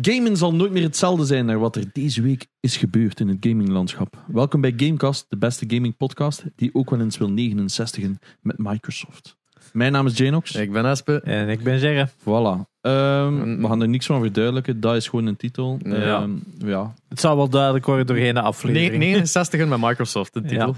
[0.00, 3.36] Gamen zal nooit meer hetzelfde zijn naar wat er deze week is gebeurd in het
[3.40, 4.24] gaminglandschap.
[4.26, 9.37] Welkom bij Gamecast, de beste gaming podcast die ook wel eens wil 69en met Microsoft.
[9.72, 10.54] Mijn naam is Janox.
[10.54, 11.20] Ik ben Espe.
[11.24, 12.08] En ik ben Gerre.
[12.08, 12.66] Voilà.
[12.80, 14.80] Ehm, we gaan er niks van verduidelijken.
[14.80, 15.78] Dat is gewoon een titel.
[15.82, 15.94] Ja.
[15.94, 16.94] Ehm, ja.
[17.08, 18.98] Het zal wel duidelijk worden doorheen de aflevering.
[19.02, 20.74] 69 met Microsoft, de titel.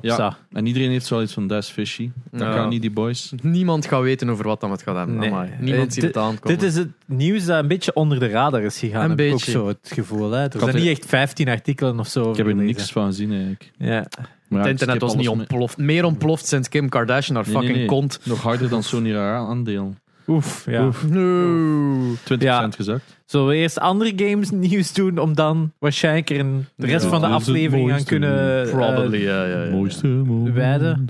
[0.00, 0.16] Ja.
[0.16, 0.36] Ja.
[0.52, 2.10] En iedereen heeft zoiets van, dat is fishy.
[2.30, 2.52] Dat Ja.
[2.52, 3.32] gaan niet die boys.
[3.42, 5.16] Niemand gaat weten over wat dan het gaat hebben.
[5.16, 5.30] Nee.
[5.60, 6.58] Niemand Eh, ziet het aankomen.
[6.58, 9.02] Dit is het nieuws dat een beetje onder de radar is gegaan.
[9.04, 9.58] Een heb ik beetje.
[9.58, 10.30] ook zo het gevoel.
[10.30, 10.42] Hè.
[10.44, 12.30] Er zijn niet echt 15 artikelen of zo.
[12.30, 13.70] Ik heb er niks van gezien eigenlijk.
[13.78, 14.06] Ja.
[14.48, 15.30] Maar het internet was niet mee.
[15.38, 15.76] ontploft.
[15.76, 17.86] Meer ontploft sinds Kim Kardashian haar Nee, fucking nee.
[17.86, 18.20] kont.
[18.24, 19.94] Nog harder dan Sony haar aandeel.
[19.94, 20.90] 20% Oef, ja.
[21.08, 22.14] No.
[22.38, 22.70] Ja.
[22.70, 23.16] gezakt.
[23.26, 27.10] Zullen we eerst andere games nieuws doen om dan waarschijnlijk er een, de rest Ja,
[27.10, 29.70] van de aflevering aan kunnen eh, Probably, ja, ja, ja.
[29.70, 30.22] Mooiste
[30.52, 31.06] wijden.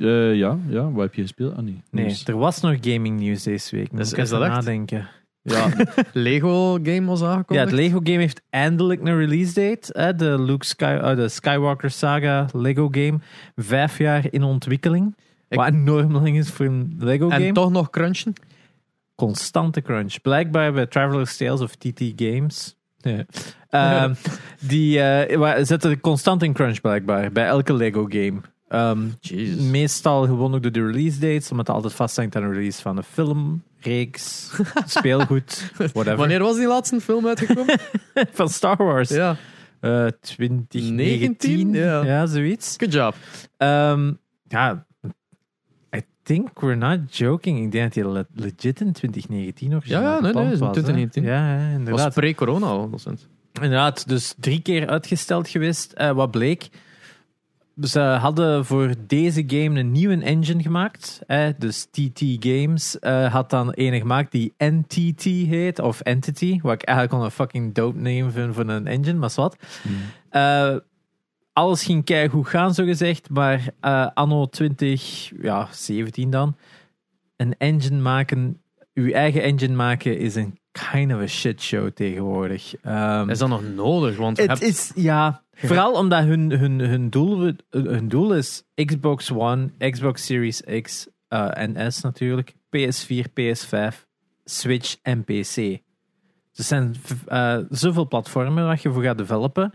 [0.00, 1.56] Eh, ja, ja, wat heb je gespeeld?
[1.56, 1.82] Ah, nee.
[1.90, 3.92] Nee, er was nog gaming nieuws deze week.
[3.92, 4.56] Moet Is- ik is even dat echt?
[4.56, 5.08] nadenken.
[5.50, 5.68] Ja,
[6.12, 7.70] Lego game was Ja, aangekondigd.
[7.70, 9.98] het Lego game heeft eindelijk een release date.
[10.00, 10.14] Hè?
[10.14, 13.18] De, Luke Sky, eh, de Skywalker Saga Lego game.
[13.56, 15.16] Vijf jaar in ontwikkeling.
[15.48, 17.52] Ik- Wat enorm lang is voor een Lego en game.
[17.52, 18.32] toch nog crunchen.
[19.14, 20.20] Constante crunch.
[20.22, 22.76] Blijkbaar bij Traveler's Tales of TT Games.
[22.98, 23.24] Ja.
[23.70, 24.14] Ehm,
[24.60, 27.32] die eh, zetten constant in crunch blijkbaar.
[27.32, 28.40] Bij elke Lego game.
[29.20, 29.62] Jezus.
[29.64, 31.50] meestal gewoon ook door de release dates.
[31.50, 34.50] Omdat het altijd vasthangt aan de release van een film, reeks,
[34.86, 36.16] speelgoed, whatever.
[36.16, 37.78] Wanneer was die laatste film uitgekomen?
[38.38, 39.08] Van Star Wars.
[39.08, 39.36] ja,
[39.80, 42.04] Eh 2019, 19, ja.
[42.04, 42.26] ja.
[42.26, 42.74] zoiets.
[42.76, 43.14] good job.
[43.56, 44.12] Ehm,
[44.48, 44.86] ja,
[45.96, 47.58] I think we're not joking.
[47.64, 51.22] Ik denk dat le- legit in 2019 nog Ja, ja, nee, nee, in 2019.
[51.22, 52.14] Ja, ja, was inderdaad.
[52.14, 52.90] pre-corona al.
[53.52, 55.92] Inderdaad, dus drie keer uitgesteld geweest.
[55.92, 56.68] Eh, wat bleek?
[57.80, 61.20] Ze hadden voor deze game een nieuwe engine gemaakt.
[61.26, 66.60] Eh, dus TT Games eh, had dan een gemaakt die NTT heet, of Entity.
[66.62, 69.56] Wat ik eigenlijk al een fucking dope name vind voor een engine, maar wat.
[70.30, 70.76] Eh,
[71.52, 73.30] alles ging keihard goed gaan, zo gezegd.
[73.30, 76.56] Maar eh, anno 2017 ja, 17 dan.
[77.36, 78.62] Een engine maken,
[78.94, 80.58] uw eigen engine maken, is een
[80.90, 82.74] kind of a shit show tegenwoordig.
[82.82, 84.16] Ehm, Is dat nog nodig?
[84.16, 89.30] Want het hebt- is, ja, vooral omdat hun, hun, hun, doel, hun doel is Xbox
[89.32, 94.06] One, Xbox Series X eh, en S natuurlijk, PS4, PS5,
[94.44, 95.56] Switch en PC.
[96.54, 96.94] Er zijn
[97.26, 99.72] eh, zoveel platformen waar je voor gaat developen.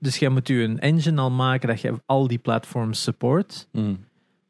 [0.00, 3.68] Dus jij moet je een engine al maken dat je al die platforms support.
[3.72, 4.04] Mm.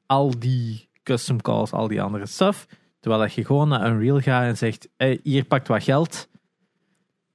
[0.06, 2.66] Al die custom calls, al die andere stuff.
[3.06, 6.28] Terwijl dat je gewoon naar Unreal gaat en zegt: hey, hier pakt wat geld.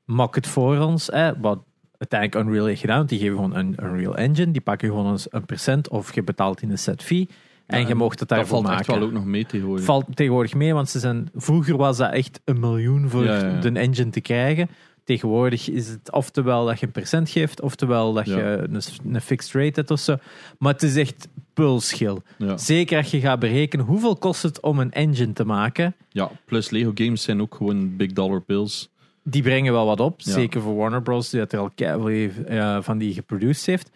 [0.06, 1.08] Mak het voor ons.
[1.08, 1.64] hè, wat
[1.98, 2.98] uiteindelijk Unreal heeft gedaan.
[2.98, 4.52] want Die geven gewoon een Unreal Engine.
[4.52, 7.30] Die pakken gewoon eens een percent of je betaalt in een set fee.
[7.66, 8.80] En Ja, je mocht het daarvoor valt maken.
[8.80, 9.86] echt wel ook nog mee tegenwoordig.
[9.86, 13.48] valt tegenwoordig mee, want ze zijn, vroeger was dat echt een miljoen voor Ja, ja,
[13.48, 13.60] ja.
[13.60, 14.70] de engine te krijgen.
[15.04, 18.82] Tegenwoordig is het oftewel dat je een percent geeft, oftewel dat je een,
[19.14, 20.16] een fixed rate hebt of zo.
[20.60, 21.28] Maar het is echt
[21.62, 22.22] pulschil.
[22.38, 22.58] Ja.
[22.58, 25.96] Zeker als je gaat berekenen hoeveel kost het om een engine te maken.
[26.10, 28.90] ja, plus Lego games zijn ook gewoon big dollar bills.
[29.24, 30.22] Die brengen wel wat op.
[30.22, 30.32] Ja.
[30.32, 31.30] Zeker voor Warner Bros.
[31.30, 33.92] die dat er al eh, van die geproduceerd heeft.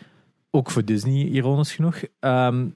[0.51, 2.01] Ook voor Disney, ironisch genoeg.
[2.19, 2.67] Ehm,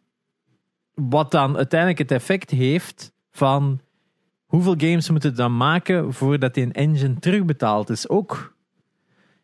[0.94, 3.80] wat dan uiteindelijk het effect heeft van
[4.46, 8.54] hoeveel games moeten dan maken voordat die een engine terugbetaald is ook.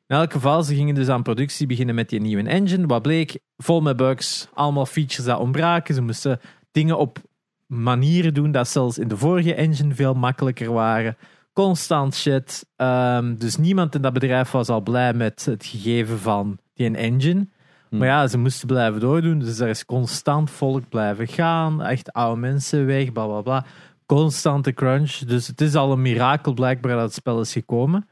[0.08, 2.88] In elk geval, ze gingen dus aan productie beginnen met die nieuwe engine.
[2.88, 3.40] Wat bleek?
[3.58, 5.96] Vol met bugs, allemaal features dat ontbraken.
[5.96, 6.40] Ze moesten
[6.72, 7.18] dingen op
[7.66, 11.18] manieren doen dat zelfs in de vorige engine veel makkelijker waren.
[11.54, 12.66] Constant shit.
[12.76, 17.48] Ehm, dus niemand in dat bedrijf was al blij met het gegeven van die engine.
[17.90, 18.00] Hmm.
[18.00, 19.40] Maar ja, ze moesten blijven doordoen.
[19.40, 21.82] Dus er is constant volk blijven gaan.
[21.82, 23.66] Echt oude mensen weg, bla bla bla.
[24.06, 25.12] Constante crunch.
[25.12, 28.08] Dus het is al een mirakel blijkbaar dat het spel is gekomen.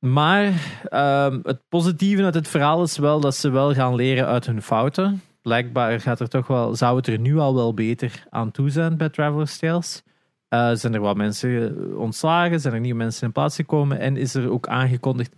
[0.00, 4.46] Maar ehm, het positieve uit het verhaal is wel dat ze wel gaan leren uit
[4.46, 5.22] hun fouten.
[5.42, 8.96] Blijkbaar gaat er toch wel, zou het er nu al wel beter aan toe zijn
[8.96, 10.02] bij Traveler's Tales.
[10.48, 12.60] Eh, zijn er wat mensen ontslagen?
[12.60, 13.98] Zijn er nieuwe mensen in plaats gekomen?
[13.98, 15.34] En is er ook aangekondigd: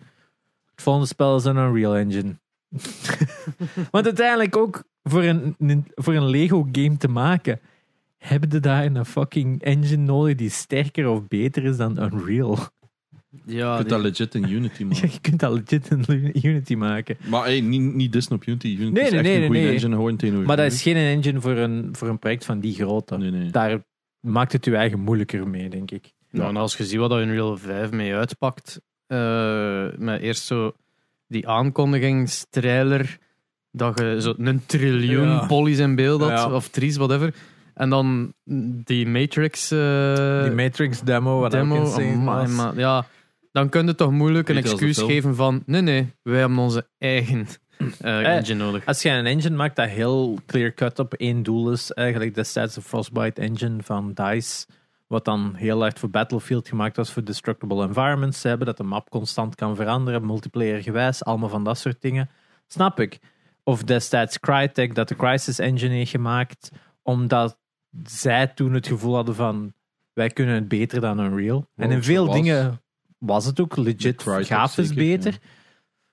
[0.70, 2.38] het volgende spel is een Unreal Engine.
[3.90, 5.56] Want uiteindelijk ook voor een,
[5.94, 7.60] voor een Lego game te maken,
[8.18, 12.58] hebben ze daar een fucking engine nodig die sterker of beter is dan Unreal.
[13.46, 14.84] Je kunt die- dat legit in Unity.
[15.00, 17.16] Ja, je kunt dat legit in Unity maken.
[17.28, 18.66] Maar hey, niet, niet Disney op Unity.
[18.66, 19.72] Unity Nee, is nee, echt nee, een goede nee.
[19.74, 23.16] engine tegenover Maar dat is geen engine voor een, voor een project van die grootte.
[23.18, 23.50] Nee, nee.
[23.50, 23.82] Daar
[24.20, 26.12] maakt het je eigen moeilijker mee, denk ik.
[26.30, 30.72] Ja, en als je ziet wat dat Unreal 5 mee uitpakt, eh, met eerst zo
[31.28, 33.18] die aankondigingstrailer,
[33.70, 35.46] dat je zo een triljoen Ja.
[35.46, 36.52] polys in beeld had, Ja.
[36.54, 37.34] of trees, whatever.
[37.74, 38.32] En dan
[38.84, 41.76] die Matrix eh, Die Matrix demo, wat demo.
[41.76, 43.06] ook insane ja,
[43.52, 47.46] dan kun je toch moeilijk een excuus geven van nee, nee, wij hebben onze eigen
[48.00, 48.86] eh, Eh, engine nodig.
[48.86, 52.82] Als je een engine maakt dat heel clear-cut op één doel is, eigenlijk destijds de
[52.82, 54.66] Frostbite engine van DICE,
[55.06, 58.82] wat dan heel hard voor Battlefield gemaakt was voor destructible environments te hebben, dat de
[58.82, 62.30] map constant kan veranderen, multiplayer gewijs, allemaal van dat soort dingen.
[62.66, 63.18] Snap ik.
[63.64, 66.70] Of destijds Crytek, dat de Crysis engine heeft gemaakt,
[67.02, 67.58] omdat
[68.04, 69.72] zij toen het gevoel hadden van
[70.12, 71.68] wij kunnen het beter dan Unreal.
[71.76, 72.34] en in het veel was.
[72.34, 72.81] dingen
[73.26, 75.38] was het ook legit grafisch zeker, beter.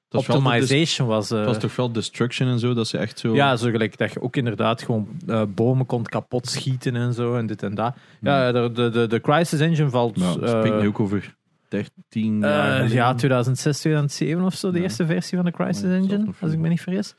[0.08, 1.32] Dat Optimization was...
[1.32, 3.36] eh, Het was toch wel destruction en zo, dat ze echt zo...
[3.36, 7.36] ja, zo gelijk dat je ook inderdaad gewoon eh, bomen kon kapot schieten en zo
[7.36, 7.96] en dit en dat.
[8.22, 10.20] Ja, de, de, de, de Crisis Engine valt.
[10.20, 11.36] Ja, dat eh, spreekt nu ook over
[11.68, 12.92] 13 eh, jaar.
[12.92, 14.84] ja, 2006, 2007 of zo, de Ja.
[14.84, 17.16] eerste versie van de Crisis Ja, dat zal Engine, als ik me niet vergis.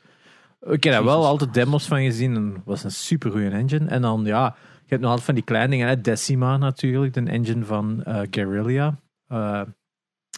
[0.61, 3.85] Ik heb daar wel altijd demos van gezien en het was een super goede engine.
[3.87, 5.87] En dan, ja, je hebt nog altijd van die kleine dingen.
[5.87, 6.01] Hè.
[6.01, 8.95] Decima natuurlijk, de engine van eh Guerrilla.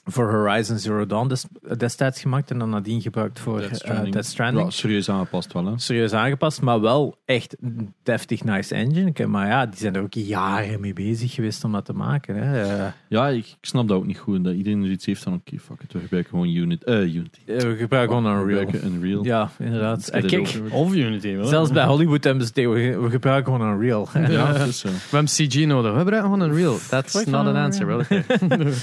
[0.05, 1.45] Eh, voor Horizon Zero Dawn des-
[1.77, 4.13] destijds gemaakt en dan nadien gebruikt voor Death eh, Stranding.
[4.13, 5.73] Death Stranding Ja, serieus aangepast wel, hè.
[5.79, 9.09] serieus aangepast, maar wel echt een deftig nice engine.
[9.13, 12.35] Ik- Maar ja, die zijn er ook jaren mee bezig geweest om dat te maken.
[12.35, 12.61] Hè.
[12.61, 14.43] Eh, Ja, ik, ik snap dat ook niet goed.
[14.43, 17.39] Dat iedereen er iets heeft van, oké, fuck it, we gebruiken gewoon Unit, eh, Unity.
[17.45, 18.65] we gebruiken gewoon We Unreal.
[18.65, 19.23] gebruiken Unreal.
[19.25, 20.07] Ja, inderdaad.
[20.07, 20.61] Eh, kijk.
[20.71, 21.35] Of Unity.
[21.35, 21.45] wel.
[21.45, 24.07] zelfs bij Hollywood hebben ze het tegen, we gebruiken gewoon Unreal.
[24.29, 24.87] Ja, dat is zo.
[24.87, 25.91] We hebben CG nodig.
[25.91, 26.77] We gebruiken gewoon Unreal.
[26.89, 27.85] That's not an answer.
[27.85, 28.23] Wel, oké.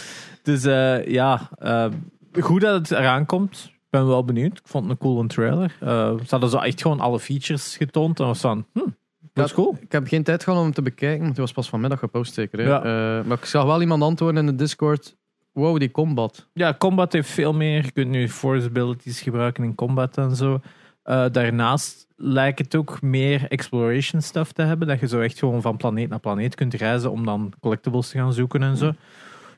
[0.42, 1.86] dus eh, ja, eh,
[2.40, 3.70] goed dat het eraan komt.
[3.72, 4.58] Ik ben wel benieuwd.
[4.58, 5.76] Ik vond het een coole trailer.
[5.80, 8.20] Eh, ze hadden zo echt gewoon alle features getoond.
[8.20, 8.80] En was van, hm,
[9.32, 9.76] dat is cool.
[9.80, 12.34] Ik heb geen tijd gehad om hem te bekijken, want hij was pas vanmiddag gepost
[12.34, 12.58] zeker.
[12.58, 12.64] Hè?
[12.64, 12.78] Ja.
[12.78, 15.16] Eh, maar ik zag wel iemand antwoorden in de Discord.
[15.52, 16.48] Wow, die combat.
[16.52, 17.84] Ja, combat heeft veel meer.
[17.84, 20.60] Je kunt nu force abilities gebruiken in combat en zo.
[21.02, 24.88] Eh, daarnaast lijkt het ook meer exploration stuff te hebben.
[24.88, 28.18] Dat je zo echt gewoon van planeet naar planeet kunt reizen om dan collectibles te
[28.18, 28.92] gaan zoeken en zo.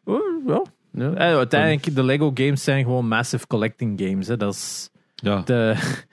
[0.05, 0.63] Oh, ja.
[0.93, 1.15] Ja.
[1.15, 4.27] Eh, uiteindelijk, de Lego games zijn gewoon massive collecting games.
[4.27, 4.37] Hè.
[4.37, 5.75] Dat is Ja, de...
[5.77, 6.07] ik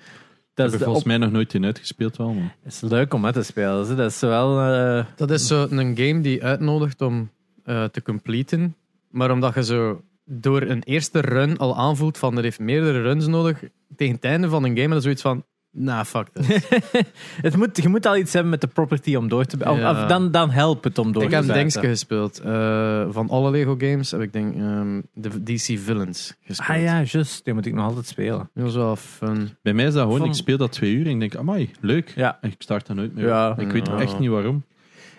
[0.53, 2.55] Dat heb is, er volgens mij nog nooit in uitgespeeld wel, maar...
[2.63, 3.87] het is leuk om met te spelen.
[3.87, 3.95] hè.
[3.95, 4.59] Dat is wel...
[4.61, 7.29] eh, Dat is zo een game die uitnodigt om
[7.63, 8.75] eh, te completen.
[9.09, 13.27] Maar omdat je zo door een eerste run al aanvoelt van er heeft meerdere runs
[13.27, 13.63] nodig,
[13.95, 16.67] tegen het einde van een game, dan is zoiets van, nah, fuck this.
[17.41, 19.69] het moet, je moet al iets hebben met de property om door te...
[19.69, 19.91] Of, Ja.
[19.91, 21.61] of dan, dan helpt het om door ik te heb zetten.
[21.61, 22.39] Dingske gespeeld.
[22.39, 26.69] Eh, van alle Lego games heb ik denk ehm, de DC Villains gespeeld.
[26.69, 27.45] Ah ja, juist.
[27.45, 28.49] Die moet ik nog altijd spelen.
[28.53, 29.49] Dat was wel fun.
[29.61, 31.71] Bij mij is dat gewoon, Van- ik speel dat twee uur en ik denk, amai,
[31.81, 32.13] leuk.
[32.15, 32.37] Ja.
[32.41, 33.25] En ik start dan nooit meer.
[33.27, 33.57] Ja.
[33.57, 34.63] Ik weet echt niet waarom.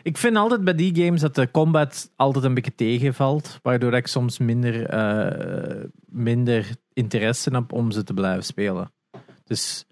[0.03, 4.07] Ik vind altijd bij die games dat de combat altijd een beetje tegenvalt, waardoor ik
[4.07, 8.93] soms minder, eh, minder interesse heb om ze te blijven spelen.
[9.45, 9.85] Dus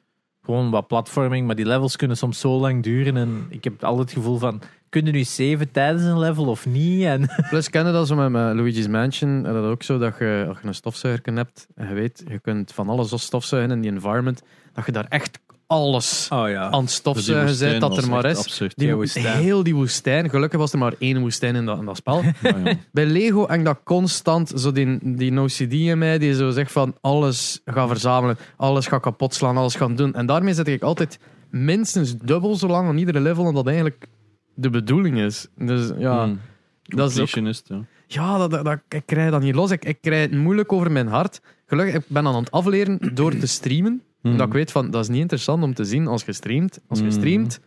[0.49, 4.09] gewoon wat platforming, maar die levels kunnen soms zo lang duren en ik heb altijd
[4.09, 7.05] het gevoel van, kun je nu saven tijdens een level of niet?
[7.05, 9.47] En, Plus kennen dat zo met, Luigi's Mansion.
[9.47, 12.39] En dat ook zo dat je, als je een stofzuiger hebt, en je weet, je
[12.39, 14.43] kunt van alles als stofzuigen in die environment,
[14.73, 16.71] dat je daar echt alles oh ja.
[16.71, 18.39] aan het stofzuigen bent dat er maar is.
[18.39, 18.77] Absurd.
[18.77, 19.39] Die, Die woestijn.
[19.39, 20.31] Heel die woestijn.
[20.31, 22.23] Gelukkig was er maar één woestijn in dat, in dat spel.
[22.43, 22.75] Ja, ja.
[22.93, 26.97] Bij Lego hangt dat constant, zo die, die OCD in mij, die zo zegt van
[27.01, 30.15] alles gaan verzamelen, alles gaat kapot slaan, alles gaan doen.
[30.15, 31.19] En daarmee zet ik altijd
[31.51, 34.07] minstens dubbel zo lang aan iedere level, omdat eigenlijk
[34.55, 35.47] de bedoeling is.
[35.57, 36.41] Dus ja, Hmm.
[36.83, 37.81] dat is ook ja.
[38.07, 39.71] ja, dat, dat, dat- ik krijg dat niet los.
[39.71, 41.41] Ik, ik krijg het moeilijk over mijn hart.
[41.67, 44.03] Gelukkig, ik ben aan het afleren door te streamen.
[44.29, 44.37] Hmm.
[44.37, 46.79] Dat ik weet van, dat is niet interessant om te zien als je streamt.
[46.89, 47.15] Als je Mhm.
[47.15, 47.61] streamt,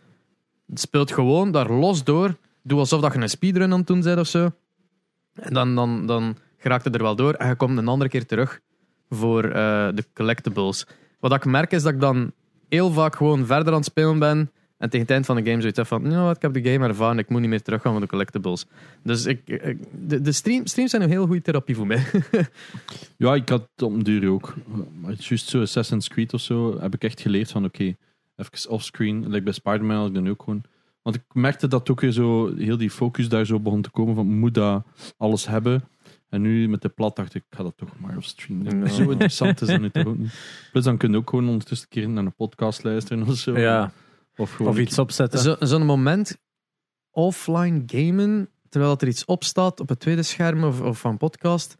[0.74, 2.36] speelt gewoon daar los door.
[2.62, 4.50] Doe alsof dat je een speedrun aan het doen bent of zo.
[5.34, 7.32] En dan, dan, dan geraakt het er wel door.
[7.34, 8.60] En je komt een andere keer terug
[9.10, 10.86] voor eh, de collectibles.
[11.20, 12.32] Wat ik merk is dat ik dan
[12.68, 14.50] heel vaak gewoon verder aan het spelen ben.
[14.82, 16.86] En tegen het eind van de game zoiets van, nou, wat, ik heb de game
[16.86, 18.66] ervaren, ik moet niet meer teruggaan voor de collectibles.
[19.02, 22.02] Dus ik, ik- de, de stream, streams zijn een heel goede therapie voor mij.
[23.16, 24.54] Ja, ik had het op een duur ook.
[25.18, 27.82] Juist zo Assassin's Creed of zo, heb ik echt geleerd van oké,
[28.36, 29.28] even offscreen.
[29.28, 30.62] Like bij Spider-Man had ik dan ook gewoon.
[31.02, 34.14] Want ik merkte dat ook weer zo, heel die focus daar zo begon te komen
[34.14, 34.84] van moet dat
[35.16, 35.84] alles hebben.
[36.28, 38.78] En nu met de plat dacht ik, ik ga dat toch maar op stream doen.
[38.80, 38.86] Ja.
[38.88, 40.32] Zo interessant is dat nu toch ook niet.
[40.72, 43.58] Plus dan kun je ook gewoon ondertussen een keer naar een podcast luisteren of zo.
[43.58, 43.92] ja.
[44.36, 45.38] Of gewoon Of iets opzetten.
[45.38, 46.38] Zo- Zo'n moment
[47.10, 51.76] offline gamen, terwijl er iets op staat op het tweede scherm of, of van podcast.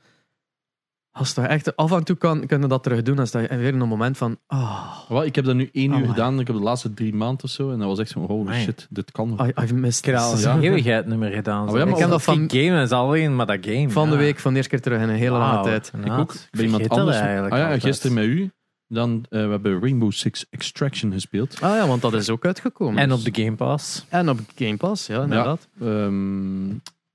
[1.10, 3.72] Als dat echt af en toe kan, je dat terug doen, dan sta je weer
[3.72, 4.38] in een moment van.
[4.46, 6.40] Ah, ik heb dat nu één uur gedaan.
[6.40, 7.70] Ik heb de laatste drie maanden of zo.
[7.70, 9.46] En dat was echt zo, holy shit, dit kan nog.
[9.46, 11.68] I, I've missed Ik heb al een eeuwigheid niet meer gedaan.
[11.68, 13.90] Oh ja, ik heb dat van game is alleen maar dat game.
[13.90, 15.92] Van de week, van de eerste keer terug in een hele lange tijd.
[16.04, 16.34] ik ook.
[16.50, 17.16] Bij iemand dat anders.
[17.16, 18.50] eigenlijk Ah ja, gisteren met u.
[18.92, 21.60] Dan, eh, we hebben Rainbow Six Extraction gespeeld.
[21.60, 23.02] Ah ja, want dat is ook uitgekomen.
[23.02, 23.18] En dus.
[23.18, 24.04] op de Game Pass.
[24.08, 25.68] en op Game Pass, ja, inderdaad.
[25.80, 26.70] Ehm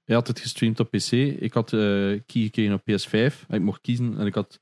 [0.07, 1.11] hij had het gestreamd op PC.
[1.39, 1.79] Ik had eh
[2.25, 3.45] key gekregen op PS5.
[3.49, 4.59] Ik mocht kiezen en ik had...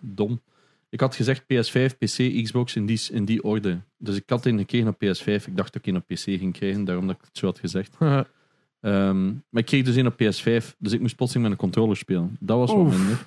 [0.00, 0.40] Dom.
[0.88, 3.80] Ik had gezegd PS5, PC, Xbox in die, in die orde.
[3.98, 5.46] Dus ik had een gekregen op PS5.
[5.46, 7.58] Ik dacht dat ik een op PC ging krijgen, daarom dat ik het zo had
[7.58, 7.96] gezegd.
[8.80, 11.96] Ehm, maar ik kreeg dus een op PS5, dus ik moest plotseling met een controller
[11.96, 12.36] spelen.
[12.40, 12.98] Dat was wat Oef.
[12.98, 13.26] minder.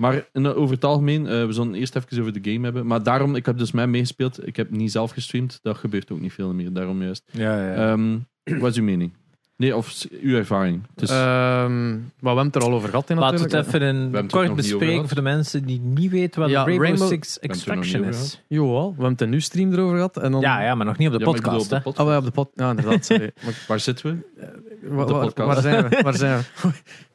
[0.00, 2.86] Maar in, over het algemeen, eh, we zullen eerst even over de game hebben.
[2.86, 4.46] Maar daarom, ik heb dus mij meegespeeld.
[4.46, 5.58] Ik heb niet zelf gestreamd.
[5.62, 7.22] Dat gebeurt ook niet veel meer, daarom juist.
[7.30, 7.74] Ja, ja.
[7.92, 8.18] Ehm,
[8.60, 9.12] wat is uw mening?
[9.56, 10.82] Nee, of uw ervaring?
[10.96, 14.14] Ehm, maar we hebben het er al over gehad in Laten we het even in
[14.14, 18.04] het kort bespreken voor de mensen die niet weten wat Ja, Rainbow, Rainbow- Six Extraction
[18.04, 18.42] is.
[18.48, 20.16] Jawel, we hebben het in uw stream erover gehad.
[20.16, 20.40] En dan...
[20.40, 21.62] Ja, ja, maar nog niet op de Ja, podcast.
[21.64, 21.98] op de podcast.
[22.06, 22.50] Oh, ja, op de pot.
[22.54, 23.30] Ja, inderdaad, sorry.
[23.44, 24.46] Maar, Waar zitten we?
[24.88, 25.48] wa- de wa- podcast.
[25.48, 26.02] waar zijn we?
[26.02, 26.44] Waar zijn we?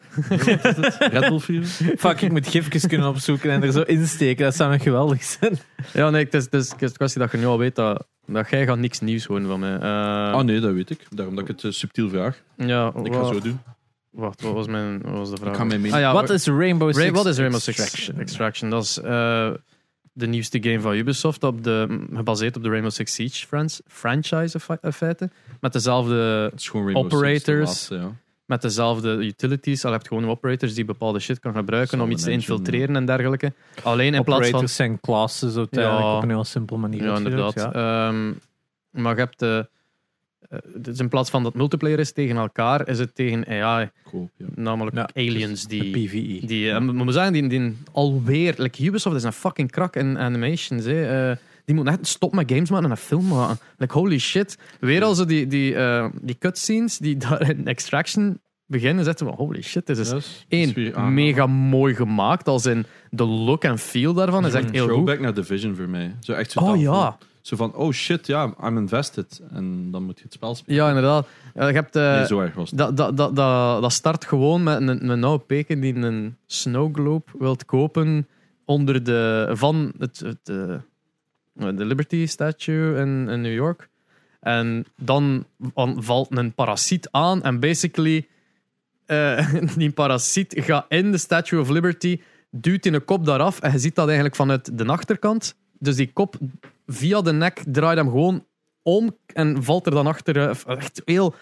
[1.00, 1.98] Red Bull Fever?
[1.98, 4.44] Fuck, ik moet gifjes kunnen opzoeken en er zo insteken.
[4.46, 5.58] Dat zou nog geweldig zijn.
[5.94, 7.76] Ja, nee, het is, het is, het is een kwestie dat je nu al weet
[7.76, 9.76] dat, dat jij gaat niks nieuws horen van mij.
[9.76, 11.00] Eh, Ah nee, dat weet ik.
[11.10, 12.42] Daarom dat ik het eh, subtiel vraag.
[12.58, 13.60] ja, Ik ga zo doen.
[14.12, 15.52] Wacht, wat was, mijn, wat was de vraag?
[15.52, 17.80] Ik ga mijn mening- Ah, ja, Wat is Rainbow Ra- Six wat is Rainbow Six
[17.80, 18.20] Extraction?
[18.20, 18.70] Extraction?
[18.70, 19.50] Dat is eh,
[20.14, 24.54] de nieuwste game van Ubisoft, op de, gebaseerd op de Rainbow Six Siege frans- franchise
[24.54, 25.30] in fe- in feite.
[25.60, 27.30] Met dezelfde, Operators.
[27.34, 28.12] Six, de laatste, ja.
[28.46, 29.86] Met dezelfde utilities.
[29.86, 33.06] Al heb je gewoon operators die bepaalde shit kan gebruiken om iets te infiltreren en
[33.06, 33.54] dergelijke.
[33.84, 34.48] Alleen in plaats van...
[34.48, 36.16] Operators zijn classes uiteindelijk Ja.
[36.16, 37.04] op een heel simpele manier.
[37.04, 37.54] Ja, inderdaad.
[37.54, 37.74] ja.
[37.74, 38.32] Ehm,
[38.90, 39.42] maar je hebt...
[39.42, 39.66] eh, eh,
[40.76, 43.90] dus in plaats van dat multiplayer is tegen elkaar, is het tegen AI.
[44.12, 44.46] Koop, ja.
[44.56, 45.92] Namelijk Ja, aliens De die...
[46.08, 46.48] PvE.
[46.48, 48.54] Die, eh, maar we zeggen, die, die alweer...
[48.58, 50.86] Like Ubisoft is een fucking krak in animations.
[50.86, 51.30] Hè.
[51.32, 53.58] Eh, die moeten echt stoppen met games maken en een film maken.
[53.78, 54.58] Like, holy shit.
[54.80, 59.32] Weer al zo die, die, eh, die cutscenes die daar in Extraction beginnen, zetten we
[59.32, 60.46] holy shit, dit is Yes.
[60.48, 62.48] één, mega mooi gemaakt.
[62.48, 64.92] Als in de look en feel daarvan is echt heel goed.
[64.92, 66.16] Throwback naar Division voor mij.
[66.20, 66.92] Zo echt zo Oh ja.
[66.94, 69.42] van- Zo van, oh shit, ja, I'm invested.
[69.52, 70.76] En dan moet je het spel spelen.
[70.82, 71.28] Ja, inderdaad.
[71.56, 72.80] Ja, je hebt, eh, nee, zo erg was het.
[72.80, 76.96] dat, dat, dat, dat, dat start gewoon met een, een oude peken die een snow
[76.96, 78.28] globe wilt kopen
[78.66, 80.76] onder de, van het, het, eh,
[81.56, 83.90] de Liberty Statue in, in New York.
[84.40, 85.46] En dan
[85.98, 88.28] valt een parasiet aan en basically
[89.06, 93.72] eh, die parasiet gaat in de Statue of Liberty, duwt in een kop daaraf en
[93.72, 95.56] je ziet dat eigenlijk vanuit de achterkant.
[95.80, 96.36] Dus die kop
[96.88, 98.46] via de nek draait hem gewoon
[98.82, 100.38] om en valt er dan achter.
[100.50, 101.36] eh, Echt heel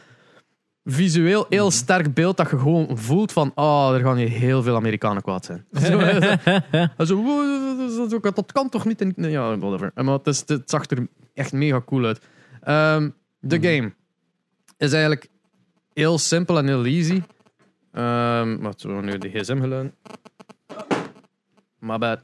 [0.85, 4.75] visueel, heel sterk beeld dat je gewoon voelt van ah, er gaan hier heel veel
[4.75, 5.65] Amerikanen kwaad zijn.
[6.97, 7.62] Zo, zo, "Wow,
[8.35, 9.01] dat- kan toch niet?
[9.01, 9.91] in- Ja, whatever.
[10.03, 12.21] Maar het, is, het zag er echt mega cool uit.
[12.61, 13.93] Ehm, de game
[14.77, 15.27] is eigenlijk
[15.93, 17.21] heel simpel en heel easy.
[17.91, 19.93] Ehm wat we nu de gsm geluiden.
[21.79, 22.19] My bad.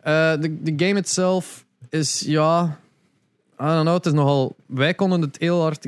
[0.00, 2.78] Eh, de, de game itself is ja.
[3.60, 4.56] I don't know, het is nogal.
[4.66, 5.86] Wij konden het heel hard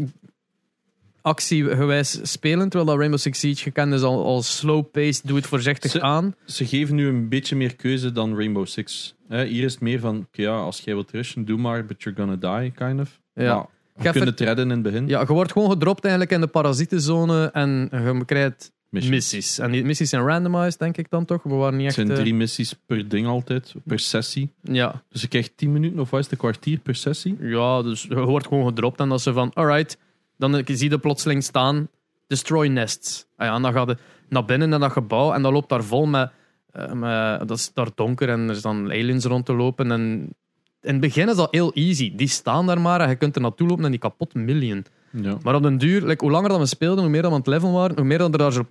[1.23, 5.91] actiegewijs spelen, terwijl dat Rainbow Six Siege gekend is al als slow-paced, doe het voorzichtig
[5.91, 6.35] Ze- aan.
[6.45, 9.15] Ze geven nu een beetje meer keuze dan Rainbow Six.
[9.29, 12.59] Hier is het meer van, ja, als jij wilt rushen, doe maar, but you're gonna
[12.61, 13.21] die, kind of.
[13.35, 13.55] Ja.
[13.55, 15.09] Maar je kunt het redden in het begin.
[15.09, 19.15] Ja, je wordt gewoon gedropt eigenlijk in de parasietenzone en je krijgt Missions.
[19.15, 19.59] missies.
[19.59, 21.43] En die missies zijn randomized, denk ik dan toch?
[21.43, 22.07] We waren niet Het echt...
[22.07, 24.51] zijn eh, drie missies per ding altijd, per sessie.
[24.63, 27.37] Ja, Dus je krijgt 10 minuten of wat is het, een kwartier per sessie.
[27.41, 29.97] ja, dus je wordt gewoon gedropt en dat ze van, alright,
[30.51, 31.89] dan zie je plotseling staan,
[32.27, 33.27] destroy nests.
[33.37, 33.97] Ah ja, en dan ga je
[34.29, 36.31] naar binnen in dat gebouw en dat loopt daar vol met,
[36.73, 40.35] eh, met dat is daar donker en er staan aliens rond te lopen en
[40.83, 42.13] in het begin is dat heel easy.
[42.17, 44.85] Die staan daar maar en je kunt er naartoe lopen en die kapot million.
[45.11, 45.37] Ja.
[45.43, 47.43] Maar op den duur, like, hoe langer dan we speelden, hoe meer dan we aan
[47.43, 48.67] het level waren, hoe meer dan er daar zo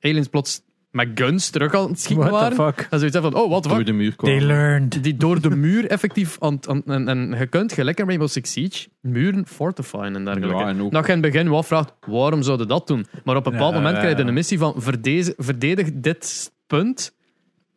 [0.00, 0.62] aliens plots
[0.96, 2.74] met guns terug aan het schieten What the waren.
[2.74, 2.86] fuck?
[2.90, 3.86] En zoiets van, oh, what the Door fuck?
[3.86, 4.46] de muur They kwamen.
[4.46, 5.02] learned.
[5.02, 8.52] Die door de muur effectief aan, aan, en, en je kunt gelijk in Rainbow Six
[8.52, 10.56] Siege muren fortifyen en dergelijke.
[10.56, 13.06] Ja, en ook- Dat je in het begin wel vraagt, waarom zouden dat doen?
[13.24, 14.28] Maar op een bepaald Ja, moment ja, krijg je ja.
[14.28, 17.14] een missie van verdedig, verdedig dit punt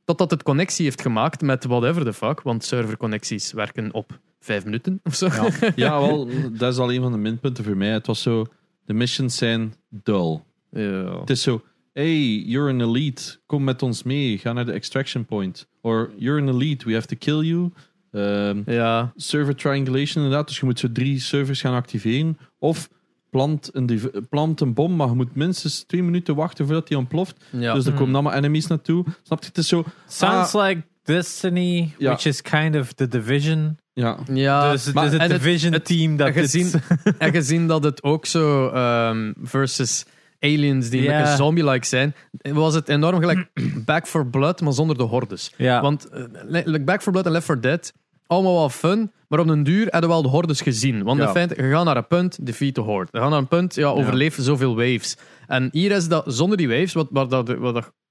[0.06, 5.00] totdat het connectie heeft gemaakt met whatever the fuck, want serverconnecties werken op vijf minuten
[5.04, 5.26] of zo.
[5.26, 5.50] Ja.
[5.76, 7.90] ja, wel, dat is al een van de minpunten voor mij.
[7.90, 8.46] Het was zo,
[8.86, 10.40] de missions zijn dull.
[10.72, 11.20] Ja.
[11.20, 11.62] Het is zo,
[12.00, 15.68] hey, you're an elite, kom met ons mee, ga naar de extraction point.
[15.82, 17.72] Or, you're an elite, we have to kill you.
[18.12, 19.12] Ehm, Ja.
[19.16, 22.38] server triangulation inderdaad, dus je moet zo drie servers gaan activeren.
[22.60, 22.90] Of
[23.30, 27.44] plant een, plant een bom, maar je moet minstens twee minuten wachten voordat die ontploft.
[27.50, 27.74] ja.
[27.74, 28.00] Dus er Mhm.
[28.00, 29.06] komen allemaal enemies naartoe.
[29.24, 29.46] Snap je?
[29.48, 32.12] Het is zo, Sounds like Destiny, Ja.
[32.12, 33.78] which is kind of the Division.
[33.94, 34.72] ja, ja.
[34.72, 36.72] dus het maar- is het Division het- team dat gezien,
[37.18, 40.06] en gezien dat het ook zo ehm, versus
[40.40, 43.50] aliens die lekker zombie-like zijn, was het enorm gelijk
[43.86, 45.54] Back for Blood, maar zonder de hordes.
[45.82, 47.94] Want eh, Back for Blood en Left 4 Dead,
[48.28, 51.04] allemaal wel fun, maar op een duur hadden we wel de hordes gezien.
[51.04, 51.26] Want Ja.
[51.26, 53.08] in feite, je gaat naar een punt, defeat the horde.
[53.12, 55.18] Je gaat naar een punt, ja, overleef zoveel waves.
[55.48, 57.08] En hier is dat zonder die waves, wat,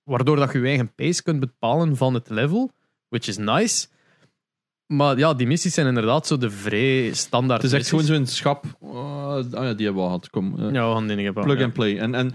[0.05, 2.71] waardoor dat je je eigen pace kunt bepalen van het level,
[3.09, 3.87] which is nice.
[4.88, 8.09] Maar ja, die missies zijn inderdaad zo de vrij standaard Het is echt missies.
[8.11, 8.64] gewoon zo'n schap.
[8.80, 10.30] Oh, ah ja, die hebben we al gehad.
[10.30, 11.64] Kom, eh, Ja, we gaan die bouwen, plug ja.
[11.64, 11.99] and play.
[11.99, 12.33] En, en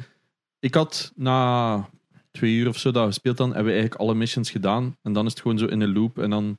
[0.60, 1.90] ik had na
[2.32, 4.98] twee uur of zo dat we gespeeld dan, hebben we eigenlijk alle missions gedaan.
[5.02, 6.20] En dan is het gewoon zo in een loop.
[6.20, 6.58] En dan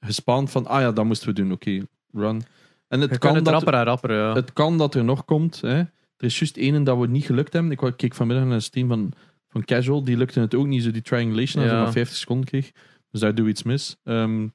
[0.00, 1.52] gespaand van, ah ja, dat moesten we doen.
[1.52, 2.42] Oké, run.
[2.88, 4.34] En het Je kan, kan het dat, rapper en rapper, ja.
[4.34, 5.60] het kan dat er nog komt.
[5.60, 5.76] Hè.
[6.16, 7.70] Er is juist één dat we niet gelukt hebben.
[7.72, 9.12] Ik keek vanmiddag naar een stream van,
[9.48, 10.04] van Casual.
[10.04, 10.82] Die lukte het ook niet.
[10.82, 11.76] Zo die triangulation, als Ja.
[11.76, 12.70] hij maar 50 seconden kreeg.
[13.10, 13.96] Dus daar doe we iets mis.
[14.04, 14.46] Ehm,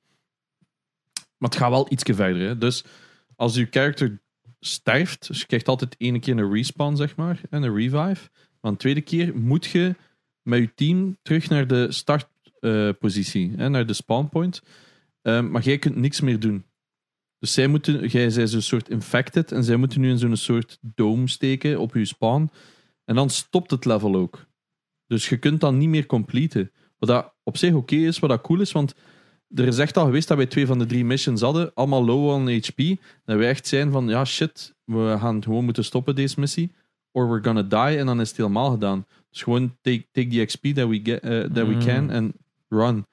[1.42, 2.48] maar het gaat wel iets verder.
[2.48, 2.58] Hè.
[2.58, 2.84] Dus
[3.36, 4.22] als je character
[4.60, 8.30] sterft, dus je krijgt altijd ene keer een respawn, zeg maar, en een revive.
[8.62, 9.96] Maar een tweede keer moet je
[10.42, 14.62] met je team terug naar de startpositie, hè, naar de spawn point.
[15.22, 16.66] Ehm, maar jij kunt niks meer doen.
[17.40, 20.78] Dus zij moeten, jij zij zo'n soort infected en zij moeten nu in zo'n soort
[20.82, 22.52] dome steken op je spawn.
[23.06, 24.46] En dan stopt het level ook.
[25.08, 26.72] Dus je kunt dan niet meer completen.
[26.98, 28.96] Wat dat op zich oké is, wat dat cool is, want
[29.56, 32.28] er is echt al geweest dat wij twee van de drie missions hadden, allemaal low
[32.30, 32.78] on HP.
[33.26, 36.72] Dat wij echt zijn van, ja shit, we gaan gewoon moeten stoppen deze missie.
[37.12, 39.06] Or we're gonna die, en dan is het helemaal gedaan.
[39.30, 41.80] Dus gewoon take, take the XP that we, get, eh, that we Mm.
[41.86, 42.34] can en
[42.70, 43.06] run.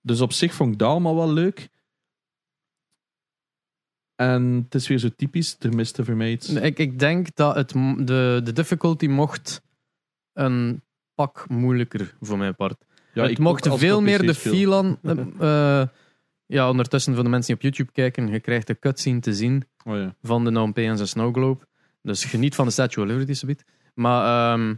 [0.00, 1.68] Dus op zich vond ik dat allemaal wel leuk.
[4.14, 6.48] En het is weer zo typisch, er miste voor mij iets.
[6.48, 7.68] Ik, ik denk dat het,
[8.06, 9.62] de, de difficulty mocht
[10.32, 10.82] een
[11.14, 12.84] pak moeilijker voor mijn part.
[13.22, 14.98] Ja, het mocht ook veel meer de aan.
[15.40, 15.88] eh, eh,
[16.46, 19.64] ja, ondertussen voor de mensen die op YouTube kijken, je krijgt de cutscene te zien
[19.84, 20.14] Oh ja.
[20.22, 21.66] van de NOMP en zijn Snow Globe.
[22.02, 23.64] Dus geniet van de Statue of Liberty, subiet.
[23.94, 24.74] Maar ehm,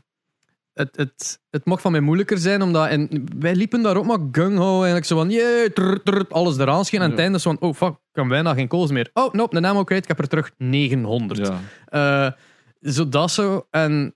[0.74, 4.18] het, het, het mocht van mij moeilijker zijn, omdat en wij liepen daar ook maar
[4.32, 4.74] gung-ho.
[4.74, 7.00] Eigenlijk zo van, jee, trrr, trrr, alles eraan schieten.
[7.00, 7.10] En Ja.
[7.10, 9.10] het einde is van, oh fuck, kan bijna geen calls meer.
[9.12, 11.40] Oh, nope, een ammo crate, ik heb er terug 900.
[11.46, 11.60] ja.
[12.84, 13.66] Eh, zo dat zo.
[13.70, 14.14] En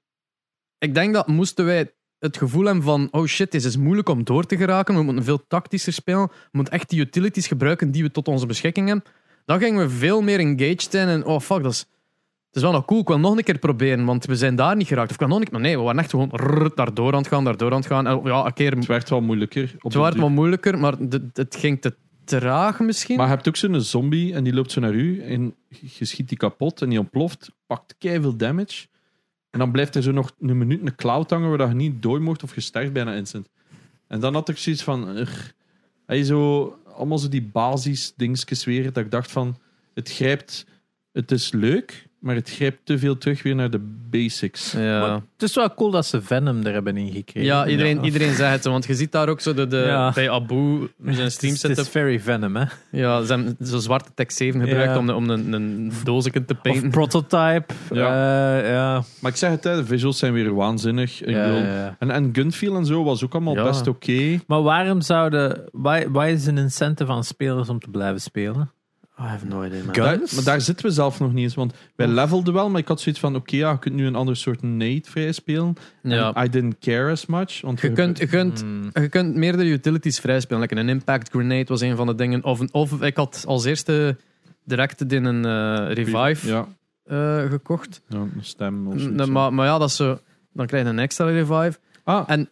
[0.78, 4.24] ik denk dat moesten wij het gevoel hebben van oh shit, dit is moeilijk om
[4.24, 4.94] door te geraken.
[4.94, 6.26] We moeten veel tactischer spelen.
[6.26, 9.06] We moeten echt die utilities gebruiken die we tot onze beschikking hebben.
[9.44, 11.08] Dan gingen we veel meer engaged zijn.
[11.08, 13.00] En oh fuck, dat is, het is wel nog cool.
[13.00, 15.08] Ik wil nog een keer proberen, want we zijn daar niet geraakt.
[15.08, 17.28] Of ik wil nog niet, maar nee, we waren echt gewoon rrr, daardoor aan het
[17.28, 18.06] gaan, daardoor aan het gaan.
[18.06, 19.74] En ja, een keer, Het werd wel moeilijker.
[19.78, 20.94] Het werd wel moeilijker, maar
[21.32, 23.16] het, ging te traag misschien.
[23.16, 26.28] Maar je hebt ook zo'n zombie en die loopt zo naar u en je schiet
[26.28, 28.87] die kapot en die ontploft, pakt veel damage.
[29.52, 32.22] En dan blijft er zo nog een minuut een cloud hangen waar je niet door
[32.22, 33.48] mocht of je sterft bijna instant.
[34.06, 35.26] En dan had ik zoiets van.
[36.06, 39.56] Hij zo, allemaal zo die basis dingetjes weer, dat ik dacht van,
[39.94, 40.66] het grijpt,
[41.12, 43.80] het is leuk, maar het grijpt te veel terug weer naar de
[44.11, 44.72] basics.
[44.72, 45.00] ja.
[45.00, 47.42] Maar het is wel cool dat ze Venom er hebben ingekregen.
[47.50, 50.12] Ja, iedereen, iedereen zegt het want je ziet daar ook zo de, de, Ja.
[50.14, 51.87] bij Abu zijn stream Het is setup.
[51.87, 52.64] very Venom, hè.
[52.90, 54.98] Ja, ze hebben zo zwarte tekst 7 gebruikt Ja.
[54.98, 56.90] om, de, om een, een doosje te Of painten.
[56.90, 57.64] Prototype.
[57.90, 58.56] Ja.
[58.58, 58.66] Ja.
[58.68, 59.02] ja.
[59.20, 61.22] Maar ik zeg het, hè, de visuals zijn weer waanzinnig.
[61.22, 61.96] Ik Ja, bedoel- ja, ja.
[61.98, 63.64] En, en Gunfeel en zo was ook allemaal Ja.
[63.64, 64.38] best oké.
[64.46, 65.64] Maar waarom zouden...
[65.72, 68.70] Waar, waar is een incentive aan spelers om te blijven spelen?
[69.18, 69.92] Oh, I have no idea, man.
[69.92, 71.55] Daar, maar daar zitten we zelf nog niet eens.
[71.55, 74.14] Want wij levelden wel, maar ik had zoiets van: oké, ja, je kunt nu een
[74.14, 75.75] ander soort nade vrij spelen.
[76.03, 76.33] Ja.
[76.35, 77.61] En I didn't care as much.
[77.61, 78.90] Want Je kunt, je, kunt, Hmm.
[78.92, 80.61] je kunt meerdere utilities vrijspelen.
[80.61, 82.44] Like een impact grenade was een van de dingen.
[82.44, 84.16] Of, een- of ik had als eerste
[84.64, 86.66] direct in een eh, revive Ja,
[87.05, 88.01] eh, gekocht.
[88.09, 89.27] ja, een stem of zoiets.
[89.27, 90.18] maar, maar ja, dat is zo,
[90.53, 91.79] dan krijg je een extra revive.
[92.05, 92.48] Ah, En.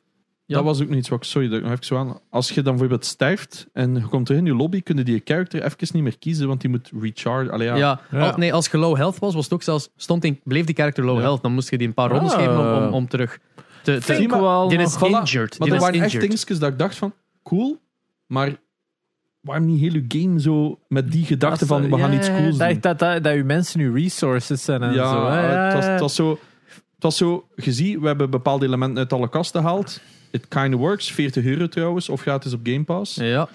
[0.55, 1.25] Dat was ook nog iets wat ik.
[1.25, 2.19] Sorry, dat ik nog even zo aan.
[2.31, 5.21] Als je dan bijvoorbeeld sterft en je komt terug in je lobby, kun je die
[5.25, 7.51] character even niet meer kiezen, want die moet recharge.
[7.51, 7.77] Allee, ja.
[7.77, 8.31] Ja, Ja.
[8.31, 10.75] al- nee, als je low health was, was het ook zelfs, stond in, bleef die
[10.75, 11.23] character low Ja.
[11.23, 11.43] health.
[11.43, 12.39] Dan moest je die een paar rondes Ah.
[12.39, 13.39] geven om, om, om terug
[13.83, 13.99] te...
[13.99, 15.01] te maar- wel die is voilà.
[15.01, 15.59] injured.
[15.59, 16.21] Maar die er is waren echt injured.
[16.21, 17.81] dingetjes dat ik dacht van: cool,
[18.27, 18.57] maar
[19.41, 22.57] waarom niet heel je game zo met die gedachte van: we gaan Ja, iets cools
[22.57, 22.79] dat, doen?
[22.81, 25.27] Dat, dat, dat je mensen nu resources zijn en ja, zo.
[25.31, 25.39] hè.
[25.41, 26.39] het, was, het was zo.
[26.95, 30.01] Het was zo, je ziet, we hebben bepaalde elementen uit alle kasten gehaald.
[30.31, 31.13] It kind of works.
[31.13, 33.15] 40 euro trouwens, of gratis op Game Pass.
[33.15, 33.49] Ja,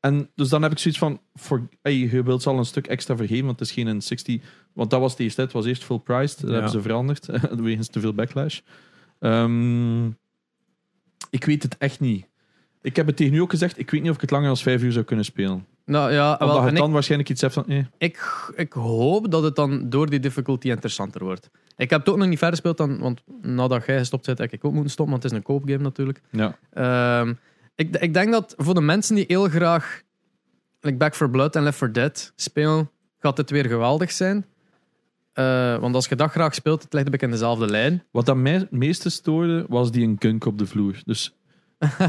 [0.00, 2.86] En dus dan heb ik zoiets van, voor, hey, je wilt ze al een stuk
[2.86, 4.42] extra vergeven, want het is geen een 60...
[4.72, 5.42] Want dat was het eerst, hè.
[5.42, 6.40] het was eerst full priced.
[6.40, 6.52] Dat Ja.
[6.52, 7.26] hebben ze veranderd,
[7.60, 8.60] wegens te veel backlash.
[9.20, 10.06] Ehm,
[11.30, 12.26] ik weet het echt niet.
[12.82, 14.56] Ik heb het tegen u ook gezegd, ik weet niet of ik het langer dan
[14.56, 15.66] 5 uur zou kunnen spelen.
[15.86, 18.72] Nou ja, Omdat wel, je en ik, dan waarschijnlijk iets hebt van, eh, ik, ik
[18.72, 21.50] hoop dat het dan door die difficulty interessanter wordt.
[21.76, 24.52] Ik heb het ook nog niet verder gespeeld, dan, want nadat jij gestopt bent, heb
[24.52, 26.20] ik ook moeten stoppen, want het is een koopgame natuurlijk.
[26.30, 26.58] ja.
[26.72, 27.34] Ehm,
[27.74, 30.02] ik, ik denk dat voor de mensen die heel graag
[30.80, 34.46] like Back for Blood en Left 4 Dead spelen, gaat het weer geweldig zijn.
[35.32, 38.04] Eh, want als je dat graag speelt, het ligt een beetje in dezelfde lijn.
[38.10, 41.00] Wat dat mij het meeste stoorde, was die een gunk op de vloer.
[41.04, 41.36] Dus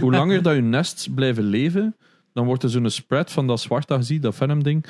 [0.01, 1.95] hoe langer dat je nests blijven leven,
[2.37, 4.85] dan wordt er zo'n spread van dat zwart dat je ziet, dat Venom-ding.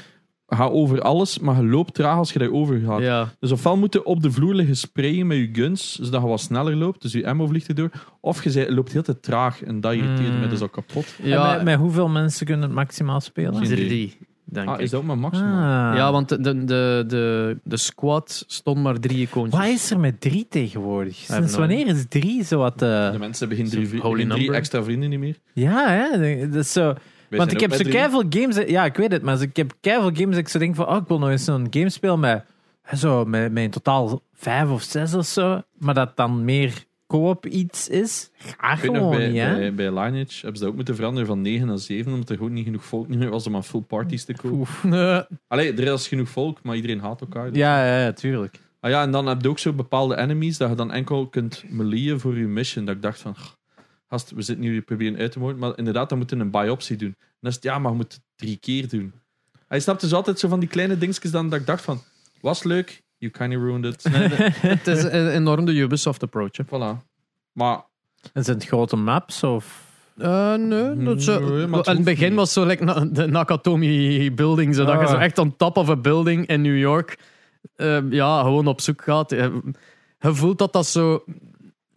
[0.50, 3.02] Ga over alles, maar je loopt traag als je daarover gaat.
[3.02, 3.30] Ja.
[3.40, 6.40] Dus ofwel moet je op de vloer liggen sprayen met je guns, zodat je wat
[6.40, 7.90] sneller loopt, dus je ammo vliegt erdoor.
[8.22, 10.40] Of je zei- loopt heel te traag en dat irriteerde Mm.
[10.40, 11.06] mij dus ook kapot.
[11.24, 13.54] En Ja, met, met hoeveel mensen kunnen het maximaal spelen?
[13.56, 13.86] Geen idee.
[13.88, 14.80] drie, denk Ah, ik.
[14.82, 15.90] is dat ook maar maximaal?
[15.92, 15.98] Ah.
[15.98, 16.64] Ja, want de, de,
[17.08, 19.60] de, de, squad stond maar drie icoontjes.
[19.62, 21.16] Wat is er met drie tegenwoordig?
[21.16, 22.82] Sinds wanneer is drie zo wat...
[22.82, 25.38] eh, De mensen Zo'n drie, drie extra vrienden niet meer.
[25.54, 26.20] Ja, hè?
[26.50, 26.94] Dat is zo...
[27.30, 28.56] Want ik heb zo keiveel games...
[28.56, 30.88] Ja, ik weet het, maar ik heb keiveel games dat ik zo denk van...
[30.88, 32.44] Oh, ik wil nog eens zo'n game spelen met,
[32.94, 35.62] zo, met, met in totaal vijf of zes of zo.
[35.78, 38.30] Maar dat dan meer co-op iets is.
[38.38, 39.56] Ga nog, gewoon bij, niet, hè?
[39.58, 42.38] bij, bij Lineage hebben ze dat ook moeten veranderen van 9 naar 7, omdat er
[42.38, 44.68] gewoon niet genoeg volk meer was om aan full parties te komen.
[44.84, 45.22] Nee.
[45.48, 47.48] Allee, er is genoeg volk, maar iedereen haat elkaar.
[47.48, 47.58] dus.
[47.58, 48.60] Ja, ja, ja, tuurlijk.
[48.80, 51.64] Ah ja, en dan heb je ook zo bepaalde enemies dat je dan enkel kunt
[51.70, 52.86] meleeën voor je mission.
[52.86, 53.56] Dat ik dacht van, "Ch,
[54.10, 55.60] gast, we zitten nu hier proberen uit te moorden.
[55.60, 57.16] Maar inderdaad, dan moeten we een biopsie doen.
[57.20, 59.14] En dan is het, ja, maar je moet het drie keer doen.
[59.68, 62.02] Hij snapt dus altijd zo van die kleine dingetjes dan dat ik dacht van,
[62.42, 64.04] was leuk, you kind of ruined it.
[64.62, 66.58] Het is een enorm de Ubisoft approach.
[66.58, 66.64] hè.
[66.66, 67.06] voilà.
[67.52, 67.82] Maar
[68.34, 69.86] En zijn het grote maps of...
[70.18, 72.36] Eh, nee, dat zo, Nee, maar het in het hoeft begin niet.
[72.38, 75.02] was zo like, na- de Nakatomi building, zodat Ah.
[75.02, 77.18] je zo echt on top of a building in New York
[77.76, 79.30] eh, ja, gewoon op zoek gaat.
[79.30, 79.62] Je
[80.20, 81.24] voelt dat dat zo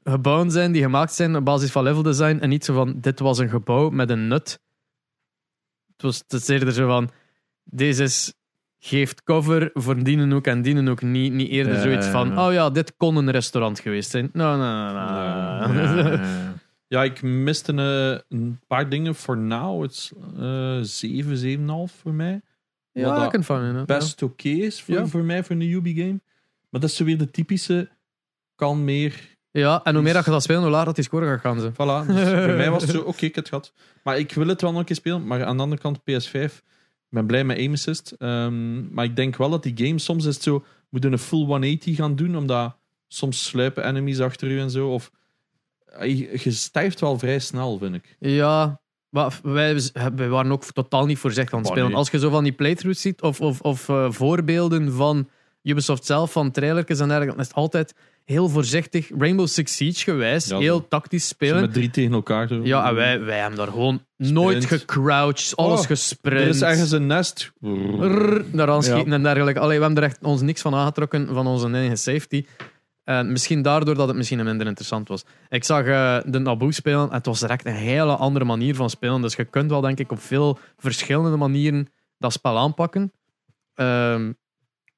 [0.04, 3.18] gebouwen zijn die gemaakt zijn op basis van level design en niet zo van dit
[3.20, 4.60] was een gebouw met een nut.
[5.92, 7.10] Het was het is eerder zo van
[7.64, 8.34] deze is,
[8.78, 11.32] geeft cover voor dienen ook en dienen ook niet.
[11.32, 12.46] Niet eerder Ja, zoiets van ja.
[12.46, 14.30] oh ja, dit kon een restaurant geweest zijn.
[14.32, 16.20] Nou, nou, nou, nou.
[16.88, 17.02] Ja.
[17.10, 19.82] ik miste eh, een paar dingen voor now.
[19.82, 22.40] Het is eh 7, 7,5 voor mij.
[22.92, 25.06] Ja, dat ik kan van best oké is voor, Ja.
[25.06, 26.20] voor mij, voor een newbie game.
[26.70, 27.88] Maar dat is zo weer de typische,
[28.54, 31.26] kan meer, Ja, en hoe meer dat je dat speelt, hoe lager dat die score
[31.26, 31.60] gaat gaan.
[31.60, 31.72] Ze.
[31.72, 32.06] Voilà.
[32.06, 33.72] Dus voor mij was het zo, oké, ik heb het gehad.
[34.02, 35.26] Maar ik wil het wel nog een keer spelen.
[35.26, 36.62] Maar aan de andere kant, PS5, ik
[37.08, 38.14] ben blij met aim assist.
[38.18, 41.18] Ehm, maar ik denk wel dat die game, soms is het zo, moet je een
[41.18, 42.76] full 180 gaan doen, omdat
[43.08, 44.88] soms sluipen enemies achter u en zo.
[44.88, 45.10] Of
[45.86, 48.16] eh, je, stijft wel vrij snel, vind ik.
[48.18, 49.80] Ja, maar wij,
[50.14, 51.90] wij waren ook totaal niet voorzichtig aan het Oh, spelen.
[51.90, 51.98] nee.
[51.98, 55.28] Als je zo van die playthroughs ziet, of, of, of eh, voorbeelden van
[55.62, 60.02] Ubisoft zelf, van trailertjes en dergelijke, dan is het altijd heel voorzichtig, Rainbow Six Siege
[60.04, 61.60] gewijs, Ja, heel tactisch spelen.
[61.60, 62.48] met drie tegen elkaar.
[62.48, 62.60] Zo.
[62.64, 66.40] Ja, en wij, wij hebben daar gewoon nooit gecrouched, alles Oh, gesprint.
[66.40, 67.52] Er is ergens een nest.
[67.60, 69.14] Rrr, daaraan schieten Ja.
[69.14, 69.60] en dergelijke.
[69.60, 72.44] Allee, we hebben er echt ons niks van aangetrokken van onze eigen safety.
[73.04, 75.24] En misschien daardoor dat het misschien minder interessant was.
[75.48, 78.90] Ik zag eh, de Naboo spelen en het was direct een hele andere manier van
[78.90, 79.22] spelen.
[79.22, 83.12] Dus je kunt wel, denk ik, op veel verschillende manieren dat spel aanpakken.
[83.74, 84.32] Ehm,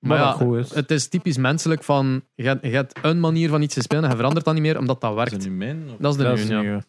[0.02, 0.74] maar Maar ja, wat goed is.
[0.74, 4.04] het is typisch menselijk van je hebt, je hebt een manier van iets te spelen
[4.04, 5.30] en je verandert dat niet meer omdat dat Is werkt.
[5.30, 5.82] dat nu mijn?
[5.90, 6.82] Of- Dat is de Dat is nieuwe,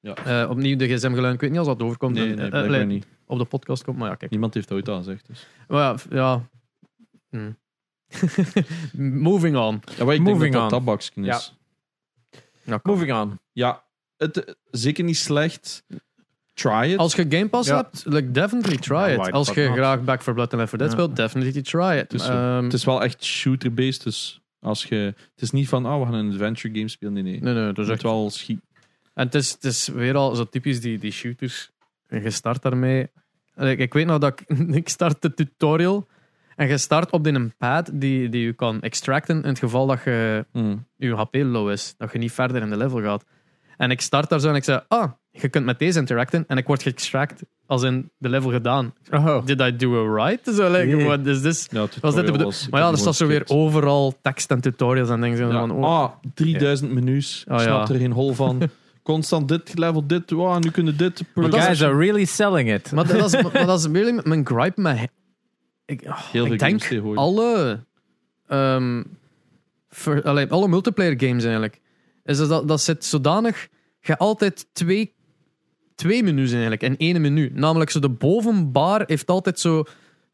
[0.00, 0.14] ja.
[0.14, 1.34] Eh, opnieuw de gsm-geluid.
[1.34, 2.14] Ik weet niet als dat overkomt.
[2.14, 3.06] Nee, nee, eh, blijkbaar eh, niet.
[3.26, 4.30] op de podcast komt, maar ja, kijk.
[4.30, 5.26] Niemand heeft dat ooit al gezegd.
[5.26, 5.46] Dus.
[5.68, 6.48] Maar ja, ja.
[7.30, 7.52] Hm.
[9.28, 9.80] Moving on.
[9.96, 10.68] Ja, maar ik Moving denk dat on.
[10.68, 11.36] dat tabaksken Ja.
[11.36, 11.56] is.
[12.62, 12.92] Ja, kom.
[12.94, 13.38] Moving on.
[13.52, 13.84] Ja,
[14.16, 15.84] het, zeker niet slecht.
[16.60, 16.98] Try it.
[16.98, 17.76] Als je Game Pass Ja.
[17.76, 19.32] hebt, like, definitely try Ja, it.
[19.32, 19.76] Als je not?
[19.76, 20.96] graag Back for Blood en Left 4 Dead Ja.
[20.96, 22.00] speelt, definitely try it.
[22.00, 22.32] Het is, zo.
[22.32, 26.04] Ehm, het is wel echt shooter-based, dus als je, het is niet van, oh, we
[26.04, 27.12] gaan een adventure game spelen.
[27.12, 27.40] Nee, nee.
[27.40, 28.02] nee, nee, dat Je is moet echt...
[28.02, 28.64] wel schieten.
[29.14, 31.70] En het is, het is weer al zo typisch die, die shooters.
[32.06, 33.10] En je start daarmee...
[33.54, 36.06] Like, ik weet nog dat ik, ik start de tutorial
[36.56, 40.00] en je start op een pad die, die je kan extracten in het geval dat
[40.04, 40.86] je Mm.
[40.96, 43.24] je HP low is, dat je niet verder in de level gaat.
[43.80, 46.56] En ik start daar zo en ik zei, ah, je kunt met deze interacten en
[46.56, 48.94] ik word geextract als in de level gedaan.
[49.10, 49.44] Oh.
[49.46, 50.56] Did I do it right?
[50.56, 51.04] Zo, like, Nee.
[51.06, 51.66] what is this?
[51.70, 54.50] Ja, Was dit de tutorial bedo- was- maar ja, er staat zo weer overal tekst
[54.50, 55.36] en tutorials en dingen.
[55.36, 55.58] zo Ja.
[55.58, 57.44] van, oh, Ah, 3000 menus.
[57.46, 57.94] Ik Oh, snap ja.
[57.94, 58.62] er geen hol van.
[59.02, 60.30] Constant dit level, dit.
[60.30, 61.22] Wow, nu kunnen dit.
[61.34, 62.92] per- Maar Guys are really selling it.
[62.92, 65.08] Maar dat is, maar dat is really mijn gripe met...
[65.84, 67.80] Ik, oh, Heel veel ik games denk alle...
[68.48, 69.02] ehm,
[70.22, 71.79] allee, alle multiplayer games eigenlijk.
[72.30, 73.68] Is dat, dat zit zodanig...
[74.02, 75.14] Je altijd twee,
[75.94, 77.50] twee menus eigenlijk in één menu.
[77.54, 79.84] Namelijk zo de bovenbar heeft altijd zo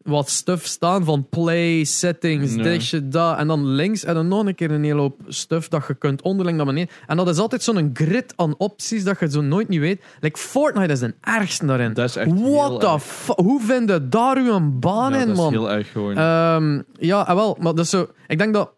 [0.02, 2.62] wat stuff staan van play, settings, Nee.
[2.64, 3.38] dit, shit, dat.
[3.38, 6.22] En dan links en dan nog een keer een hele hoop stuff dat je kunt
[6.22, 6.94] onderling naar beneden.
[7.06, 10.02] En dat is altijd zo'n grid aan opties dat je zo nooit niet weet.
[10.20, 11.92] Like Fortnite is de ergste daarin.
[11.92, 13.38] Dat is echt What the fuck?
[13.38, 15.52] Hoe vind je daar uw een baan Ja, in, dat is man?
[15.52, 16.16] heel erg gewoon.
[16.16, 18.08] Ehm, ja, ah, wel, maar dat is zo.
[18.26, 18.72] Ik denk dat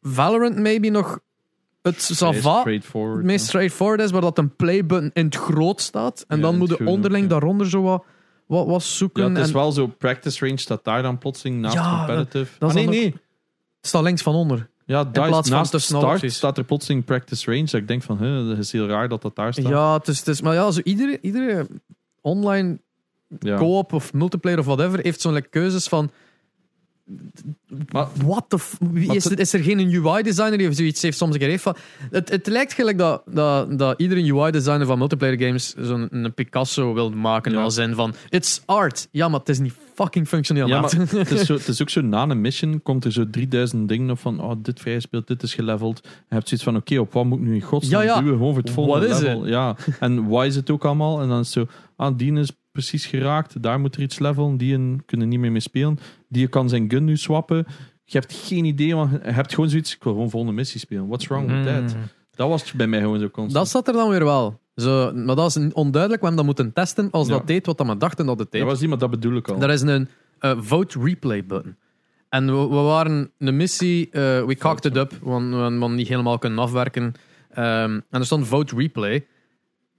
[0.00, 1.18] Valorant maybe nog
[1.84, 3.16] het straightforward.
[3.16, 6.24] het meest straightforward is, waar dat een playbutton in het groot staat.
[6.28, 7.38] En Ja, dan moet je onderling ook, ja.
[7.38, 8.04] daaronder zo wat,
[8.46, 9.22] wat, wat zoeken.
[9.22, 9.86] Ja, het is en, wel zo.
[9.86, 12.50] Practice range staat daar dan plotseling naast competitive.
[12.58, 13.14] dat ah, nee, nee.
[13.80, 14.68] staat links van onder.
[14.86, 17.64] Ja, daar van naast de start staat er plotseling practice range.
[17.64, 19.66] Dat ik denk van, hè, dat is heel raar dat dat daar staat.
[19.66, 21.66] Ja, het is, het is, maar ja, zo iedere, iedere
[22.20, 22.78] online
[23.38, 26.10] co-op of multiplayer of whatever heeft zo'n like, keuzes van.
[27.92, 28.58] Maar- What the
[29.14, 31.76] is, er- is er geen UI-designer die zoiets heeft soms heeft van.
[32.10, 36.94] Het, het lijkt gelijk dat, dat, dat iedere UI-designer van multiplayer games zo'n een Picasso
[36.94, 37.52] wil maken.
[37.52, 37.62] Ja.
[37.62, 39.08] Als in van: It's art.
[39.10, 40.66] Ja, maar het is niet fucking functioneel.
[40.66, 43.30] Ja, maar het is, zo, het is ook zo na een mission komt er zo
[43.30, 46.00] 3000 dingen op van oh, dit vrijspeelt, dit is geleveld.
[46.02, 48.20] Je hebt zoiets van oké, op wat moet ik nu in godsnaam Ja, ja.
[48.20, 48.36] duwen?
[48.36, 49.46] Gewoon voor het volgende What is level.
[49.46, 49.76] Ja.
[50.00, 51.20] En waar is het ook allemaal?
[51.20, 54.56] En dan is het zo, ah, die is precies geraakt, daar moet er iets levelen,
[54.56, 55.98] die een kunnen niet meer mee spelen.
[56.28, 57.66] Die kan zijn gun nu swappen.
[58.04, 61.06] Je hebt geen idee, want je hebt gewoon zoiets, ik wil gewoon volgende missie spelen.
[61.06, 61.94] What's wrong with that?
[61.94, 62.02] Mm.
[62.30, 63.52] Dat was bij mij gewoon zo constant.
[63.52, 64.60] Dat zat er dan weer wel.
[64.76, 66.22] Zo, maar dat is onduidelijk.
[66.22, 67.32] We hebben dat moeten testen als Ja.
[67.32, 68.60] dat deed wat we dachten dat het deed.
[68.60, 69.62] dat was die, maar dat bedoel ik al.
[69.62, 70.08] Er is een
[70.38, 71.76] eh, vote replay button.
[72.28, 76.08] En we, we waren een missie, eh, we cocked it up, want we hadden niet
[76.08, 77.12] helemaal kunnen afwerken.
[77.50, 79.26] Ehm, en er stond vote replay.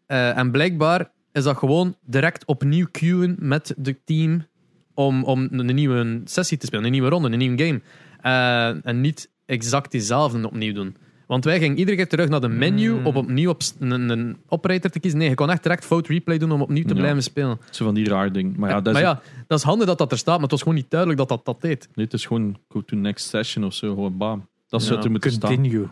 [0.06, 4.46] Eh, en blijkbaar is dat gewoon direct opnieuw queuen met het team
[4.94, 7.82] om, om een nieuwe sessie te spelen, een nieuwe ronde, een nieuwe game.
[8.22, 10.96] Eh, en niet exact diezelfde opnieuw doen.
[11.28, 13.06] Want wij gingen iedere keer terug naar de menu Mm.
[13.06, 15.20] om opnieuw op een, een operator te kiezen.
[15.20, 17.00] Nee, je kon echt direct vote replay doen om opnieuw te Ja.
[17.00, 17.60] blijven spelen.
[17.70, 18.58] Zo van die raar ding.
[18.58, 20.52] Maar ja, dat is, maar ja, dat is handig dat dat er staat, maar het
[20.52, 21.90] was gewoon niet duidelijk dat dat dat deed.
[21.96, 23.94] nee, het is gewoon go to next session of zo.
[23.94, 24.48] Gewoon bam.
[24.68, 25.56] Dat Ja, wat er moet staan.
[25.56, 25.88] Continue.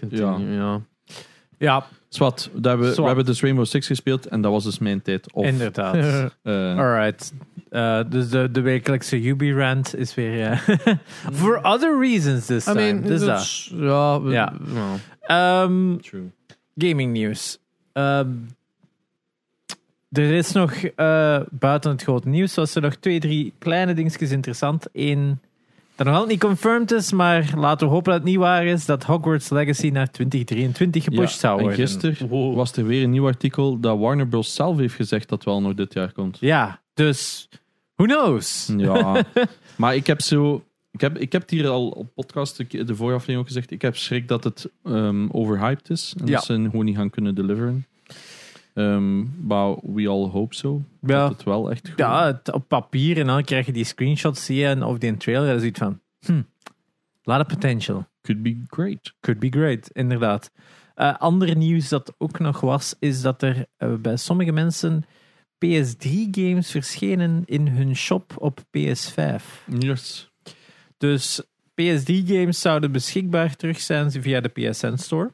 [0.00, 0.54] Continue, ja.
[0.54, 0.80] Ja,
[2.08, 3.06] Zwat, dat hebben, we Zwat.
[3.06, 5.32] hebben dus Rainbow Six gespeeld en dat was dus mijn tijd.
[5.32, 5.94] Of, inderdaad.
[6.42, 7.32] eh, Alright.
[7.70, 10.50] Eh, dus de, de wekelijkse Ubi-rant is weer...
[10.50, 10.58] eh,
[11.32, 12.80] For other reasons this I time.
[12.92, 13.70] mean, dus dat dat.
[13.80, 14.52] ja, we- Ja.
[14.74, 15.62] ja.
[15.62, 16.30] Ehm, True.
[16.76, 17.58] gaming nieuws.
[17.92, 18.28] Ehm,
[20.12, 24.30] er is nog, eh, buiten het grote nieuws, was er nog twee, drie kleine dingetjes
[24.30, 24.86] interessant.
[24.92, 25.40] Eén
[25.96, 28.84] dat nog altijd niet confirmed is, maar laten we hopen dat het niet waar is,
[28.86, 31.80] dat Hogwarts Legacy naar 2023 gepusht Ja, zou en worden.
[31.88, 34.54] gisteren was er weer een nieuw artikel dat Warner Bros.
[34.54, 36.36] zelf heeft gezegd dat wel nog dit jaar komt.
[36.40, 37.48] Ja, dus
[37.94, 38.72] who knows?
[38.76, 39.24] Ja,
[39.76, 40.64] maar ik heb zo.
[40.92, 43.70] Ik heb, ik heb het hier al op podcast de de vorige aflevering ook gezegd.
[43.70, 46.14] Ik heb schrik dat het ehm, overhyped is.
[46.20, 46.32] En Ja.
[46.32, 47.86] dat ze gewoon niet gaan kunnen deliveren.
[48.76, 50.82] Ehm but we all hope so.
[51.00, 51.28] Ja.
[51.28, 54.44] Dat het wel echt goed Ja, het, op papier en dan krijg je die screenshots
[54.44, 55.48] zie je, en of die trailer.
[55.48, 56.42] Dat is iets van, hm,
[57.22, 58.06] lot of potential.
[58.20, 59.14] could be great.
[59.20, 60.50] Could be great, inderdaad.
[60.94, 65.04] Eh ander nieuws dat ook nog was, is dat er eh, bij sommige mensen
[65.64, 69.42] PS3-games verschenen in hun shop op PS5.
[69.78, 70.30] Yes.
[70.98, 71.42] Dus
[71.80, 75.32] PS3-games zouden beschikbaar terug zijn via de PSN Store.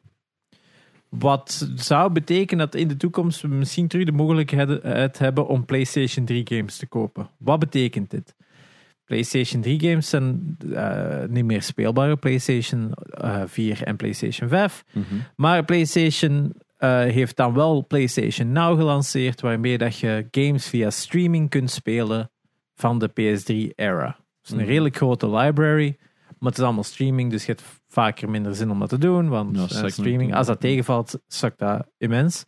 [1.18, 6.24] Wat zou betekenen dat in de toekomst we misschien terug de mogelijkheid hebben om PlayStation
[6.24, 7.28] 3 games te kopen.
[7.38, 8.34] Wat betekent dit?
[9.04, 14.84] PlayStation 3 games zijn eh, niet meer speelbaar PlayStation eh, 4 en PlayStation 5.
[14.92, 15.04] Mhm.
[15.36, 21.50] Maar PlayStation eh, heeft dan wel PlayStation Now gelanceerd, waarmee dat je games via streaming
[21.50, 22.30] kunt spelen
[22.74, 24.06] van de PS3-era.
[24.06, 24.66] Het is een Mhm.
[24.66, 25.96] redelijk grote library,
[26.38, 29.28] maar het is allemaal streaming, dus je hebt vaker minder zin om dat te doen,
[29.28, 32.44] want Ja, eh, streaming, als dat tegenvalt, zakt dat immens.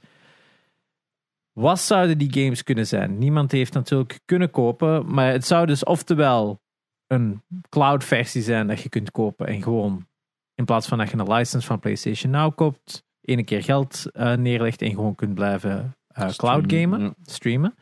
[1.52, 3.18] Wat zouden die games kunnen zijn?
[3.18, 6.62] Niemand heeft natuurlijk kunnen kopen, maar het zou dus oftewel
[7.06, 10.06] een cloud versie zijn dat je kunt kopen en gewoon
[10.54, 14.34] in plaats van dat je een license van PlayStation Now koopt, ene keer geld eh,
[14.34, 17.14] neerlegt en gewoon kunt blijven eh, cloud gamen, ja.
[17.22, 17.74] streamen.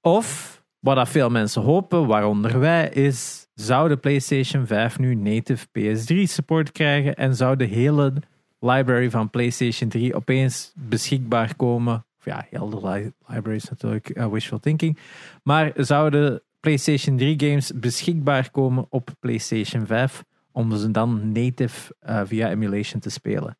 [0.00, 5.66] Of, wat dat veel mensen hopen, waaronder wij, is zou de PlayStation 5 nu native
[5.78, 8.12] PS3 support krijgen en zou de hele
[8.60, 12.06] library van PlayStation 3 opeens beschikbaar komen.
[12.18, 14.98] Of ja, heel de li- library is natuurlijk eh, wishful thinking.
[15.42, 22.20] Maar zouden PlayStation 3 games beschikbaar komen op PlayStation 5 om ze dan native eh,
[22.24, 23.56] via emulation te spelen?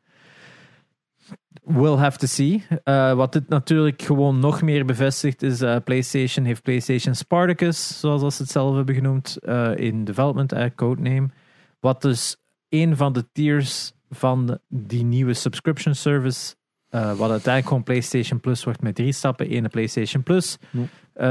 [1.67, 2.67] We'll have to see.
[2.83, 8.37] Eh, wat dit natuurlijk gewoon nog meer bevestigt is eh, PlayStation heeft PlayStation Spartacus, zoals
[8.37, 11.29] ze het zelf hebben genoemd, eh, in development, uh, codename.
[11.81, 12.37] Wat dus
[12.69, 16.55] een van de tiers van die nieuwe subscription service,
[16.91, 19.49] wat uiteindelijk gewoon PlayStation Plus wordt met drie stappen.
[19.49, 20.59] Ene PlayStation Plus,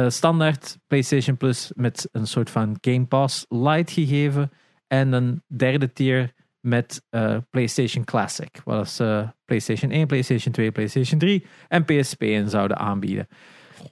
[0.08, 4.51] standaard PlayStation Plus met een soort van Game Pass Lite gegeven.
[4.88, 6.34] En een derde tier
[6.65, 8.62] met eh, PlayStation Classic.
[8.63, 13.28] Wat ze PlayStation 1, PlayStation 2, PlayStation 3 en PSP in zouden aanbieden.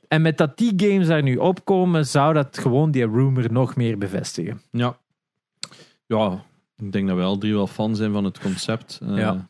[0.07, 3.97] En met dat die games daar nu opkomen, zou dat gewoon die rumor nog meer
[3.97, 4.61] bevestigen.
[4.71, 4.97] Ja.
[6.05, 6.43] Ja,
[6.77, 8.99] ik denk dat we al drie wel fan zijn van het concept.
[9.03, 9.47] Eh, Ja.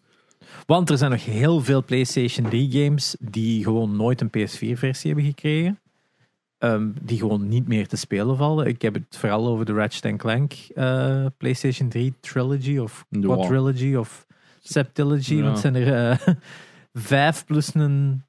[0.65, 5.25] Want er zijn nog heel veel PlayStation 3 games die gewoon nooit een PS4-versie hebben
[5.25, 5.79] gekregen.
[6.63, 8.67] Ehm, die gewoon niet meer te spelen vallen.
[8.67, 13.05] Ik heb het vooral over de Ratchet Clank eh, PlayStation 3 Trilogy of.
[13.21, 14.25] Quadrilogy of
[14.61, 15.33] Septilogy.
[15.35, 15.41] Ja.
[15.41, 16.27] Want het zijn er eh,
[16.93, 18.23] vijf plus een...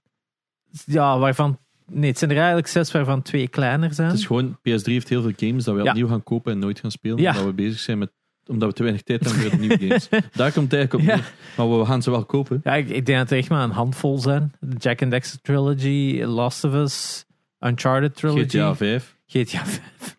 [0.86, 1.58] Ja, waarvan...
[1.86, 4.08] Nee, het zijn er eigenlijk zes waarvan twee kleiner zijn.
[4.08, 5.88] Het is gewoon, PS3 heeft heel veel games dat we Ja.
[5.90, 7.18] opnieuw gaan kopen en nooit gaan spelen.
[7.18, 7.30] Ja.
[7.30, 8.12] Omdat we bezig zijn met,
[8.46, 10.08] omdat we te weinig tijd hebben voor nieuwe games.
[10.32, 11.14] Daar komt het eigenlijk op Ja.
[11.14, 11.32] neer.
[11.56, 12.60] Maar we gaan ze wel kopen.
[12.64, 14.52] Ja, ik, ik denk dat er echt maar een handvol zijn.
[14.78, 17.23] Jack and Dexter Trilogy, Last of Us,
[17.64, 18.44] Uncharted Trilogy.
[18.48, 19.16] GTA 5.
[19.26, 20.16] GTA 5.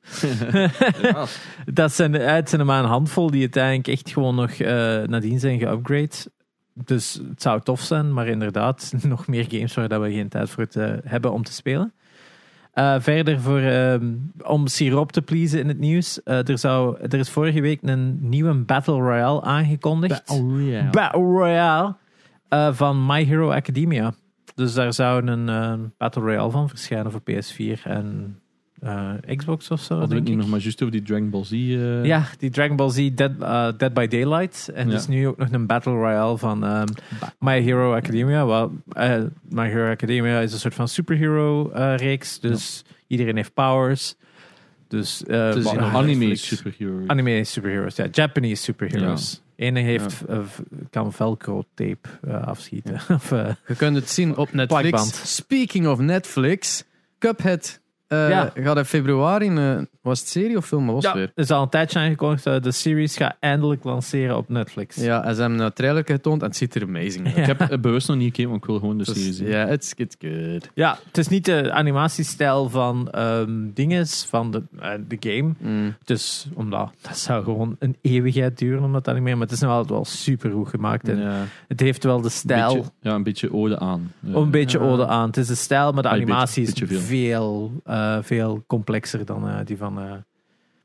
[1.01, 1.25] Ja,
[1.65, 5.01] Dat zijn, eh, het zijn er maar een handvol die uiteindelijk echt gewoon nog eh,
[5.03, 6.15] nadien zijn geupgrade.
[6.73, 10.49] Dus het zou tof zijn, maar inderdaad, nog meer games waar dat we geen tijd
[10.49, 11.93] voor te hebben om te spelen.
[12.73, 16.23] Eh, verder, voor, ehm, om siroop te pleasen in het nieuws.
[16.23, 20.23] eh, er, zou, er is vorige week een nieuwe Battle Royale aangekondigd.
[20.91, 21.95] Battle Royale
[22.49, 24.13] eh, van My Hero Academia.
[24.55, 28.39] Dus daar zou een eh, Battle Royale van verschijnen voor PS4 en
[28.79, 29.95] eh, Xbox of zo.
[29.95, 30.37] Hadden we denk het niet ik.
[30.37, 31.51] nog maar juist over die Dragon Ball Z.
[31.51, 33.39] eh, Ja, die Dragon Ball Z Dead,
[33.79, 34.69] Dead by Daylight.
[34.73, 34.93] En Ja.
[34.93, 36.87] dus nu ook nog een Battle Royale van ehm,
[37.39, 38.45] My Hero Academia.
[38.45, 42.39] Wel, eh, My Hero Academia is een soort van superhero reeks.
[42.39, 44.15] Dus iedereen heeft powers.
[44.87, 46.47] Dus ah, anime Netflix.
[46.47, 47.03] superhero.
[47.07, 48.07] Anime superheroes, ja.
[48.11, 49.41] Japanese superheroes.
[49.55, 50.39] Ene heeft, eh,
[50.89, 52.93] kan velcro tape eh, afschieten.
[53.15, 54.81] of, eh, Je kunt het zien op Netflix.
[54.81, 55.13] Plakband.
[55.13, 56.83] Speaking of Netflix,
[57.19, 58.51] Cuphead eh, Ja.
[58.55, 60.85] gaat in februari, in, eh, was het serie of film?
[60.85, 61.31] Was ja, het weer?
[61.35, 62.43] er is al een tijdje aangekondigd.
[62.63, 64.95] de series gaat eindelijk lanceren op Netflix.
[64.95, 67.35] Ja, en ze hebben een trailer getoond en het ziet er amazing uit.
[67.35, 67.41] Ja.
[67.41, 69.47] Ik heb het bewust nog niet gekeken, want ik wil gewoon de Dus, serie zien.
[69.47, 70.69] Ja, it's, it's good.
[70.73, 75.53] Ja, het is niet de animatiestijl van ehm dinges, van de, eh, de game.
[75.57, 75.95] Mm.
[76.03, 79.37] Dus omdat dat zou gewoon een eeuwigheid duren om dat animeren.
[79.37, 81.09] Maar het is nog altijd wel super goed gemaakt.
[81.09, 81.43] En Ja.
[81.67, 82.73] Het heeft wel de stijl.
[82.73, 84.11] Beetje, ja, een beetje ode aan.
[84.19, 84.35] Ja.
[84.35, 84.85] Een beetje Ja.
[84.85, 85.27] ode aan.
[85.27, 88.63] Het is de stijl, maar de Ah, een animatie beetje- is beetje veel, eh, veel
[88.67, 89.99] complexer dan eh, die van.
[89.99, 90.11] eh,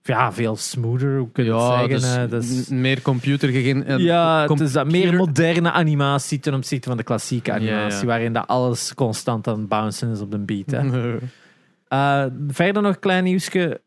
[0.02, 2.30] ja, veel smoother, hoe kun je het Ja, zeggen?
[2.30, 3.84] dus meer computer gegeen.
[3.84, 7.56] eh, ja, het is dat meer computer- moderne animatie ten opzichte van de klassieke Ja,
[7.56, 8.06] animatie, ja.
[8.06, 10.70] waarin dat alles constant aan het bouncen is op de beat.
[10.70, 10.80] Hè.
[12.48, 13.80] Verder nog een klein nieuwsje.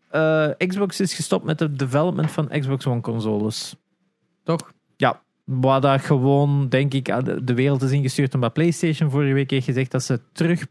[0.58, 3.76] Xbox is gestopt met het development van Xbox One consoles.
[4.44, 4.72] Toch?
[5.46, 7.06] Wat dat gewoon, denk ik,
[7.44, 10.66] de- wereld is ingestuurd omdat PlayStation vorige week heeft gezegd dat ze terug.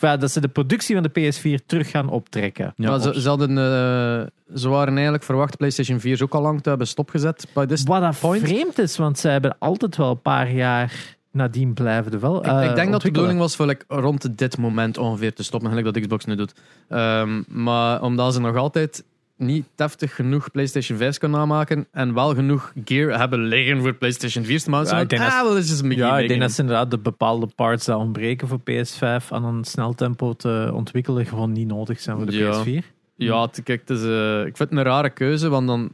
[0.00, 2.72] Ja, dat ze de productie van de PS4 terug gaan optrekken.
[2.76, 6.42] Ja, Maar ze, ze, hadden, eh, ze waren eigenlijk verwacht PlayStation 4 is ook al
[6.42, 7.46] lang te hebben stopgezet.
[7.54, 8.42] By this Wat dat point.
[8.42, 12.36] vreemd is, want ze hebben altijd wel een paar jaar nadien blijven de wel.
[12.46, 15.68] Ik, ik denk dat de bedoeling was voor like, rond dit moment ongeveer te stoppen,
[15.68, 16.52] gelijk dat Xbox nu doet.
[16.88, 19.04] Ehm, maar omdat ze nog altijd
[19.36, 24.44] niet deftig genoeg PlayStation 5 kunnen namaken en wel genoeg gear hebben liggen voor PlayStation
[24.44, 24.94] 4 te maken.
[24.94, 27.46] Ja, ik denk ah, dat- eens een Ja, ik denk dat ze inderdaad de bepaalde
[27.54, 32.16] parts die ontbreken voor PS5 aan een snel tempo te ontwikkelen gewoon niet nodig zijn
[32.16, 32.62] voor de Ja.
[32.64, 32.84] PS4.
[33.16, 35.92] Ja, kijk, het is, eh, ik vind het een rare keuze, want dan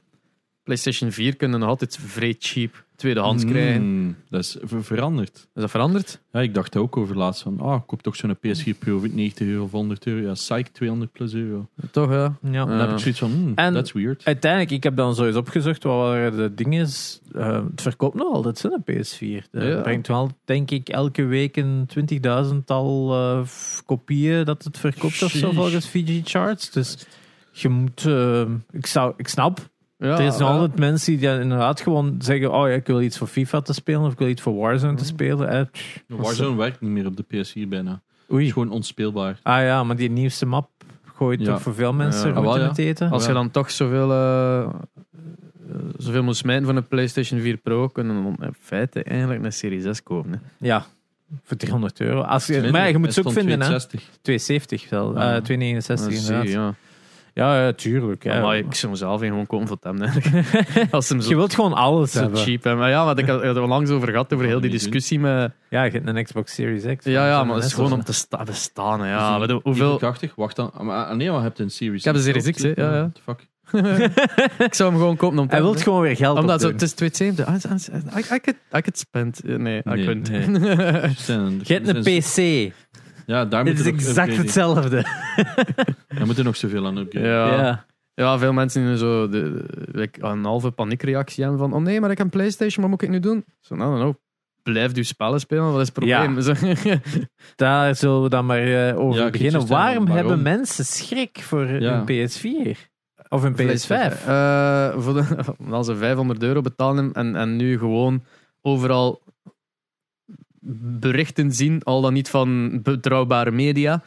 [0.62, 3.82] PlayStation 4 kunnen nog altijd vrij cheap tweedehands krijgen.
[3.82, 5.36] Mm, dat is ver- veranderd.
[5.54, 6.20] Is dat veranderd?
[6.32, 9.08] Ja, ik dacht ook over laatst van, ah, ik koop toch zo'n PS4 Pro voor
[9.12, 10.26] 90 euro of 100 euro.
[10.26, 11.68] Ja, psych, 200 plus euro.
[11.90, 12.36] Toch, ja.
[12.50, 12.64] Ja.
[12.64, 14.24] Dan heb ik zoiets van, hmm, En- that's weird.
[14.24, 16.80] Uiteindelijk, ik heb dan zo eens opgezocht wat waren de dingen.
[16.82, 17.20] is.
[17.32, 19.46] Eh, het verkoopt nog altijd zo'n PS4.
[19.50, 19.80] Het Ja.
[19.80, 23.40] brengt wel, denk ik, elke week een 20.000-tal eh,
[23.86, 26.70] kopieën dat het verkoopt of zo volgens VG Charts.
[26.70, 27.06] Dus
[27.52, 29.70] je moet, eh, ik, zou, ik snap,
[30.02, 30.54] ja er is nog ja.
[30.54, 33.72] altijd mensen die dan inderdaad gewoon zeggen, oh ja, ik wil iets voor FIFA te
[33.72, 35.48] spelen of ik wil iets voor Warzone te spelen.
[35.48, 37.90] Eh, pff, Warzone werkt niet meer op de PS4 bijna.
[37.90, 38.52] Het is Oei.
[38.52, 39.38] gewoon onspeelbaar.
[39.42, 40.70] Ah ja, maar die nieuwste map
[41.14, 41.46] gooit Ja.
[41.46, 42.68] toch voor veel mensen goed wel, in ja.
[42.68, 43.10] het eten.
[43.10, 44.68] Als je dan toch zoveel, eh, eh,
[45.96, 49.80] zoveel moet smijten van een PlayStation 4 Pro, kunnen we in feite eigenlijk een Serie
[49.80, 50.30] 6 kopen.
[50.30, 50.66] Hè.
[50.66, 50.84] Ja,
[51.42, 52.20] voor 300 euro.
[52.20, 53.66] Als je, maar ja, je moet ook stond vinden, hè.
[53.66, 54.00] 260.
[54.22, 55.14] 270 wel.
[55.14, 55.34] Ja.
[55.36, 56.74] Eh 269 Dat zie inderdaad.
[57.34, 57.54] Ja.
[57.56, 58.24] Ja, ja, tuurlijk.
[58.24, 58.40] Ja.
[58.40, 60.02] Maar ik zou mezelf gewoon kopen voor hem.
[60.02, 60.92] eigenlijk.
[60.92, 62.38] Als hem je wilt gewoon alles zo hebben.
[62.38, 62.80] cheap hebben.
[62.82, 65.52] Maar ja, want ik had er langs over gehad, over heel die discussie met...
[65.70, 67.04] Ja, je hebt een Xbox Series X.
[67.04, 69.00] Ja, ja, maar het is gewoon om te sta bestaan.
[69.00, 69.06] hè.
[69.06, 69.88] Is Ja, die weet je hoeveel...
[69.98, 70.32] 84?
[70.34, 70.70] Wacht dan.
[70.74, 72.62] Ah, Maar, ah, nee, maar je hebt een Series Ik heb een X Series X,
[72.62, 72.98] hè, ja, ja.
[73.00, 73.50] What the fuck?
[74.66, 75.82] ik zou hem gewoon kopen om te Hij wil hebben.
[75.82, 77.46] gewoon weer geld Omdat zo, het is 270.
[77.48, 79.40] I, I, I, could, I could spend...
[79.44, 80.26] Nee, I Nee, couldn't.
[81.18, 82.72] Zijn- Je hebt een PC.
[83.26, 84.36] Ja, daar Dit is exact upgraden.
[84.36, 85.02] hetzelfde.
[86.16, 87.30] Daar moeten nog zoveel aan upgraden.
[87.30, 87.62] Ja.
[87.62, 87.84] Ja.
[88.14, 92.00] Ja, veel mensen die zo de, de- like, een halve paniekreactie hebben van oh nee,
[92.00, 93.44] maar ik heb een Playstation, wat moet ik nu doen?
[93.60, 94.14] Zo, nou, nou,
[94.62, 96.40] blijf je spellen spelen, wat is het probleem?
[96.40, 96.52] Zo,
[97.56, 99.60] Daar zullen we dan maar eh, over Ja, ik beginnen.
[99.60, 102.04] aan, Waarom, hebben mensen schrik voor Ja.
[102.06, 102.78] een PS4?
[103.28, 104.26] Of een PS5?
[104.26, 105.24] Eh, voor de,
[105.70, 108.24] als ze 500 euro betalen en, en nu gewoon
[108.60, 109.21] overal
[111.00, 114.02] berichten zien, al dan niet van betrouwbare media,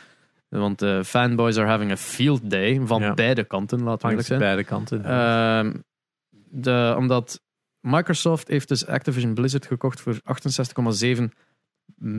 [0.49, 3.13] Want de fanboys are having a field day van Ja.
[3.13, 4.39] beide kanten, laten we zijn.
[4.39, 5.05] beide kanten.
[5.05, 5.73] Ehm,
[6.49, 7.41] de, omdat
[7.79, 11.31] Microsoft heeft dus Activision Blizzard gekocht voor 68,7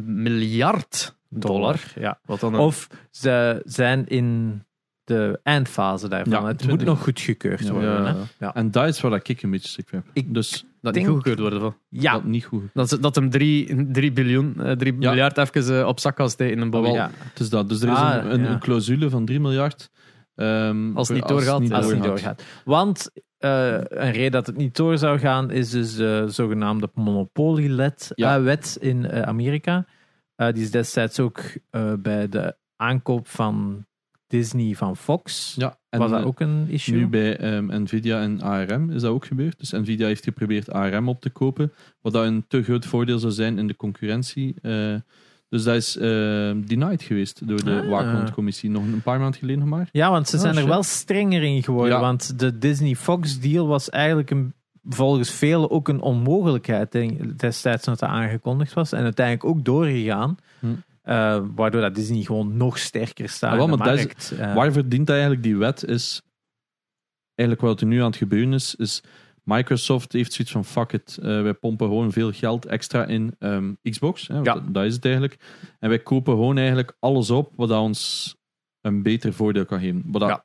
[0.04, 1.80] miljard dollar.
[1.94, 2.18] Ja.
[2.24, 4.62] Wat dan een- Of ze zijn in
[5.04, 6.32] de eindfase daarvan.
[6.32, 6.78] Ja, het 20.
[6.78, 7.90] moet nog goedgekeurd worden.
[7.92, 8.10] ja, hè?
[8.10, 8.24] ja.
[8.38, 8.54] Ja.
[8.54, 10.04] En dat is waar ik een beetje schrik heb.
[10.12, 11.60] Ik dus dat niet denk- goedgekeurd worden.
[11.60, 11.76] Van.
[11.88, 12.12] Ja.
[12.12, 12.62] dat niet goed.
[12.74, 14.98] Dat, ze- dat hem 3 biljoen, eh, 3 Ja.
[15.08, 16.88] miljard even eh, op zak steken in een Ah, bobby.
[16.90, 17.10] Ja.
[17.18, 17.68] Het is dat.
[17.68, 18.50] Dus er is Ah, een, een, ja.
[18.50, 19.90] een clausule van 3 miljard.
[20.34, 22.38] ehm, Als het voor- niet doorgaat, niet Als het niet doorgaat.
[22.38, 22.62] doorgaat.
[22.64, 28.10] Want eh, een reden dat het niet door zou gaan is dus de zogenaamde monopoliewet
[28.14, 28.36] Ja.
[28.36, 29.86] eh, wet in eh, Amerika.
[30.36, 33.86] Eh, die is destijds ook eh, bij de aankoop van
[34.26, 35.54] Disney van Fox.
[35.58, 36.96] Ja, en was dat eh, ook een issue?
[36.96, 39.58] nu bij ehm, Nvidia en ARM is dat ook gebeurd.
[39.58, 43.32] Dus Nvidia heeft geprobeerd ARM op te kopen, wat dat een te groot voordeel zou
[43.32, 44.54] zijn in de concurrentie.
[44.62, 44.94] Eh,
[45.48, 47.88] dus dat is ehm, denied geweest door de Ah.
[47.88, 49.88] waakhondcommissie nog een paar maanden geleden maar.
[49.92, 51.94] Ja, want ze Oh, zijn er wel strenger in geworden.
[51.94, 52.00] Ja.
[52.00, 54.52] Want de Disney-Fox deal was eigenlijk een,
[54.88, 56.92] volgens velen ook een onmogelijkheid
[57.38, 58.92] destijds toen het aangekondigd was.
[58.92, 60.36] En uiteindelijk ook doorgegaan.
[60.58, 60.66] Hm.
[61.06, 64.30] Eh, waardoor dat Disney gewoon nog sterker staat Ah, wel, in de is- markt.
[64.38, 66.22] Eh, Waar verdient eigenlijk die wet is...
[67.34, 69.02] Eigenlijk wat er nu aan het gebeuren is, is
[69.42, 73.72] Microsoft heeft zoiets van fuck it, eh, wij pompen gewoon veel geld extra in ehm,
[73.82, 74.28] Xbox.
[74.28, 74.42] Hè, Ja.
[74.42, 75.36] dat, dat is het eigenlijk.
[75.78, 78.34] En wij kopen gewoon eigenlijk alles op wat ons
[78.80, 80.02] een beter voordeel kan geven.
[80.06, 80.44] Wat dat Ja.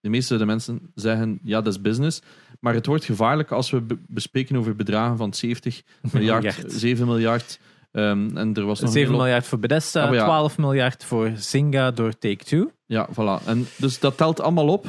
[0.00, 2.20] De meeste de mensen zeggen, ja, dat is business.
[2.60, 5.82] Maar het wordt gevaarlijk als we be- bespreken over bedragen van 70
[6.12, 6.72] miljard, Miljard.
[6.72, 7.60] 7 miljard.
[7.90, 10.24] Ehm, en er was nog 7 een hele- miljard voor Bethesda, Ah, maar ja.
[10.24, 12.70] 12 miljard voor Zynga door Take-Two.
[12.86, 13.44] Ja, voilà.
[13.46, 14.86] En dus dat telt allemaal op.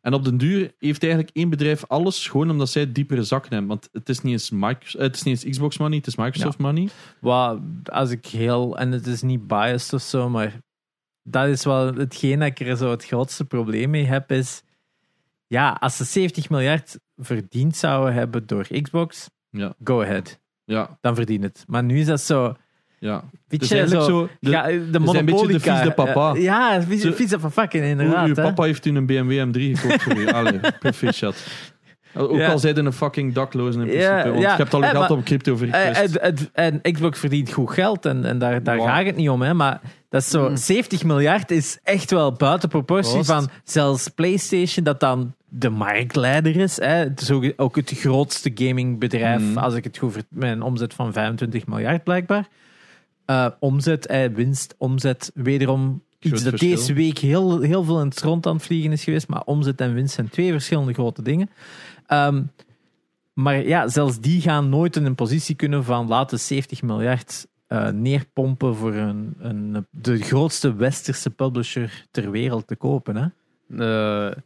[0.00, 3.68] En op den duur heeft eigenlijk één bedrijf alles gewoon omdat zij diepere zakken hebben.
[3.68, 6.58] Want het is niet eens, Microsoft, het is niet eens Xbox money, het is Microsoft
[6.58, 6.88] money.
[7.20, 10.58] Wat, als ik heel, en het is niet biased of zo, maar
[11.22, 14.62] dat is wel hetgeen dat ik er zo het grootste probleem mee heb, is
[15.46, 21.14] ja, als ze 70 miljard verdiend zouden hebben door Xbox, Ja, go ahead, ja, dan
[21.14, 21.64] verdien het.
[21.66, 22.54] Maar nu is dat zo,
[22.98, 23.22] ja.
[23.48, 24.28] weet Het is je, eigenlijk zo, zo...
[24.40, 26.34] de- ja, de een beetje de de papa.
[26.34, 28.26] Ja, vies de papa, inderdaad.
[28.26, 30.26] uw papa heeft u een BMW M3 gekocht voor u.
[30.38, 31.46] Allee, proficiat.
[32.16, 32.48] Ook Ja.
[32.50, 34.28] al zijn een fucking daklozen in Ja, principe.
[34.28, 34.50] want ja.
[34.50, 36.16] je hebt al je Eh, geld maar- op crypto Eh, verkwist.
[36.16, 38.94] En, en, en Xbox verdient goed geld en, en daar, daar Ja.
[38.96, 39.42] gaat het niet om.
[39.42, 40.56] Hè, maar dat is zo, Mm.
[40.56, 46.76] 70 miljard is echt wel buiten proportie van zelfs PlayStation, dat dan de marktleider is.
[46.76, 49.56] Hè, Het is ook, ook het grootste gamingbedrijf, Mm.
[49.58, 52.48] als ik het goed ver- met een omzet van 25 miljard blijkbaar.
[53.24, 56.70] Eh, omzet, eh, winst, omzet, wederom iets dat verschil.
[56.76, 59.28] deze week heel, heel veel in het rond aan het vliegen is geweest.
[59.28, 61.50] Maar omzet en winst zijn twee verschillende grote dingen.
[62.06, 62.42] Ehm,
[63.32, 67.88] maar ja, zelfs die gaan nooit in een positie kunnen van laten 70 miljard eh,
[67.88, 73.16] neerpompen voor een, een, de grootste westerse publisher ter wereld te kopen.
[73.16, 73.26] Hè?
[74.30, 74.36] Eh,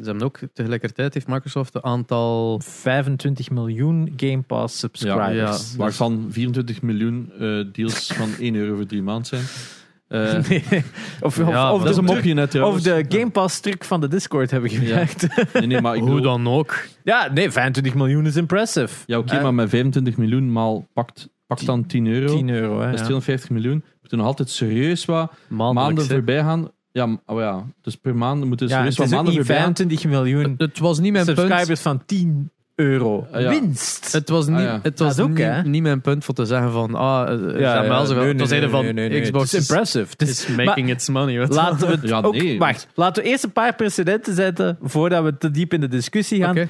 [0.00, 5.70] ze hebben ook tegelijkertijd heeft Microsoft een aantal 25 miljoen Game Pass subscribers.
[5.72, 9.42] Ja, Waarvan 24 miljoen eh, deals van 1 euro voor drie maanden zijn.
[10.08, 10.64] Eh, Nee.
[11.20, 14.00] of, of, Ja, of dat is een mopje net of de Game Pass truc van
[14.00, 15.26] de Discord hebben gebruikt.
[15.36, 16.86] Ja, Nee, nee, maar ik hoe bedoel, dan ook.
[17.32, 18.94] nee, 25 miljoen is impressive.
[19.06, 22.36] Ja, oké, Eh, maar met 25 miljoen maal pakt, pakt dan 10 euro.
[22.36, 22.72] 10 euro.
[22.80, 23.04] Hè, dat is ja.
[23.04, 23.84] 250 miljoen.
[24.00, 26.70] Moeten nog altijd serieus wat maanden voorbij gaan.
[26.96, 29.62] Ja, oh ja, dus per maand moeten Ja, het wat is ook maanden niet voorbij
[29.64, 29.74] gaan.
[29.74, 31.38] 25 miljoen Het was niet mijn punt.
[31.38, 33.26] subscribers van 10 euro.
[33.32, 33.48] Ah, ja.
[33.48, 34.12] Winst.
[34.12, 34.78] Het was niet, Ah, ja.
[34.82, 37.58] het was ook, niet, niet mijn punt voor te zeggen van ah, eh, ze hebben
[37.58, 39.20] wel nee, het was nee, van nee, nee, nee.
[39.20, 40.06] Xbox Het is impressive.
[40.16, 41.46] Het is- making its money.
[41.48, 42.58] Laten we het Ja, ook, nee.
[42.58, 46.42] wacht, laten we eerst een paar precedenten zetten voordat we te diep in de discussie
[46.42, 46.68] gaan.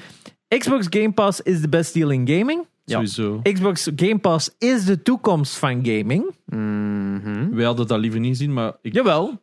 [0.57, 2.65] Xbox Game Pass is de best deal in gaming.
[2.85, 2.93] Ja.
[2.93, 3.39] Sowieso.
[3.43, 6.31] Xbox Game Pass is de toekomst van gaming.
[6.45, 7.49] Mhm.
[7.55, 9.41] Wij hadden dat liever niet gezien, maar ik, Jawel.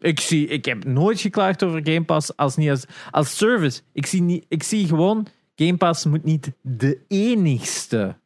[0.00, 3.80] Ik, zie, ik heb nooit geklaagd over Game Pass als, niet als, als service.
[3.92, 5.26] Ik zie, niet, ik zie gewoon,
[5.56, 8.16] Game Pass moet niet de enigste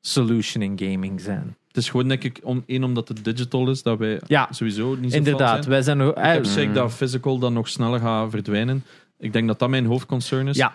[0.00, 1.56] solution in gaming zijn.
[1.68, 4.94] het is gewoon denk ik om, één omdat het digital is, dat wij Ja, sowieso
[4.94, 5.68] niet zo Inderdaad, zijn.
[5.68, 6.08] wij zijn nog...
[6.10, 8.84] Ik heb eh, zeker dat physical dan nog sneller gaat verdwijnen.
[9.18, 10.56] Ik denk dat dat mijn hoofdconcern is.
[10.56, 10.74] Ja.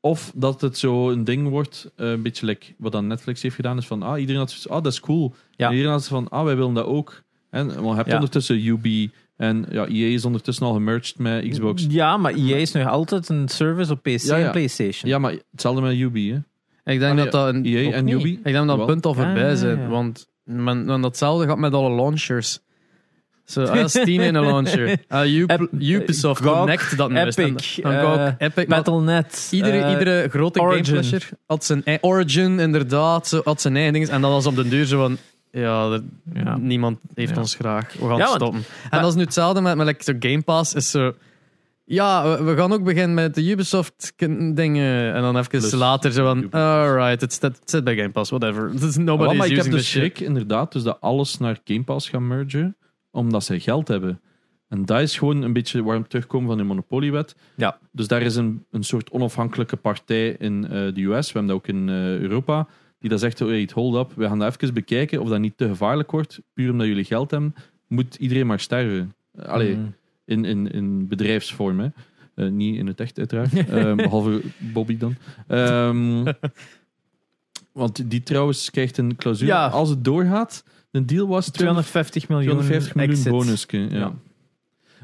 [0.00, 3.54] Of dat het zo een ding wordt, eh, een beetje like wat dan Netflix heeft
[3.54, 5.34] gedaan, is van, ah, iedereen had zoiets, ah, dat is cool.
[5.56, 5.66] Ja.
[5.66, 7.22] En iedereen had van, ah, wij willen dat ook.
[7.50, 8.14] En maar je hebt Ja.
[8.14, 9.08] ondertussen UB
[9.40, 11.86] en ja, EA is ondertussen al gemerged met Xbox.
[11.88, 14.44] Ja, maar EA is nog altijd een service op PC Ja, ja.
[14.44, 15.10] en PlayStation.
[15.10, 16.38] Ja, maar hetzelfde met UB, hè.
[16.92, 18.14] Ik denk dat dat een, EA en niet.
[18.14, 18.24] UB.
[18.24, 19.78] ik denk dat dat punt al voorbij Ah, zijn.
[19.80, 19.88] ja.
[19.88, 22.58] Want men, men datzelfde gaat met alle launchers.
[23.44, 24.88] Zo, ah, Steam in een launcher.
[24.90, 27.36] Up- Ep- Ubisoft Connect dat nu is.
[27.36, 28.66] Epic, Dan, dan eh, Epic.
[28.66, 29.48] Battle.net.
[29.50, 30.84] Iedere, eh, iedere grote Origin.
[30.84, 34.08] game publisher had zijn ei- Origin, inderdaad, zo, had zijn eigen dingen.
[34.08, 35.16] En dan was op de duur zo van,
[35.50, 36.56] ja, er- Ja.
[36.56, 37.40] niemand heeft Ja.
[37.40, 37.92] ons graag.
[37.92, 38.62] We gaan Ja, want- stoppen.
[38.90, 40.74] En dat is nu hetzelfde met, met like, zo Game Pass.
[40.74, 41.14] Is zo,
[41.84, 45.14] ja, we, we gaan ook beginnen met de Ubisoft kin- dingen.
[45.14, 48.62] En dan even Plus later zo van, alright, het zit, bij Game Pass, whatever.
[49.00, 50.00] Nobody Wel, is maar ik heb using de this shit.
[50.00, 52.76] schrik inderdaad dus dat alles naar Game Pass gaat mergen,
[53.10, 54.20] omdat ze geld hebben.
[54.68, 57.34] En dat is gewoon een beetje waarom we terugkomen van de monopoliewet.
[57.56, 57.78] Ja.
[57.92, 61.56] Dus daar is een, een soort onafhankelijke partij in eh, de US, we hebben dat
[61.56, 62.66] ook in eh, Europa,
[63.00, 65.66] die dat zegt, hey, hold up, we gaan dat even bekijken of dat niet te
[65.68, 67.54] gevaarlijk wordt, puur omdat jullie geld hebben,
[67.86, 69.14] moet iedereen maar sterven.
[69.34, 69.94] Eh, Allee, Mm.
[70.24, 71.88] in, in, in bedrijfsvorm, hè.
[72.34, 73.52] Eh, niet in het echt, uiteraard.
[73.68, 75.16] Ehm, behalve Bobby dan.
[75.46, 76.32] Ehm,
[77.72, 79.50] want die trouwens krijgt een clausule.
[79.50, 79.66] Ja.
[79.66, 83.32] Als het doorgaat, de deal was 250 miljoen 250 miljoen exit.
[83.32, 83.78] bonusje.
[83.78, 83.98] Ja.
[83.98, 84.12] Ja.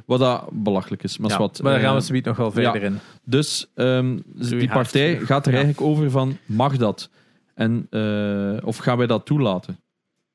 [0.05, 1.19] Wat dat belachelijk is.
[1.19, 2.71] Maar, Ja, wat, maar daar gaan we eh, zometeen nog wel ja.
[2.73, 2.99] verder in.
[3.25, 7.11] Dus ehm, die partij gaat er eigenlijk over van, mag dat?
[7.57, 9.79] En, eh, of gaan wij dat toelaten?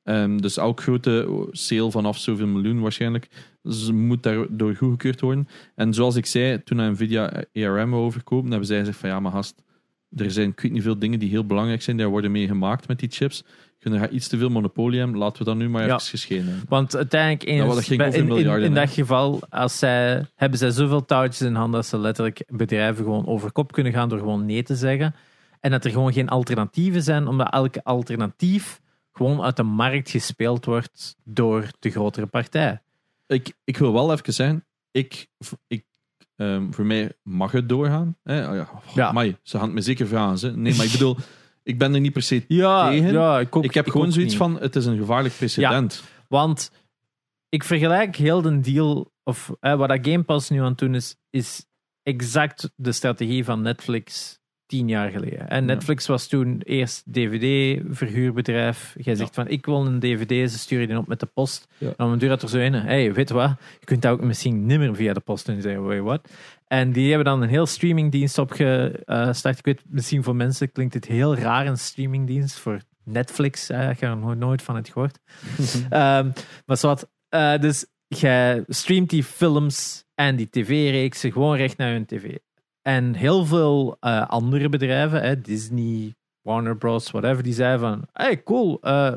[0.02, 3.28] Ehm, dus elk grote sale vanaf zoveel miljoen waarschijnlijk
[3.62, 5.48] dus moet daardoor goedgekeurd worden.
[5.74, 9.32] En zoals ik zei, toen Nvidia ARM wou overkopen, hebben zij gezegd van ja, maar
[9.32, 9.62] gast,
[10.16, 12.88] er zijn ik weet niet veel dingen die heel belangrijk zijn, die worden mee gemaakt
[12.88, 13.44] met die chips.
[13.78, 15.94] Je gaat iets te veel monopolie hebben, laten we dat nu maar Ja.
[15.94, 16.64] even geschehen hebben.
[16.68, 21.04] Want uiteindelijk, Nou, dat ging in, in, in dat geval, als zij, hebben zij zoveel
[21.04, 24.62] touwtjes in handen dat ze letterlijk bedrijven gewoon over kop kunnen gaan door gewoon nee
[24.62, 25.14] te zeggen.
[25.62, 28.80] En dat er gewoon geen alternatieven zijn, omdat elke alternatief
[29.12, 32.82] gewoon uit de markt gespeeld wordt door de grotere partij.
[33.26, 35.28] Ik, ik wil wel even zeggen, ik,
[35.66, 35.84] ik,
[36.36, 38.16] ehm, voor mij mag het doorgaan.
[38.22, 38.48] Hè?
[38.48, 39.08] Oh ja, oh, Ja.
[39.08, 40.38] amai, ze gaan het me zeker vragen.
[40.38, 40.56] Ze.
[40.56, 41.16] Nee, maar ik bedoel,
[41.62, 43.12] ik ben er niet per se Ja, tegen.
[43.12, 44.42] ja ik, ook, ik heb gewoon zoiets niet.
[44.42, 46.02] van, het is een gevaarlijk precedent.
[46.28, 46.70] Want
[47.48, 50.94] ik vergelijk heel de deal, of eh, wat dat Game Pass nu aan het doen
[50.94, 51.66] is, is
[52.02, 54.40] exact de strategie van Netflix
[54.72, 55.48] tien jaar geleden.
[55.48, 55.64] En.
[55.64, 58.94] Netflix was toen eerst DVD-verhuurbedrijf.
[58.98, 61.68] Jij zegt van, ik wil een DVD, ze sturen die op met de post.
[61.78, 62.72] En dan duurt dat er zo in.
[62.72, 63.50] hey, weet wat?
[63.80, 65.60] Je kunt dat ook misschien nimmer via de post doen.
[65.60, 66.28] Zeggen, wait, what?
[66.66, 69.58] En die hebben dan een heel streamingdienst opgestart.
[69.58, 72.58] Ik weet, misschien voor mensen klinkt het heel raar, een streamingdienst.
[72.58, 75.18] Voor Netflix, ik heb er nooit van het gehoord.
[75.90, 76.30] Ehm,
[76.66, 82.06] maar zwart, eh, dus jij streamt die films en die tv-reeksen gewoon recht naar hun
[82.06, 82.36] tv.
[82.82, 88.42] En heel veel eh, andere bedrijven, hè, Disney, Warner Bros., whatever, die zeiden van, hey,
[88.42, 89.12] cool, eh,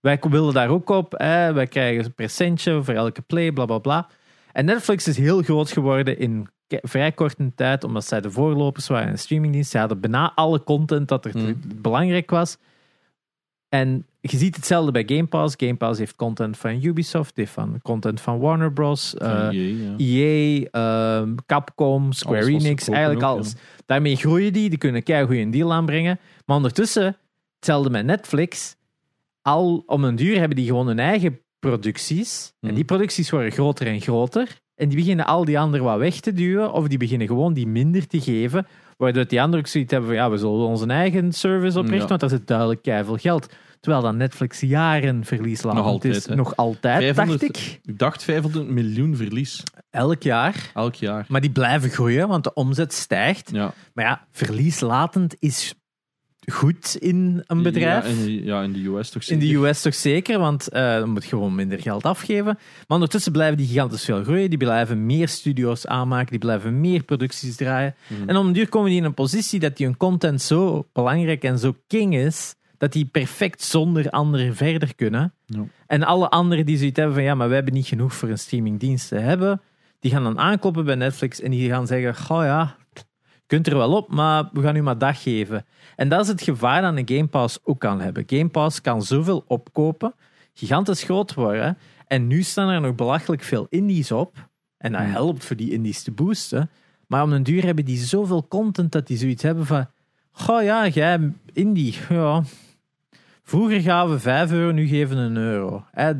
[0.00, 3.78] wij willen daar ook op, hè, wij krijgen een percentje voor elke play, bla bla
[3.78, 4.08] bla.
[4.52, 9.06] En Netflix is heel groot geworden in vrij korte tijd, omdat zij de voorlopers waren
[9.06, 9.70] in de streamingdienst.
[9.70, 11.60] Ze hadden bijna alle content dat er Mm.
[11.74, 12.58] belangrijk was.
[13.68, 15.54] En je ziet hetzelfde bij Game Pass.
[15.58, 19.14] Game Pass heeft content van Ubisoft, heeft van content van Warner Bros.
[19.18, 19.96] Van eh, EA, ja.
[19.96, 20.66] EA,
[21.20, 23.54] ehm, Capcom, Square Enix, eigenlijk ook, alles.
[23.86, 26.18] Daarmee groeien die, die kunnen een goede deal aanbrengen.
[26.46, 27.16] Maar ondertussen,
[27.56, 28.76] hetzelfde met Netflix,
[29.42, 32.52] al om een duur hebben die gewoon hun eigen producties.
[32.60, 32.74] En Mhm.
[32.74, 34.60] die producties worden groter en groter.
[34.74, 37.66] En die beginnen al die anderen wat weg te duwen, of die beginnen gewoon die
[37.66, 38.66] minder te geven.
[38.96, 42.06] Waardoor die anderen ook zoiets hebben van, ja, we zullen onze eigen service oprichten, Ja.
[42.06, 43.46] want daar zit duidelijk keiveel geld.
[43.86, 45.74] Terwijl dan Netflix jaren verlies laat.
[45.74, 46.34] Nog Het altijd, is hè.
[46.34, 47.80] nog altijd, 500 dacht ik.
[47.84, 50.70] Ik dacht 500 miljoen verlies Elk jaar.
[50.74, 51.24] elk jaar.
[51.28, 53.50] Maar die blijven groeien, want de omzet stijgt.
[53.52, 53.72] Ja.
[53.94, 55.74] Maar ja, verlieslatend is
[56.52, 58.04] goed in een bedrijf.
[58.04, 59.64] Ja, in, de- ja, in de US toch in de zeker.
[59.68, 62.44] US toch zeker, want eh dan moet je gewoon minder geld afgeven.
[62.44, 64.48] Maar ondertussen blijven die gigantisch veel groeien.
[64.48, 66.30] Die blijven meer studio's aanmaken.
[66.30, 67.94] Die blijven meer producties draaien.
[68.06, 68.28] Mhm.
[68.28, 71.44] En om een duur komen die in een positie dat die hun content zo belangrijk
[71.44, 75.34] en zo king is, dat die perfect zonder anderen verder kunnen.
[75.46, 75.64] Ja.
[75.86, 78.38] En alle anderen die zoiets hebben van ja, maar we hebben niet genoeg voor een
[78.38, 79.60] streamingdienst te hebben,
[80.00, 82.76] die gaan dan aankloppen bij Netflix en die gaan zeggen, goh ja,
[83.46, 85.64] kunt er wel op, maar we gaan u maar dag geven.
[85.96, 88.24] En dat is het gevaar dat een Game Pass ook kan hebben.
[88.26, 90.14] Game Pass kan zoveel opkopen,
[90.54, 94.48] gigantisch groot worden, en nu staan er nog belachelijk veel indies op,
[94.78, 95.10] en dat Hmm.
[95.10, 96.70] helpt voor die indies te boosten,
[97.06, 99.86] maar om een duur hebben die zoveel content dat die zoiets hebben van,
[100.30, 102.42] goh ja, jij indie, ja...
[103.48, 105.84] Vroeger gaven we 5 euro, nu geven we een euro.
[105.92, 106.12] Hè,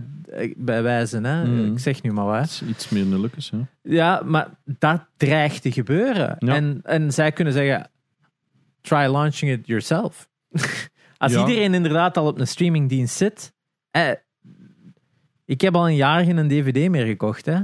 [0.57, 1.45] bij wijze, hè?
[1.45, 1.73] Mhm.
[1.73, 2.43] ik zeg nu maar wat.
[2.45, 3.59] Iets- Iets meer nulletjes, ja.
[3.83, 6.37] Ja, maar dat dreigt te gebeuren.
[6.39, 6.55] Ja.
[6.55, 7.91] En, en zij kunnen zeggen:
[8.81, 10.29] try launching it yourself.
[11.19, 11.41] Als Ja.
[11.47, 13.53] iedereen inderdaad al op een streamingdienst zit.
[13.91, 14.11] Eh,
[15.45, 17.47] ik heb al een jaar geen DVD meer gekocht.
[17.47, 17.59] Hè?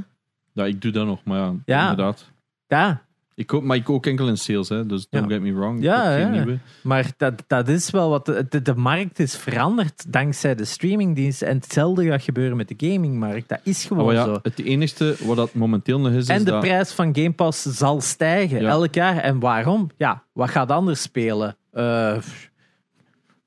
[0.52, 1.90] Ja, ik doe dat nog, maar ja, Ja.
[1.90, 2.30] inderdaad.
[2.66, 3.02] Ja,
[3.34, 5.34] Ik koop, maar ik ook enkel in sales, hè, dus don't Ja.
[5.34, 5.82] get me wrong.
[5.82, 6.28] Ja, ja.
[6.28, 6.58] nieuwe.
[6.82, 8.26] maar dat, dat is wel wat.
[8.26, 11.42] De, markt is veranderd dankzij de streamingdienst.
[11.42, 13.48] En hetzelfde gaat gebeuren met de gamingmarkt.
[13.48, 14.38] Dat is gewoon Maar ja, zo.
[14.42, 16.60] het enige wat dat momenteel nog is, En is de dat...
[16.60, 19.16] prijs van Game Pass zal stijgen elk jaar.
[19.16, 19.90] En waarom?
[19.96, 21.56] Ja, wat gaat anders spelen?
[21.72, 22.16] Eh,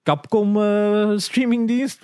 [0.06, 2.04] Capcom eh, streamingdienst.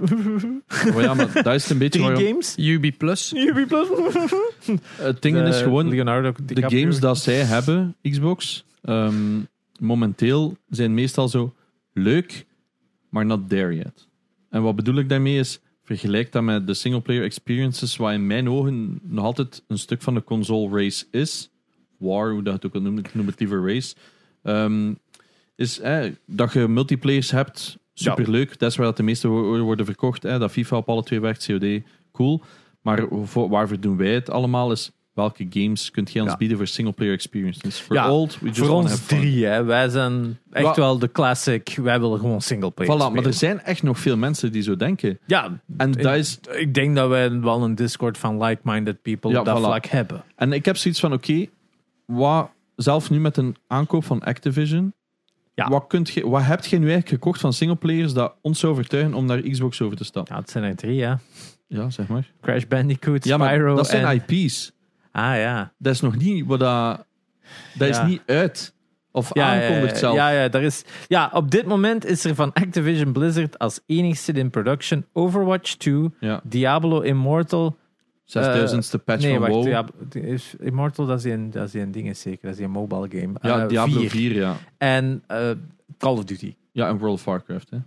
[0.94, 2.28] Maar ja, maar dat is een beetje Drie waarom...
[2.28, 2.56] games.
[2.58, 3.34] UB Plus.
[3.34, 3.88] Ubi Plus.
[4.96, 9.40] Het ding is gewoon, Leonardo de games dat zij hebben, Xbox, ehm,
[9.80, 11.54] momenteel zijn meestal zo
[11.94, 12.46] leuk,
[13.10, 14.08] maar not there yet.
[14.50, 18.50] En wat bedoel ik daarmee is, vergelijk dat met de singleplayer experiences, wat in mijn
[18.50, 21.50] ogen nog altijd een stuk van de console race is.
[21.98, 23.96] War, hoe dat het ook al noemt, ik noem het liever race.
[24.44, 24.94] Ehm,
[25.56, 28.60] is eh, dat je multiplayers hebt, superleuk.
[28.60, 30.26] Dat is waar dat de meeste wo- worden verkocht.
[30.26, 31.82] Eh, dat FIFA op alle twee werkt, COD,
[32.12, 32.42] cool.
[32.82, 36.38] Maar voor, waarvoor doen wij het allemaal is welke games kunt jij ons Ja.
[36.38, 37.82] bieden voor single-player experiences?
[37.82, 39.64] Voor Ja, old, we just Voor ons drie, hè.
[39.64, 41.78] Wij zijn echt wel de classic.
[41.82, 45.20] Wij willen gewoon singleplayer Voilà, maar er zijn echt nog veel mensen die zo denken.
[45.26, 49.32] Ja, En ik, dat is ik denk dat wij wel een Discord van like-minded people
[49.32, 49.64] Ja, op dat voilà.
[49.64, 50.24] vlak hebben.
[50.36, 51.46] En ik heb zoiets van, oké,
[52.06, 54.94] wat zelf nu met een aankoop van Activision,
[55.64, 55.70] Ja.
[55.70, 59.14] wat, kunt je, wat heb je nu eigenlijk gekocht van singleplayers dat ons zou overtuigen
[59.14, 60.36] om naar Xbox over te stappen?
[60.36, 61.14] Ja, het zijn er drie, hè.
[61.68, 62.32] Ja, zeg maar.
[62.42, 64.24] Crash Bandicoot, Ja, maar Spyro dat zijn en...
[64.28, 64.72] IP's.
[65.12, 65.74] Ah, ja.
[65.78, 67.06] Dat is nog niet wat dat...
[67.74, 68.06] Dat is Ja.
[68.06, 68.74] niet uit.
[69.12, 70.16] Of Ja, ja, aankondigt ja, zelf.
[70.16, 74.32] Ja, ja, daar is, ja, op dit moment is er van Activision Blizzard als enigste
[74.32, 76.42] in production Overwatch 2, Ja.
[76.44, 77.78] Diablo Immortal.
[78.38, 79.68] 6000ste patch nee, van wacht, WoW.
[79.68, 82.48] Ja, is Immortal, dat is een, dat is een ding, is zeker.
[82.48, 83.40] Dat is een mobile game.
[83.40, 84.10] Eh, Diablo vier.
[84.10, 84.56] 4, ja.
[84.78, 85.52] En eh,
[85.98, 86.56] Call of Duty.
[86.72, 87.78] Ja, en World of Warcraft, hè.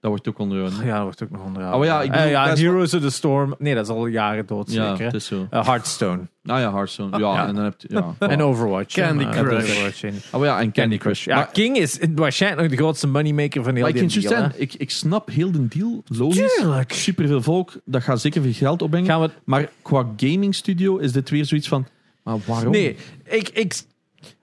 [0.00, 0.86] Dat wordt ook onderhouden.
[0.86, 1.80] Ja, dat wordt ook nog onderhouden.
[1.80, 3.54] Oh ja, ik bedoel, Eh, ja, dat is Heroes of the Storm.
[3.58, 5.02] Nee, dat is al jaren dood, Ja, zeker.
[5.02, 5.18] het hè?
[5.18, 5.46] is zo.
[5.50, 6.20] Eh, Hearthstone.
[6.42, 7.18] Nou ja, Hearthstone.
[7.18, 7.46] Ja, Ja.
[7.46, 7.88] en dan heb je...
[7.90, 8.42] Ja, En.
[8.42, 8.94] Overwatch.
[8.94, 9.70] Candy maar- Crush.
[9.70, 11.24] Overwatch en- Oh ja, en Candy Crush.
[11.24, 14.12] Ja, Maar- King is waarschijnlijk nog de grootste moneymaker van heel Maar ik, die kan
[14.20, 14.48] juist deal, hè.
[14.48, 16.02] zeggen, ik, ik snap heel de deal.
[16.06, 16.54] Logisch.
[16.58, 16.92] Tuurlijk.
[16.92, 17.72] Superveel volk.
[17.84, 19.08] Dat gaat zeker veel geld opbrengen.
[19.10, 21.86] Gaan we Maar qua gaming studio is dit weer zoiets van...
[22.22, 22.72] Maar waarom?
[22.72, 23.82] Nee, ik, ik,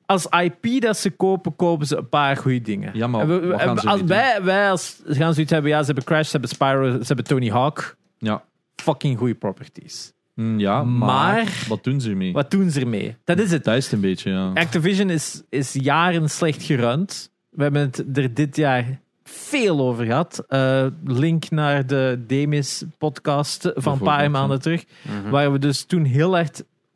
[0.08, 2.90] als IP dat ze kopen, kopen ze een paar goede dingen.
[2.94, 6.32] Ja, maar we- als wij, wij als, gaan zoiets hebben, ja, ze hebben Crash, ze
[6.32, 7.96] hebben Spyro, ze hebben Tony Hawk.
[8.18, 8.44] Ja.
[8.76, 10.14] Fucking goede properties.
[10.34, 12.34] Mm, ja, maar, Maar- Wat doen ze ermee?
[12.34, 13.16] Wat doen ze ermee?
[13.24, 13.64] Dat is het.
[13.64, 14.52] Dat is het een beetje, ja.
[14.54, 17.32] Activision is, is jaren slecht gerund.
[17.50, 20.44] We hebben het er dit jaar veel over gehad.
[20.48, 24.84] Eh, link naar de Demis podcast van een paar maanden terug.
[25.02, 25.30] Mhm.
[25.30, 26.50] Waar we dus toen heel erg.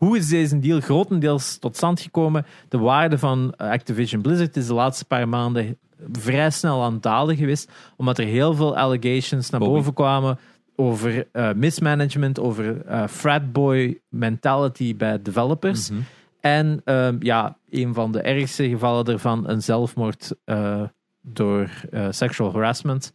[0.06, 2.46] Hoe is deze deal grotendeels tot stand gekomen?
[2.70, 5.78] De waarde van Activision Blizzard is de laatste paar maanden
[6.12, 7.72] vrij snel aan het dalen geweest.
[7.98, 9.76] Omdat er heel veel allegations naar Bobby.
[9.76, 10.40] boven kwamen
[10.76, 15.90] over eh, mismanagement, over eh fratboy mentality bij developers.
[15.90, 16.02] Mhm.
[16.40, 20.82] En ehm, ja, een van de ergste gevallen daarvan, een zelfmoord eh,
[21.22, 21.70] door
[22.10, 23.14] sexual harassment.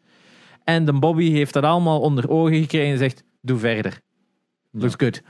[0.65, 4.01] En de Bobby heeft dat allemaal onder ogen gekregen en zegt, doe verder.
[4.71, 5.23] Looks good.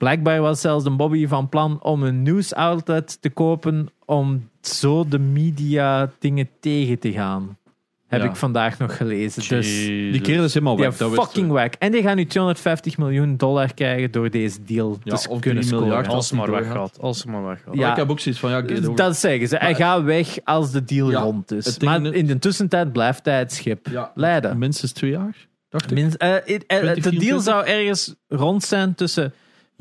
[0.00, 5.18] Blijkbaar was zelfs de Bobby van plan om een nieuwsoutlet te kopen om zo de
[5.18, 7.58] media dingen tegen te gaan.
[8.06, 8.28] Heb Ja.
[8.28, 9.48] ik vandaag nog gelezen.
[9.48, 10.96] Dus Die kerel is helemaal die weg.
[10.96, 11.52] dat fucking we.
[11.52, 11.74] wack.
[11.78, 15.64] En die gaan nu 250 miljoen dollar krijgen door deze deal Ja, te of kunnen
[15.64, 15.84] scoren.
[15.84, 16.08] miljard.
[16.08, 16.98] Als ze maar weggaat.
[17.00, 17.74] Als ze maar weggaat.
[17.74, 17.90] Ja.
[17.90, 18.50] Ik heb ook zoiets van...
[18.50, 18.94] Ja, over.
[18.94, 19.56] Dat zeggen ze.
[19.56, 21.78] Hij gaat weg als de deal Ja, rond is.
[21.78, 24.12] Maar in de tussentijd blijft hij het schip Ja.
[24.14, 24.58] leiden.
[24.58, 25.36] Minstens twee jaar,
[25.68, 25.96] dacht ik.
[25.96, 27.22] Minst- eh, it- eh, de 2024?
[27.28, 29.32] deal zou ergens rond zijn tussen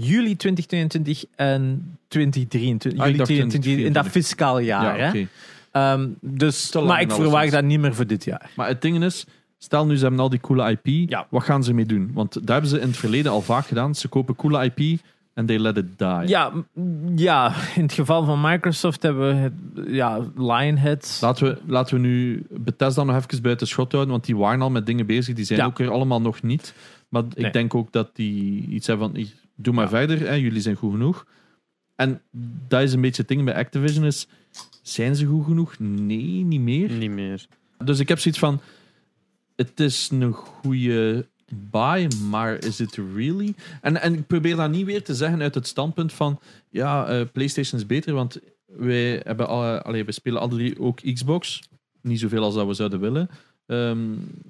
[0.08, 3.00] juli 2022 en 2023.
[3.02, 4.12] Ah, juli dacht 2023 in dat 2024.
[4.12, 4.97] fiscaal jaar.
[4.97, 5.28] ja, hè?
[5.72, 8.52] Ehm, dus, maar ik verwacht dat niet meer voor dit jaar.
[8.56, 9.26] Maar het ding is,
[9.58, 11.28] stel nu ze hebben al die coole IP, Ja.
[11.30, 12.12] wat gaan ze mee doen?
[12.14, 13.95] Want daar hebben ze in het verleden al vaak gedaan.
[13.95, 15.00] Ze kopen coole IP
[15.34, 16.28] en they let it die.
[16.28, 16.52] Ja,
[17.16, 19.54] ja, in het geval van Microsoft hebben we het,
[19.88, 21.18] ja, Lionhead.
[21.22, 24.70] Laten we, laten we nu Bethesda nog even buiten schot houden, want die waren al
[24.70, 25.36] met dingen bezig.
[25.36, 25.66] Die zijn Ja.
[25.66, 26.74] ook er allemaal nog niet.
[27.10, 27.45] Maar Nee.
[27.45, 29.89] ik denk ook dat die iets hebben van, "Ik- doe maar Ja.
[29.89, 31.26] verder, hè, jullie zijn goed genoeg.
[31.95, 32.22] En
[32.68, 34.28] dat is een beetje het ding bij Activision is,
[34.82, 35.80] zijn ze goed genoeg?
[35.80, 36.91] Nee, niet meer.
[36.91, 37.45] Niet meer.
[37.84, 38.62] Dus ik heb zoiets van,
[39.55, 41.28] het is een goede
[41.72, 43.53] buy, maar is it really?
[43.82, 46.39] En, en ik probeer dat niet weer te zeggen uit het standpunt van,
[46.70, 50.99] ja, eh, PlayStation is beter, want wij, hebben alle, allee, we spelen alle drie ook
[51.14, 51.62] Xbox.
[52.01, 53.30] Niet zoveel als dat we zouden willen.
[53.66, 53.99] Ehm,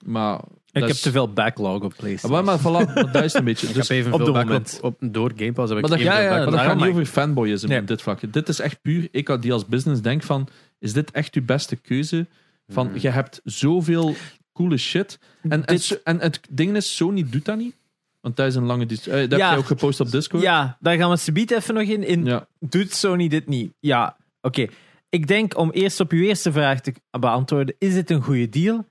[0.06, 0.40] maar
[0.72, 2.46] ik dat heb te veel backlog op Maar, PlayStation.
[2.46, 3.68] maar voilà, dat is een beetje.
[3.68, 4.80] Ik Dus, heb even op veel backlog moment.
[4.82, 5.70] op, door Game Pass.
[5.74, 6.60] Heb ik maar dat, evenveel ja, ja, maar backlog.
[6.62, 7.80] dat gaat niet over fanboyisme Nee.
[7.80, 8.34] op dit vlak.
[8.34, 10.48] Dit is echt puur, ik had die als business denk van,
[10.80, 12.26] is dit echt uw beste keuze?
[12.68, 12.98] Van, Mhm.
[13.00, 14.16] je hebt zoveel
[14.54, 15.20] coole shit.
[15.42, 17.76] En, en, Dit- so- en het ding is, Sony doet dat niet.
[18.22, 19.46] Want dat is een lange dis- eh, Dat Ja.
[19.46, 20.44] heb je ook gepost op Discord.
[20.44, 22.04] Ja, daar gaan we subiet even nog in.
[22.04, 22.48] in Ja.
[22.60, 23.72] Doet Sony dit niet?
[23.80, 24.68] Ja, oké.
[25.10, 28.86] Ik denk om eerst op uw eerste vraag te beantwoorden: is dit een goede deal?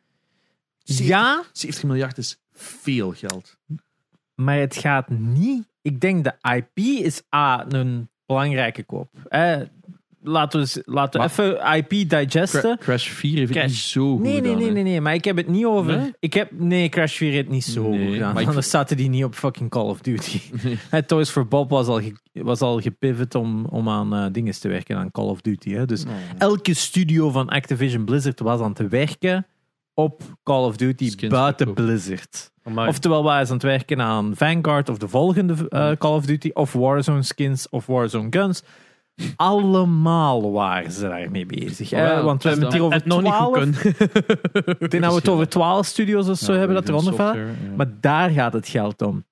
[0.96, 3.56] Ja, 70 miljard is veel geld.
[4.34, 5.66] maar het gaat niet.
[5.82, 9.08] Ik denk de IP is A, een belangrijke koop.
[9.28, 9.56] Eh,
[10.22, 12.60] laten we, eens- laten we even IP digesten.
[12.60, 15.14] Cra- Crash 4 heeft het niet zo goed Nee, nee, gedaan, nee, nee, nee, maar
[15.14, 15.96] ik heb het niet over.
[15.96, 16.12] Nee?
[16.18, 18.38] Ik heb, nee, Crash 4 heeft niet zo Nee, goed gedaan.
[18.38, 20.40] ik- Anders zaten die niet op fucking Call of Duty.
[20.90, 21.04] Nee.
[21.04, 22.00] Toys for Bob was al,
[22.32, 25.70] was al gepivot om, om aan eh dingen te werken, aan Call of Duty.
[25.72, 25.86] Hè.
[25.86, 26.04] Dus
[26.38, 29.46] elke studio van Activision Blizzard was aan te werken
[29.98, 31.84] op Call of Duty Skins buiten verkopen.
[31.84, 32.52] Blizzard.
[32.62, 32.88] Amai.
[32.88, 36.72] Oftewel ze aan het werken aan Vanguard of de volgende eh, Call of Duty of
[36.72, 38.62] Warzone skins of Warzone guns.
[39.36, 41.90] Allemaal waren ze daarmee bezig.
[41.90, 42.22] hè.
[42.22, 43.44] Want we hebben het hier over nog niet 12.
[43.44, 44.76] goed kunnen.
[44.78, 47.46] Ik denk dat we het over 12 studios of zo Ja, hebben dat eronder vallen.
[47.46, 47.52] Ja.
[47.76, 49.24] Maar daar gaat het geld om.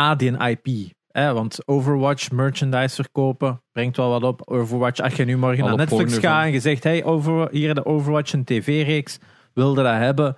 [0.00, 0.92] A, die IP.
[1.08, 4.42] Hè, want Overwatch merchandise verkopen brengt wel wat op.
[4.44, 7.74] Overwatch, als je nu morgen Alle naar Netflix gaat en je zegt: hey, over, hier
[7.74, 9.18] de Overwatch een tv-reeks,
[9.58, 10.36] wilde dat hebben?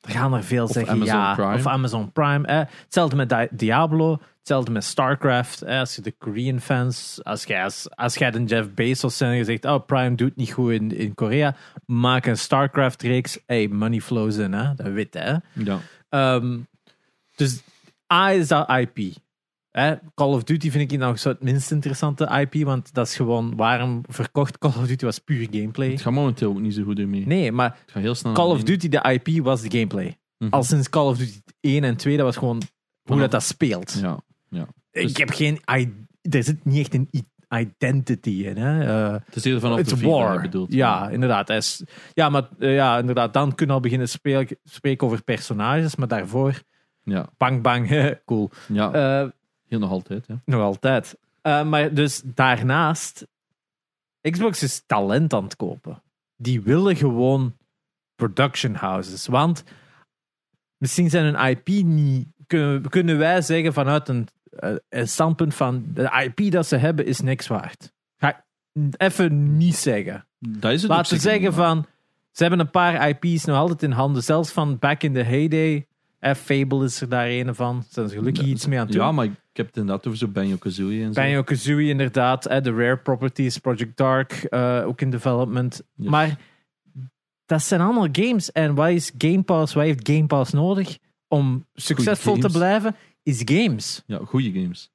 [0.00, 1.34] Dan gaan er veel zeggen Amazon ja.
[1.34, 1.54] Prime.
[1.54, 2.52] Of Amazon Prime.
[2.52, 2.62] Hè.
[2.82, 5.60] Hetzelfde met Di- Diablo, hetzelfde met StarCraft.
[5.60, 5.78] Hè.
[5.78, 9.36] Als je de Korean fans, als jij, als, als jij de Jeff Bezos bent en
[9.36, 11.54] je zegt: Oh, Prime doet niet goed in, in Korea,
[11.86, 13.38] maak een StarCraft-reeks.
[13.46, 14.74] Hey, money flows in, hè.
[14.74, 15.34] dat weet hè.
[15.52, 15.78] Ja.
[16.08, 16.58] Ehm,
[17.36, 17.62] dus
[18.12, 19.16] A is dat IP.
[19.78, 19.94] Hè?
[20.14, 23.56] Call of Duty vind ik nog zo het minst interessante IP, want dat is gewoon
[23.56, 25.90] waarom verkocht Call of Duty was puur gameplay.
[25.90, 27.26] Het gaat momenteel ook niet zo goed ermee.
[27.26, 28.32] Nee, maar Het gaat heel snel.
[28.32, 30.18] Call of Duty, de IP, was de gameplay.
[30.38, 30.50] Mhm.
[30.52, 32.62] Al sinds Call of Duty 1 en 2, dat was gewoon
[33.02, 33.98] hoe dat, dat speelt.
[34.00, 34.18] Ja.
[34.90, 35.60] Ik Dus- heb geen...
[36.30, 37.08] Er zit niet echt een
[37.60, 38.56] identity in.
[38.56, 38.86] Hè?
[39.06, 40.40] Eh, Het is eerder vanaf je war.
[40.40, 40.72] bedoelt.
[40.72, 41.50] Ja, inderdaad.
[41.50, 41.82] Is-
[42.14, 43.32] ja, maar eh, ja, inderdaad.
[43.32, 46.62] Dan kunnen we al beginnen speel, spreken over personages, maar daarvoor,
[47.02, 47.28] Ja.
[47.36, 47.88] bang, bang,
[48.24, 48.50] cool.
[48.68, 48.92] ja.
[49.22, 49.28] Eh,
[49.68, 50.26] heel nog altijd.
[50.26, 50.40] Ja.
[50.44, 51.16] Nog altijd.
[51.42, 53.26] Eh, maar dus daarnaast,
[54.20, 56.02] Xbox is talent aan het kopen.
[56.36, 57.56] Die willen gewoon
[58.14, 59.26] production houses.
[59.26, 59.64] Want
[60.76, 62.26] misschien zijn een IP niet.
[62.46, 67.06] Kunnen, kunnen wij zeggen vanuit een, eh, een standpunt van de IP dat ze hebben
[67.06, 67.92] is niks waard.
[68.16, 70.26] Ga ik even niet zeggen.
[70.38, 71.86] Dat is het Laten we zeggen van.
[72.30, 74.22] Ze hebben een paar IP's nog altijd in handen.
[74.22, 75.86] Zelfs van back in the heyday.
[76.20, 77.84] Fable is er daar een van.
[77.88, 79.04] Zijn ze gelukkig iets mee aan het doen.
[79.04, 81.78] Ja, maar ik heb het inderdaad over zo Banjo-Kazooie en zo.
[81.78, 85.82] Inderdaad, hè, de Rare Properties, Project Dark, eh, ook in development.
[85.94, 86.10] Yes.
[86.10, 86.38] Maar
[87.46, 88.52] dat zijn allemaal games.
[88.52, 89.74] En wat is Game Pass?
[89.74, 90.98] Wat heeft Game Pass nodig
[91.28, 92.96] om succesvol te blijven?
[93.22, 94.02] Is games.
[94.06, 94.90] Ja, goede games.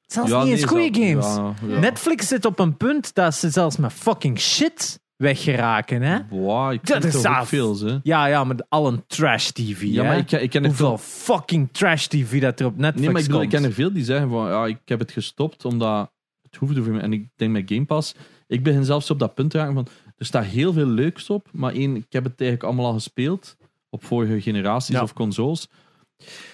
[0.00, 1.34] Zelfs ja, niet eens nee, goede games.
[1.36, 1.78] Ja, ja.
[1.78, 6.02] Netflix zit op een punt dat ze zelfs met fucking shit weggeraken.
[6.02, 6.18] Hè?
[6.30, 7.98] Wow, ik Dat is veel, hè.
[8.02, 9.82] Ja, ja, met al een trash TV.
[9.82, 10.08] Ja, hè?
[10.08, 11.34] maar ik, ik ken er Hoeveel veel...
[11.36, 13.92] fucking trash TV dat er op Netflix Nee, maar ik bedoel, ik ken er veel
[13.92, 16.10] die zeggen van, ja, ik heb het gestopt omdat
[16.42, 17.00] het hoefde voor me.
[17.00, 18.14] En ik denk met Game Pass,
[18.46, 19.86] ik begin zelfs op dat punt te raken van,
[20.16, 23.56] er staat heel veel leuks op, maar één, ik heb het eigenlijk allemaal al gespeeld
[23.90, 25.02] op vorige generaties Ja.
[25.02, 25.68] of consoles.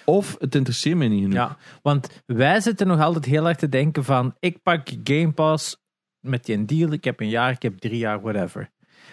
[0.05, 1.35] Of het interesseert mij niet genoeg.
[1.37, 5.77] Ja, want wij zitten nog altijd heel erg te denken van ik pak Game Pass
[6.23, 8.71] met die deal, ik heb een jaar, ik heb drie jaar, whatever.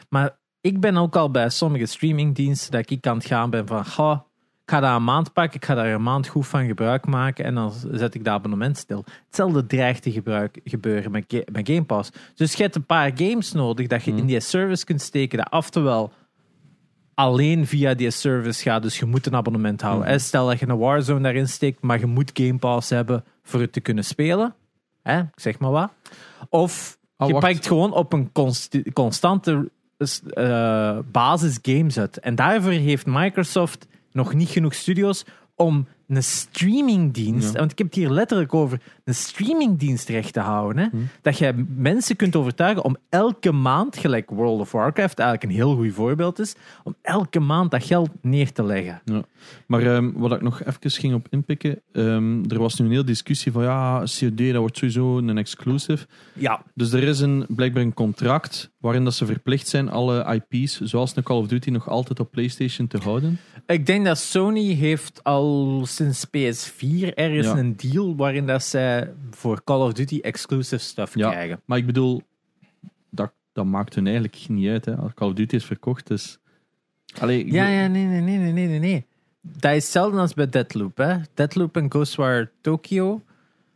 [0.09, 3.85] Maar ik ben ook al bij sommige streamingdiensten dat ik aan het gaan ben van
[3.85, 4.23] ga,
[4.63, 7.45] ik ga daar een maand pakken, ik ga daar een maand goed van gebruik maken
[7.45, 9.05] en dan zet ik dat abonnement stil.
[9.25, 12.09] Hetzelfde dreigt te gebruik, gebeuren met, Ga- met Game Pass.
[12.35, 14.19] Dus je hebt een paar games nodig dat je Hmm.
[14.19, 16.11] in die service kunt steken, dat oftewel
[17.13, 20.07] alleen via die service gaat, dus je moet een abonnement houden.
[20.07, 20.19] Hè.
[20.19, 23.73] Stel dat je een Warzone daarin steekt, maar je moet Game Pass hebben voor het
[23.73, 24.55] te kunnen spelen.
[25.03, 25.19] Hè?
[25.19, 25.91] Ik zeg maar wat.
[26.49, 26.97] Of
[27.27, 27.45] Je wacht.
[27.45, 29.71] pakt gewoon op een const- constante
[30.33, 32.19] eh, basis games uit.
[32.19, 37.59] En daarvoor heeft Microsoft nog niet genoeg studios om een streamingdienst, Ja.
[37.59, 40.83] want ik heb het hier letterlijk over, een streamingdienst recht te houden.
[40.83, 40.87] Hè?
[40.91, 40.97] Hm.
[41.21, 45.75] Dat je mensen kunt overtuigen om elke maand, gelijk World of Warcraft eigenlijk een heel
[45.75, 49.01] goed voorbeeld is, om elke maand dat geld neer te leggen.
[49.65, 53.03] Maar ehm, wat ik nog even ging op inpikken, ehm, er was nu een hele
[53.03, 56.05] discussie van ja, COD dat wordt sowieso een exclusive.
[56.33, 60.79] Ja, Dus er is een, blijkbaar een contract waarin dat ze verplicht zijn alle IP's,
[60.81, 63.39] zoals een Call of Duty, nog altijd op PlayStation te houden.
[63.67, 67.57] ik denk dat Sony heeft al sinds PS4 ergens Ja.
[67.57, 68.98] een deal waarin dat zij
[69.31, 71.29] voor Call of Duty exclusive stuff Ja.
[71.29, 71.61] krijgen.
[71.65, 72.21] Maar ik bedoel,
[73.09, 74.85] dat, dat maakt hun eigenlijk niet uit.
[74.85, 74.95] Hè.
[74.95, 76.39] Als Call of Duty is verkocht, dus...
[77.19, 79.05] Allee, Ja, ja, nee, nee, nee, nee, nee, nee.
[79.41, 80.97] Dat is hetzelfde als bij Deadloop.
[80.97, 81.15] Hè.
[81.33, 83.21] Deadloop en Ghostwire Tokyo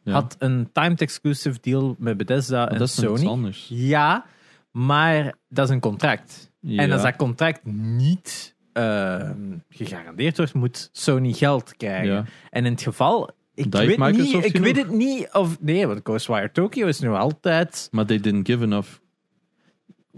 [0.03, 0.11] ja.
[0.13, 3.25] had een timed exclusive deal met Bethesda en dat is Sony.
[3.25, 3.67] anders.
[3.69, 4.25] Ja,
[4.71, 6.51] maar dat is een contract.
[6.59, 6.81] Ja.
[6.81, 9.29] En als dat contract niet eh,
[9.69, 12.13] gegarandeerd wordt, moet Sony geld krijgen.
[12.13, 12.25] Ja.
[12.49, 14.65] En in het geval, ik, Dat weet, niet, ik genoeg.
[14.65, 15.57] weet het niet of.
[15.61, 17.87] Nee, want Ghostwire Tokyo is nu altijd.
[17.91, 18.89] Maar they didn't give enough.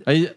[0.04, 0.36] Hij-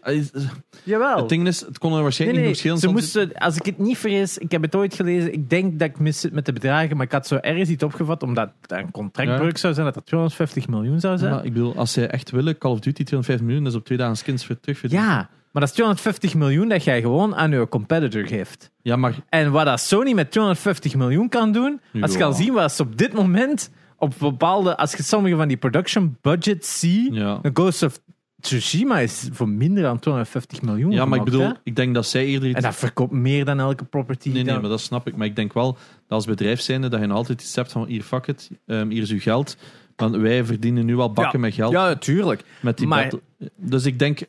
[0.83, 1.17] Jawel.
[1.17, 2.77] het ding is, het kon er waarschijnlijk nee, niet verschillen.
[2.79, 5.89] ze moesten, als ik het niet vergis, ik heb het ooit gelezen, ik denk dat
[5.89, 8.77] ik mis zit met de bedragen, maar ik had zo ergens iets opgevat, omdat dat
[8.79, 11.33] een contractbreuk zou zijn, dat dat 250 miljoen zou zijn.
[11.33, 13.85] Ja, ik bedoel, als zij echt willen, Call of Duty 250 miljoen, dat is op
[13.85, 14.81] twee dagen skins voor terug.
[14.91, 18.71] Ja, maar dat is 250 miljoen dat jij gewoon aan je competitor geeft.
[18.81, 22.53] ja, maar En wat dat Sony met 250 miljoen kan doen, als je kan zien
[22.53, 27.13] wat ze op dit moment op bepaalde, als je sommige van die production budgets ziet,
[27.15, 27.39] ja.
[27.41, 27.99] een Ghost of
[28.41, 30.91] Tsushima is voor minder dan 250 miljoen.
[30.91, 31.51] ja, maar ik bedoel, hè?
[31.63, 32.57] ik denk dat zij eerder iets...
[32.57, 34.27] En dat verkoopt meer dan elke property.
[34.27, 35.15] Nee, nee, dan- maar dat snap ik.
[35.15, 38.01] Maar ik denk wel dat als bedrijf zijnde dat je altijd iets hebt van hier,
[38.01, 39.57] fuck it, ehm, hier is uw geld.
[39.95, 41.45] Want wij verdienen nu al bakken Ja.
[41.45, 41.71] met geld.
[41.71, 42.43] Ja, natuurlijk.
[42.61, 44.19] Met die maar- battle- Dus ik denk,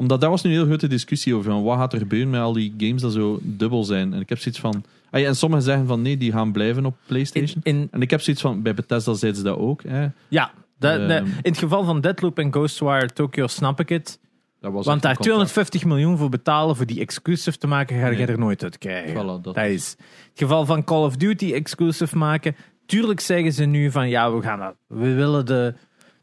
[0.00, 1.50] omdat daar was nu een heel grote discussie over.
[1.50, 4.12] Van wat gaat er gebeuren met al die games dat zo dubbel zijn?
[4.14, 4.84] En ik heb zoiets van.
[5.10, 7.60] Ah ja, en sommigen zeggen van nee, die gaan blijven op PlayStation.
[7.62, 9.82] in, En ik heb zoiets van, bij Bethesda zeiden ze dat ook.
[9.82, 10.06] Hè.
[10.28, 11.08] ja, dat- Ehm.
[11.08, 14.18] dat- in het geval van Deadloop en Ghostwire Tokyo snap ik het.
[14.60, 15.22] Dat was Want daar een contract.
[15.22, 19.12] 250 miljoen voor betalen voor die exclusive te maken, ga je er nooit uit krijgen.
[19.14, 19.54] Voilà, dat.
[19.54, 19.96] Dat is.
[20.30, 22.56] Het geval van Call of Duty exclusive maken.
[22.86, 24.74] Tuurlijk zeggen ze nu van ja, we gaan dat.
[24.86, 25.74] We willen de,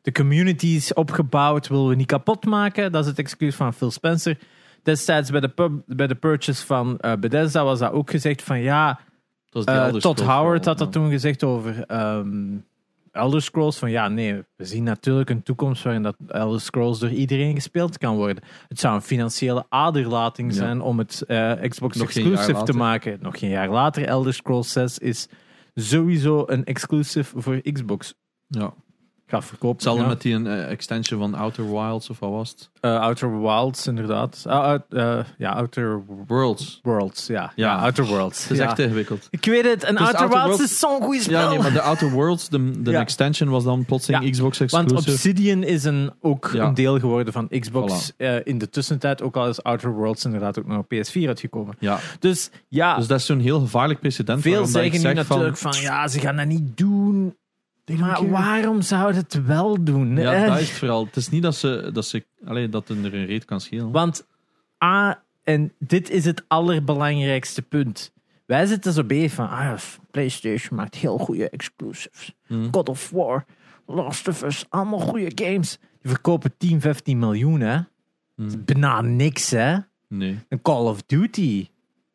[0.08, 2.92] de communities opgebouwd, willen we niet kapot maken.
[2.92, 4.38] Dat is het excuus van Phil Spencer.
[4.84, 8.60] Destijds bij de, pub- bij de purchase van eh, Bethesda was dat ook gezegd van
[8.60, 9.00] ja,
[9.50, 12.58] Elder Todd Howard had dat toen gezegd over ehm,
[13.12, 13.78] Elder Scrolls.
[13.78, 17.98] Van ja, nee, we zien natuurlijk een toekomst waarin dat Elder Scrolls door iedereen gespeeld
[17.98, 18.44] kan worden.
[18.68, 20.58] Het zou een financiële aderlating Ja.
[20.58, 23.18] zijn om het eh, Xbox Nog exclusive te maken.
[23.22, 25.28] Nog geen jaar later, Elder Scrolls 6 is
[25.76, 28.14] sowieso een exclusive voor Xbox.
[28.48, 28.74] Ja.
[29.30, 29.76] Gaat verkopen.
[29.76, 30.08] Hetzelfde ja.
[30.08, 32.70] met die eh, extension van Outer Wilds of wat was het?
[32.80, 34.44] Eh, Outer Wilds, inderdaad.
[34.48, 36.80] Ah, eh, ja, Outer Worlds.
[36.84, 37.34] Worlds, ja.
[37.34, 37.52] Ja.
[37.56, 37.76] ja.
[37.78, 38.42] Outer Worlds.
[38.42, 38.64] Het is ja.
[38.64, 39.28] echt ingewikkeld.
[39.30, 41.40] Ik weet het, en is Outer, Outer Worlds is zo'n goede spel.
[41.42, 43.00] Ja, nee, maar de Outer Worlds, de, de Ja.
[43.00, 45.12] extension was dan plotseling Ja, Xbox Want exclusive.
[45.12, 46.66] Obsidian is een, ook Ja.
[46.66, 49.22] een deel geworden van Xbox eh, in de tussentijd.
[49.22, 51.76] Ook al is Outer Worlds inderdaad ook nog op PS4 uitgekomen.
[51.80, 54.42] Ja, Dus ja, dus dat is zo'n heel gevaarlijk precedent.
[54.42, 57.36] veel zeggen nu zeg van- natuurlijk van, ja, ze gaan dat niet doen.
[57.96, 60.16] Maar waarom zou het wel doen?
[60.18, 61.06] Ja, Eh, dat is het vooral.
[61.06, 63.92] Het is niet dat ze, dat ze allee, dat er een reet kan schelen.
[63.92, 64.28] Want
[64.84, 68.12] A, en dit is het allerbelangrijkste punt.
[68.46, 69.78] Wij zitten zo bezig van, ah,
[70.12, 72.34] PlayStation maakt heel goede exclusives.
[72.48, 72.68] Hm.
[72.72, 73.46] God of War,
[73.86, 75.78] Last of Us, allemaal goede games.
[76.02, 77.78] Die verkopen 10, 15 miljoen, hè.
[78.36, 78.56] Hm.
[78.66, 79.78] Bijna niks, hè.
[80.08, 80.40] Nee.
[80.50, 81.68] Een Call of Duty,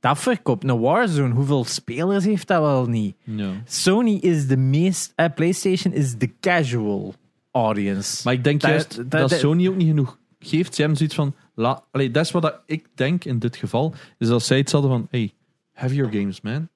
[0.03, 0.65] dat verkoopt.
[0.65, 3.17] Een Warzone, hoeveel spelers heeft dat wel niet?
[3.65, 7.15] Sony is de meest, eh, PlayStation is de casual
[7.51, 8.21] audience.
[8.25, 10.75] Maar ik denk Dat- juist dat- dat, dat- Sony ook niet genoeg geeft.
[10.75, 11.35] Ze hebben zoiets van...
[11.55, 13.95] La, allee, dat is wat dat ik denk in dit geval.
[14.19, 15.07] Is dat zij iets hadden van...
[15.11, 15.33] Hey,
[15.73, 16.69] have your games, man.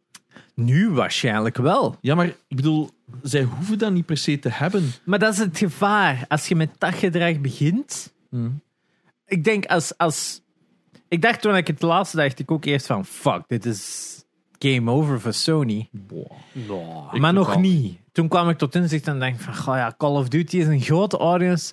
[0.55, 1.97] Nu waarschijnlijk wel.
[2.01, 2.91] Ja, maar ik bedoel...
[3.22, 4.91] Zij hoeven dat niet per se te hebben.
[5.05, 6.24] Maar dat is het gevaar.
[6.29, 8.12] Als je met dat gedrag begint.
[8.31, 8.49] Hm.
[9.27, 10.41] Ik denk als, als.
[11.09, 14.15] Ik dacht toen ik het laatste dacht, ik ook eerst van: fuck, dit is
[14.59, 15.89] game over voor Sony.
[17.13, 17.99] Maar nog niet.
[18.13, 20.81] Toen kwam ik tot inzicht en dacht: van, goh ja, Call of Duty is een
[20.81, 21.73] grote audience.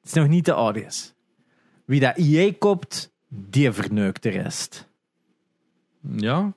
[0.00, 1.10] Het is nog niet de audience.
[1.84, 4.88] Wie dat EA koopt, die verneukt de rest.
[6.00, 6.52] Ja?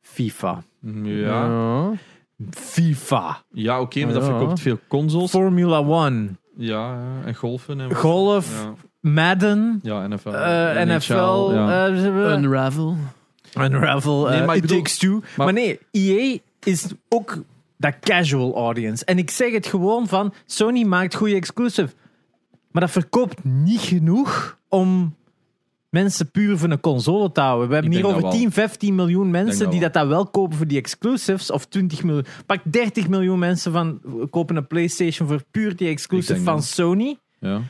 [0.00, 0.62] FIFA.
[1.02, 1.92] Ja.
[2.50, 3.42] FIFA.
[3.50, 5.30] Ja, oké, maar dat verkoopt veel consoles.
[5.30, 6.28] Formula One.
[6.56, 7.80] Ja, ja, en golfen.
[7.80, 8.62] En Golf.
[8.62, 9.80] Ja, Madden.
[9.82, 10.28] ja NFL.
[10.28, 11.52] eh, NHL, NFL.
[11.52, 11.86] ja.
[11.86, 12.96] eh, Unravel.
[13.58, 15.10] Unravel, Nee, eh, maar It bedoel- Takes Two.
[15.20, 17.38] Maar, maar- nee, EA is ook
[17.76, 19.04] dat casual audience.
[19.04, 21.90] En ik zeg het gewoon van, Sony maakt goede exclusive.
[22.70, 25.14] Maar dat verkoopt niet genoeg om
[25.88, 27.68] mensen puur voor een console te houden.
[27.68, 30.26] We hebben Ik hier over dat 10, 15 miljoen mensen dat die dat, dat wel
[30.26, 31.50] kopen voor die exclusives.
[31.50, 32.24] Of 20 miljoen.
[32.46, 36.64] Pak 30 miljoen mensen van kopen een PlayStation voor puur die exclusive van dat.
[36.64, 37.16] Sony.
[37.38, 37.60] Ja.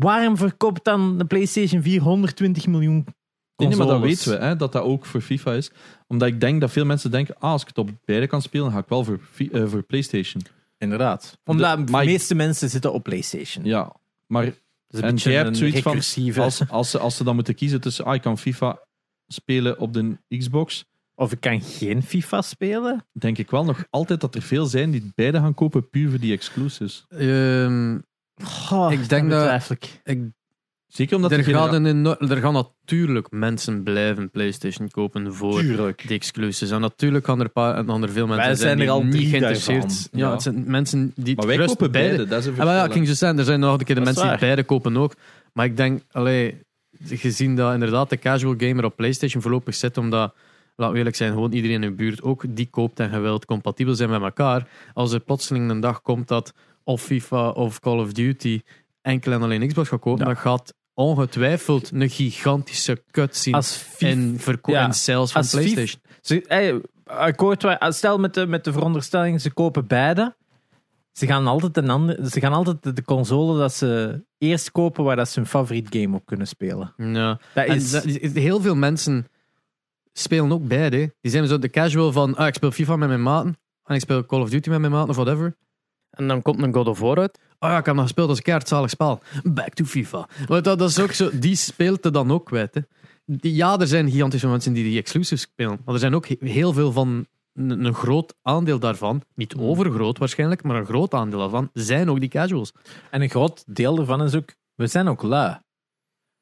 [0.00, 3.04] Waarom verkoopt dan de PlayStation 4 120 miljoen
[3.56, 5.70] Nee, nee, maar dat weten we, hè, dat dat ook voor FIFA is.
[6.06, 8.72] Omdat ik denk dat veel mensen denken, ah, als ik het op beide kan spelen,
[8.72, 9.20] ga ik wel voor,
[9.52, 10.42] eh, voor PlayStation.
[10.78, 11.38] Inderdaad.
[11.44, 13.64] Omdat De- de maar ik- meeste mensen zitten op PlayStation.
[13.64, 13.92] Ja,
[14.26, 14.54] maar een
[14.88, 15.94] en beetje jij hebt zoiets van,
[16.44, 18.78] als, als, ze, als ze dan moeten kiezen tussen, ah, ik kan FIFA
[19.26, 20.84] spelen op de Xbox,
[21.14, 23.06] Of ik kan geen FIFA spelen.
[23.12, 26.18] denk ik wel nog altijd dat er veel zijn die beide gaan kopen puur voor
[26.18, 27.04] die exclusives.
[27.08, 27.98] Ehm,
[28.42, 30.00] Goh, Ik denk dat- ik.
[30.04, 30.18] ik,
[30.86, 35.34] Zeker omdat er, er gaat genera- een eno- er gaan natuurlijk mensen blijven PlayStation kopen
[35.34, 36.08] voor Tuurlijk.
[36.08, 36.70] die exclusives.
[36.70, 38.78] En natuurlijk gaan er, een paar, en gaan er veel mensen Wij zijn, zijn er
[38.84, 40.08] die al niet drie geïnteresseerd daarvan.
[40.12, 40.32] Ja, Ja.
[40.32, 42.30] het zijn mensen die Maar wij gerust kopen beide, beide.
[42.30, 43.94] dat is een Ah, maar ja, ik ging zo zeggen, er zijn nog een keer
[43.94, 44.40] de Dat is mensen die waar.
[44.40, 45.14] beide kopen ook.
[45.52, 46.60] Maar ik denk, allee,
[47.08, 50.34] gezien dat inderdaad de casual gamer op PlayStation voorlopig zit, omdat,
[50.76, 53.44] laten we eerlijk zijn, gewoon iedereen in de buurt ook die koopt en je wilt
[53.44, 54.68] compatibel zijn met elkaar.
[54.94, 56.52] Als er plotseling een dag komt dat
[56.90, 58.60] of FIFA of Call of Duty
[59.02, 60.32] enkel en alleen Xbox gaat kopen, Ja.
[60.32, 65.50] dan gaat ongetwijfeld een gigantische cutscene Als FIFA in, verko- ja, in sales van als
[65.50, 66.02] FIFA PlayStation.
[66.20, 70.36] Ze, hey, akkoord, stel met de, met de veronderstelling, ze kopen beide.
[71.12, 75.16] Ze gaan altijd, een ander, ze gaan altijd de- console dat ze eerst kopen waar
[75.16, 76.94] dat ze hun favoriet game op kunnen spelen.
[76.96, 77.40] Ja.
[77.54, 79.26] Dat En is, dat- heel veel mensen
[80.12, 81.14] spelen ook beide.
[81.20, 83.58] Die zijn zo de casual van, ah, ik speel FIFA met mijn maten.
[83.84, 85.56] En ik speel Call of Duty met mijn maten of whatever.
[86.10, 87.38] En dan komt een God of War uit.
[87.58, 89.20] Oh ja, ik heb nog gespeeld als een keihardzalig spel.
[89.42, 90.28] Back to FIFA.
[90.46, 92.74] Want dat, dat is ook zo, die speelt er dan ook kwijt.
[92.74, 92.80] Hè.
[93.24, 95.80] Die- Ja, er zijn gigantische mensen die die exclusives spelen.
[95.84, 100.18] Maar er zijn ook he- heel veel van, een, een groot aandeel daarvan, niet overgroot
[100.18, 102.72] waarschijnlijk, maar een groot aandeel daarvan, zijn ook die casuals.
[103.10, 105.58] en een groot deel ervan is ook, we zijn ook lui.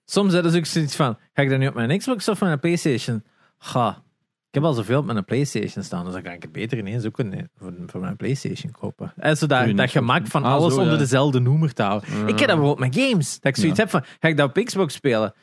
[0.04, 2.60] Soms hebben ze ook zoiets van, ga ik dat nu op mijn Xbox of mijn
[2.60, 3.24] Playstation?
[3.58, 4.02] Ga,
[4.48, 7.04] ik heb al zoveel op mijn Playstation staan, dus dan kan ik het beter ineens
[7.06, 9.12] ook een, voor, voor mijn Playstation kopen.
[9.16, 10.98] En zo Kun je dat, dat gemak van Ah, alles zo, onder ja.
[10.98, 12.08] dezelfde noemer te houden.
[12.08, 13.82] Ik heb dat bijvoorbeeld met games, dat ik zoiets Ja.
[13.84, 15.34] heb van, ga ik dat op Xbox spelen?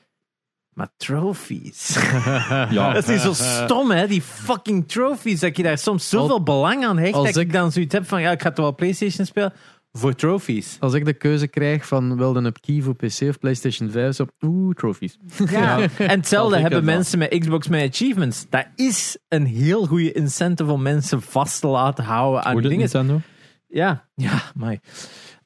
[0.74, 1.96] Maar trophies.
[2.70, 2.94] Ja.
[2.94, 4.08] Dat is zo stom, hè?
[4.08, 5.40] Die fucking trophies.
[5.40, 7.14] Dat je daar soms zoveel Al- belang aan hecht.
[7.14, 9.54] als Dat ik ik- dan zoiets heb van, ja, ik ga toch wel PlayStation spelen
[9.98, 10.78] voor trophies.
[10.80, 14.26] Als ik de keuze krijg van wilde een key voor PC of PlayStation 5, zo,
[14.42, 15.18] oeh, trophies.
[15.50, 15.80] Ja.
[15.80, 15.90] En
[16.20, 16.96] hetzelfde hebben wel.
[16.96, 18.46] mensen met Xbox met achievements.
[18.50, 22.78] Dat is een heel goede incentive om mensen vast te laten houden aan dit dingen.
[22.78, 23.22] Nintendo?
[23.68, 24.80] Ja, ja, maar.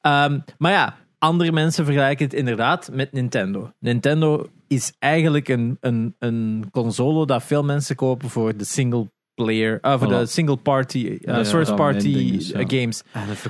[0.00, 3.72] Ehm, maar ja, andere mensen vergelijken het inderdaad met Nintendo.
[3.78, 9.10] Nintendo is eigenlijk een, een, een console dat veel mensen kopen voor de single
[9.44, 10.10] player, uh, voor Voilà.
[10.18, 12.60] de single party, uh, Ja, first dat party ja.
[12.60, 13.02] uh, games.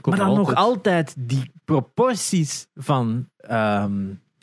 [0.05, 1.15] Maar dan nog altijd.
[1.19, 3.93] die proporties van ehm,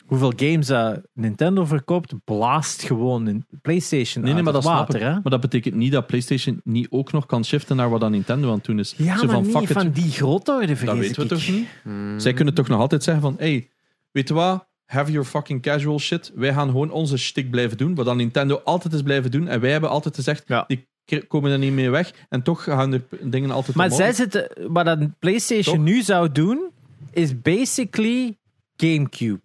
[0.06, 5.00] hoeveel games uh, Nintendo verkoopt, blaast gewoon in PlayStation Nee, nee, maar dat water.
[5.00, 5.10] Hè?
[5.12, 8.48] Maar dat betekent niet dat PlayStation niet ook nog kan shiften naar wat dan Nintendo
[8.48, 8.94] aan het doen is.
[8.96, 11.28] Ja, Zo maar van, niet fuck it, van die grootorde, dat vrees weten we ik.
[11.28, 11.68] toch niet?
[11.82, 12.18] Hmm.
[12.18, 13.68] Zij kunnen toch nog altijd zeggen van, hey,
[14.10, 14.66] weet je wat?
[14.84, 16.32] Have your fucking casual shit.
[16.34, 19.48] Wij gaan gewoon onze shtick blijven doen, wat dan Nintendo altijd is blijven doen.
[19.48, 20.64] En wij hebben altijd gezegd, Ja.
[20.66, 20.88] die
[21.28, 22.12] komen er niet mee weg.
[22.28, 24.00] En toch gaan er p- dingen altijd Maar omhoog.
[24.00, 25.84] zij zitten, wat dat PlayStation Toch?
[25.84, 26.70] nu zou doen,
[27.10, 28.36] is basically
[28.76, 29.40] GameCube.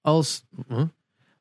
[0.00, 0.82] Als, huh?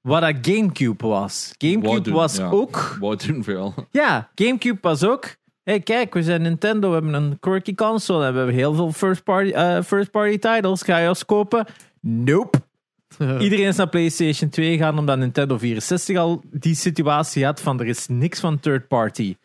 [0.02, 1.54] Wat dat GameCube was.
[1.58, 2.50] GameCube was ja.
[2.50, 2.98] ook.
[3.00, 3.74] Wou doen vooral.
[3.92, 5.26] Ja, GameCube was ook.
[5.64, 8.74] Hé, hey, kijk, we zijn Nintendo, we hebben een quirky console en we hebben heel
[8.74, 10.82] veel first party, eh, first party titles.
[10.82, 11.66] Ga je ons kopen?
[12.02, 12.58] Nope.
[13.40, 17.88] Iedereen is naar PlayStation 2 gegaan omdat Nintendo 64 al die situatie had van er
[17.88, 19.36] is niks van third party.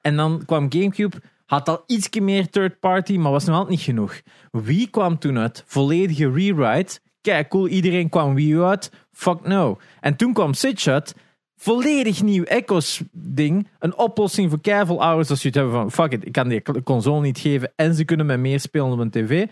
[0.00, 1.16] En dan kwam GameCube,
[1.46, 4.20] had al ietsje meer third party, maar was nog altijd niet genoeg.
[4.50, 7.00] Wii kwam toen uit, volledige rewrite.
[7.20, 8.92] Kijk, cool, iedereen kwam Wii U uit.
[9.12, 9.78] Fuck no.
[10.00, 11.14] En toen kwam Switch uit,
[11.56, 13.68] volledig nieuw Echo's ding.
[13.78, 16.62] Een oplossing voor keiveel ouders als je het hebben van fuck it, ik kan die
[16.82, 19.46] console niet geven en ze kunnen met meer spelen op een tv.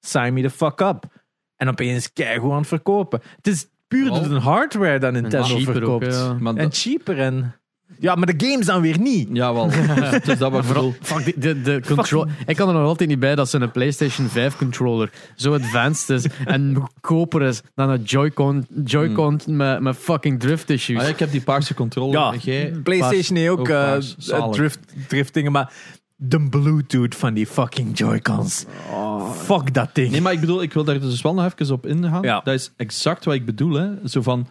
[0.00, 1.15] Sign me the fuck up.
[1.56, 3.20] En opeens keigoed aan het verkopen.
[3.36, 4.22] Het is puur Oh.
[4.28, 6.38] de hardware dat Nintendo cheaper ook, verkoopt.
[6.40, 6.48] ja.
[6.48, 7.54] En dat- cheaper en...
[7.98, 9.28] Ja, maar de games dan weer niet.
[9.32, 9.70] Ja, wel.
[9.70, 10.94] Het is dat wat ik bedoel.
[11.00, 12.26] Fuck, de, de control.
[12.46, 16.08] Ik kan er nog altijd niet bij dat ze een PlayStation 5 controller zo advanced
[16.24, 20.98] is en goedkoper is dan een Joy-Con Joy-Con met, met fucking drift issues.
[20.98, 22.18] Ah, ja, ik heb die paarse controller.
[22.20, 23.96] Ja, En jij- PlayStation heeft ook, ook eh.
[24.18, 24.54] Zalig.
[24.54, 24.78] drift,
[25.08, 25.72] driftdingen, maar
[26.16, 28.64] de Bluetooth van die fucking Joy-Cons.
[29.34, 30.10] Fuck dat ding.
[30.10, 32.22] Nee, maar ik bedoel, ik wil daar dus wel nog even op ingaan.
[32.22, 32.40] Ja.
[32.40, 33.72] Dat is exact wat ik bedoel.
[33.72, 34.08] Hè.
[34.08, 34.46] Zo van,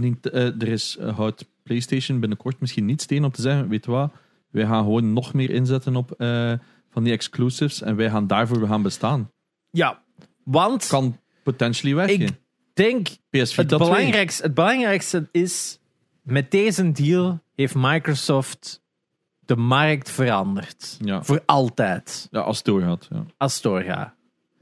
[0.00, 3.90] eh, er is, eh, houdt PlayStation binnenkort misschien niet steen om te zeggen, weet je
[3.90, 4.12] wat,
[4.50, 6.52] wij gaan gewoon nog meer inzetten op eh,
[6.90, 9.30] van die exclusives en wij gaan daarvoor gaan bestaan.
[9.70, 10.02] Ja,
[10.44, 12.20] want Kan potentially werken.
[12.20, 12.30] ik
[12.72, 15.78] denk PS4 het belangrijkste, het belangrijkste is,
[16.22, 18.83] met deze deal heeft Microsoft
[19.46, 20.96] de markt veranderd.
[21.00, 21.22] Ja.
[21.22, 22.28] Voor altijd.
[22.30, 23.08] ja, als het doorgaat.
[23.10, 23.24] Ja.
[23.36, 24.14] Als het doorgaat.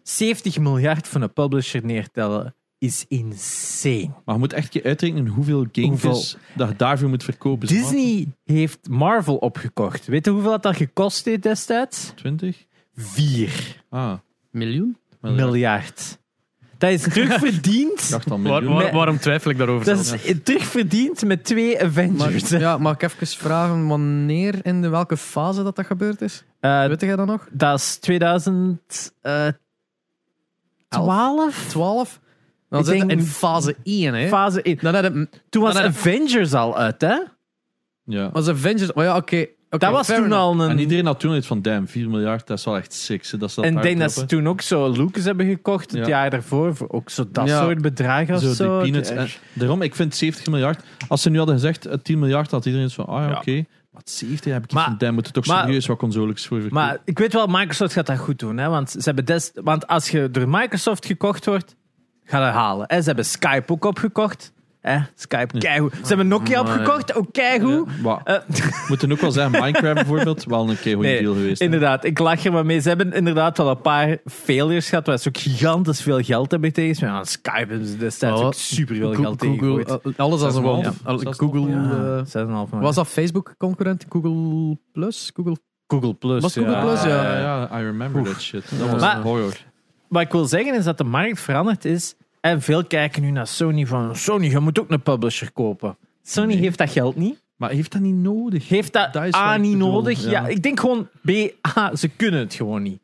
[0.03, 4.11] 70 miljard van een publisher neertellen is insane.
[4.25, 7.69] Maar je moet echt je uitrekenen hoeveel games Hoeveel- dat je daarvoor moet verkopen.
[7.69, 10.07] Disney heeft Marvel opgekocht.
[10.07, 12.13] Weet je hoeveel dat, dat gekost heeft destijds?
[12.15, 12.65] 20?
[12.95, 14.15] 4 Ah,
[14.51, 14.97] Miljoen?
[15.21, 15.45] miljard.
[15.47, 16.19] miljard.
[16.83, 18.01] Dat is terugverdiend.
[18.03, 18.75] Ik dacht al Waar- miljoen.
[18.75, 19.85] waar- Met- waarom twijfel ik daarover?
[19.85, 22.51] Dat is terugverdiend met twee Avengers.
[22.51, 26.45] Maar, ja, mag ik even vragen wanneer in de welke fase dat, dat gebeurd is?
[26.61, 27.49] Eh, Weet jij dat nog?
[27.53, 29.55] dat is 2012.
[31.69, 32.21] 12?
[32.69, 34.29] Dan Ik zit denk- in fase 1, hè?
[34.29, 34.79] Fase 1.
[34.81, 37.19] Dan had het, Toen was Maar dat- Avengers al uit, hè?
[38.05, 38.31] Ja.
[38.31, 38.93] was Avengers...
[38.93, 39.47] Maar ja, oké.
[39.81, 40.35] Dat was toen enough.
[40.43, 40.71] al een...
[40.71, 43.27] En iedereen had toen iets van, damn, 4 miljard, dat is wel echt sick.
[43.31, 45.91] hè, Dat ze dat en ik denk dat ze toen ook zo Lucas hebben gekocht
[45.91, 46.07] het Ja.
[46.09, 46.77] jaar daarvoor.
[46.77, 47.63] Voor ook zo dat Ja.
[47.63, 48.83] soort bedragen of Zo, zo.
[48.83, 49.11] die peanuts.
[49.11, 50.83] En daarom, ik vind 70 miljard.
[51.09, 53.37] Als ze nu hadden gezegd eh, 10 miljard, had iedereen iets van, ah ja, Ja.
[53.37, 53.65] oké.
[53.91, 56.61] Maar 70 heb ik iets Maar- van, damn, moeten toch maar- serieus wat consoles voor
[56.61, 56.85] verkopen.
[56.87, 58.57] Maar ik weet wel, Microsoft gaat dat goed doen.
[58.59, 58.69] Hè?
[58.69, 61.77] Want, ze hebben des, want als je door Microsoft gekocht wordt,
[62.25, 62.85] ga dat halen.
[62.89, 64.53] Hè, ze hebben Skype ook opgekocht.
[64.83, 65.93] Hè, Skype, keigoed.
[65.93, 67.89] Ze hebben Nokia Maar- opgekocht, ook keigoed.
[67.97, 68.37] Ja, maar, Eh,
[68.89, 71.59] moeten ook wel zeggen, Minecraft bijvoorbeeld, wel een keer goede Nee, deal geweest.
[71.59, 71.65] hè.
[71.65, 72.81] Inderdaad, ik lach er maar mee.
[72.81, 76.73] Ze hebben inderdaad wel een paar failures gehad waar ze ook gigantisch veel geld hebben
[76.73, 77.07] tegen.
[77.07, 80.13] Maar aan Skype hebben ze destijds Oh, ook super veel Go- geld tegen Google, eh,
[80.19, 80.83] alles als een 6,5.
[80.85, 81.01] wolf.
[81.05, 81.37] Al- 6,5.
[81.39, 81.71] Google.
[81.71, 82.81] Ja, eh, 6,5 miljoen.
[82.81, 84.07] was dat Facebook concurrent?
[84.09, 85.31] Google Plus?
[85.35, 85.57] Google.
[85.87, 86.43] Google Plus?
[86.43, 86.81] Was Google ja.
[86.81, 87.09] Plus, ja.
[87.09, 88.65] ja, ja, I remember that shit.
[88.79, 89.57] Dat was Maar- een horror.
[90.09, 92.15] Wat ik wil zeggen is dat de markt veranderd is.
[92.43, 95.97] En veel kijken nu naar Sony van Sony, je moet ook een publisher kopen.
[96.23, 96.57] Sony Nee.
[96.57, 97.43] heeft dat geld niet.
[97.57, 98.69] Maar heeft dat niet nodig?
[98.69, 100.25] Heeft dat, A niet nodig?
[100.25, 100.31] Ja.
[100.31, 100.47] ja.
[100.47, 101.31] ik denk gewoon B,
[101.77, 103.01] A, ze kunnen het gewoon niet.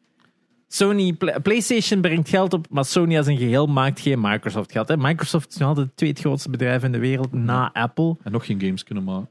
[0.69, 4.89] Sony, Pla- PlayStation brengt geld op, maar Sony als een geheel maakt geen Microsoft geld.
[4.89, 4.97] Hè.
[4.97, 8.17] Microsoft is nog altijd het tweede grootste bedrijf in de wereld na Apple.
[8.23, 9.29] En nog geen games kunnen maken.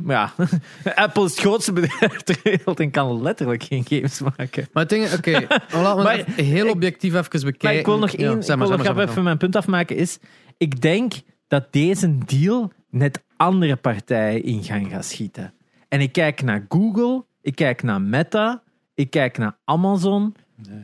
[0.00, 0.46] Maar ja,
[1.04, 4.68] Apple is het grootste bedrijf ter wereld en kan letterlijk geen games maken.
[4.72, 5.30] Maar het ding is, oké,
[5.72, 7.58] laten we Maar- even heel objectief even bekijken.
[7.68, 9.24] Maar ik wil nog Ja, één, zeg ik maar, wil nog maar, even maar.
[9.24, 9.96] mijn punt afmaken.
[9.96, 10.18] Is,
[10.56, 11.12] ik denk
[11.48, 15.52] dat deze deal net andere partijen in gang gaat schieten.
[15.88, 18.62] En ik kijk naar Google, ik kijk naar Meta,
[18.94, 20.34] ik kijk naar Amazon,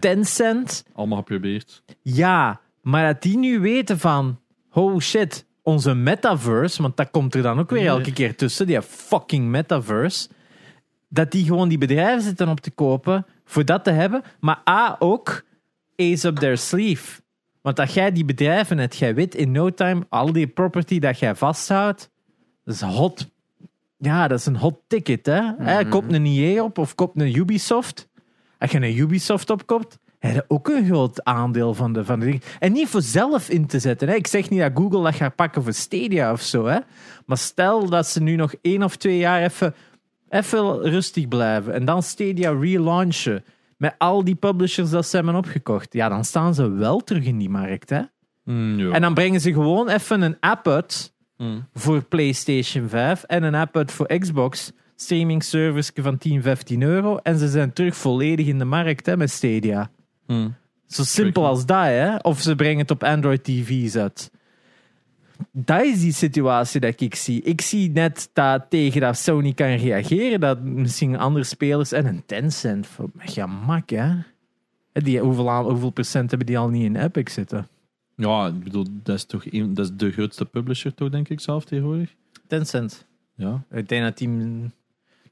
[0.01, 0.85] Tencent.
[0.93, 1.83] Allemaal geprobeerd.
[2.03, 4.41] Ja, maar dat die nu weten van,
[4.73, 8.83] oh shit, onze metaverse, want dat komt er dan ook weer elke keer tussen, die
[8.83, 10.29] fucking metaverse,
[11.09, 14.97] dat die gewoon die bedrijven zitten op te kopen voor dat te hebben, maar A
[14.99, 15.45] ook
[15.97, 17.21] ace up their sleeve.
[17.61, 21.19] Want dat jij die bedrijven hebt, jij weet in no time, al die property dat
[21.19, 22.11] jij vasthoudt,
[22.65, 23.31] dat is hot.
[23.99, 25.53] Ja, dat is een hot ticket, hè.
[25.59, 28.09] Hè, Koop een EA op of koop een Ubisoft.
[28.59, 32.25] Als je een Ubisoft opkoopt, heb je ook een groot aandeel van de, van de
[32.25, 32.41] dingen.
[32.59, 34.09] En niet voor zelf in te zetten.
[34.09, 34.15] Hè.
[34.15, 36.67] Ik zeg niet dat Google dat gaat pakken voor Stadia of zo.
[36.67, 36.79] Hè.
[37.27, 39.75] Maar stel dat ze nu nog één of twee jaar even,
[40.29, 41.73] even rustig blijven.
[41.75, 43.45] En dan Stadia relaunchen.
[43.77, 45.93] Met al die publishers dat ze hebben opgekocht.
[45.93, 47.91] Ja, dan staan ze wel terug in die markt.
[47.91, 48.01] Hè.
[48.45, 48.93] Mm.
[48.93, 51.69] En dan brengen ze gewoon even een app uit Mm.
[51.75, 54.73] voor PlayStation 5 en een app uit voor Xbox.
[54.97, 57.17] Streaming service van 10, 15 euro.
[57.17, 59.91] En ze zijn terug volledig in de markt hè, met Stadia.
[60.27, 60.55] Mm.
[60.87, 62.17] Zo simpel als dat, hè?
[62.17, 64.31] Of ze brengen het op Android TV's uit.
[65.51, 67.43] Dat is die situatie dat ik zie.
[67.43, 72.23] Ik zie net dat tegen dat Sony kan reageren, dat misschien andere spelers en een
[72.27, 74.15] Tencent, voor ja, mak, hè?
[74.93, 77.69] Die, hoeveel, aan- hoeveel procent hebben die al niet in Epic zitten?
[78.17, 81.41] Ja, ik bedoel, dat is toch een, dat is de grootste publisher, toch, denk ik
[81.41, 82.15] zelf tegenwoordig.
[82.47, 83.07] Tencent.
[83.35, 83.65] Ja.
[83.71, 84.29] Ik denk dat die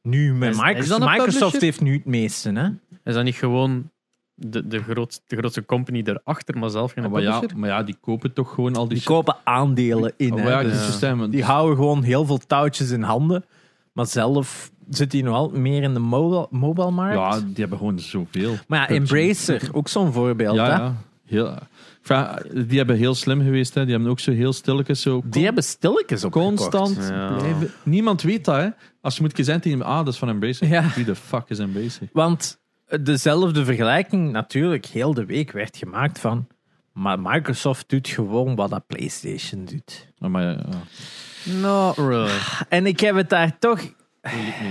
[0.03, 2.69] nu met Is- is Microsoft, Microsoft heeft nu het meeste, hè?
[3.05, 3.91] Is dat niet gewoon
[4.35, 7.97] de, de, grootste, de grootste company erachter, maar zelf geen Maar ja, maar ja, die
[8.01, 10.49] kopen toch gewoon al die, Die kopen aandelen in, Oh, hè?
[10.51, 10.87] ja, Dus die Ja.
[10.87, 11.31] systemen.
[11.31, 13.45] die houden gewoon heel veel touwtjes in handen,
[13.93, 17.15] maar zelf zit hij nog altijd meer in de mobile, mobile markt.
[17.15, 18.55] ja, die hebben gewoon zoveel.
[18.69, 18.97] Maar ja.
[18.97, 20.57] Embracer, ook zo'n voorbeeld.
[20.57, 20.71] Ja, hè?
[20.71, 20.95] ja.
[21.27, 21.55] Heel,
[22.03, 23.75] vraag- die hebben heel slim geweest.
[23.75, 23.83] Hè.
[23.85, 27.35] Die hebben ook zo heel stilletjes zo Die hebben stilletjes op constant Ja.
[27.37, 27.71] blijven.
[27.83, 28.69] Niemand weet dat, hè.
[29.01, 30.69] Als je moet kiezen tegen ah, dat is van Embracer.
[30.69, 30.85] Ja.
[30.95, 32.09] Wie de fuck is Embracer?
[32.13, 32.59] Want
[33.03, 36.47] dezelfde vergelijking natuurlijk heel de week werd gemaakt van
[36.95, 40.13] maar Microsoft doet gewoon wat dat PlayStation doet.
[40.19, 41.53] Ah, maar ja, ja.
[41.53, 42.39] Not really.
[42.69, 43.81] En ik heb het daar toch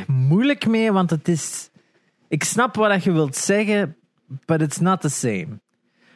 [0.08, 1.70] moeilijk mee, want het is...
[2.28, 3.96] Ik snap wat dat je wilt zeggen,
[4.46, 5.48] but it's not the same.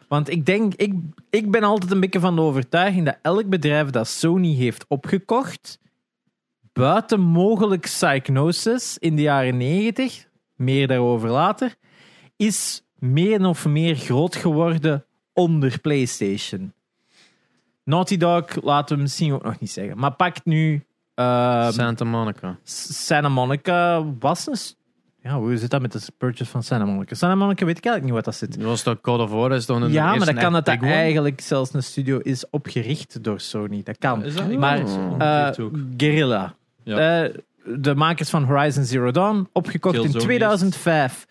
[0.07, 0.93] Want ik denk, ik,
[1.29, 5.79] ik ben altijd een beetje van de overtuiging dat elk bedrijf dat Sony heeft opgekocht,
[6.73, 11.75] buiten mogelijk Psygnosis in de jaren 90, meer daarover later,
[12.37, 16.73] is meer of meer groot geworden onder PlayStation.
[17.83, 19.97] Naughty Dog laten we misschien ook nog niet zeggen.
[19.97, 20.83] Maar pakt nu
[21.15, 22.57] ehm, Santa Monica.
[22.63, 24.75] Santa Monica was een...
[25.21, 27.15] Ja, hoe zit dat met de purchase van Santa Monica?
[27.15, 28.59] Santa Monica weet ik eigenlijk niet wat dat zit.
[28.59, 29.51] Dat was toch God of War?
[29.51, 33.23] Is toch een Ja, maar dat kan dat dat eigenlijk zelfs een studio is opgericht
[33.23, 33.83] door Sony.
[33.83, 34.23] Dat kan.
[34.23, 34.79] Is dat Maar
[35.17, 35.75] eh, ook.
[35.97, 36.55] Guerrilla.
[36.83, 37.23] Ja.
[37.23, 37.33] Eh,
[37.75, 41.27] de makers van Horizon Zero Dawn, opgekocht in Killzone 2005.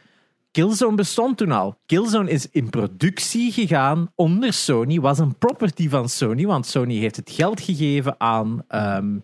[0.57, 1.79] Killzone bestond toen al.
[1.87, 7.17] Killzone is in productie gegaan onder Sony, was een property van Sony, want Sony heeft
[7.17, 9.19] het geld gegeven aan, ehm,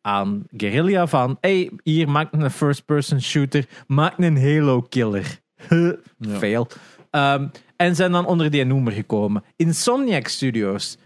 [0.00, 5.40] aan Guerrilla van hey, hier, maak een first-person shooter, maak een Halo-killer.
[5.68, 5.96] Ja.
[6.38, 6.66] Fail.
[7.10, 9.44] Ehm, en zijn dan onder die noemer gekomen.
[9.56, 10.96] Insomniac Studios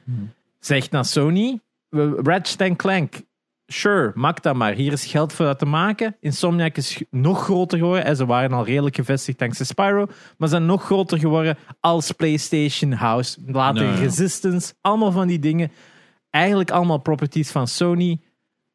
[0.60, 1.60] zegt naar Sony,
[2.22, 3.14] Ratchet Clank,
[3.66, 4.72] sure, maak dat maar.
[4.72, 6.16] Hier is geld voor dat te maken.
[6.20, 8.04] Insomniac is nog groter geworden.
[8.04, 10.06] En ze waren al redelijk gevestigd dankzij Spyro.
[10.38, 13.38] Maar zijn nog groter geworden als PlayStation House.
[13.46, 13.94] Later.
[13.94, 14.74] Resistance.
[14.80, 15.70] Allemaal van die dingen.
[16.30, 18.20] Eigenlijk allemaal properties van Sony.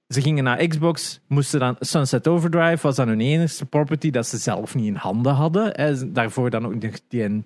[0.08, 4.38] Ze gingen naar Xbox, moesten dan Sunset Overdrive was dan hun enige property dat ze
[4.38, 5.76] zelf niet in handen hadden.
[5.76, 7.44] En daarvoor dan ook nog die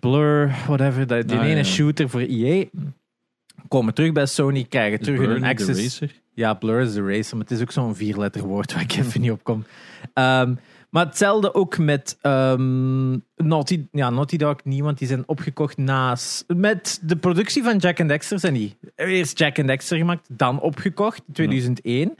[0.00, 1.62] Blur, whatever, dat- die Ah, ene ja.
[1.64, 2.64] shooter voor EA,
[3.68, 6.00] komen terug bij Sony, krijgen terug hun access.
[6.34, 9.20] Ja, Blur is de racer, maar het is ook zo'n vierletter woord waar ik even
[9.20, 9.64] niet op kom.
[10.14, 10.54] Ehm,
[10.90, 16.44] maar hetzelfde ook met ehm, Naughty, ja, Naughty Dog niet, want die zijn opgekocht naast...
[16.46, 20.60] Met de productie van Jack and Dexter zijn die eerst Jack and Dexter gemaakt, dan
[20.60, 22.14] opgekocht, in 2001.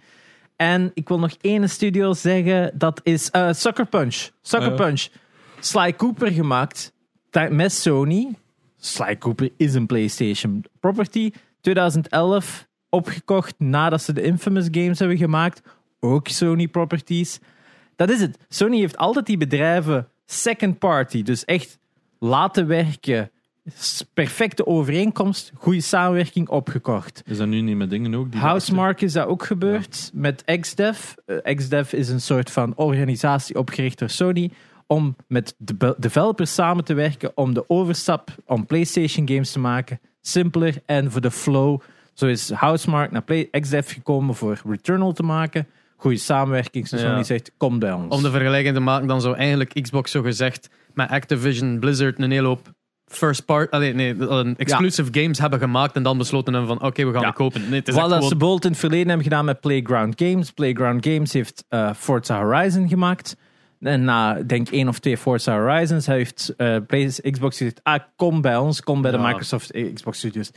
[0.57, 4.31] En ik wil nog één studio zeggen, dat is eh, Sucker Punch.
[4.43, 4.73] Sucker.
[4.73, 5.09] Punch.
[5.61, 6.93] Sly Cooper gemaakt
[7.51, 8.35] met Sony.
[8.79, 11.31] Sly Cooper is een PlayStation property.
[11.61, 15.63] 2011 opgekocht nadat ze de Infamous games hebben gemaakt.
[16.01, 17.41] Ook Sony properties.
[17.97, 18.39] Dat is het.
[18.49, 21.79] Sony heeft altijd die bedrijven second party, dus echt
[22.19, 23.31] laten werken.
[24.15, 27.23] Perfecte overeenkomst, goede samenwerking opgekocht.
[27.27, 28.33] Is dat nu niet met dingen ook?
[28.33, 31.15] die Housemark is dat ook gebeurd met XDev.
[31.27, 34.51] Eh, XDev is een soort van organisatie opgericht door Sony
[34.87, 40.01] om met de developers samen te werken om de overstap om PlayStation games te maken
[40.23, 41.81] simpeler en voor de flow.
[42.13, 45.67] Zo is Housemark naar Play XDev gekomen voor Returnal te maken.
[45.97, 46.89] Goede samenwerking.
[46.89, 47.23] Dus Ja.
[47.23, 48.15] Zegt, kom bij ons.
[48.17, 52.31] Om de vergelijking te maken, dan zou eigenlijk Xbox zo gezegd met Activision, Blizzard een
[52.31, 52.73] hele hoop
[53.07, 54.17] first part, allee, nee,
[54.57, 57.27] exclusive games hebben gemaakt en dan besloten hebben van oké, we gaan Ja.
[57.27, 57.61] die kopen.
[57.69, 60.51] Nee, het Wat gewoon- ze bijvoorbeeld in het verleden hebben gedaan met Playground Games.
[60.51, 63.37] Playground Games heeft eh, Forza Horizon gemaakt.
[63.81, 66.77] En na, denk één of twee Forza Horizons heeft eh,
[67.31, 69.19] Xbox gezegd, ah, kom bij ons, kom bij de.
[69.19, 70.51] Microsoft eh, Xbox Studios.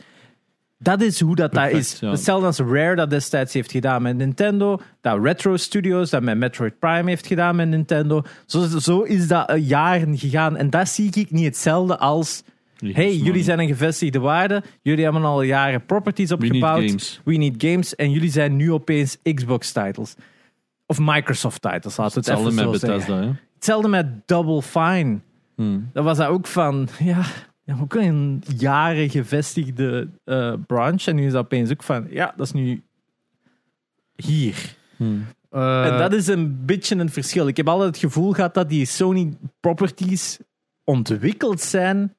[0.78, 1.98] Dat is hoe dat daar is.
[2.00, 2.10] ja.
[2.10, 4.80] Hetzelfde als Rare dat destijds heeft gedaan met Nintendo.
[5.00, 8.22] Dat Retro Studios dat met Metroid Prime heeft gedaan met Nintendo.
[8.46, 10.56] Zo, zo is dat eh, jaren gegaan.
[10.56, 12.42] En dat zie ik niet hetzelfde als...
[12.76, 14.62] Hey, jullie zijn een gevestigde waarde.
[14.82, 16.84] Jullie hebben al jaren properties We need opgebouwd.
[16.84, 17.20] games.
[17.24, 17.94] We Need Games.
[17.94, 20.14] En jullie zijn nu opeens Xbox-titles.
[20.86, 22.98] Of Microsoft-titles, laten we het Hetzelfde even zo zeggen.
[22.98, 23.36] Bethesda?
[23.54, 25.18] Hetzelfde met Double Fine.
[25.54, 25.90] Hmm.
[25.92, 27.22] Dat was dat ook van, ja,
[27.66, 31.10] ja ook een jaren gevestigde eh, branche.
[31.10, 32.82] En nu is dat opeens ook van, ja, dat is nu
[34.16, 34.76] hier.
[34.96, 35.26] Hmm.
[35.50, 37.46] Eh, en dat is een beetje een verschil.
[37.46, 40.38] Ik heb altijd het gevoel gehad dat die Sony properties
[40.84, 42.14] ontwikkeld zijn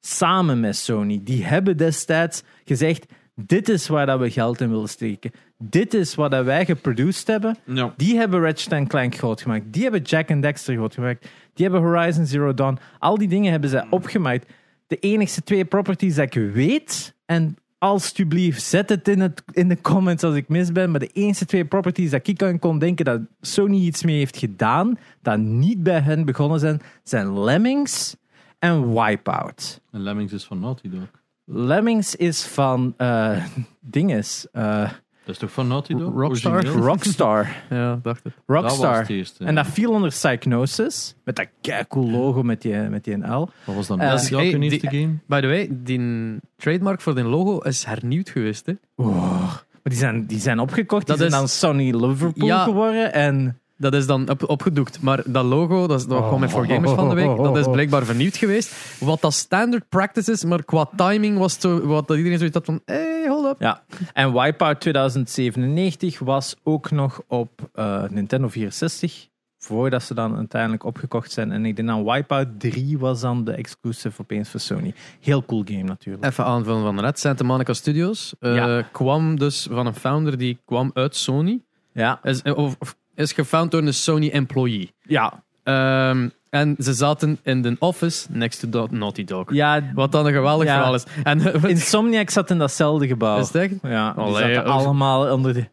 [0.00, 1.20] samen met Sony.
[1.24, 5.30] Die hebben destijds gezegd, dit is waar dat we geld in willen steken.
[5.58, 7.56] Dit is wat dat wij geproduced hebben.
[7.64, 7.94] Ja.
[7.96, 9.64] Die hebben Ratchet Clank groot gemaakt.
[9.72, 11.28] Die hebben Jack and Dexter groot gemaakt.
[11.54, 12.78] Die hebben Horizon Zero Dawn.
[12.98, 14.52] Al die dingen hebben ze opgemaakt.
[14.86, 19.80] De enigste twee properties dat ik weet, en alsjeblieft, zet het in, het in de
[19.80, 23.04] comments als ik mis ben, maar de enige twee properties dat ik aan kon denken
[23.04, 28.16] dat Sony iets mee heeft gedaan, dat niet bij hen begonnen zijn, zijn Lemmings
[28.58, 29.80] en Wipeout.
[29.90, 31.10] En Lemmings is van Naughty Dog.
[31.44, 33.44] Lemmings is van uh,
[33.80, 34.46] dinges.
[34.52, 34.90] eh,
[35.26, 36.12] Dat is toch van Naughty Dog?
[36.14, 36.66] Rockstar?
[36.88, 37.48] Rockstar.
[37.70, 38.22] Ja, dacht.
[38.24, 38.98] Dat was Rockstar.
[38.98, 39.44] het eerste.
[39.44, 41.14] En dat viel onder Psychnosis.
[41.24, 43.48] Met dat keicool logo met die, met die L.
[43.64, 45.14] Wat was dan Eh, Naughty Dog, hey, hun die- eerste game?
[45.26, 48.66] By the way, die trademark voor die logo is hernieuwd geweest.
[48.66, 48.72] Hè?
[48.96, 51.06] Maar die zijn, die zijn opgekocht.
[51.06, 52.64] Die Dat zijn is- dan Sony Liverpool Ja.
[52.64, 53.12] geworden.
[53.12, 55.00] En Dat is dan op, opgedoekt.
[55.00, 57.66] Maar dat logo, dat, is, dat kwam met voor Gamers van de week, dat is
[57.70, 58.74] blijkbaar vernieuwd geweest.
[59.00, 62.56] Wat dat standard practice is, maar qua timing was het zo, wat dat iedereen zoiets
[62.56, 63.56] had van, hey, hold up.
[63.60, 63.82] ja.
[64.12, 69.28] En Wipeout 2097 was ook nog op eh, Nintendo 64.
[69.58, 71.52] Voordat ze dan uiteindelijk opgekocht zijn.
[71.52, 74.94] En ik denk dan Wipeout 3 was dan de exclusive opeens voor Sony.
[75.20, 76.24] Heel cool game natuurlijk.
[76.24, 78.82] Even aanvullen van net, Santa Monica Studios eh, Ja.
[78.92, 81.60] kwam dus van een founder die kwam uit Sony.
[81.92, 82.20] Ja.
[82.22, 84.92] Is, of, of is gefound door een Sony employee.
[85.02, 85.44] Ja.
[85.62, 89.52] Ehm, en ze zaten in de office next to Do- Naughty Dog.
[89.52, 90.74] ja Wat dan een geweldig Ja.
[90.74, 91.04] verhaal is.
[91.22, 93.38] En, Insomniac zat in datzelfde gebouw.
[93.38, 93.72] is echt?
[93.82, 94.76] Ja, die Allee, zaten oh.
[94.76, 95.64] allemaal onder de...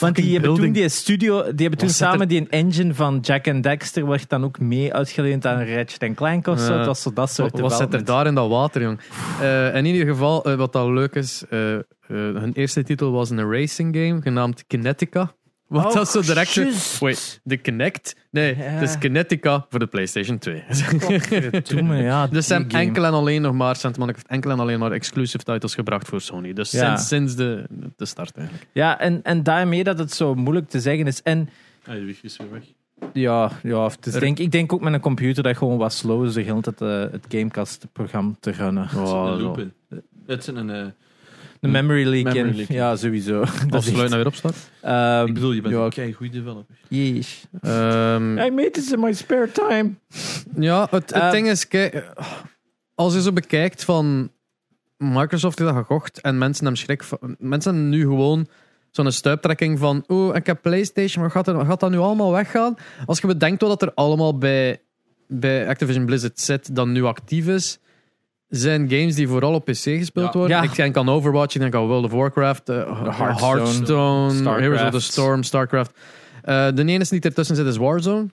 [0.00, 3.18] Want die hebben toen die studio, die hebben toen zit er- samen die engine van
[3.22, 6.72] Jack and Dexter werd dan ook mee uitgeleend aan Ratchet Clank of zo.
[6.72, 6.78] Ja.
[6.78, 8.98] Het was zo dat soort Wat, zit er daar in dat water, jong?
[9.40, 13.30] Eh, in ieder geval, eh, wat dat leuk is, eh, eh, hun eerste titel was
[13.30, 15.32] een racing game genaamd Kinetica.
[15.68, 16.98] Wat Oh, dat zo direct...
[16.98, 18.16] Wait, de Kinect?
[18.30, 18.62] Nee, Ja.
[18.62, 20.64] het is Kinetica voor de PlayStation 2.
[21.62, 22.84] Toen, ja, dus ze die hebben game.
[22.84, 26.20] enkel en alleen nog maar, Monica heeft enkel en alleen maar exclusive titles gebracht voor
[26.20, 26.52] Sony.
[26.52, 26.86] Dus Ja.
[26.96, 27.64] sinds, sinds de,
[27.96, 28.66] de start eigenlijk.
[28.72, 31.22] Ja, en, en daarmee dat het zo moeilijk te zeggen is.
[31.22, 31.48] En
[31.86, 32.62] Ah, je wifi is weer weg.
[33.12, 36.24] ja, ja het Er- denk, ik denk ook met een computer dat gewoon wat slow
[36.24, 38.88] is de hele tijd eh, het Gamecast-programma te runnen.
[38.96, 39.36] Oh, een zo.
[39.42, 39.72] loop in.
[40.26, 40.70] Het is een...
[40.70, 40.86] eh,
[41.60, 42.56] De memory leak Memory in.
[42.56, 42.68] leak.
[42.68, 43.38] Ja, sowieso.
[43.40, 44.56] Als sluit echt- nou weer opstart.
[44.82, 46.74] Ehm, ik bedoel, je bent ja, een goede developer.
[46.88, 47.42] yeesh.
[47.60, 49.90] Ehm, I made this in my spare time.
[50.58, 52.12] Ja, het, het Eh, ding is, kijk,
[52.94, 54.30] als je zo bekijkt van
[54.96, 58.48] Microsoft heeft dat gekocht en mensen hebben schrik van, mensen hebben nu gewoon
[58.90, 62.74] zo'n stuiptrekking van oh, ik heb PlayStation, maar gaat, er, gaat dat nu allemaal weggaan?
[63.06, 64.80] Als je bedenkt wat er allemaal bij,
[65.26, 67.78] bij Activision Blizzard zit, dat nu actief is,
[68.48, 70.38] zijn games die vooral op PC gespeeld Ja.
[70.38, 70.56] worden.
[70.56, 70.62] Ja.
[70.62, 74.60] Ik denk aan Overwatch, ik denk aan World of Warcraft, eh, Hearthstone, Hearthstone, Starcraft.
[74.60, 75.90] Heroes of the Storm, Starcraft.
[76.42, 78.26] Eh, de enige die ertussen zit is Warzone.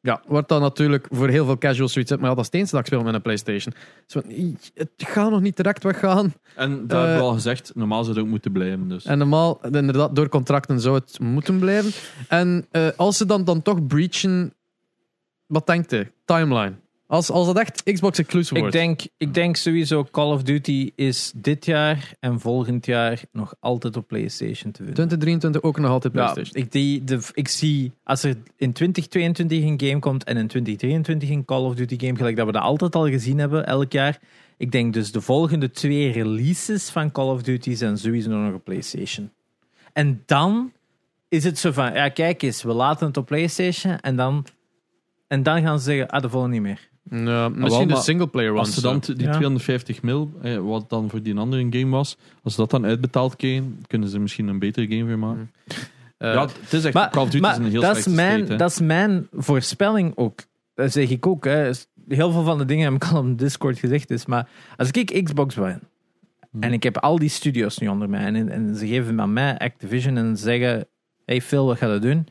[0.00, 0.22] Ja.
[0.26, 2.86] Wat dan natuurlijk voor heel veel casual suites maar ja, dat is het dat ik
[2.86, 3.74] speel met een PlayStation.
[4.06, 6.34] Dus van, "Ih, het gaat nog niet direct weggaan.
[6.54, 8.88] En dat Eh, hebben we al gezegd, normaal zou het ook moeten blijven.
[8.88, 9.04] Dus.
[9.04, 11.90] En normaal, inderdaad, door contracten zou het moeten blijven.
[12.28, 14.52] En eh, als ze dan, dan toch breachen,
[15.46, 16.10] wat denkt u?
[16.24, 16.72] Timeline.
[17.10, 18.74] Als, als dat echt Xbox exclusive Ik wordt.
[18.76, 23.96] denk, ik denk sowieso Call of Duty is dit jaar en volgend jaar nog altijd
[23.96, 24.94] op PlayStation te vinden.
[24.94, 26.64] 2023 ook nog altijd Ja, PlayStation.
[26.64, 31.30] ik, die, de, ik zie als er in 2022 een game komt en in 2023
[31.30, 34.18] een Call of Duty game, gelijk dat we dat altijd al gezien hebben elk jaar.
[34.56, 38.64] Ik denk dus de volgende twee releases van Call of Duty zijn sowieso nog op
[38.64, 39.30] PlayStation.
[39.92, 40.72] En dan
[41.28, 44.46] is het zo van, ja kijk eens, we laten het op PlayStation en dan,
[45.28, 46.88] en dan gaan ze zeggen, ah de volgende niet meer.
[47.10, 48.66] Ja, misschien de singleplayer ones.
[48.66, 49.32] Als ze dan die Ja.
[49.32, 53.36] 250 mil, eh, wat dan voor die andere game was, als ze dat dan uitbetaald
[53.36, 55.50] kregen, kunnen ze misschien een betere game weer maken.
[56.18, 58.06] Eh, ja, het is echt, Maar, Call of Duty maar is een heel dat, is
[58.06, 60.40] mijn, state, dat is mijn voorspelling ook.
[60.74, 61.44] Dat zeg ik ook.
[61.44, 61.70] Hè.
[62.08, 64.08] Heel veel van de dingen heb ik al op Discord gezegd.
[64.08, 65.80] Dus, maar als ik Xbox ben
[66.50, 66.62] Hmm.
[66.62, 69.58] en ik heb al die studios nu onder mij en, en ze geven aan mij
[69.58, 70.86] Activision en ze zeggen:
[71.24, 72.26] Hey Phil, wat ga je doen?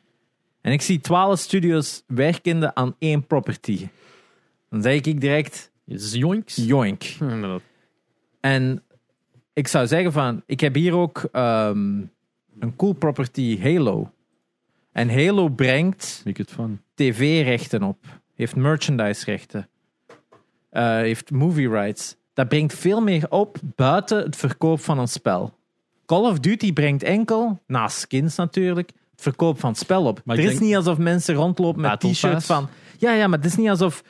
[0.61, 3.87] En ik zie 12 studios werkende aan één property.
[4.69, 6.55] Dan zeg ik direct: Zoinks.
[6.55, 7.03] joink.
[7.03, 7.61] Inderdaad.
[8.39, 8.83] En
[9.53, 12.01] ik zou zeggen van, ik heb hier ook ehm,
[12.59, 14.11] een cool property Halo.
[14.91, 16.23] En Halo brengt
[16.95, 17.97] tv-rechten op,
[18.35, 19.69] heeft merchandise-rechten,
[20.69, 22.15] eh, heeft movie rights.
[22.33, 25.55] Dat brengt veel meer op buiten het verkoop van een spel.
[26.05, 30.21] Call of Duty brengt enkel, naast skins natuurlijk, het verkoop van het spel op.
[30.25, 32.69] Maar er is denk- niet alsof mensen rondlopen met t-shirts van...
[32.97, 34.03] Ja, ja, maar het is niet alsof...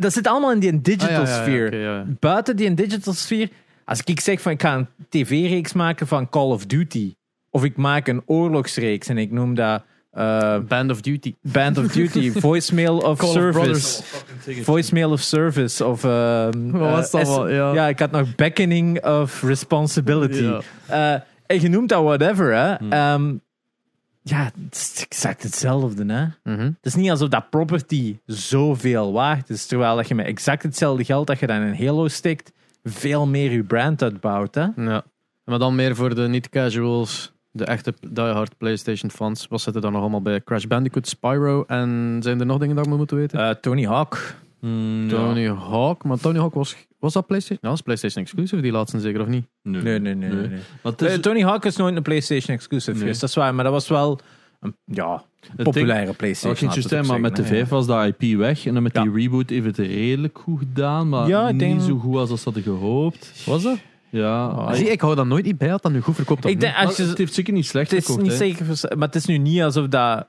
[0.00, 2.04] Dat zit allemaal in die digital Ah, ja, ja, ja.
[2.20, 3.48] buiten die digital sfeer,
[3.84, 7.14] als ik zeg van ik ga een tv-reeks maken van Call of Duty,
[7.50, 11.34] of ik maak een oorlogsreeks en ik noem dat eh, Band of Duty.
[11.42, 14.02] Band of Duty, Voicemail of Call Service.
[14.62, 17.74] Voicemail of Service, of ehm, Wat was eh, dat wel?
[17.74, 17.88] Ja.
[17.88, 20.42] ik had nog Beckoning of Responsibility.
[20.42, 20.60] Ja.
[20.86, 22.74] Eh, en je noemt dat whatever, hè.
[22.74, 22.92] Hmm.
[22.92, 23.34] Ehm,
[24.22, 26.26] ja, het is exact hetzelfde, hè.
[26.52, 26.64] Mhm.
[26.64, 29.66] Het is niet alsof dat property zoveel waard is.
[29.66, 32.52] Terwijl dat je met exact hetzelfde geld dat je dan in Halo stikt,
[32.84, 34.54] veel meer je brand uitbouwt.
[34.54, 34.66] Hè?
[34.76, 35.04] Ja.
[35.44, 39.46] Maar dan meer voor de niet-casuals, de echte diehard PlayStation fans.
[39.48, 40.40] Wat zit er dan nog allemaal bij?
[40.42, 43.40] Crash Bandicoot, Spyro en zijn er nog dingen dat we moeten weten?
[43.40, 44.34] Eh, Tony Hawk.
[44.60, 45.08] Mm, ja.
[45.08, 47.58] Tony Hawk, maar Tony Hawk was, was dat PlayStation?
[47.62, 49.46] Ja, dat is PlayStation exclusive, die laatste zeker of niet?
[49.62, 49.82] Nee.
[49.82, 50.28] Nee, nee, nee.
[50.30, 50.58] nee, nee.
[50.82, 53.00] Maar het is- Eh, Tony Hawk is nooit een PlayStation exclusive Nee.
[53.00, 53.54] geweest, dat is waar.
[53.54, 54.20] Maar dat was wel
[54.60, 55.22] een ja,
[55.56, 56.52] populaire PlayStation.
[56.52, 58.14] Ik ging laten juist we het zeggen, maar ook met de zeggen, 5 was dat
[58.20, 58.66] IP weg.
[58.66, 59.02] En dan met Ja.
[59.02, 61.08] die reboot heeft het redelijk goed gedaan.
[61.08, 63.42] Maar Ja, ik niet denk- zo goed als dat ze hadden gehoopt.
[63.46, 63.78] Was dat?
[64.10, 64.48] Ja.
[64.48, 64.72] Oh.
[64.72, 66.44] Zie, ik hou dat nooit niet bij dat dat nu goed verkoopt.
[66.44, 68.26] Ik denk, Maar als je, het heeft zeker niet slecht het is verkocht.
[68.28, 68.44] niet hè.
[68.46, 70.26] zeker, vers- maar het is nu niet alsof dat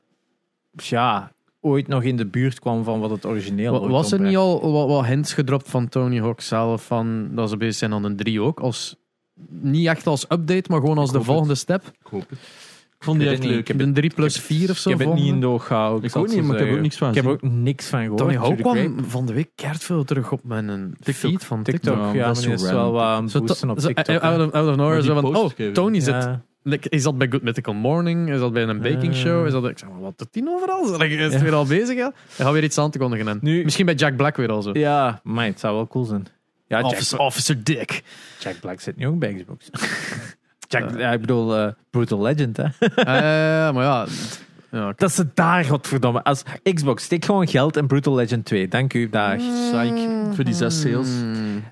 [0.72, 1.32] ja,
[1.62, 4.38] ooit nog in de buurt kwam van wat het origineel Wa- ooit Was er niet
[4.38, 8.04] al wat, wat hints gedropt van Tony Hawk zelf van dat ze bezig zijn aan
[8.04, 8.60] een 3 ook?
[8.60, 8.96] Als,
[9.50, 11.84] niet echt als update, maar gewoon als Ik de volgende step.
[11.86, 12.40] Ik hoop het.
[12.98, 13.74] Ik vond die Ik echt leuk.
[13.74, 13.82] niet.
[13.82, 14.90] Een 3 plus 4 of zo.
[14.90, 16.10] Ik heb het niet in de oog gehouden.
[16.10, 18.18] Ik ook niet, maar ik heb ook niks van Ik heb ook niks van gehoord.
[18.18, 21.94] Tony Hawk kwam Ik van de week keert veel terug op mijn feed van TikTok.
[21.96, 23.24] TikTok, Ja, dat dat is wel wat aan
[23.70, 24.22] op TikTok.
[24.22, 25.50] out, of, out of nowhere, Maar zo van, oh.
[25.74, 26.44] Tony zit, Ja.
[26.64, 28.30] Like, is dat bij Good Mythical Morning?
[28.32, 29.20] Is dat bij een baking Eh.
[29.20, 29.46] show?
[29.46, 30.92] Is dat, ik zeg maar, wat doet die nou overal?
[30.98, 31.40] Like, Is het Ja.
[31.42, 31.96] weer al bezig?
[31.96, 32.04] Ja?
[32.36, 33.38] Dan gaan weer iets aan te kondigen.
[33.42, 34.70] Nu- Misschien bij Jack Black weer al zo.
[34.74, 36.26] Ja, maar het zou wel cool zijn.
[36.68, 38.04] Ja, Jack, Officer, Dick.
[38.40, 39.70] Jack Black zit nu ook bij Xbox.
[40.72, 42.64] Jack, ja, ik bedoel, eh, Brutal Legend, hè.
[42.64, 44.06] Eh, maar ja,
[44.72, 44.94] ja.
[44.96, 46.24] Dat ze daar, godverdomme.
[46.24, 46.44] Als
[46.74, 48.68] Xbox, steek gewoon geld in Brutal Legend 2.
[48.68, 49.36] Dank u, dag.
[49.36, 50.08] Psych.
[50.36, 51.08] Voor die zes sales.
[51.10, 51.64] Mm.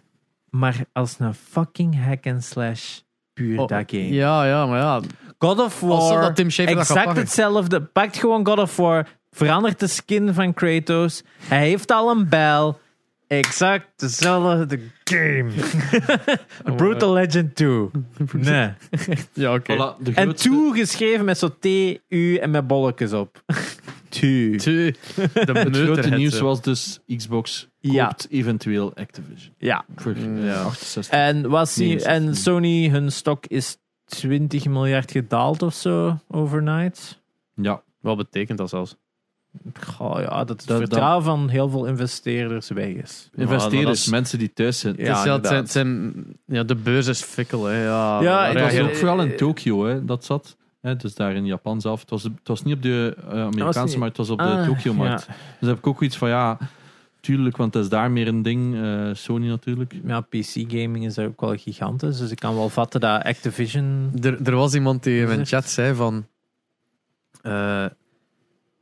[0.49, 2.99] Maar als een fucking hack and slash
[3.39, 4.09] puur Oh, dat game.
[4.13, 5.01] Ja, ja, maar ja.
[5.37, 7.81] God of War, dat Tim Schafer dat gaat exact hetzelfde.
[7.81, 11.23] Pakt gewoon God of War, verandert de skin van Kratos.
[11.37, 12.79] Hij heeft al een bijl.
[13.27, 15.49] Exact dezelfde game.
[16.77, 17.89] Brutal Legend 2.
[18.33, 18.69] Nee.
[19.33, 19.73] Ja, oké.
[19.73, 21.65] Voilà, En grootste- toegeschreven met zo T,
[22.09, 23.43] U en met bolletjes op.
[24.09, 24.55] Tu.
[24.57, 24.95] Tjie.
[25.15, 28.05] De Het grote nieuws was dus Xbox Ja.
[28.07, 29.53] koopt eventueel Activision.
[29.57, 29.85] Ja.
[29.95, 30.61] Voor Mm, ja.
[30.61, 31.13] 68.
[31.13, 32.11] En, was die, 69.
[32.29, 37.21] en Sony, hun stok is 20 miljard gedaald of zo overnight.
[37.55, 37.81] ja.
[38.01, 38.95] Wat betekent dat zelfs?
[39.83, 43.29] Goh, ja, dat het Dat- vertrouwen van heel veel investeerders weg is.
[43.31, 44.95] dat Investeerders, mensen die thuis zijn.
[44.97, 46.13] Ja, het is, ja, het zijn, zijn,
[46.45, 47.65] ja, de beurs is fikkel.
[47.65, 47.83] Hè.
[47.83, 50.57] Ja, Ja, Het was ook vooral in Tokio, hè, dat zat.
[50.81, 51.99] Hè, dus daar in Japan zelf.
[51.99, 54.65] Het was, het was niet op de eh, Amerikaanse markt, het was op de Ah,
[54.67, 55.25] Tokio-markt.
[55.27, 55.33] ja.
[55.59, 56.57] Dus heb ik ook iets van, ja...
[57.21, 58.75] tuurlijk, want dat is daar meer een ding.
[58.75, 59.93] eh, Sony natuurlijk.
[60.05, 62.17] Ja, PC-gaming is daar ook wel gigantisch.
[62.17, 64.11] Dus ik kan wel vatten dat Activision...
[64.21, 66.25] Er, er was iemand die in mijn chat zei van...
[67.41, 67.85] eh,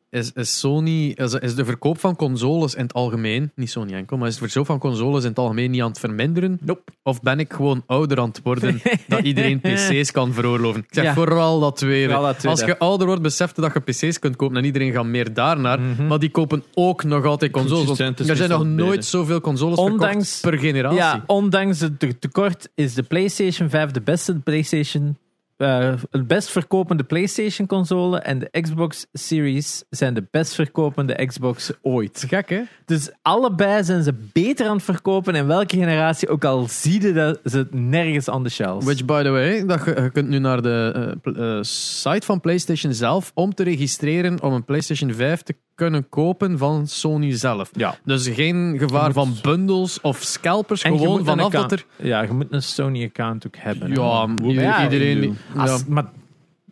[0.10, 1.10] is, is Sony...
[1.10, 3.52] Is, is de verkoop van consoles in het algemeen...
[3.56, 6.00] Niet Sony enkel, maar is de verkoop van consoles in het algemeen niet aan het
[6.00, 6.60] verminderen?
[7.04, 10.80] Of ben ik gewoon ouder aan het worden dat iedereen PC's kan veroorloven?
[10.82, 11.14] Ik zeg Ja.
[11.14, 12.06] vooral dat tweede.
[12.14, 12.62] Vooral dat tweede.
[12.62, 15.34] Als je ouder wordt, beseft je dat je PC's kunt kopen en iedereen gaat meer
[15.34, 15.80] daarnaar.
[15.80, 16.08] Mhm.
[16.08, 17.98] Maar die kopen ook nog altijd consoles.
[17.98, 19.02] Het er zijn nog nooit beide.
[19.02, 20.98] zoveel consoles Ondanks- verkocht per generatie.
[20.98, 25.18] Ja, ondanks het te- tekort is de PlayStation 5 de beste PlayStation...
[25.58, 31.72] eh, het best verkopende PlayStation console en de Xbox Series zijn de best verkopende Xbox
[31.82, 32.26] ooit.
[32.28, 32.62] Gek, hè?
[32.86, 37.14] Dus allebei zijn ze beter aan het verkopen in welke generatie, ook al zie je
[37.14, 38.86] dat ze het nergens aan de shelves.
[38.86, 42.40] Which, by the way, dat je, je kunt nu naar de eh, eh, site van
[42.40, 47.70] PlayStation zelf om te registreren om een PlayStation 5 te kunnen kopen van Sony zelf.
[47.74, 47.96] Ja.
[48.04, 51.86] Dus geen gevaar Je van bundles of scalpers, En je gewoon vanaf dat er...
[51.96, 53.90] Ja, je moet een Sony-account ook hebben.
[53.92, 54.28] Ja,
[54.62, 55.38] ja, iedereen...
[55.58, 56.06] Als, maar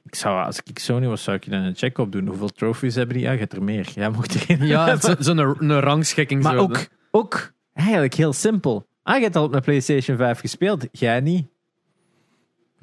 [0.06, 2.28] ik zou, als ik Sony was, zou ik dan een check op doen.
[2.28, 3.26] Hoeveel trophies hebben die?
[3.26, 3.92] Ja, je hebt er meer.
[3.96, 4.66] Jij mocht erin.
[4.68, 6.44] Ja, zo- zo'n een rangschikking.
[6.44, 6.60] maar zo.
[6.60, 8.88] ook, ook eigenlijk heel simpel.
[9.04, 10.88] Ah, je hebt al op een PlayStation 5 gespeeld.
[10.92, 11.48] Jij niet.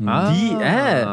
[0.05, 0.33] Ah.
[0.33, 1.05] die, hè.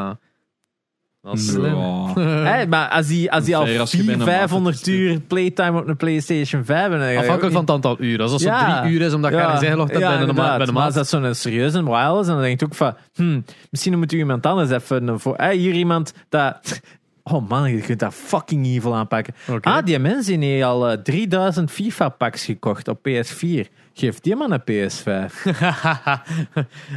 [1.22, 1.76] Dat is slim.
[1.76, 2.14] Ja.
[2.54, 5.20] Hè, maar als die, als die al Fair als je 400, bijna 500 matig uur
[5.20, 7.18] playtime op een PlayStation 5 hebben.
[7.18, 8.22] Afhankelijk van het aantal uren.
[8.22, 8.76] Als dat Ja.
[8.76, 10.26] zo drie uur is, omdat je ergens ingelogd hebt ja,
[10.58, 13.98] bij, Maar als dat zo'n serieuze while is, dan denk je ook van, hmm, misschien
[13.98, 15.36] moet u iemand anders even voor.
[15.38, 16.80] Hey, hier iemand dat.
[17.24, 19.34] Oh man, je kunt dat fucking evil aanpakken.
[19.50, 19.70] Oké.
[19.70, 23.68] Ah, die mensen die al eh, 3000 FIFA-packs gekocht op PS4.
[23.94, 25.44] Geef die man een PS5.
[25.60, 26.22] ja,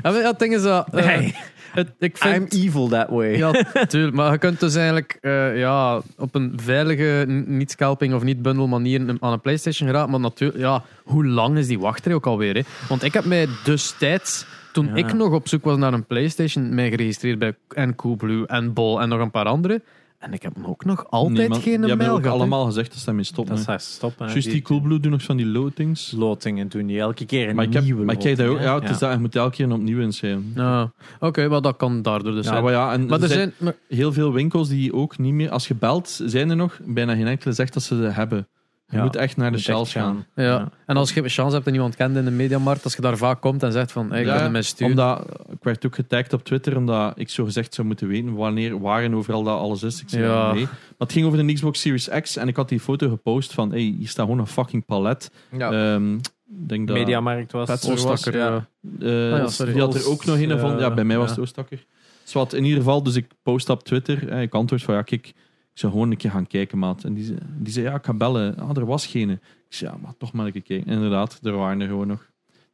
[0.02, 0.94] maar ja, het ding is dat...
[0.94, 1.32] eh,
[1.72, 2.54] het, ik vind...
[2.54, 3.36] I'm evil that way.
[3.36, 3.50] Ja,
[3.88, 4.14] tuurlijk.
[4.14, 8.42] Maar je kunt dus eigenlijk eh, ja, op een veilige, n- niet scalping of niet
[8.42, 10.10] bundle manier aan een PlayStation geraakt.
[10.10, 12.54] Maar natuurlijk, ja, hoe lang is die wachtrij ook alweer?
[12.54, 12.60] Hè?
[12.88, 14.94] Want ik heb mij destijds, toen Ja.
[14.94, 19.00] ik nog op zoek was naar een PlayStation, mij geregistreerd bij en Coolblue en Bol
[19.00, 19.82] en nog een paar andere.
[20.22, 22.34] En ik heb ook nog altijd Niemand- geen hebben mail ook gehad.
[22.34, 22.40] hè.
[22.40, 23.56] allemaal gezegd dat ze daarmee stoppen.
[23.56, 24.26] Dat haar stoppen.
[24.28, 26.12] Juist die Coolblue doen nog van die loadings.
[26.16, 28.60] lotingen doen die elke keer een Maar ik, heb, nieuwe maar ik kijk daar ook,
[28.60, 30.52] ja, het is dat, je moet elke keer opnieuw inschrijven.
[30.54, 32.62] Ja, Oké, maar dat kan daardoor dus Ja, zijn.
[32.64, 33.52] maar ja, en Maar er zijn...
[33.58, 37.14] maar- heel veel winkels die ook niet meer, als je belt, zijn er nog, bijna
[37.14, 38.48] geen enkele zegt dat ze ze hebben.
[38.92, 40.26] Je Ja, moet echt naar de shelves gaan.
[40.34, 40.42] Ja.
[40.44, 40.68] Ja.
[40.86, 43.16] En als je een chance hebt en iemand kent in de mediamarkt, als je daar
[43.16, 44.90] vaak komt en zegt van, hey, ik Ja, ben een mes sturen.
[44.98, 48.80] Omdat, ik werd ook getagd op Twitter omdat ik zo gezegd zou moeten weten wanneer,
[48.80, 50.00] waar en overal dat alles is.
[50.00, 50.52] Ik zei Ja.
[50.52, 50.62] nee.
[50.64, 53.70] Maar het ging over de Xbox Series X en ik had die foto gepost van
[53.70, 55.30] hey, hier staat gewoon een fucking palet.
[55.58, 55.70] Ja.
[55.94, 57.68] Ehm, denk dat Mediamarkt was.
[57.68, 58.66] Petser was, Oostakker, ja.
[59.00, 60.78] Eh, Ah ja, die had er ook nog een van.
[60.78, 61.84] Ja, bij mij was het Oostakker.
[62.24, 64.28] Zwat, in ieder geval, dus ik post op Twitter.
[64.28, 65.32] eh, ik antwoord van ja, kijk,
[65.72, 67.04] ik zou gewoon een keer gaan kijken, maat.
[67.04, 68.56] En die, zei- die zei ja, ik ga bellen.
[68.58, 69.30] Ah, er was geen.
[69.30, 70.86] Ik zei ja, maar toch maar een keer kijken.
[70.86, 72.30] En inderdaad, er waren er gewoon nog.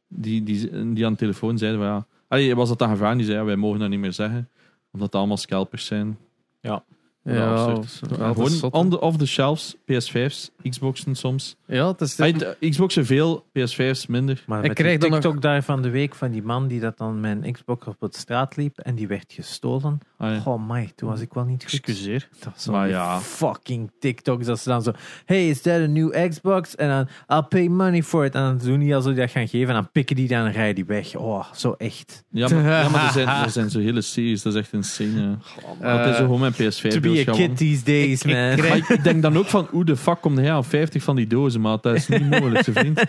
[0.07, 2.05] Die, die, die aan de telefoon zeiden van ja.
[2.27, 3.17] Allee, was dat dan gevraagd?
[3.17, 4.49] Die zei ja, wij mogen dat niet meer zeggen.
[4.91, 6.17] Omdat het allemaal scalpers zijn.
[6.61, 6.83] Ja,
[7.23, 11.55] dat is Ja, gewoon on the, off the shelves, PS5's, Xboxen soms.
[11.71, 12.19] Ja, het is...
[12.19, 14.43] Allee, de Xboxen veel, PS5's minder.
[14.47, 17.19] Maar Ik krijg dan TikTok daar van de week van die man die dat dan
[17.19, 19.99] met een Xbox op het straat liep en die werd gestolen.
[20.17, 20.41] Ah, ja.
[20.45, 21.73] Oh my, toen was ik wel niet goed.
[21.73, 22.27] Excuseer.
[22.39, 23.19] Dat was Maar ja.
[23.19, 24.91] fucking TikToks dat ze dan zo,
[25.25, 26.75] hey, is that a new Xbox?
[26.75, 28.35] En dan, I'll pay money for it.
[28.35, 30.51] En dan doen die alsof die dat gaan geven en dan pikken die dan en
[30.51, 31.15] rijden die weg.
[31.15, 32.23] Oh, zo echt.
[32.29, 35.37] Ja, maar, ja, maar er, zijn, er zijn zo hele series, dat is echt insane.
[35.81, 35.97] Ja.
[35.97, 36.87] het is zo gewoon mijn PS5.
[36.87, 38.55] to be a kid these days, ik- ik man.
[38.55, 41.15] krijg- ik, ik denk dan ook van, hoe de fuck komt hij aan 50 van
[41.15, 41.83] die dozen, maat?
[41.83, 42.99] Dat is niet mogelijk, ze vriend.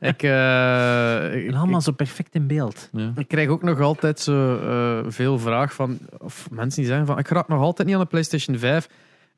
[0.00, 2.88] Ik, eh, ik, allemaal zo perfect in beeld.
[2.92, 3.12] Ja.
[3.16, 7.18] ik krijg ook nog altijd zo eh, veel vraag van, of mensen die zeggen van,
[7.18, 8.88] ik raak nog altijd niet aan de PlayStation 5.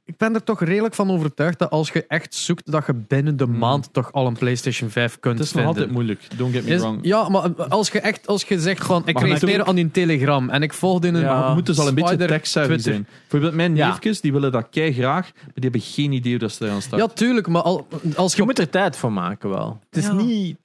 [0.07, 3.37] Ik ben er toch redelijk van overtuigd dat als je echt zoekt, dat je binnen
[3.37, 3.59] de Hmm.
[3.59, 5.81] maand toch al een PlayStation 5 kunt Het is nog vinden.
[5.83, 6.99] altijd moeilijk, don't get me Is- wrong.
[7.03, 9.91] ja, maar als je echt als je zegt van, ik Maar je moet aan die
[9.91, 11.21] Telegram en ik volg in een...
[11.21, 11.47] Ja.
[11.47, 12.93] Het moet dus al een beetje Spider, tech-savvy Twitter.
[12.93, 13.07] zijn.
[13.21, 13.89] Bijvoorbeeld mijn Ja.
[13.89, 16.83] neefjes, die willen dat kei graag, maar die hebben geen idee hoe dat ze eraan
[16.83, 16.99] staan.
[16.99, 17.87] Ja, tuurlijk, maar al,
[18.17, 18.39] als je...
[18.39, 19.81] Je moet er tijd voor maken wel.
[19.91, 20.13] Het is Ja.
[20.13, 20.57] niet...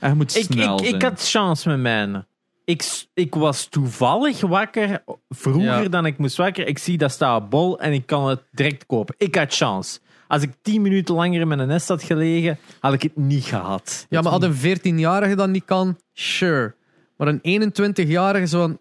[0.00, 0.94] en je moet Ik, snel ik, zijn.
[0.94, 2.26] ik had chance met mijn.
[2.64, 5.88] Ik, ik was toevallig wakker, vroeger Ja.
[5.88, 6.66] dan ik moest wakker.
[6.66, 9.14] Ik zie dat staat bol en ik kan het direct kopen.
[9.18, 9.98] Ik had chance.
[10.28, 14.06] Als ik tien minuten langer in mijn nest had gelegen, had ik het niet gehad.
[14.08, 16.74] Ja, maar als een 14-jarige dat niet kan, sure.
[17.16, 18.78] Maar een 21-jarige zo van...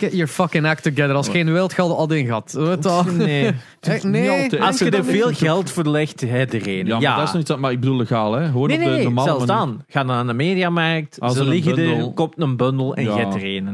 [0.00, 1.14] Get your fucking act together.
[1.14, 2.52] Als geen wild geld al in gaat.
[2.52, 3.04] Weet wel?
[3.04, 3.52] Nee.
[3.80, 4.60] Echt, niet nee.
[4.62, 5.38] Als je er veel dat niet?
[5.38, 6.20] geld voor legt,
[6.54, 6.86] er een.
[6.86, 8.46] Ja, maar dat is nog iets aan- maar ik bedoel legaal, hè.
[8.46, 9.04] Gewoon Nee, op de nee, nee.
[9.04, 9.64] normale Zelfs manier.
[9.66, 9.84] dan.
[9.88, 13.04] Ga dan naar de mediamarkt, Als ze er liggen bundel- er, koopt een bundel en
[13.04, 13.16] Ja.
[13.34, 13.66] er een.
[13.66, 13.72] Hè?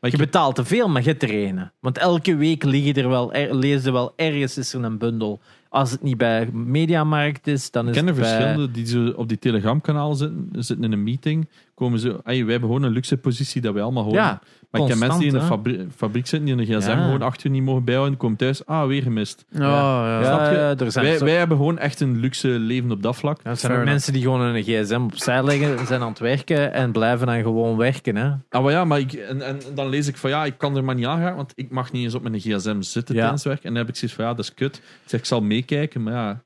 [0.00, 1.70] Maar Je ik betaalt te veel, maar er een.
[1.80, 5.40] Want elke week liggen er wel, er, lees je wel ergens is er een bundel.
[5.68, 8.30] Als het niet bij Mediamarkt is, dan Ik is ken er het bij...
[8.30, 11.48] verschillende die zo op die Telegram-kanaal zitten, zitten in een meeting.
[11.78, 14.18] Komen zo, hey, wij hebben gewoon een luxe positie dat wij allemaal horen.
[14.20, 14.40] Ja,
[14.70, 17.04] maar ik ken mensen die in fabri- fabriek zitten, die in een gsm Ja.
[17.04, 18.16] gewoon acht uur niet mogen bijhouden.
[18.16, 19.44] Komen thuis, ah, weer gemist.
[19.50, 19.60] Ja,
[20.20, 20.24] ja.
[20.24, 20.56] Snap je?
[20.56, 23.40] ja, er zijn Wij, zo- wij hebben gewoon echt een luxe leven op dat vlak.
[23.44, 26.92] Ja, er zijn mensen die gewoon een gsm opzij leggen, zijn aan het werken en
[26.92, 28.16] blijven dan gewoon werken.
[28.16, 28.30] Hè?
[28.50, 30.84] Ah, maar ja, maar ik, en, en dan lees ik van ja, ik kan er
[30.84, 33.20] maar niet aan gaan, want ik mag niet eens op mijn gsm zitten Ja.
[33.20, 33.62] tijdens werk.
[33.64, 34.76] En dan heb ik zoiets van ja, dat is kut.
[34.76, 36.42] Ik zeg, ik zal meekijken, maar ja,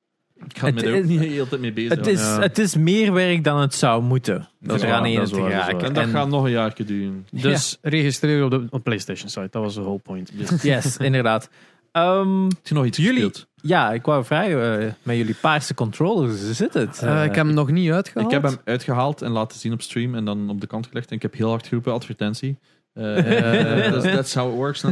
[0.49, 2.21] ik ga Het me er ook is- niet de hele tijd mee bezig Het is,
[2.21, 2.41] houden.
[2.41, 2.47] Ja.
[2.49, 4.49] het is meer werk dan het zou moeten.
[4.61, 5.85] Dat is eraan in te waar, dat waar.
[5.85, 7.27] En dat En- gaat nog een jaar duren.
[7.31, 9.49] Dus registreer op de op PlayStation site.
[9.51, 10.33] Dat was de whole point.
[10.63, 11.49] Yes, inderdaad.
[11.93, 13.47] Ehm, Heb je nog iets Jullie- gespeeld?
[13.57, 17.03] ja, ik wou vragen, eh, met jullie paarse controllers, zit het?
[17.03, 18.27] Eh, ik heb hem nog niet uitgehaald.
[18.27, 21.11] Ik heb hem uitgehaald en laten zien op stream en dan op de kant gelegd.
[21.11, 22.59] En ik heb heel hard geroepen, advertentie.
[22.93, 23.15] Eh
[23.93, 24.83] that's, that's how it works.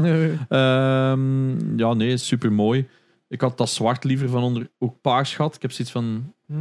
[0.49, 2.89] Ehm, ja, nee, super mooi.
[3.31, 5.55] Ik had dat zwart liever van onder ook paars gehad.
[5.55, 6.33] Ik heb zoiets van.
[6.47, 6.55] Hm,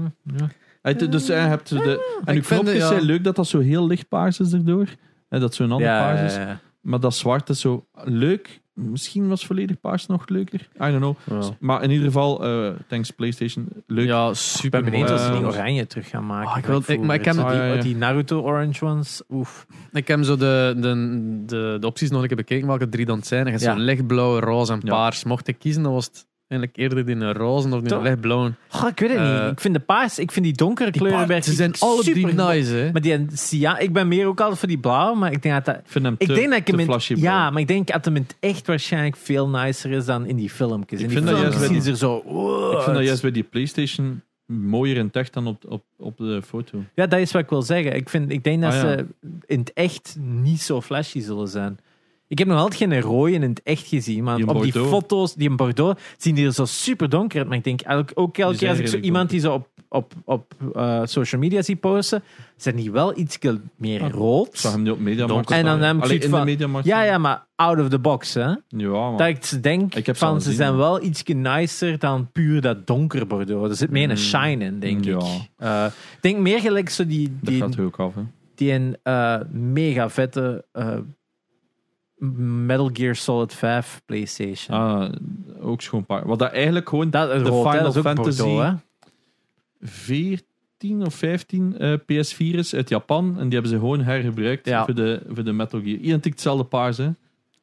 [0.84, 0.94] ja.
[0.94, 2.18] Dus eh, hebt de.
[2.26, 2.88] En ik uw knopjes het, ja.
[2.88, 4.88] zijn leuk dat dat zo heel licht paars is erdoor.
[5.30, 6.36] Eh, dat zo'n ander Ja, paars is.
[6.38, 6.60] ja, ja.
[6.82, 8.62] Maar dat zwart is zo leuk.
[8.74, 10.60] Misschien was volledig paars nog leuker.
[10.76, 11.16] I don't know.
[11.42, 11.50] Ja.
[11.60, 13.68] Maar in ieder geval, eh, thanks PlayStation.
[13.88, 14.08] Leuk.
[14.08, 16.52] Ja, Ik super ben benieuwd als ze die Eh, oranje terug gaan maken.
[16.52, 17.82] Ah, ik wil- ik- maar ik heb- die, Ah, ja, ja.
[17.82, 19.66] die Naruto Orange ones, oef.
[19.92, 23.18] Ik heb zo de, de, de, de opties nog een keer bekeken, welke drie dan
[23.18, 23.40] het zijn.
[23.40, 23.74] En je hebt Ja.
[23.74, 24.90] zo lichtblauw, roze en Ja.
[24.90, 25.24] paars.
[25.24, 28.52] Mocht ik kiezen, dan was het eigenlijk eerder in een roze of in een lichtblauw.
[28.68, 29.52] Goh, ik weet het Eh, niet.
[29.52, 32.74] Ik vind de paars, ik vind die donkere kleuren bij Ze zijn alle drie nice,
[32.74, 32.92] hè.
[32.92, 35.66] Maar die cyan, ik ben meer ook altijd voor die blauw, maar ik denk dat
[35.66, 35.76] dat...
[35.76, 37.68] Ik vind hem Ik te, denk dat ik te hem in, flashy ja, maar ik
[37.68, 41.00] denk dat hem in het echt waarschijnlijk veel nicer is dan in die filmpjes.
[41.00, 42.22] In Ik die vind dat juist zo...
[42.26, 45.84] wow, Ik vind dat het- juist bij die PlayStation mooier in tech dan op, op,
[45.98, 46.84] op de foto.
[46.96, 47.96] Ja, dat is wat ik wil zeggen.
[47.96, 48.88] Ik, vind, ik denk dat Ah, ja.
[48.98, 49.06] ze
[49.46, 51.78] in het echt niet zo flashy zullen zijn.
[52.30, 54.90] Ik heb nog altijd geen rode in het echt gezien, maar op die Bordeaux.
[54.90, 57.48] foto's, die in Bordeaux, zien die er zo super donker uit.
[57.48, 59.54] Maar ik denk elk, ook elke keer zijn als ik zo redelijk iemand die zo
[59.54, 62.24] op, op, op eh, social media zie posten,
[62.56, 63.38] zijn die wel iets
[63.76, 64.50] meer Ah, rood.
[64.58, 65.52] Zag hem nu op Mediamarkt.
[65.52, 66.88] En dan heb ik Alleen zoiets in de van- Mediamarkt.
[66.88, 68.42] Ja, ja, maar out of the box, hè.
[68.68, 69.18] Ja, maar...
[69.18, 70.78] Dat ik ze denk Ik heb ze al van, ze gezien, zijn ja.
[70.78, 73.70] wel iets nicer dan puur dat donker Bordeaux.
[73.70, 74.16] Er zit meer een Mm.
[74.18, 75.18] shine in, denk Ja.
[75.18, 75.24] ik.
[75.58, 75.86] Eh,
[76.16, 78.16] ik denk meer gelijk zo die, dat die, gaat er ook af.
[78.16, 78.22] Hè.
[78.56, 80.98] die een eh, mega vette eh,
[82.20, 84.78] Metal Gear Solid 5 PlayStation.
[84.78, 85.12] Ah,
[85.62, 86.28] ook schoon paar.
[86.28, 88.74] Wat dat eigenlijk gewoon dat is de rood, Final Fantasy Bordeaux, hè?
[89.82, 93.26] 14 of 15 eh, PS4 is uit Japan.
[93.38, 94.86] En die hebben ze gewoon hergebruikt Ja.
[94.86, 95.98] voor, de, voor de Metal Gear.
[95.98, 97.10] Identiek hetzelfde paars, hè.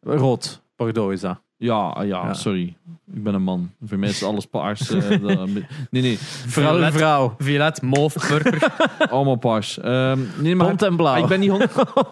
[0.02, 0.62] Rood.
[0.76, 1.40] Bordeaux is dat.
[1.58, 2.34] Ja, ah, ja, Ja.
[2.34, 2.76] sorry.
[3.14, 3.70] Ik ben een man.
[3.84, 4.90] Voor mij is alles paars.
[4.90, 5.48] eh, dat-
[5.90, 6.16] nee, nee.
[6.46, 6.92] Vrouw, Violet.
[6.94, 7.34] vrouw.
[7.38, 8.72] Violet, mauve, purper.
[9.10, 9.78] Allemaal paars.
[9.78, 11.16] Ehm, nee, maar Bont en blauw.
[11.22, 11.62] Ik ben niet, hond-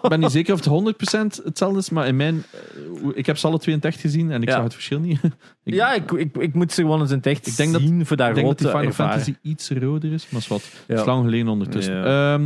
[0.01, 3.37] ik ben niet zeker of het 100% hetzelfde is, maar in mijn, eh, ik heb
[3.37, 4.53] ze alle twee in echt gezien en ik Ja.
[4.55, 5.19] zag het verschil niet.
[5.63, 8.05] ik, ja, ik, ik, ik moet ze gewoon eens in echt Ik denk dat- zien
[8.05, 9.11] voor dat ik denk dat die Final ervaren.
[9.11, 10.61] Fantasy iets roder is, maar is wat.
[10.71, 10.77] Ja.
[10.87, 11.95] Het is lang geleden ondertussen.
[11.95, 12.33] Ja.
[12.33, 12.41] Ehm,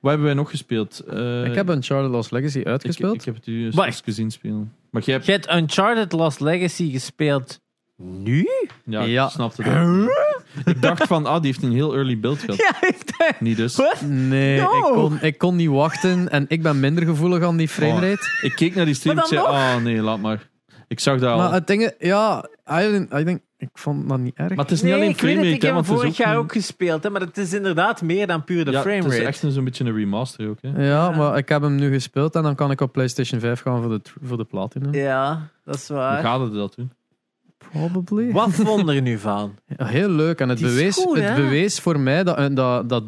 [0.00, 0.98] wat hebben wij nog gespeeld?
[1.08, 3.14] Eh, ik heb Uncharted Lost Legacy ik, uitgespeeld.
[3.14, 4.72] ik heb het u eens gezien spelen.
[4.90, 5.26] Maar jij hebt...
[5.26, 7.60] Je hebt Uncharted Lost Legacy gespeeld
[7.96, 8.48] nu?
[8.84, 9.24] Ja, Ja.
[9.24, 10.10] ik snapte dat.
[10.74, 12.56] Ik dacht van, ah, die heeft een heel early build gehad.
[12.80, 13.40] Ja, ik dacht...
[13.40, 13.78] Niet dus.
[14.04, 14.76] Nee, No.
[14.78, 18.28] ik, kon, ik kon niet wachten en ik ben minder gevoelig aan die framerate.
[18.42, 19.76] Ik keek naar die stream en Maar ik dan zei, nog?
[19.76, 20.48] ah nee, laat maar.
[20.88, 21.38] Ik zag dat al.
[21.38, 24.48] Maar het ding, is- ja, I think, I think, ik vond dat niet erg.
[24.48, 26.36] Maar het is niet Nee, alleen ik weet het, frame ik heb hem vorig jaar
[26.36, 29.42] ook gespeeld, hè, maar het is inderdaad meer dan puur de ja, het is echt
[29.42, 30.58] een- zo'n beetje een remaster ook.
[30.62, 30.86] Hè.
[30.88, 33.82] ja, maar ik heb hem nu gespeeld en dan kan ik op PlayStation 5 gaan
[33.82, 34.94] voor de, voor de platinum.
[34.94, 36.22] Ja, dat is Hoe waar.
[36.22, 36.90] gaat het dat doen?
[37.72, 38.32] Probably.
[38.32, 39.54] Wat vond er nu van?
[39.76, 40.40] Ja, heel leuk.
[40.40, 43.04] En het, bewees, goed, het bewees voor mij dat, dat, dat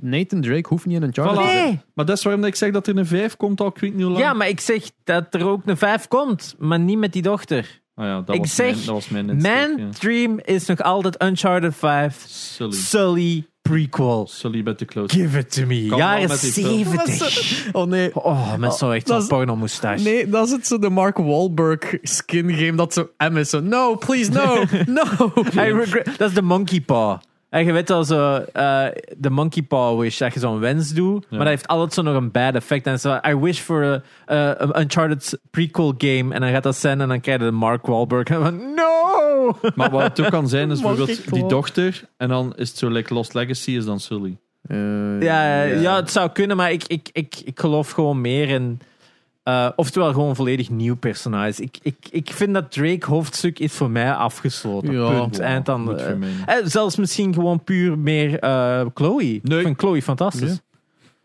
[0.00, 1.46] Nathan Drake hoeft niet in een charter Voilà.
[1.46, 1.64] te zijn.
[1.64, 1.80] Nee!
[1.94, 3.92] Maar dat is waarom dat ik zeg dat er een 5 komt al, ik weet
[3.94, 4.24] niet hoe lang.
[4.24, 7.80] Ja, maar ik zeg dat er ook een 5 komt, maar niet met die dochter.
[7.94, 9.88] Ah ja, dat, ik was zeg, mijn, dat was mijn insteek, Mijn ja.
[9.98, 12.72] dream is nog altijd Uncharted 5 Sully.
[12.72, 14.26] Sully prequel.
[14.30, 15.18] Sully met de close.
[15.18, 15.86] Give it to me.
[15.86, 16.84] Kan Jaren met die film.
[16.84, 17.68] 70.
[17.72, 18.14] Oh nee.
[18.14, 20.02] Oh, met zo echt zo'n porno moustache.
[20.02, 23.50] Nee, dat is het zo de Mark Wahlberg skin game dat zo M is.
[23.50, 24.64] Zo, no, please, no,
[25.00, 25.02] no.
[25.54, 27.18] I regret, dat is de monkey paw.
[27.52, 28.84] En je weet wel zo, eh,
[29.16, 32.14] de monkey paw wish, dat je zo'n wens doet, maar dat heeft altijd zo nog
[32.16, 32.86] een bad effect.
[32.86, 34.02] En zo, I wish for a,
[34.34, 36.34] a- a Uncharted prequel game.
[36.34, 38.28] En dan gaat dat zijn en dan krijg je de Mark Wahlberg.
[38.28, 39.58] En van, no!
[39.74, 42.04] Maar wat het ook kan zijn, is bijvoorbeeld die dochter.
[42.16, 44.36] En dan is het zo, like Lost Legacy is dan Sully.
[45.20, 48.80] Ja, ja, het zou kunnen, maar ik, ik, ik, ik geloof gewoon meer in...
[49.42, 51.62] eh, oftewel gewoon volledig nieuw personage.
[51.62, 54.92] Ik, ik, ik vind dat Drake hoofdstuk is voor mij afgesloten.
[54.92, 55.08] Ja.
[55.20, 55.36] Punt.
[55.36, 56.30] Wow, Eind dan, goed eh, voor mij.
[56.46, 59.40] eh, zelfs misschien gewoon puur meer eh, Chloe.
[59.42, 59.58] Nee.
[59.58, 60.60] Ik vind Chloe fantastisch.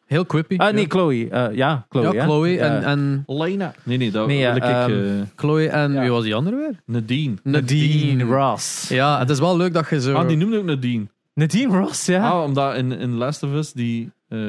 [0.06, 0.57] Heel quippy.
[0.57, 0.88] Ah, nee, ja.
[0.89, 1.30] Chloe.
[1.30, 2.14] Eh, ja, Chloe.
[2.14, 2.23] ja?
[2.23, 2.76] Chloe Ja.
[2.76, 3.73] en, en Lena.
[3.84, 4.89] Nee, nee, dat Nee, ja, wil ik...
[4.89, 6.02] eh, Chloe en Ja.
[6.02, 6.81] wie was die andere weer?
[6.85, 7.34] Nadine.
[7.44, 8.88] Nadine Ross.
[8.89, 10.14] Ja, het is wel leuk dat je zo.
[10.14, 11.06] Ah, die noemde ook Nadine.
[11.34, 12.30] Nadine Ross, ja.
[12.30, 14.39] Ah, omdat in, in Last of Us, die eh,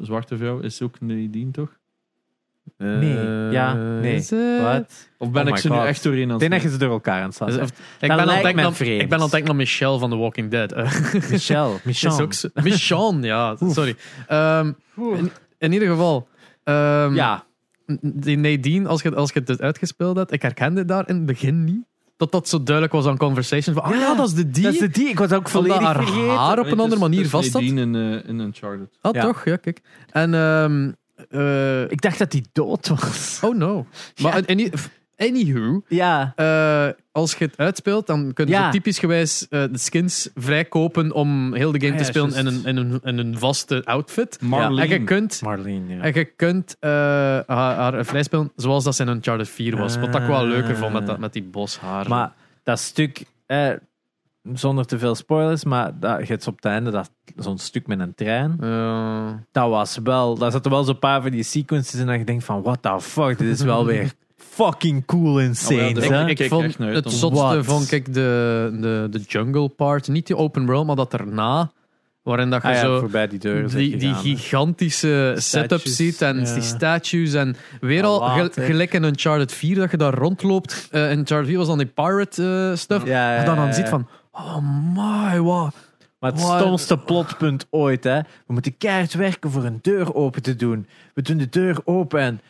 [0.00, 1.68] zwarte vrouw, is ook Nadine, toch?
[2.76, 4.14] Eh, Nee, ja, nee.
[4.14, 4.62] is het?
[4.62, 5.08] Wat?
[5.18, 6.76] Of ben Oh ik ze nu echt doorheen aan Ik het denk dat je ze
[6.76, 7.48] door elkaar aan het staan.
[7.48, 8.46] of- ik, ben aan het
[8.80, 10.72] ik ben aan het denken aan Michelle van The Walking Dead.
[10.72, 10.84] Eh,
[11.30, 11.74] Michelle.
[11.74, 12.22] is Michelle.
[12.22, 13.96] ook zo- Michonne, ja, sorry.
[14.26, 16.28] Ehm, in, in ieder geval,
[16.64, 17.44] ehm, Ja.
[18.02, 21.64] die Nadine, als je, als je het uitgespeeld hebt, ik herkende daar in het begin
[21.64, 21.84] niet.
[22.16, 23.74] Dat dat zo duidelijk was aan conversation.
[23.74, 24.62] Van, ah ja, dat is de die.
[24.62, 25.08] Dat is de die.
[25.08, 26.36] Ik was ook volledig haar vergeten.
[26.36, 27.52] haar op een andere manier vast.
[27.52, 28.88] Nadine in, eh, in Uncharted.
[29.00, 29.22] Ah, Ja.
[29.22, 29.44] toch?
[29.44, 29.80] Ja, kijk.
[30.10, 30.92] En, ehm,
[31.30, 33.38] eh, Ik dacht dat hij dood was.
[33.42, 33.86] oh no.
[34.22, 34.72] Maar any,
[35.16, 36.32] anywho, Ja.
[36.36, 38.70] eh, als je het uitspeelt, dan kun je Ja.
[38.70, 42.42] typisch gewijs eh, de skins vrijkopen om heel de game Ah, te ja, spelen in
[42.44, 42.64] juist.
[42.64, 44.38] een, in, een, in een vaste outfit.
[44.40, 44.80] Marlene.
[44.82, 46.00] En je kunt, Marlene, ja.
[46.02, 47.44] en je kunt eh, haar,
[47.76, 49.96] haar vrijspelen zoals dat ze in Uncharted 4 was.
[49.98, 52.08] Wat ik wel leuker vond met, dat, met die boshaar.
[52.08, 52.32] Maar
[52.62, 53.70] dat stuk, eh,
[54.54, 58.14] zonder te veel spoilers, maar dat, je op het einde dat, zo'n stuk met een
[58.14, 58.56] trein.
[58.60, 62.24] Eh, Dat was wel, daar zaten wel zo'n paar van die sequences in dat je
[62.24, 65.80] denkt van, what the fuck, dit is wel weer fucking cool insane.
[65.80, 66.28] Oh, ja, dat- hè?
[66.28, 70.08] ik, vond het zotste vond ik de, de, de jungle part.
[70.08, 71.70] Niet die open world, maar dat erna.
[72.22, 73.68] Waarin dat je Ah ja, zo voorbij die deur.
[73.74, 76.54] die, die gigantische setup ziet en ja.
[76.54, 77.34] die statues.
[77.34, 78.20] En weer al
[78.50, 80.88] gelijk in Uncharted 4 dat je daar rondloopt.
[80.90, 83.06] Eh in Uncharted 4 was dan die pirate eh, stuff.
[83.06, 84.58] Ja, En dan, dan ziet van, oh
[84.94, 85.74] my, wat.
[86.18, 88.18] Maar het stomste plotpunt ooit, hè.
[88.20, 90.86] We moeten keihard werken voor een deur open te doen.
[91.14, 92.40] We doen de deur open en...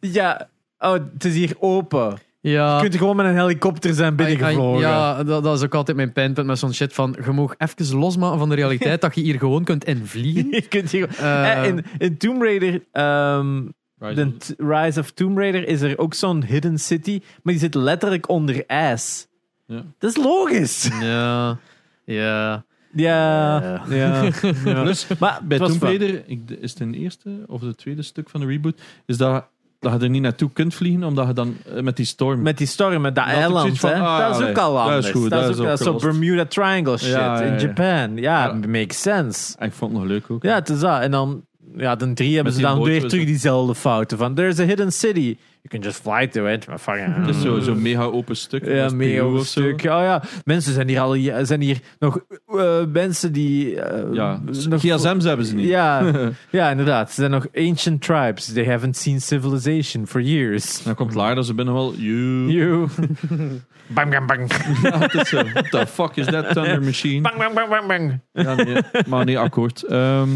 [0.00, 0.48] Ja,
[0.78, 2.18] oh, het is hier open.
[2.40, 2.74] Ja.
[2.76, 4.80] Je kunt gewoon met een helikopter zijn binnengevlogen.
[4.80, 7.96] Ja, dat, dat is ook altijd mijn pijnpunt met zo'n shit van je mag even
[7.96, 10.50] losmaken van de realiteit dat je hier gewoon kunt invliegen.
[10.60, 11.08] Je kunt hier...
[11.18, 12.82] Eh, Eh, in, in Tomb Raider...
[12.92, 13.62] ehm,
[13.98, 17.52] Rise de of- t- Rise of Tomb Raider is er ook zo'n hidden city, maar
[17.52, 19.26] die zit letterlijk onder ijs.
[19.70, 19.82] Ja.
[19.98, 20.88] Dat is logisch.
[21.00, 21.58] ja,
[22.04, 22.64] ja.
[22.92, 23.82] Ja, Ja.
[23.88, 24.22] ja.
[24.64, 24.82] ja.
[24.82, 26.22] Plus, Maar bij Tomb Raider,
[26.60, 29.44] is het een eerste of het tweede stuk van de reboot, is dat,
[29.80, 32.42] dat je er niet naartoe kunt vliegen, omdat je dan eh, met die storm...
[32.42, 33.94] Met die storm, met dat Dat eiland, hè.
[33.94, 35.10] ah, dat is ook al dat is anders.
[35.10, 36.18] goed, dat, dat is ook dat is zo opgelost.
[36.18, 37.58] Bermuda Triangle shit Ja, ja, in ja.
[37.58, 38.16] Japan.
[38.16, 38.52] Ja, Ja.
[38.68, 39.58] makes sense.
[39.58, 40.42] Ah, Ik vond het nog leuk ook.
[40.42, 41.00] Ja, het is dat.
[41.00, 41.44] En dan,
[41.76, 44.18] ja, dan drie hebben ze dan weer terug diezelfde fouten.
[44.18, 45.36] Van, there's a hidden city.
[45.62, 46.66] You can just fly to it.
[46.66, 47.16] Maar fucking...
[47.16, 48.66] Het is zo- zo'n mega open stuk.
[48.66, 49.42] Ja, mega zo.
[49.42, 49.80] stuk.
[49.80, 51.16] Oh ja, mensen zijn hier al
[51.46, 55.68] zijn hier nog eh, mensen die eh, Ja, nog gsm's hebben ze niet.
[55.68, 56.12] Ja,
[56.50, 57.08] ja, inderdaad.
[57.08, 58.52] Ze zijn nog ancient tribes.
[58.52, 60.82] They haven't seen civilization for years.
[60.82, 61.94] Dan komt Lara, ze binnen wel.
[61.96, 62.50] You.
[62.52, 62.88] You.
[63.94, 64.50] bang, bang, bang.
[64.82, 65.42] Ja, is zo.
[65.52, 67.20] What the fuck is that Thunder Machine?
[67.20, 68.20] Bang, bang, bang, bang, bang.
[68.32, 68.76] Ja, nee,
[69.08, 69.82] maar nee, akkoord.
[69.82, 70.28] Ehm.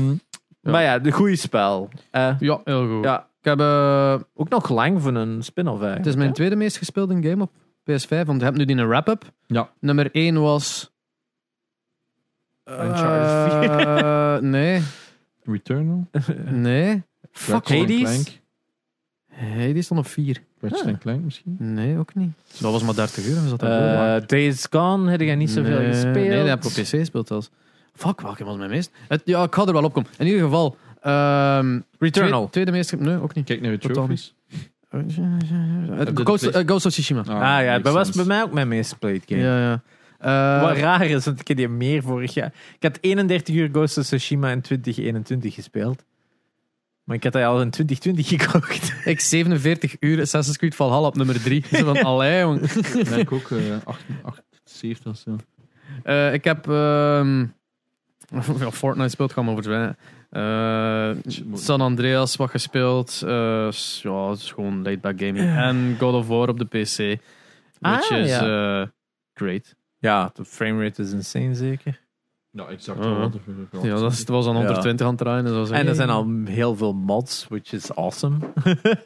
[0.65, 1.89] Maar ja, de goede spel.
[2.11, 3.05] Eh, Ja, heel goed.
[3.05, 5.99] ja, Ik heb, eh, ook nog lang voor een spin-off eigenlijk.
[6.05, 6.35] het is mijn hè?
[6.35, 7.51] tweede meest gespeelde game op
[7.91, 9.33] PS5, want ik heb nu die een wrap-up.
[9.47, 9.71] Ja.
[9.81, 10.93] Nummer 1 was...
[12.65, 14.83] Uncharted Eh, nee,
[15.45, 16.07] Returnal.
[16.51, 17.03] nee.
[17.33, 18.01] Fuck Ratchet Hades?
[18.03, 18.27] Clank.
[19.33, 20.43] Hey, die stond op 4.
[20.61, 21.01] Ratchet Ah.
[21.01, 21.57] Clank misschien.
[21.59, 22.31] Nee, ook niet.
[22.61, 23.35] Dat was maar 30 uur.
[23.41, 26.15] Was dat Eh, Days Gone heb jij niet zoveel nee, gespeeld.
[26.15, 27.51] Nee, dat heb ik op PC gespeeld zelfs.
[27.95, 28.91] Fuck, welke was mijn meest?
[29.09, 30.11] Het, ja, ik ga er wel op komen.
[30.19, 30.77] In ieder geval...
[31.01, 32.49] ehm, Returnal.
[32.51, 32.97] Tweede, tweede meest...
[32.97, 33.45] Nee, ook niet.
[33.45, 34.35] Kijk naar Totaal trophies.
[34.89, 37.21] Het de Ghost, eh, Ghost of Tsushima.
[37.21, 39.41] Ah ja, dat was bij mij ook mijn meest geplayed game.
[39.41, 39.83] Ja, ja.
[40.19, 42.53] Eh, Wat raar is, want ik heb die meer vorig jaar.
[42.77, 46.05] Ik had 31 uur Ghost of Tsushima in 2021 gespeeld.
[47.05, 48.93] Maar ik had dat al in 2020 gekocht.
[49.05, 51.65] ik 47 uur Assassin's Creed Valhalla op nummer 3.
[51.73, 52.61] Zo van, allee, jong.
[53.11, 53.51] Nee, ik ook.
[53.51, 53.59] eh
[54.23, 55.37] 78 of zo.
[56.03, 56.69] Eh, ik heb...
[56.69, 57.47] ehm,
[58.61, 59.97] ja, Fortnite speelt, gaan zwijnen.
[60.31, 63.23] Eh, San Andreas wat gespeeld.
[63.25, 63.71] Eh,
[64.03, 65.57] ja, het is gewoon laid-back gaming.
[65.57, 66.97] En God of War op de PC.
[67.79, 68.81] Which Ah, is ja.
[68.81, 68.87] eh,
[69.35, 69.75] great.
[69.99, 72.01] Ja, de framerate is insane zeker.
[72.57, 73.05] Ja, exact.
[73.05, 73.31] Er-
[73.83, 75.45] Ja, dat, is, het was aan 120 aan het draaien.
[75.45, 78.37] Dus was En er zijn al heel veel mods, which is awesome.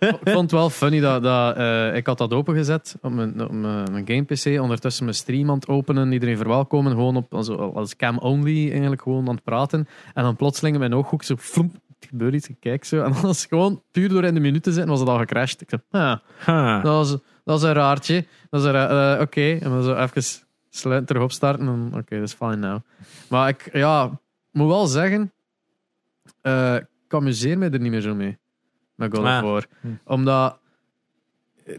[0.00, 3.52] Ik vond het wel funny dat, dat eh, ik had dat opengezet op mijn, op
[3.52, 4.60] mijn, mijn game PC.
[4.62, 6.92] Ondertussen mijn stream aan het openen, iedereen verwelkomen.
[6.92, 9.88] Gewoon op, als, als cam only eigenlijk gewoon aan het praten.
[10.14, 13.02] En dan plotseling in mijn ooghoek zo flump, er gebeurt iets, ik kijk zo.
[13.02, 15.60] En dan was het gewoon puur door in de minuten zitten, was het al gecrashed.
[15.60, 16.16] Ik zei, ah,
[16.46, 16.82] Huh.
[16.82, 18.24] dat, was, dat is een raartje.
[18.50, 20.22] Dat is een eh, Oké, en dan zo even
[20.70, 21.61] sluiten, terug opstarten.
[21.61, 22.81] en dan, Oké, dat is fine now.
[23.28, 24.19] Maar ik, ja,
[24.51, 25.32] moet wel zeggen,
[26.40, 28.39] eh, ik amuseer me er niet meer zo mee.
[28.95, 29.43] Met God of Ah.
[29.43, 29.66] War.
[29.81, 29.89] Hm.
[30.05, 30.59] Omdat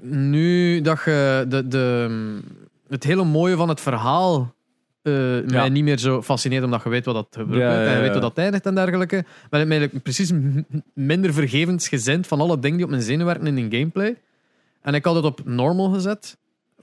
[0.02, 2.40] nu dat je de, de,
[2.88, 4.53] het hele mooie van het verhaal
[5.02, 5.14] eh,
[5.45, 8.02] mij niet meer zo fascineert omdat je weet wat dat gebeurt Ja, ja, en je
[8.02, 9.26] weet hoe dat eindigt en dergelijke.
[9.49, 10.32] Ben ik mij precies
[10.94, 14.18] minder vergevensgezind van alle dingen die op mijn zenuw werken in een gameplay.
[14.82, 16.38] En ik had het op normal gezet.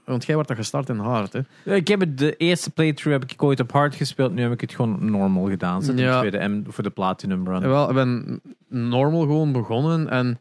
[0.07, 1.75] Want jij wordt dat gestart in hard, hè?
[1.75, 4.33] Ik heb het, de eerste playthrough heb ik ooit op hard gespeeld.
[4.33, 5.81] Nu heb ik het gewoon normal gedaan.
[5.83, 6.21] Zet Ja.
[6.21, 7.61] de tweede M voor de platinum run.
[7.61, 10.39] Wel, ik ben normal gewoon begonnen en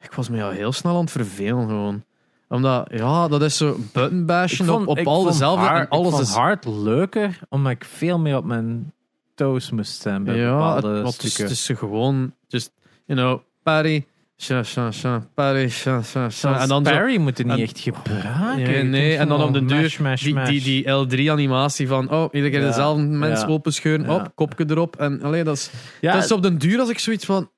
[0.00, 2.02] ik was me al heel snel aan het vervelen gewoon.
[2.48, 6.12] Omdat, ja, dat is zo button bashen op, op al dezelfde hard- en alles ik
[6.14, 6.34] vond is...
[6.34, 8.92] hard leuker, omdat ik veel meer op mijn
[9.34, 12.72] toes moest zijn bij Ja, het, het is, het is gewoon, just,
[13.04, 14.06] you know, parry,
[14.40, 16.30] sha, sha, sha, parry, sha, sha, sha.
[16.30, 18.56] Zelfs En dan zo, moet niet en- echt gebruiken.
[18.72, 20.48] Nee, nee, en dan op de deur, mash, mash, die, mash.
[20.48, 23.46] die, die L3-animatie van, oh, iedere keer Ja, dezelfde mens ja.
[23.46, 24.14] openscheuren, Ja.
[24.14, 24.96] op, kopje erop.
[24.96, 25.70] En allee, dat is,
[26.00, 27.50] dat is op den duur als ik zoiets van,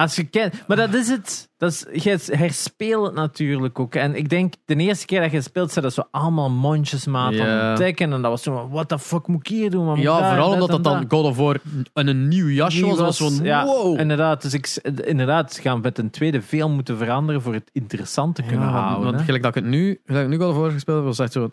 [0.00, 1.48] Als je kent, maar dat is het.
[1.56, 3.94] Dat is, je herspeelt het natuurlijk ook.
[3.94, 7.46] En ik denk, de eerste keer dat je speelt, zijn dat zo allemaal mondjesmaat aan
[7.46, 8.12] het ontdekken.
[8.12, 9.86] En dat was zo, van, what the fuck moet ik hier doen?
[9.86, 11.60] Wat ja, daar, vooral omdat dat dan God of War
[11.92, 12.98] een, een nieuw jasje was.
[12.98, 14.00] Was van, ja, wow.
[14.00, 14.66] Inderdaad, dus ik,
[15.04, 18.72] inderdaad, ze gaan met een tweede veel moeten veranderen voor het interessant te kunnen Ja,
[18.72, 19.04] houden.
[19.04, 19.24] Want hè.
[19.24, 21.44] gelijk dat ik het nu, gelijk ik nu al voor gespeeld heb, was echt zo,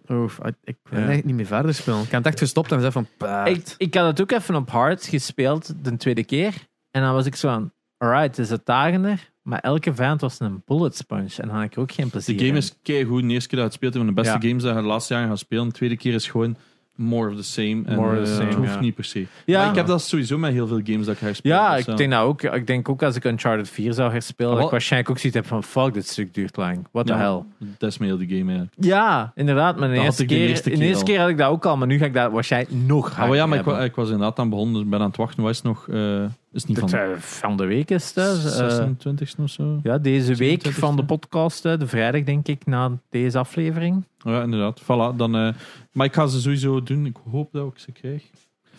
[0.63, 1.07] ik wil Ja.
[1.07, 1.99] niet meer verder spelen.
[1.99, 3.07] Ik heb het echt gestopt en gezegd van,
[3.45, 6.53] ik, ik had het ook even op hard gespeeld, de tweede keer.
[6.91, 9.29] En dan was ik zo van, alright, het is uitdagender.
[9.41, 11.27] Maar elke vijand was een bullet sponge.
[11.37, 12.63] En dan had ik ook geen plezier De game in.
[12.63, 13.21] is keigoed.
[13.21, 14.49] De eerste keer dat je het speelt, een van de beste Ja.
[14.49, 15.65] games dat je de laatste jaren gaat spelen.
[15.67, 16.55] De tweede keer is gewoon
[16.95, 17.81] more of the same.
[17.85, 18.79] En, More of the eh, same, het hoeft ja.
[18.79, 19.25] niet per se.
[19.45, 19.59] Ja.
[19.59, 21.51] Maar ik heb dat sowieso met heel veel games dat ik herspeel.
[21.51, 22.41] Ja, dus, ik denk dat ook.
[22.43, 25.37] Ik denk ook als ik Uncharted 4 zou herspelen, dat Wel- ik waarschijnlijk ook zoiets
[25.39, 26.87] heb van fuck, dit stuk duurt lang.
[26.91, 27.19] What the Ja.
[27.19, 27.43] hell.
[27.77, 28.73] Dat is me heel de game eigenlijk.
[28.79, 29.77] Ja, inderdaad.
[29.79, 31.49] Maar de Dat eerste, ik de keer, eerste de keer eerste keer had ik dat
[31.49, 33.95] ook al, maar nu ga ik dat waarschijnlijk nog Ah, harder maar ja, maar ik,
[33.95, 35.41] was inderdaad aan begonnen, dus ben aan het wachten.
[35.43, 35.87] Wat is het nog?
[35.89, 36.23] eh,
[36.57, 38.15] is het niet van de week is het.
[38.15, 38.31] hè.
[38.31, 39.79] Eh, 26 of zo?
[39.83, 40.71] ja, deze week 27e.
[40.71, 44.03] van de podcast, hè, de vrijdag denk ik, na deze aflevering.
[44.25, 44.81] Oh ja, inderdaad.
[44.83, 45.53] Voilà, dan, eh,
[45.91, 47.05] maar ik ga ze sowieso doen.
[47.05, 48.23] Ik hoop dat ik ze krijg.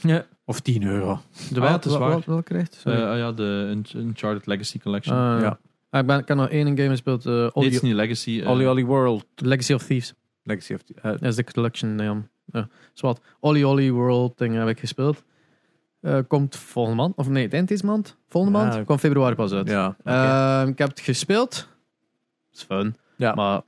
[0.00, 0.26] Ja.
[0.44, 1.20] Of 10 euro.
[1.52, 2.10] De Ah, het is waar.
[2.10, 2.80] Wat, wat krijgt?
[2.84, 5.16] Eh, ah ja, de Un- Uncharted Legacy Collection.
[5.16, 5.40] Ah, ja.
[5.44, 5.58] ja.
[5.90, 7.26] Ah, ik, ben, ik heb nog één game gespeeld.
[7.26, 8.40] eh Ollie- het is niet Legacy.
[8.40, 9.24] eh, Olly Olly World.
[9.34, 10.14] Legacy of Thieves.
[10.42, 10.80] Legacy of...
[11.02, 11.98] eh, Dat is de collection.
[11.98, 12.22] Ja.
[12.52, 12.68] Ja.
[12.92, 13.20] Zwat.
[13.40, 15.24] Ollie Ollie World ding heb ik gespeeld.
[16.08, 17.16] Eh, komt volgende maand.
[17.16, 18.16] Of nee, het eind deze maand.
[18.28, 18.84] Volgende Ja, maand.
[18.86, 19.68] Komt februari pas uit.
[19.68, 19.96] ja.
[20.04, 21.68] Ehm, ik heb het gespeeld.
[22.54, 22.96] Is fun.
[23.16, 23.34] Ja.
[23.34, 23.60] Maar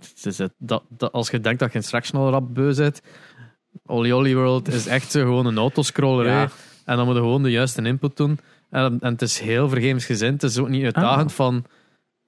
[0.00, 2.74] het is het, dat, dat, als je denkt dat je een straks al rap beu
[2.74, 3.00] bent.
[3.86, 6.26] Ollie Ollie World is echt gewoon een autoscroller.
[6.26, 6.48] Ja.
[6.84, 8.38] En dan moet je gewoon de juiste input doen.
[8.70, 10.42] En, en het is heel vergevingsgezind.
[10.42, 11.36] Het is ook niet uitdagend Ah.
[11.36, 11.64] van...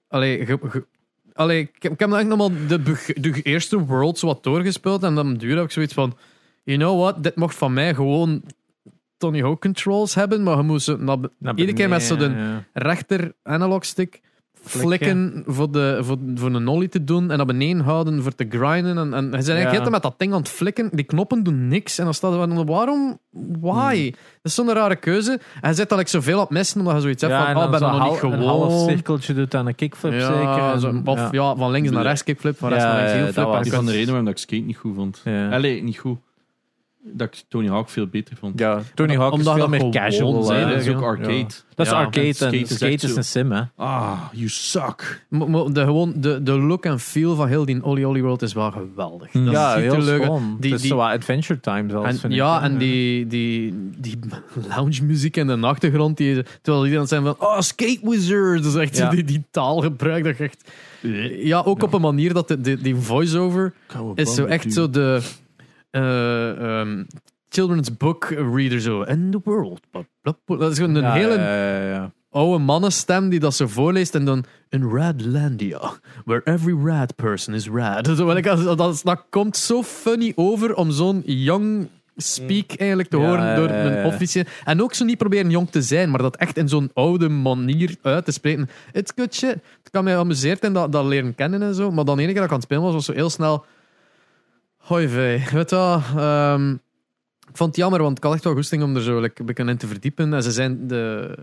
[0.08, 0.86] Allee, ge- ge-
[1.32, 2.82] allee, ik, heb- ik heb eigenlijk nog maar de,
[3.20, 5.02] de eerste world zo wat doorgespeeld.
[5.02, 6.16] En dan duur heb ik zoiets van...
[6.68, 7.22] You know what?
[7.22, 8.42] Dit mocht van mij gewoon
[9.16, 10.42] Tony Hawk controls hebben.
[10.42, 11.18] Maar je moest Naar
[11.54, 12.64] iedere keer met zo de beneden, ja.
[12.72, 14.20] rechter analog stick
[14.62, 18.46] flikken voor, de, voor, voor een nollie te doen en naar beneden houden voor te
[18.48, 18.98] grinden.
[18.98, 19.80] En, en hij zijn eigenlijk Ja.
[19.80, 20.88] heel met dat ding aan het flikken.
[20.92, 21.98] Die knoppen doen niks.
[21.98, 23.18] En dan staat er van, waarom?
[23.60, 24.10] Why?
[24.10, 25.32] Dat is zo'n rare keuze.
[25.32, 27.70] En hij zit dat ik zoveel het missen, omdat je zoiets hebt Ja, van, oh,
[27.70, 28.88] ben nog niet hal- Een half gewoon.
[28.88, 30.72] cirkeltje doet aan een kickflip Ja, zeker.
[30.72, 31.54] en- zo, of ja.
[31.56, 33.44] van links naar rechts kickflip, van rechts Ja, naar links ja, heel flip.
[33.44, 35.20] dat was- je de reden waarom ik skate niet goed vond.
[35.24, 35.50] Ja.
[35.50, 36.18] Allee, niet goed.
[37.02, 38.58] Dat ik Tony Hawk veel beter vond.
[38.58, 40.42] Ja, Tony Hawk is Omdat veel dat meer gewoon casual.
[40.42, 41.32] zijn, dat is ook arcade.
[41.36, 41.46] Ja.
[41.74, 43.62] Dat is Ja, arcade en en skate skate, is echt is een sim, hè.
[43.76, 45.26] Ah, you suck.
[45.28, 48.52] Maar- de, gewoon, de, de look en feel van heel die Ollie Ollie World is
[48.52, 49.30] wel geweldig.
[49.30, 50.30] Dat ja, ziet er heel leuk.
[50.60, 54.18] Die- Het is zo Adventure Time zelfs, En, vind ik, ja, en die, die, die
[54.76, 58.62] lounge muziek in de achtergrond, die, terwijl die dan zijn van, oh, Skate Wizard.
[58.62, 60.24] Dat is echt die, die taal gebruikt.
[60.24, 60.70] Dat je echt,
[61.46, 63.72] ja, ook op een manier dat de, die, die voice-over
[64.14, 65.20] is zo echt zo de
[65.90, 67.04] eh, ehm,
[67.48, 69.02] children's book reader zo.
[69.02, 69.80] And the world.
[70.46, 72.12] Dat is gewoon een Ja, hele ja, ja, ja.
[72.30, 75.92] oude mannenstem die dat zo voorleest en dan in Radlandia,
[76.24, 78.04] where every rad person is rad.
[78.16, 83.56] Dat, dat, dat komt zo funny over om zo'n young speak eigenlijk te Ja, horen
[83.56, 84.48] door een officier.
[84.64, 87.96] En ook zo niet proberen jong te zijn, maar dat echt in zo'n oude manier
[88.02, 88.68] uit te spreken.
[88.92, 89.50] It's good shit.
[89.52, 92.34] Het kan mij amuseerd en dat, dat leren kennen en zo, maar dan de keer
[92.34, 93.64] dat ik aan het spelen was, was zo heel snel...
[94.88, 96.72] Hoi vee, weet wel, ehm,
[97.48, 99.68] ik vond het jammer, want ik had echt wel goesting om er zo like, een
[99.68, 100.34] in te verdiepen.
[100.34, 101.34] En ze zijn, de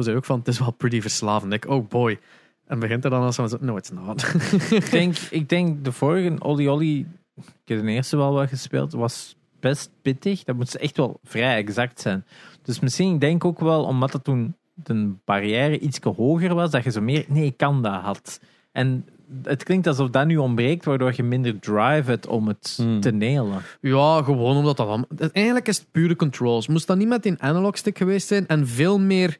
[0.00, 1.52] zei ook van, het is wel pretty verslavend.
[1.52, 2.18] Ik, oh boy.
[2.66, 4.34] En begint er dan als van, no it's not.
[4.70, 7.06] ik, denk, ik denk de vorige Olly Olly,
[7.36, 10.44] ik heb de eerste wel wat gespeeld, was best pittig.
[10.44, 12.24] Dat moet echt wel vrij exact zijn.
[12.62, 16.84] Dus misschien, ik denk ook wel, omdat het toen de barrière iets hoger was, dat
[16.84, 18.40] je zo meer, nee, ik kan dat had.
[18.72, 19.06] En
[19.42, 23.00] het klinkt alsof dat nu ontbreekt, waardoor je minder drive hebt om het Hmm.
[23.00, 23.62] te nailen.
[23.80, 25.08] ja, gewoon omdat dat allemaal...
[25.32, 26.66] Eigenlijk is het pure controls.
[26.68, 29.36] Moest dat niet met een analog stick geweest zijn en veel meer...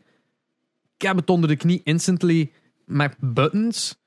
[0.98, 2.50] Ik heb het onder de knie instantly
[2.84, 3.98] met buttons.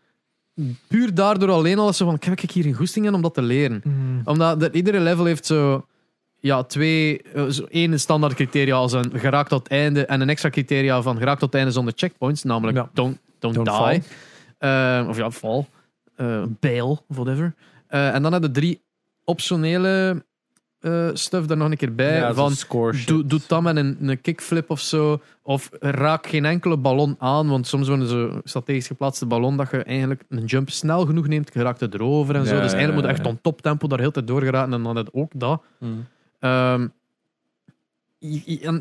[0.88, 3.42] puur daardoor alleen al zo van, heb ik hier een goesting in om dat te
[3.42, 3.82] leren?
[4.26, 5.86] Omdat dat, iedere level heeft zo,
[6.40, 10.30] ja, twee, eh, zo één standaard criteria als een geraakt tot het einde en een
[10.30, 12.90] extra criteria van geraakt tot einde zonder checkpoints, namelijk Ja.
[12.94, 13.76] don't, don't, Don't die.
[13.76, 14.02] fall.
[14.60, 15.66] Eh, of ja, fall.
[16.16, 17.54] eh bail, of whatever.
[17.88, 18.82] Eh, en dan hebben drie
[19.24, 20.24] optionele
[20.80, 22.16] eh stuff daar nog een keer bij.
[22.16, 22.54] Ja, van.
[23.06, 25.22] Doe, doe dat met een, een kickflip of zo.
[25.42, 27.50] Of raak geen enkele ballon aan.
[27.50, 31.54] Want soms worden ze strategisch geplaatste ballon dat je eigenlijk een jump snel genoeg neemt.
[31.54, 32.62] Je raakt er erover en zo.
[32.62, 34.74] Dus eigenlijk moet je echt on top tempo daar heel tijd doorgeraken.
[34.74, 35.62] En dan het ook dat.
[35.78, 36.06] Mm.
[36.40, 36.88] Ehm,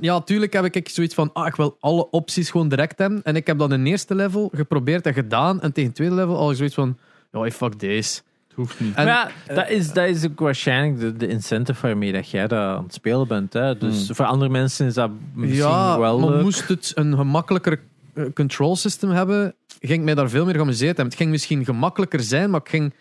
[0.01, 3.21] ja, tuurlijk heb ik zoiets van, ah, ik wil alle opties gewoon direct hebben.
[3.23, 5.61] En ik heb dan in het eerste level geprobeerd en gedaan.
[5.61, 6.99] En tegen het tweede level al zoiets van,
[7.33, 8.21] ja, fuck deze.
[8.49, 8.95] Het hoeft niet.
[8.95, 12.59] En- ja, dat, is, dat is ook waarschijnlijk de, de incentive waarmee dat jij dat
[12.59, 13.53] aan het spelen bent.
[13.53, 13.79] Hè?
[13.79, 14.15] Dus Hmm.
[14.15, 16.43] voor andere mensen is dat misschien ja, wel maar leuk.
[16.43, 17.81] moest het een gemakkelijker
[18.15, 21.05] eh, control system hebben, ging ik mij daar veel meer geamuseerd hebben.
[21.07, 22.93] Het ging misschien gemakkelijker zijn, maar ik ging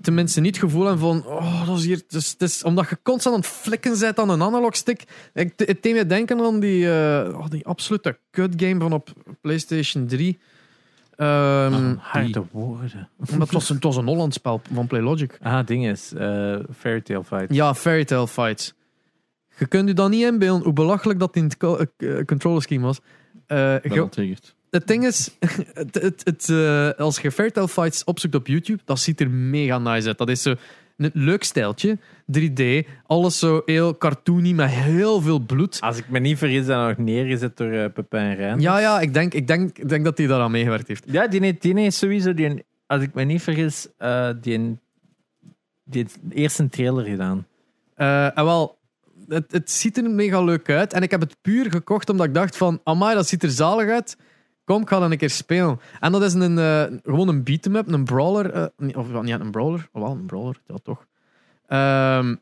[0.00, 2.02] tenminste niet het gevoel hebben van oh, dat is hier...
[2.08, 5.04] Het is, omdat je constant aan het flikken bent aan een analogstick.
[5.34, 9.12] Ik, het deed me denken aan die, eh, oh, die absolute kut game van op
[9.40, 10.38] PlayStation 3.
[11.16, 11.26] Ehm,
[11.74, 13.08] Ah, harde woorden.
[13.20, 15.38] het, was, een- het was een Holland spel van Playlogic.
[15.42, 17.54] Ah, ding is, eh Fairy Tail Fight.
[17.54, 18.74] Ja, Fairy Tail Fights.
[19.58, 22.84] Je kunt je dan niet inbeelden hoe belachelijk dat in het co- eh, controller scheme
[22.84, 22.98] was.
[23.46, 24.36] Eh, ben je-.
[24.76, 25.30] Het ding is,
[25.74, 29.30] het, het, het, eh, als je Fairy Tail Fights opzoekt op YouTube, dat ziet er
[29.30, 30.18] mega nice uit.
[30.18, 30.54] Dat is zo
[30.96, 31.98] een leuk stijltje,
[32.40, 35.80] 3D, alles zo heel cartoony met heel veel bloed.
[35.80, 38.60] Als ik me niet vergis, dan nog neergezet door uh, Pepijn Rijn.
[38.60, 41.04] Ja, ja, ik denk, ik denk, ik denk dat hij daaraan meegewerkt heeft.
[41.06, 44.78] Ja, die, heeft- die heeft sowieso, die, als ik me niet vergis, eh, die,
[45.84, 47.46] die heeft eerst een trailer gedaan.
[47.94, 48.78] Eh, en wel,
[49.28, 50.92] het, het ziet er mega leuk uit.
[50.92, 53.90] En ik heb het puur gekocht omdat ik dacht van, amai, dat ziet er zalig
[53.90, 54.16] uit.
[54.66, 55.80] Kom, ik ga dan een keer spelen.
[56.00, 58.50] En dat is een, eh, gewoon een beat-em-up, een brawler.
[58.50, 61.06] eh, niet- of niet een brawler, oh, wel een brawler, ja toch.
[61.66, 62.34] Ehm,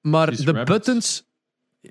[0.00, 0.70] maar Precies, de rabbits.
[0.86, 1.26] buttons...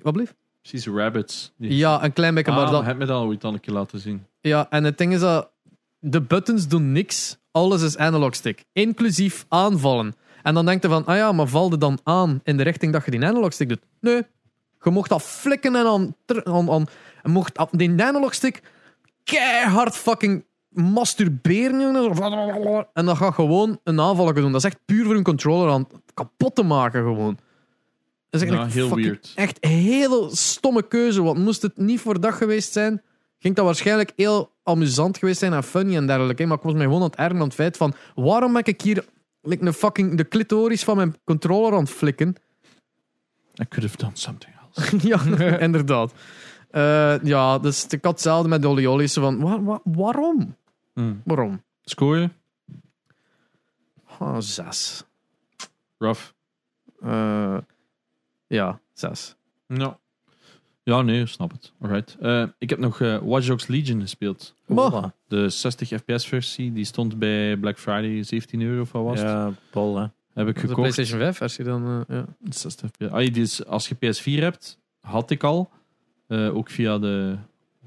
[0.02, 0.34] Wat blieft?
[0.62, 1.52] Precies, rabbits.
[1.56, 2.84] Die- Ja, een klein beetje, Ah, maar maar dat...
[2.84, 4.26] heb me ooit al een keer laten zien.
[4.40, 5.50] Ja, en het ding is dat
[5.98, 7.38] de buttons doen niks.
[7.50, 8.64] Alles is analog stick.
[8.72, 10.14] Inclusief aanvallen.
[10.42, 12.92] En dan denk je van, ah ja, maar val je dan aan in de richting
[12.92, 13.82] dat je die analog stick doet?
[14.00, 14.22] Nee.
[14.82, 16.14] Je mocht dat flikken en aan...
[16.44, 16.86] aan, aan
[17.22, 18.62] en mocht af- die analog stick
[19.24, 22.86] keihard fucking masturberen, jongen.
[22.92, 24.52] En dan ga je gewoon een aanval doen.
[24.52, 27.38] Dat is echt puur voor een controller aan kapot te maken, gewoon.
[28.30, 29.32] Dat is eigenlijk heel weird.
[29.34, 31.22] Echt een hele stomme keuze.
[31.22, 33.02] Want moest het niet voor dat geweest zijn,
[33.38, 36.46] ging dat waarschijnlijk heel amusant geweest zijn en funny en dergelijke.
[36.46, 38.80] Maar ik was me gewoon aan het ergeren aan het feit van waarom ben ik
[38.80, 39.04] hier
[39.42, 42.34] like, een fucking de clitoris van mijn controller aan het flikken?
[43.60, 44.96] I could have done something else.
[45.08, 46.12] ja, inderdaad.
[46.74, 48.68] Eh, ja, dus ik had hetzelfde met de
[49.08, 50.56] zo van, wa- wa- waarom?
[50.92, 51.20] Hmm.
[51.24, 51.62] Waarom?
[51.84, 52.32] Scoren?
[54.18, 55.04] Oh, zes.
[55.98, 56.22] Rough.
[57.02, 57.56] Eh,
[58.46, 59.34] ja, zes.
[59.66, 59.98] Ja.
[60.82, 61.72] Ja, nee, snap het.
[61.80, 62.16] Alright.
[62.20, 64.54] Eh, ik heb nog eh, Watch Dogs Legion gespeeld.
[64.66, 69.20] Maar- De 60 fps versie, die stond bij Black Friday 17 euro of wat was?
[69.20, 70.06] Ja, bol, hè.
[70.34, 70.76] Heb ik De gekocht.
[70.76, 72.24] PlayStation 5 versie dan, eh, ja.
[72.48, 73.08] 60 fps.
[73.10, 75.70] Ah, die is, als je PS4 hebt, had ik al.
[76.26, 77.36] Eh, ook via de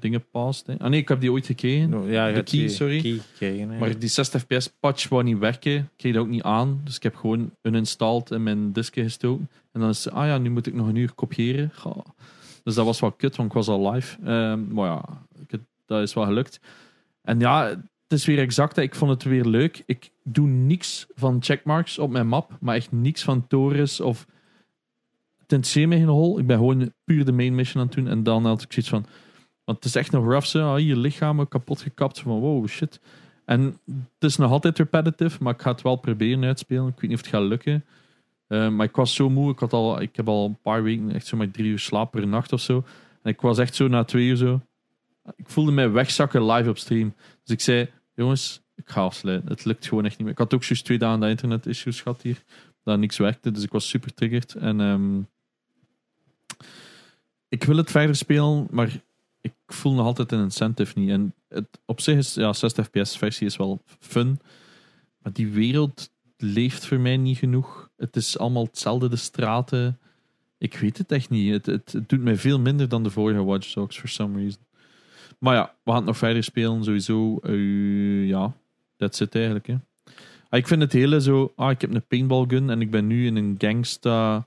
[0.00, 0.62] dingen pass.
[0.66, 0.74] hè.
[0.78, 1.88] Ah nee, ik heb die ooit gekregen.
[1.90, 3.00] No, ja, De key, die sorry.
[3.00, 3.78] key gekregen.
[3.78, 5.72] Maar die 60 fps patch wou niet werken.
[5.76, 6.80] Ik kreeg dat ook niet aan.
[6.84, 9.48] Dus ik heb gewoon uninstalled en mijn diskje gestoken.
[9.72, 11.70] En dan is het, ah ja, nu moet ik nog een uur kopiëren.
[11.72, 11.92] Ga.
[12.64, 14.16] Dus dat was wel kut, want ik was al live.
[14.24, 15.04] Ehm, maar ja,
[15.48, 16.60] ik, dat is wel gelukt.
[17.22, 17.64] En ja,
[18.08, 18.76] het is weer exact.
[18.76, 19.82] Ik vond het weer leuk.
[19.86, 22.56] Ik doe niks van checkmarks op mijn map.
[22.60, 24.26] Maar echt niks van torens of...
[25.48, 26.38] Het interesseert me geen hol.
[26.38, 28.08] Ik ben gewoon puur de main mission aan het doen.
[28.08, 29.06] En dan had ik zoiets van...
[29.64, 30.74] Want het is echt nog rough, zo.
[30.74, 32.20] Ah, je lichamen kapot gekapt.
[32.20, 33.00] Van wow, shit.
[33.44, 36.86] En het is nog altijd repetitive, maar ik ga het wel proberen uitspelen.
[36.88, 37.84] Ik weet niet of het gaat lukken.
[38.46, 39.50] Eh, maar ik was zo moe.
[39.50, 42.10] Ik, had al, ik heb al een paar weken echt zo maar drie uur slaap
[42.10, 42.84] per nacht of zo.
[43.22, 44.60] En ik was echt zo na twee uur zo.
[45.36, 47.14] Ik voelde mij wegzakken live op stream.
[47.44, 49.48] Dus ik zei, jongens, ik ga afsluiten.
[49.48, 50.32] Het lukt gewoon echt niet meer.
[50.32, 52.42] Ik had ook juist twee dagen dat internet issues gehad hier.
[52.82, 53.50] Dat niks werkte.
[53.50, 54.54] Dus ik was super triggerd.
[54.54, 55.20] En ehm,
[57.48, 59.00] ik wil het verder spelen, maar
[59.40, 61.10] ik voel nog altijd een incentive niet.
[61.10, 64.40] En het, op zich is, ja, 60 fps versie is wel fun.
[65.22, 67.90] Maar die wereld leeft voor mij niet genoeg.
[67.96, 69.98] Het is allemaal hetzelfde, de straten.
[70.58, 71.52] Ik weet het echt niet.
[71.52, 74.60] Het, het, doet mij veel minder dan de vorige Watch Dogs, for some reason.
[75.38, 77.38] Maar ja, we gaan het nog verder spelen, sowieso.
[77.42, 78.56] Eh, ja,
[78.96, 79.66] that's it eigenlijk.
[79.66, 79.76] Hè.
[80.48, 81.52] Ah, ik vind het hele zo...
[81.56, 84.46] Ah, ik heb een paintball gun en ik ben nu in een gangsta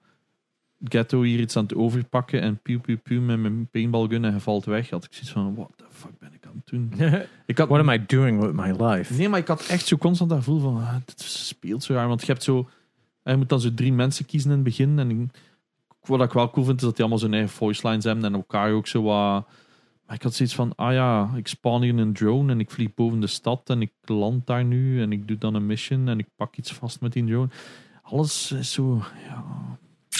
[0.83, 4.41] ghetto hier iets aan het overpakken en piu piu piu met mijn paintball gun en
[4.41, 4.89] valt weg.
[4.89, 6.93] Had ik zoiets van, what the fuck ben ik aan het doen.
[7.45, 9.13] Ik had, What am I doing with my life?
[9.13, 12.07] Nee, maar ik had echt zo constant dat gevoel van, ah, dit speelt zo raar.
[12.07, 12.69] Want je hebt zo,
[13.23, 14.99] je moet dan zo drie mensen kiezen in het begin.
[14.99, 15.29] En ik,
[16.01, 18.33] wat ik wel cool vind, is dat die allemaal zo'n eigen voice lines hebben en
[18.33, 19.47] elkaar ook zo wat...
[20.05, 22.71] Maar ik had zoiets van, ah ja, ik spawn hier in een drone en ik
[22.71, 26.07] vlieg boven de stad en ik land daar nu en ik doe dan een mission
[26.07, 27.49] en ik pak iets vast met die drone.
[28.01, 29.45] Alles is zo, ja,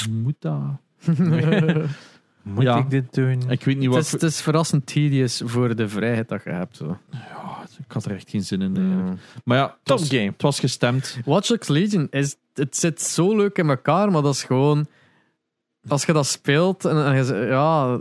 [0.07, 0.61] moet dat?
[2.43, 2.77] Moet Ja.
[2.77, 3.49] ik dit doen?
[3.49, 4.03] Ik weet niet Het wat...
[4.03, 6.77] is, het is verrassend tedious voor de vrijheid dat je hebt.
[6.77, 6.97] Zo.
[7.11, 8.77] Ja, ik had er echt geen zin in.
[8.77, 9.19] eigenlijk.
[9.43, 10.25] Maar ja, het Top was, game.
[10.25, 11.17] het was gestemd.
[11.25, 14.85] Watch Dogs Legion is, het zit zo leuk in elkaar, maar dat is gewoon.
[15.87, 17.99] Als je dat speelt, en, en je zegt, ja,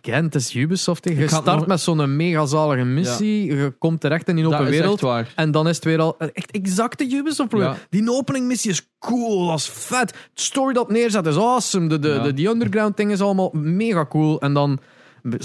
[0.00, 1.08] again, het is Ubisoft.
[1.08, 4.74] Je start nog- met zo'n megazalige missie, je komt terecht in die open dat is
[4.78, 7.52] wereld, en dan is het weer al echt exacte Ubisoft.
[7.56, 7.76] Ja.
[7.90, 10.08] Die openingmissie is cool, dat is vet.
[10.08, 11.86] De story dat neerzet is awesome.
[11.88, 12.22] De, de, Ja.
[12.22, 14.40] de, die underground ding is allemaal mega cool.
[14.40, 14.78] En dan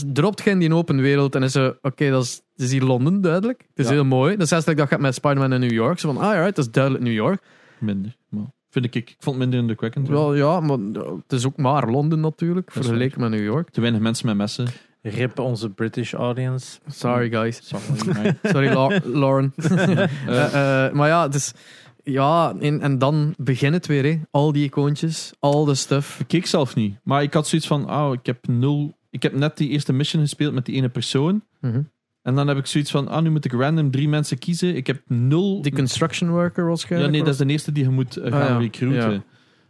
[0.05, 3.21] dropt je in die open wereld en is ze, oké, dat, is, is hier Londen,
[3.21, 3.61] duidelijk.
[3.75, 4.31] Het is heel mooi.
[4.35, 5.99] Dat is eigenlijk dat gaat met Spider-Man in New York.
[5.99, 7.41] Zo van, ah, alright, dat is duidelijk New York.
[7.79, 8.15] Minder.
[8.29, 10.07] Maar vind ik, ik vond het minder indrukwekkend.
[10.07, 10.77] Wel ja, maar
[11.27, 13.69] het is ook maar Londen natuurlijk, is vergeleken met New York.
[13.69, 14.67] Te weinig mensen met messen.
[15.01, 16.79] Rip onze British audience.
[16.87, 17.59] Sorry guys.
[17.67, 19.53] Sorry, maar- Sorry La- Lauren.
[20.27, 21.53] Eh, eh, maar ja, is,
[22.03, 24.19] ja en, en dan begint het weer, hè.
[24.31, 26.19] al die icoontjes, al de stuff.
[26.19, 26.97] Ik keek zelf niet.
[27.03, 28.95] Maar ik had zoiets van, oh, ik heb nul...
[29.09, 31.43] Ik heb net die eerste mission gespeeld met die ene persoon.
[31.61, 31.81] Mhm.
[32.27, 34.75] En dan heb ik zoiets van, ah, nu moet ik random drie mensen kiezen.
[34.75, 35.61] Ik heb nul...
[35.61, 37.11] Die construction worker ja, waarschijnlijk.
[37.11, 38.57] nee, dat is de eerste die je moet eh, Ah, gaan ja.
[38.57, 39.11] recruiten.
[39.11, 39.23] Ja.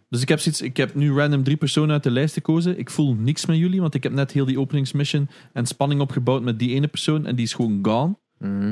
[0.09, 2.79] Dus ik heb, zoiets, ik heb nu random drie personen uit de lijst gekozen.
[2.79, 6.43] Ik voel niks met jullie, want ik heb net heel die openingsmission en spanning opgebouwd
[6.43, 7.25] met die ene persoon.
[7.25, 8.17] En die is gewoon gone.
[8.39, 8.69] Mhm.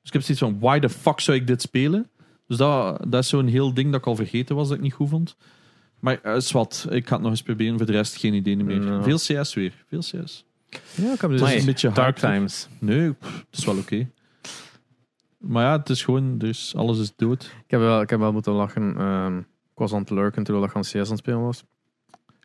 [0.00, 2.10] Dus ik heb zoiets van, why the fuck zou ik dit spelen?
[2.46, 4.92] Dus dat, dat is zo'n heel ding dat ik al vergeten was dat ik niet
[4.94, 5.36] goed vond.
[6.00, 7.76] Maar uh, is wat, ik ga het nog eens proberen.
[7.76, 8.84] Voor de rest geen idee meer.
[8.84, 9.02] Ja.
[9.02, 9.84] Veel CS weer.
[9.88, 10.46] Veel CS.
[10.94, 12.34] Ja, ik heb dus Het is Amai, een beetje Dark hard.
[12.34, 12.68] Times.
[12.78, 14.08] Nee, pff, het is wel oké.
[15.38, 17.44] Maar ja, het is gewoon, dus alles is dood.
[17.64, 18.96] Ik heb wel, ik heb wel moeten lachen.
[18.98, 21.64] ehm, ik was aan het lurken terwijl ik aan CS aan het spelen was.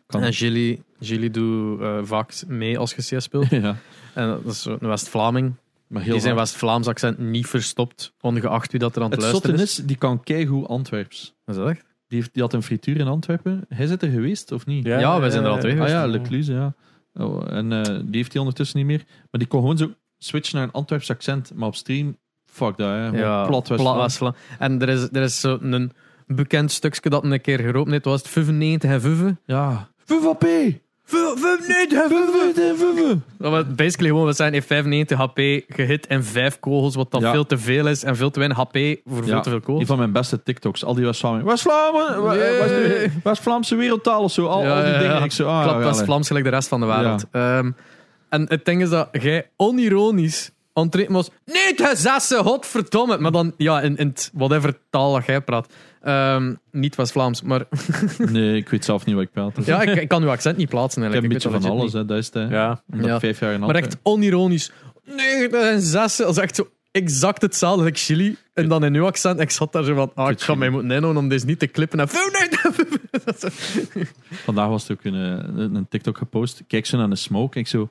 [0.06, 0.22] Kan.
[0.22, 3.50] En Gilly, Gilly doet eh, vaak mee als je CS speelt.
[3.62, 3.76] ja,
[4.14, 5.54] En dat is een West-Vlaming.
[5.86, 6.34] maar heel Die zijn.
[6.34, 9.78] West-Vlaams accent niet verstopt, ongeacht wie dat er aan het, luisteren is.
[9.78, 11.34] is, die kan keigoed Antwerps.
[11.46, 11.84] Is dat echt?
[12.08, 13.64] Die, heeft, die had een frituur in Antwerpen.
[13.68, 14.84] Hij zit er geweest, of niet?
[14.86, 15.94] Ja, wij zijn er al twee Ah geweest.
[15.94, 16.74] ja, Lecluze, ja.
[17.14, 19.04] Oh, en eh, die heeft hij ondertussen niet meer.
[19.06, 21.54] Maar die kon gewoon zo switchen naar een Antwerps accent.
[21.54, 23.06] Maar op stream, fuck dat, hè.
[23.06, 23.82] Ja, plat West.
[23.82, 24.34] plat West-Vlaam.
[24.58, 25.92] En er is, er is zo een
[26.26, 28.04] bekend stukje dat een keer geroepen heeft.
[28.04, 29.34] Was het 95 en 5?
[29.44, 29.88] Ja.
[30.04, 30.42] VVP!
[30.42, 30.74] 95 en 5!
[30.74, 30.93] Dat
[33.76, 37.32] basically gewoon, we zijn in 95 HP gehit en 5 kogels, wat dan Ja.
[37.32, 38.02] veel te veel is.
[38.02, 38.72] En veel te weinig HP
[39.04, 39.86] voor veel Ja, te veel Een kogels.
[39.86, 40.84] van mijn beste TikToks.
[40.84, 41.46] Al die West-Vlamingen.
[41.46, 42.22] West-Vlamen!
[42.22, 42.58] Wa- Yeah.
[42.58, 44.46] West- West-Vlaamse wereldtaal of zo.
[44.46, 45.14] Al, Ja, al die ja, dingen.
[45.16, 45.24] ja.
[45.24, 47.24] Ik zo, ah, Klap ja, West-Vlaams gelijk de rest van de wereld.
[47.30, 47.70] Ehm,
[48.28, 51.30] en het ding is dat jij onironisch ontreed was.
[51.44, 53.18] Nee, het is zessen, godverdomme.
[53.18, 55.72] Maar dan, ja, in, in het whatever taal dat jij praat.
[56.04, 57.64] Ehm, niet West-Vlaams, maar
[58.18, 59.66] Nee, ik weet zelf niet wat ik praat.
[59.66, 61.44] ja, ik, ik kan uw accent niet plaatsen Ik heb eigenlijk.
[61.44, 62.04] een beetje van alles, hè.
[62.04, 62.34] dat is het.
[62.34, 62.42] hè.
[62.56, 62.82] Ja.
[62.92, 63.14] Omdat Ja.
[63.14, 63.60] ik vijf jaar in.
[63.60, 64.72] Maar echt onironisch.
[65.04, 68.36] Nee, dat is echt zo exact hetzelfde als chili.
[68.54, 69.40] En dan in uw accent.
[69.40, 71.66] Ik zat daar zo van, ah, ik ga mij moeten inhouden om deze niet te
[71.66, 72.00] klippen.
[72.00, 72.08] En
[74.44, 76.62] Vandaag was er ook een, eh, een, TikTok gepost.
[76.66, 77.58] Kijk zo naar de smoke.
[77.58, 77.82] Ik, zo,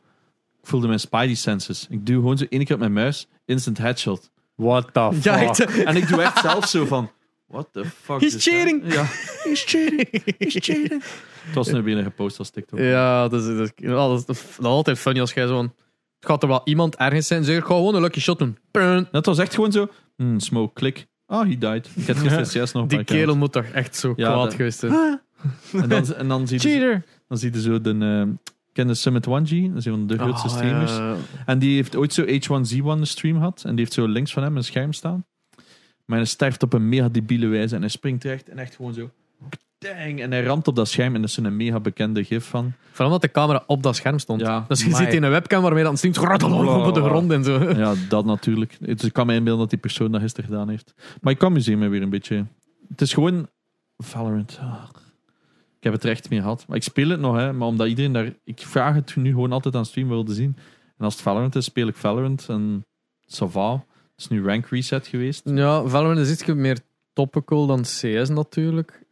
[0.61, 1.87] ik voelde mijn spidey senses.
[1.89, 3.27] Ik doe gewoon zo één keer op mijn muis.
[3.45, 4.31] Instant headshot.
[4.55, 5.23] What the fuck?
[5.23, 5.53] Ja.
[5.85, 7.11] En ik doe echt zelf zo van...
[7.47, 8.53] What the fuck He's is that?
[8.53, 8.93] cheating.
[8.93, 9.03] Ja.
[9.43, 10.07] He's cheating.
[10.37, 11.03] He's cheating.
[11.45, 12.79] Het was nu weer gepost als TikTok.
[12.79, 15.73] Ja, dat is, dat is, ja, dat is, dat is altijd funny als jij zo'n...
[16.19, 18.57] Het gaat er wel iemand ergens zijn ik ga gewoon een lucky shot doen.
[19.11, 19.87] Dat was echt gewoon zo...
[20.15, 21.07] hmm, smoke, klik.
[21.25, 21.89] Ah, he died.
[21.95, 24.79] Ik had gisteren CS nog Die kerel moet toch echt zo Ja, kwaad dat- geweest
[24.79, 25.21] zijn.
[25.73, 27.03] En dan, en dan zie je, Cheater.
[27.27, 27.89] dan zie je zo de...
[27.99, 29.29] eh, ken de Summit 1G?
[29.29, 29.41] Dat
[29.77, 30.91] is een van de grootste Ah, streamers.
[30.91, 31.15] ja.
[31.45, 33.61] En die heeft ooit zo H1Z1 een stream gehad.
[33.65, 35.25] En die heeft zo links van hem een scherm staan.
[36.05, 37.75] Maar hij sterft op een mega debiele wijze.
[37.75, 39.09] En hij springt terecht en echt gewoon zo...
[39.83, 40.21] Dang!
[40.21, 41.15] En hij ramt op dat scherm.
[41.15, 42.73] En dat is zo'n mega bekende gif van.
[42.89, 44.41] Vooral omdat de camera op dat scherm stond.
[44.41, 44.65] Ja.
[44.67, 47.69] dus je ziet in een webcam waarmee dat streamt op de grond en zo.
[47.69, 48.77] Ja, dat natuurlijk.
[48.79, 50.93] Dus ik kan me inbeelden dat die persoon dat gisteren gedaan heeft.
[51.21, 52.45] Maar ik kan museum me weer een beetje...
[52.89, 53.47] Het is gewoon...
[53.97, 54.57] Valorant.
[54.61, 54.83] Ah.
[55.77, 56.65] Ik heb het er echt mee gehad.
[56.67, 57.53] Maar ik speel het nog, hè.
[57.53, 58.33] Maar omdat iedereen daar...
[58.43, 60.57] Ik vraag het nu gewoon altijd aan stream wilde zien.
[60.97, 62.45] En als het Valorant is, speel ik Valorant.
[62.49, 62.85] En
[63.35, 63.85] ça va.
[64.23, 65.41] Is nu rank reset geweest.
[65.45, 66.77] Ja, Valorant is iets meer
[67.13, 69.05] topical dan CS natuurlijk.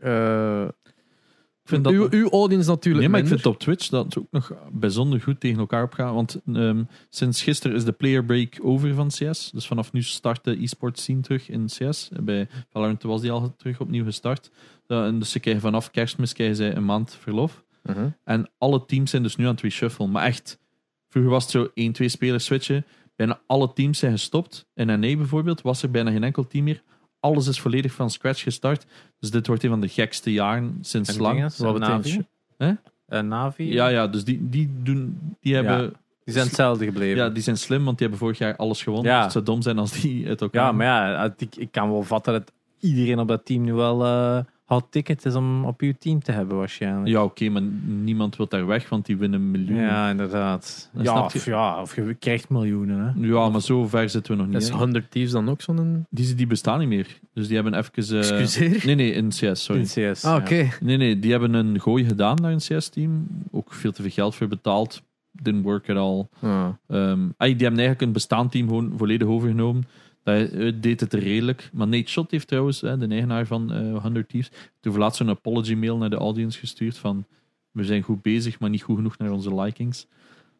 [1.63, 4.17] Ik vind dat uw, uw audience natuurlijk Nee, maar ik vind op Twitch dat het
[4.17, 6.13] ook nog bijzonder goed tegen elkaar opgaan.
[6.13, 9.51] Want ehm, sinds gisteren is de player break over van CS.
[9.51, 12.09] Dus vanaf nu start de e-sport scene terug in CS.
[12.21, 14.51] Bij Valorant was die al terug opnieuw gestart.
[14.88, 17.63] Uh, en dus ze krijgen vanaf kerstmis krijgen zij een maand verlof.
[17.83, 18.09] Mhm.
[18.23, 20.11] En alle teams zijn dus nu aan het reshuffelen.
[20.11, 20.59] Maar echt,
[21.07, 22.85] vroeger was het zo 1, 2 spelers switchen.
[23.22, 24.65] Bijna alle teams zijn gestopt.
[24.73, 26.81] In NA bijvoorbeeld was er bijna geen enkel team meer.
[27.19, 28.85] Alles is volledig van scratch gestart.
[29.19, 31.35] Dus dit wordt een van de gekste jaren sinds En lang.
[31.35, 32.26] dinges, Wat Navi.
[32.57, 32.73] Hè?
[33.07, 33.73] En Navi.
[33.73, 35.93] Ja, ja, dus die, die, doen, die hebben...
[36.23, 37.18] Die zijn hetzelfde gebleven.
[37.18, 39.11] Ja, die zijn slim, want die hebben vorig jaar alles gewonnen.
[39.11, 39.15] Ja.
[39.15, 41.91] Dus het zou dom zijn als die het ook Ja, maar ja, ik, ik kan
[41.91, 44.39] wel vatten dat iedereen op dat team nu wel eh
[44.73, 47.07] hot ticket is om op uw team te hebben waarschijnlijk.
[47.07, 49.84] Ja, oké, maar niemand wil daar weg, want die winnen miljoenen.
[49.84, 50.89] Ja, inderdaad.
[50.93, 52.99] Dan Ja, snap je- of, ja, of je krijgt miljoenen.
[52.99, 53.27] Hè.
[53.27, 54.61] Ja, maar zo ver zitten we nog niet.
[54.61, 54.76] Is hè.
[54.76, 56.06] 100 Thieves dan ook zo'n...
[56.10, 57.19] Die, die bestaan niet meer.
[57.34, 58.19] Dus die hebben even...
[58.22, 58.85] eh, Excuseer?
[58.85, 59.81] Nee, nee, in CS, sorry.
[59.81, 60.26] In CS.
[60.26, 60.69] Ah, oké.
[60.81, 63.27] Nee, nee, die hebben een gooi gedaan naar een CS-team.
[63.52, 65.02] Ook veel te veel geld voor betaald.
[65.31, 66.27] Didn't work at all.
[66.41, 66.68] Ah.
[66.88, 69.84] Ehm, ah, die hebben eigenlijk een bestaand team gewoon volledig overgenomen.
[70.23, 71.69] Dat eh, deed het redelijk.
[71.73, 75.30] Maar Nate Shot heeft trouwens, hè, de eigenaar van eh 100 Thieves, toen laatst zo'n
[75.30, 77.26] apology mail naar de audience gestuurd van
[77.72, 80.07] we zijn goed bezig, maar niet goed genoeg naar onze likings.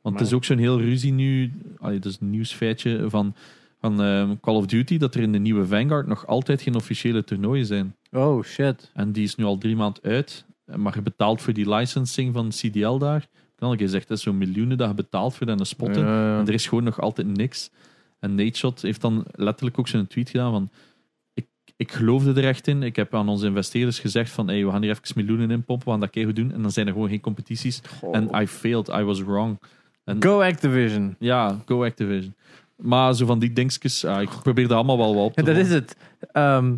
[0.02, 3.36] Want het is ook zo'n heel ruzie nu, allee, dat is een nieuwsfeitje van,
[3.80, 7.24] van ehm, Call of Duty, dat er in de nieuwe Vanguard nog altijd geen officiële
[7.24, 7.96] toernooien zijn.
[8.12, 8.92] Oh shit.
[8.94, 10.46] En die is nu al drie maanden uit.
[10.76, 13.28] Maar je betaalt voor die licensing van CDL daar.
[13.56, 16.06] Kan ik je zeggen, dat is zo'n miljoenen dat je betaalt voor dan spotten.
[16.06, 17.70] Ja, En er is gewoon nog altijd niks.
[18.22, 20.70] En Nateshot heeft dan letterlijk ook zo'n tweet gedaan van...
[21.34, 22.84] Ik, ik geloofde er echt in.
[22.84, 24.48] Ik heb aan onze investeerders gezegd van...
[24.48, 25.86] Hey, we gaan hier even miljoenen in pompen.
[25.86, 26.52] We gaan dat keigoed doen.
[26.52, 27.82] En dan zijn er gewoon geen competities.
[28.12, 28.88] En I failed.
[28.88, 29.60] I was wrong.
[30.04, 31.16] En, Go Activision.
[31.20, 32.36] Ja, go Activision.
[32.76, 34.06] Maar zo van die dingetjes...
[34.06, 35.96] ah, ik probeer dat allemaal wel wat op te dat is het.
[36.32, 36.76] Ehm,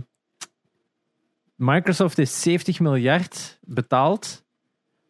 [1.56, 4.44] Microsoft heeft 70 miljard betaald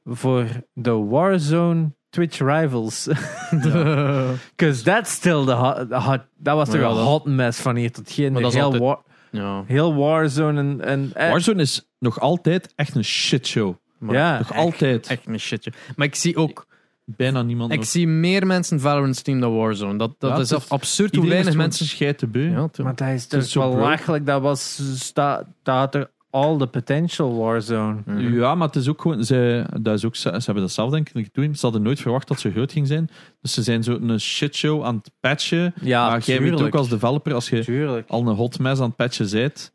[0.04, 3.08] voor de Warzone Twitch Rivals.
[4.56, 7.60] Because that's still the hot, the hot- dat was toch Ja, een dat- hot mess
[7.60, 8.32] van hier tot hier.
[8.32, 9.64] Maar dat is heel, altijd- War- ja.
[9.68, 10.82] heel Warzone en...
[10.82, 13.76] en eh, Warzone is nog altijd echt een shitshow.
[13.98, 15.08] Maar ja, Nog echt- altijd.
[15.08, 15.72] Echt een shitje.
[15.96, 16.66] Maar ik zie ook...
[17.06, 17.88] Bijna niemand Ik nog.
[17.88, 19.98] zie meer mensen Valorant streamen dan Warzone.
[19.98, 21.86] Dat, dat Ja, is het is- absurd hoe Iedereen weinig mensen...
[21.86, 22.42] schijt te beu.
[22.50, 23.00] Ja, tuurlijk.
[23.00, 24.26] maar dat is zo wel lachelijk.
[24.26, 24.80] Dat was...
[24.96, 28.02] Sta, dat had er all the potential Warzone.
[28.06, 28.34] Mhm.
[28.40, 29.24] Ja, maar het is ook gewoon.
[29.24, 31.56] Ze, dat is ook, ze hebben dat zelf denk ik doen.
[31.56, 33.10] Ze hadden nooit verwacht dat ze groot ging zijn.
[33.42, 35.74] Dus ze zijn zo een shitshow aan het patchen.
[35.82, 38.10] Ja, maar jij weet ook als developer, als je Tuurlijk.
[38.10, 39.72] al een hot mess aan het patchen bent.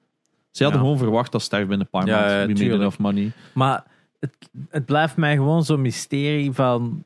[0.51, 0.86] Ze hadden Ja.
[0.86, 2.32] gewoon verwacht dat sterft binnen een paar Ja, maanden.
[2.36, 2.80] ja, We made tuurlijk.
[2.80, 3.32] enough money.
[3.55, 3.85] Maar
[4.20, 4.35] het,
[4.68, 7.05] het blijft mij gewoon zo'n mysterie van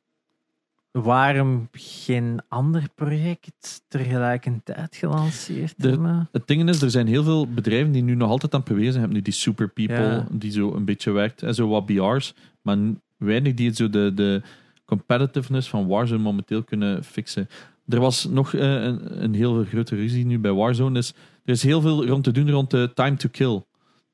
[0.93, 6.27] waarom geen ander project tegelijkertijd gelanceerd De-.
[6.32, 8.98] Het ding is, er zijn heel veel bedrijven die nu nog altijd aan het bewezen
[8.98, 9.12] hebben.
[9.16, 10.27] Nu die super people, Ja.
[10.31, 11.43] die zo een beetje werkt.
[11.43, 12.35] En zo wat BR's.
[12.62, 12.77] Maar
[13.16, 14.43] weinig die het zo de, de
[14.85, 17.48] competitiveness van Warzone momenteel kunnen fixen.
[17.89, 20.94] Er was nog eh, een, een heel grote ruzie nu bij Warzone.
[20.94, 21.09] Dus
[21.44, 23.62] er is heel veel rond te doen rond de time to kill.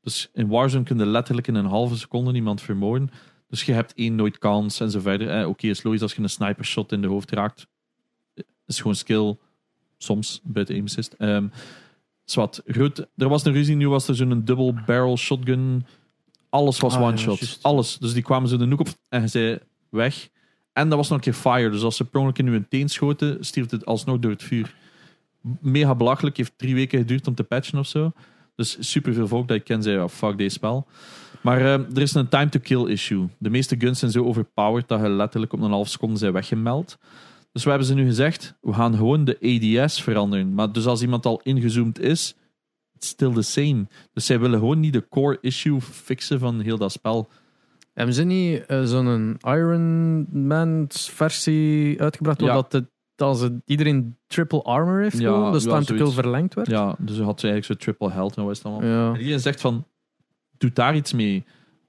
[0.03, 3.11] Dus in Warzone kun je letterlijk in een halve seconde iemand vermoorden.
[3.49, 5.41] Dus je hebt één nooit kans en zo verder.
[5.41, 7.67] Eh, Oké, is logisch als je een sniper shot in de hoofd raakt.
[8.67, 9.37] Is gewoon skill.
[9.99, 11.15] Soms, buiten aim assist.
[11.19, 11.47] Ehm,
[12.25, 12.63] zwart.
[12.75, 15.87] Goed, er was een ruzie, nu was er zo'n double barrel shotgun.
[16.49, 17.59] Alles was Ah, one shot.
[17.63, 17.99] Alles.
[17.99, 19.59] Dus die kwamen zo de noek op en je zei
[19.89, 20.29] weg.
[20.73, 21.71] En dat was nog een keer fire.
[21.71, 24.75] Dus als ze per ongeluk in uw teen schoten, stierf het alsnog door het vuur.
[25.61, 26.37] Mega belachelijk.
[26.37, 28.13] Heeft drie weken geduurd om te patchen of zo.
[28.55, 30.87] Dus superveel volk dat ik ken zei, oh, fuck deze spel.
[31.43, 33.27] Maar eh, er is een time to kill issue.
[33.39, 36.99] De meeste guns zijn zo overpowered dat je letterlijk op een half seconde zijn weggemeld.
[37.53, 39.39] Dus we hebben ze nu gezegd, we gaan gewoon de
[39.85, 40.55] ADS veranderen.
[40.55, 42.37] Maar dus als iemand al ingezoomd is,
[42.95, 43.87] it's still the same.
[44.13, 47.29] Dus zij willen gewoon niet de core issue fixen van heel dat spel.
[47.95, 52.47] Hebben ze niet eh, zo'n Iron Man versie uitgebracht, Ja.
[52.47, 52.85] waar dat, het,
[53.15, 55.19] dat ze iedereen triple armor heeft?
[55.19, 56.69] Ja, dus ja, time to kill verlengd werd?
[56.69, 59.13] Ja, dus had ze eigenlijk zo triple health en wat is het allemaal.
[59.13, 59.87] En iedereen zegt van,
[60.59, 61.45] doe daar iets mee.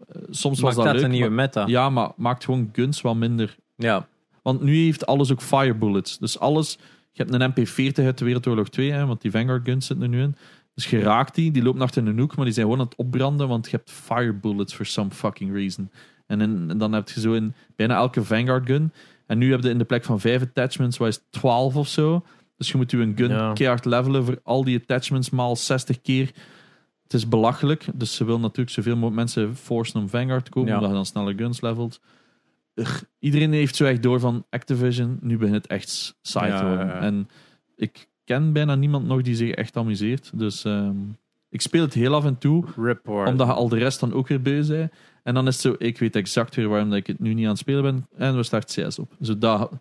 [0.08, 1.66] Eh, soms was dat, dat leuk, een nieuwe maar- meta?
[1.68, 4.08] Ja, maar maakt gewoon guns wat minder Ja.
[4.42, 6.18] Want nu heeft alles ook fire bullets.
[6.18, 6.78] Dus alles.
[7.12, 10.12] Je hebt een MP40 uit de Wereldoorlog 2, hè, want die Vanguard guns zitten er
[10.12, 10.36] nu in.
[10.76, 12.98] Dus je raakt die, die loopt achter een hoek, maar die zijn gewoon aan het
[12.98, 15.92] opbranden, want je hebt fire bullets for some fucking reason.
[16.28, 18.92] En, in- en dan heb je zo in bijna elke Vanguard gun.
[19.26, 21.88] En nu heb je in de plek van 5 attachments, wat is het, 12 of
[21.88, 22.24] zo.
[22.58, 23.54] Dus je moet je een gun Ja.
[23.54, 26.32] keihard levelen voor al die attachments maal 60 keer.
[27.10, 27.86] Het is belachelijk.
[27.94, 30.76] Dus ze wil natuurlijk zoveel mogelijk mensen forcen om Vanguard te komen, Ja.
[30.76, 32.00] omdat je dan sneller guns levelt.
[32.76, 35.18] Ugh, iedereen heeft zo echt door van Activision.
[35.22, 36.86] Nu begint het echt saai te worden.
[36.88, 37.00] ja.
[37.00, 37.30] En
[37.76, 40.32] ik ken bijna niemand nog die zich echt amuseert.
[40.34, 40.96] Dus ehm,
[41.50, 43.28] ik speel het heel af en toe, Report.
[43.28, 44.92] omdat je al de rest dan ook weer beu bent.
[45.24, 47.44] En dan is het zo, ik weet exact weer waarom dat ik het nu niet
[47.44, 48.08] aan het spelen ben.
[48.18, 49.12] En we starten CS op.
[49.22, 49.72] Zo dat,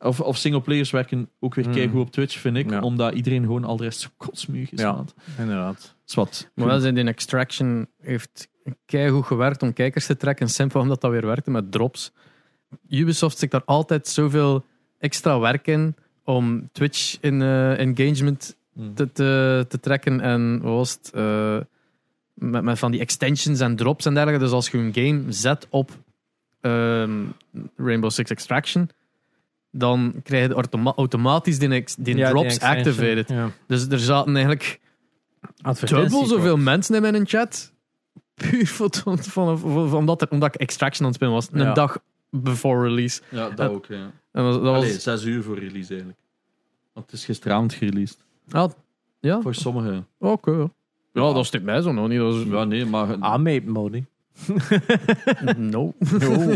[0.00, 1.74] of, of singleplayers werken ook weer Hmm.
[1.74, 2.70] keigoed op Twitch, vind ik.
[2.70, 2.80] Ja.
[2.80, 4.80] Omdat iedereen gewoon al de rest zo kotsmuug is.
[4.80, 5.04] Ja.
[5.38, 5.94] Inderdaad.
[6.12, 6.50] Zwat.
[6.54, 8.48] Maar wel zijn in Extraction heeft
[8.86, 10.48] keigoed gewerkt om kijkers te trekken.
[10.48, 12.12] Simpel omdat dat weer werkte met drops.
[12.88, 14.64] Ubisoft zit daar altijd zoveel
[14.98, 15.94] extra werk in
[16.24, 18.94] om Twitch in eh, engagement Hmm.
[18.94, 20.20] te, te, te trekken.
[20.20, 21.10] En wat was het?
[21.14, 21.58] Eh,
[22.34, 24.44] met, met van die extensions en drops en dergelijke.
[24.44, 25.90] Dus als je een game zet op
[26.60, 27.10] ehm,
[27.76, 28.88] Rainbow Six Extraction,
[29.70, 33.28] dan krijg je automa- automatisch die, die Ja, die drops activated.
[33.28, 33.50] Ja.
[33.66, 34.80] Dus er zaten eigenlijk
[35.86, 37.72] dubbel zoveel mensen in mijn chat.
[38.34, 41.48] Puur voor, van, van, van- omdat, er, omdat ik Extraction aan het spelen was.
[41.52, 41.72] Een Ja.
[41.72, 41.98] dag
[42.30, 43.20] before release.
[43.28, 43.86] Ja, dat ook.
[43.86, 44.10] Ja.
[44.32, 46.18] En dat, dat was, Allee, zes uur voor release eigenlijk.
[46.92, 48.18] Want het is gisteravond gereleased.
[48.50, 48.70] Ah,
[49.20, 50.06] ja, Voor sommigen.
[50.18, 50.50] oké.
[50.50, 50.70] ja.
[51.12, 52.18] Ja, dat stikt mij zo nog niet.
[52.18, 53.18] Dat is, Ja, nee, maar...
[53.40, 54.04] Made money.
[55.56, 55.94] no.
[56.18, 56.54] No.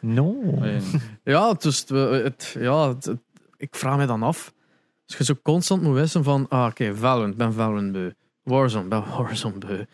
[0.00, 0.54] no.
[0.60, 0.80] Ah, ja.
[1.24, 1.88] Ja, dus het,
[2.22, 3.12] het- ja, het-
[3.56, 4.52] ik vraag me dan af.
[5.18, 8.10] Als je zo constant moet wissen van, ah, oké, Valorant, ben Valorant beu.
[8.42, 9.84] Warzone, ben Warzone beu.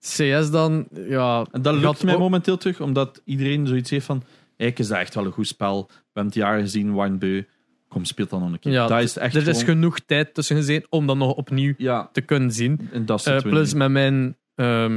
[0.00, 1.46] CS dan, ja...
[1.52, 4.22] En dat lukt mij ook- momenteel terug, omdat iedereen zoiets heeft van...
[4.56, 5.86] Eigenlijk is dat echt wel een goed spel.
[5.88, 7.42] We hebben het jaar gezien, Wine Beu.
[7.88, 8.72] Kom, speel dan nog een keer.
[8.72, 12.08] Ja, dat is echt Er is genoeg tijd tussen gezeten om dat nog opnieuw Ja,
[12.12, 12.88] te kunnen zien.
[12.92, 14.96] en dat Eh, plus met mijn, ehm,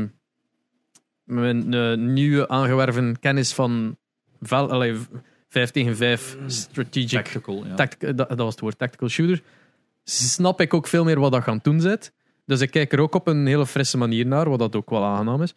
[1.23, 3.98] met mijn eh, nieuwe aangewerven kennis van
[4.41, 4.95] val, allee,
[5.56, 6.52] 5 tegen 5 niet.
[6.53, 7.76] strategic Tactical, ja.
[7.76, 9.41] tact- dat, dat was het woord, tactical shooter,
[10.03, 12.11] snap ik ook veel meer wat dat gaan doen zit.
[12.45, 15.03] Dus ik kijk er ook op een hele frisse manier naar, wat dat ook wel
[15.03, 15.53] aangenaam is.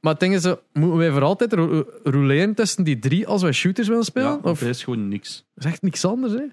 [0.00, 3.42] Maar het ding is, eh, moeten wij voor altijd ro- roleren tussen die drie als
[3.42, 4.28] wij shooters willen spelen?
[4.30, 5.44] ja, of er is gewoon niks.
[5.54, 6.44] dat is echt niks anders, hè?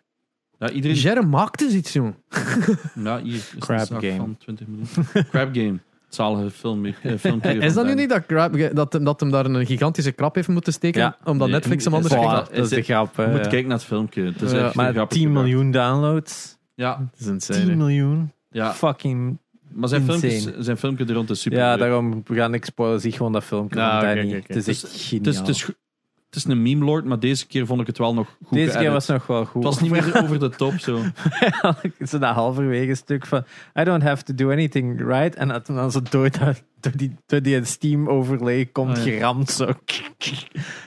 [0.60, 0.98] Ja, iedereen...
[0.98, 2.16] Jerry maakt dus iets, jong.
[2.96, 4.16] Ja, hier is Crab Game.
[4.16, 5.06] van 20 minuten.
[5.30, 5.78] Crab Game.
[6.08, 7.54] Het zalige film, eh, filmpje.
[7.54, 10.48] Is dat nu niet dat, Crab- dat, hem- dat hem daar een gigantische krap heeft
[10.48, 11.02] moeten steken?
[11.02, 11.18] Ja.
[11.24, 12.32] Omdat Nee, Netflix hem anders is- Voilà.
[12.32, 13.16] dat is de grap.
[13.16, 13.48] Je moet ja.
[13.48, 14.24] kijken naar het filmpje.
[14.24, 14.66] Het is Ja.
[14.66, 15.46] echt Maar grappig 10 gebracht.
[15.48, 16.58] miljoen downloads.
[16.76, 17.76] Ja, Dat is 10 insane.
[17.76, 18.32] miljoen.
[18.50, 18.74] ja.
[18.74, 19.38] Fucking.
[19.72, 20.20] Maar zijn Insane.
[20.32, 23.00] filmpjes, zijn filmpje er rond is super Ja, daarom we gaan ik spoilen.
[23.02, 24.30] Zie gewoon dat filmpje Ja, van oké, Danny.
[24.30, 24.54] oké, oké.
[24.54, 25.34] Het is echt Het is, geniaal.
[25.36, 25.74] het, is, go-
[26.30, 28.78] het is een meme lord, maar deze keer vond ik het wel nog goed Deze
[28.78, 29.64] keer was het nog wel goed.
[29.64, 31.02] Het was niet meer over de top zo.
[32.10, 33.44] zo dat halverwege stuk van
[33.80, 37.42] I don't have to do anything right en dan zo door, dat, door, die, door
[37.42, 39.12] die Steam overlay komt Ah, ja.
[39.12, 39.74] geramd zo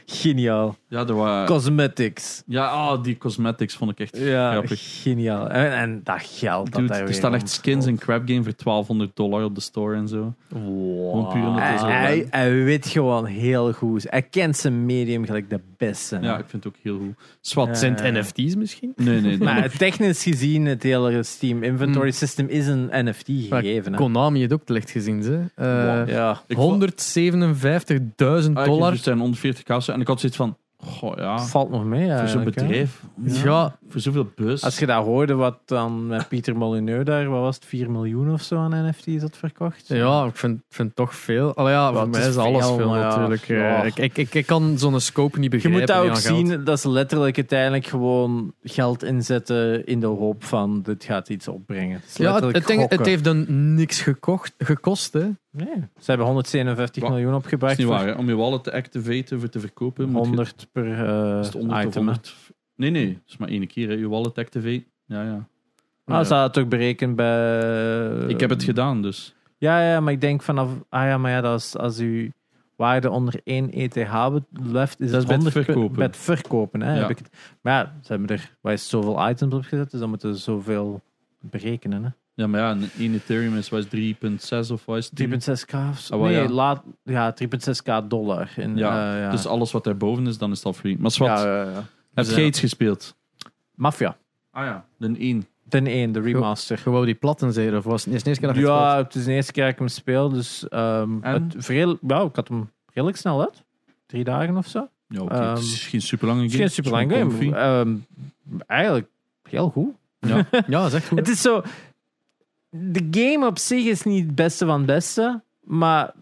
[0.06, 5.02] geniaal Ja, er waren, cosmetics ja ah, die cosmetics vond ik echt ja grappig.
[5.02, 8.42] geniaal en, en dat geld dat Dude, daar er staan echt skins in Crab Game
[8.42, 10.34] voor 1200 dollar op de store en zo.
[10.48, 11.86] Puur omdat hij, hij zo...
[11.86, 16.44] hij, hij weet gewoon heel goed hij kent zijn medium gelijk de beste ja, ik
[16.48, 17.14] vind het ook heel goed.
[17.40, 17.78] Swat.
[17.78, 18.92] Zijn het NFT's misschien?
[18.96, 19.38] Nee, nee.
[19.48, 22.12] maar technisch gezien het hele Steam inventory Hmm.
[22.18, 23.94] system is een NFT gegeven.
[23.94, 25.40] Konami het ook te licht gezien, ze.
[26.06, 28.92] Ja ik vond- 157.000 Ah, ik dollar.
[28.92, 30.56] Het zijn 140 kousen en ik had zoiets van...
[30.82, 31.38] Goh, ja.
[31.38, 33.02] valt nog mee Voor zo'n bedrijf.
[33.24, 34.62] Ja, Voor zoveel bus.
[34.64, 38.32] Als je dat hoorde, wat dan met Pieter Molyneux daar, wat was het, 4 miljoen
[38.32, 39.88] of zo aan NFT's had verkocht?
[39.88, 41.54] ja, ik vind, vind het toch veel.
[41.54, 43.48] Allee, ja, voor het mij is is alles veel, natuurlijk.
[43.48, 43.82] Eh, ja.
[43.82, 45.80] ik, ik, ik, ik kan zo'n scope niet Je begrijpen.
[45.80, 46.48] moet dat ook geld.
[46.48, 51.48] zien, dat ze letterlijk uiteindelijk gewoon geld inzetten in de hoop van dit gaat iets
[51.48, 51.94] opbrengen.
[52.00, 55.12] Het is Ja, het, het, het heeft dan niks gekocht, gekost.
[55.12, 55.28] Hè.
[55.52, 57.10] Nee, ze hebben 157 Wat?
[57.12, 58.18] miljoen Dat is niet waar.
[58.18, 60.26] Om je wallet te activaten, voor te verkopen, moet je...
[60.26, 62.02] 100 per eh, is het 100 of item.
[62.06, 62.12] hè.
[62.12, 62.36] 100.
[62.76, 63.12] Nee, nee.
[63.12, 63.88] Dat is maar één keer.
[63.88, 63.94] Hè.
[63.94, 64.84] Je wallet activate.
[65.06, 65.46] Ja, ja.
[66.04, 68.26] Ah, ze hadden het ook berekend bij...
[68.28, 69.34] Ik heb het gedaan, dus...
[69.58, 70.68] Ja, ja, maar ik denk vanaf...
[70.88, 72.28] Ah ja, maar ja, dat is, als uw
[72.76, 74.50] waarde onder 1 ETH left, is Dat
[75.00, 75.96] het is bij het 100 per- verkopen.
[75.96, 76.82] bij het verkopen.
[76.82, 77.00] Hè, Ja.
[77.00, 77.30] heb ik het.
[77.60, 80.40] Maar ja, ze hebben er waar is zoveel items op gezet, dus dan moeten ze
[80.42, 81.00] zoveel
[81.40, 82.04] berekenen.
[82.04, 82.10] Hè.
[82.40, 85.20] Ja, maar ja, een 1 Ethereum is, wat is 3,6 of wat is het?
[85.48, 86.14] 3,6k of zo.
[86.14, 86.48] Ah, nee, ja.
[86.48, 88.50] laat, ja, 3,6k dollar.
[88.56, 89.30] In, Ja, eh, ja.
[89.30, 90.96] Dus alles wat daarboven is, dan is dat free.
[90.98, 91.28] Maar wat?
[91.28, 91.84] ja, ja, ja.
[92.14, 92.46] Heb Dus, jij ja.
[92.46, 93.16] iets gespeeld?
[93.74, 94.16] Mafia.
[94.50, 94.84] Ah ja.
[94.96, 95.46] De 1.
[95.68, 96.80] Ten 1, de remaster.
[96.84, 99.24] Je wou die platten zeggen, of was het eerste keer dat je Ja, het is
[99.24, 101.32] de eerste keer dat ik hem speel, dus ehm, En?
[101.32, 103.62] het, vreel, ja, ik had hem redelijk snel uit.
[104.06, 104.88] Drie dagen of zo.
[105.08, 105.34] Ja, oké.
[105.34, 106.64] Ehm, het is geen super lange Het game.
[106.64, 107.56] is geen super lang gewoon game.
[107.56, 107.94] Ehm,
[108.66, 109.08] eigenlijk
[109.48, 109.94] heel goed.
[110.18, 110.36] Ja.
[110.50, 111.18] Ja, dat is echt goed.
[111.18, 111.62] Het is zo.
[112.70, 116.12] De game op zich is niet het beste van het beste, maar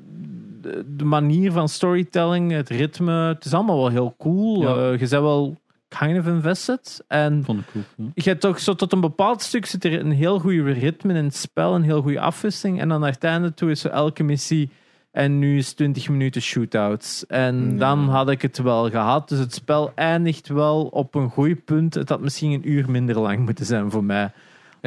[0.86, 4.60] de, manier van storytelling, het ritme, het is allemaal wel heel cool.
[4.62, 4.74] Ja.
[4.76, 5.56] Eh, je bent wel
[5.88, 7.04] kind of invested.
[7.08, 7.84] En Vond ik cool.
[7.96, 8.04] ja.
[8.14, 11.24] je hebt toch zo tot een bepaald stuk zit er een heel goede ritme in
[11.24, 12.80] het spel, een heel goede afwisseling.
[12.80, 14.70] En dan naar het einde toe is zo elke missie.
[15.10, 17.26] En nu is 20 minuten shootouts.
[17.26, 17.78] En Ja.
[17.78, 19.28] dan had ik het wel gehad.
[19.28, 21.94] Dus het spel eindigt wel op een goed punt.
[21.94, 24.32] Het had misschien een uur minder lang moeten zijn voor mij.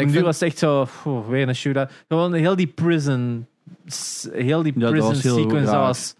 [0.01, 1.91] Ik nu vind- was het echt zo, pff, weer een shootout.
[2.07, 3.47] Gewoon heel die prison,
[4.31, 6.15] heel die Ja, dat prison was heel sequence, dat was,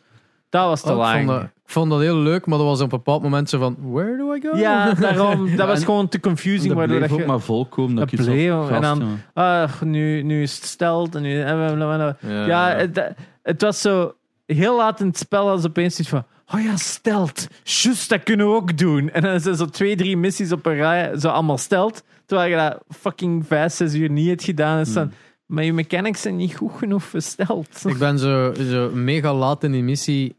[0.49, 1.15] dat was te Oh, ik, lang.
[1.25, 3.59] vond dat, ik vond dat heel leuk, maar dat was op een bepaald moment zo
[3.59, 3.75] van...
[3.79, 4.57] Where do I go?
[4.57, 6.67] Ja, daarom, dat was gewoon te confusing.
[6.67, 7.95] Dat Waardoor bleef dat ook je, maar volkomen.
[7.95, 11.15] Dat bleef, had en dan- ah, nu, nu is het steld.
[11.15, 11.37] En nu.
[11.37, 12.05] Ja,
[12.45, 13.13] ja, het,
[13.43, 14.13] het was zo
[14.45, 16.23] heel laat in het spel als opeens iets van.
[16.53, 17.47] Oh ja, stelt.
[17.63, 19.09] Juist, dat kunnen we ook doen.
[19.09, 22.03] En dan zijn zo twee, drie missies op een rij, zo allemaal stelt.
[22.31, 24.79] Terwijl je dat fucking vijf, zes uur niet hebt gedaan.
[24.79, 25.13] Is dan, Hmm.
[25.45, 27.85] Maar je mechanics zijn niet goed genoeg versteld.
[27.85, 30.35] Ik ben zo, zo mega laat in die missie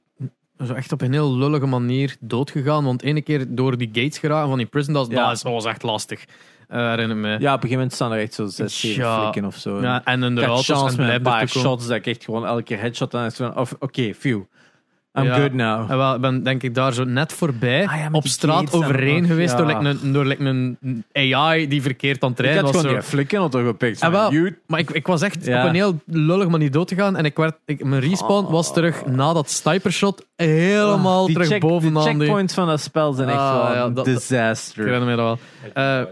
[0.66, 2.84] zo echt op een heel lullige manier doodgegaan.
[2.84, 5.28] Want ene keer door die gates geraken van die prison, dat, Ja.
[5.28, 6.24] dat, was echt lastig.
[6.68, 7.28] Eh herinner me.
[7.28, 9.20] Ja, op een gegeven moment staan er echt zo zes, zeven Ja.
[9.20, 9.80] flikken of zo.
[9.80, 12.80] Ja, en had dus, chance en een paar shots dat ik echt gewoon elke keer
[12.80, 14.40] headshot aan is van, of oké, phew.
[15.18, 15.38] I'm Ja.
[15.38, 15.90] good now.
[15.90, 19.26] En wel, ik ben denk ik daar zo net voorbij Ah ja, op straat overheen
[19.26, 19.56] geweest ja.
[19.56, 20.78] door, like een, door like een
[21.12, 22.80] AI die verkeerd aan het Ik rijden had was.
[22.82, 23.02] gewoon Zo.
[23.02, 24.00] die flikken auto gepikt.
[24.00, 24.32] Ah, wel.
[24.32, 25.62] you- Maar ik, ik was echt Ja.
[25.62, 29.32] op een heel lullige manier doodgegaan en ik werd, ik, mijn respawn was terug na
[29.32, 32.18] dat snipershot helemaal Oh, die terug check- bovenaan De die...
[32.18, 34.78] checkpoints van dat spel zijn echt Ah, wel ja, een dat- disaster.
[34.80, 35.38] Ik herinner me dat wel.
[35.74, 36.06] Eh,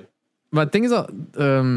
[0.49, 1.11] maar het ding is dat...
[1.33, 1.77] ehm,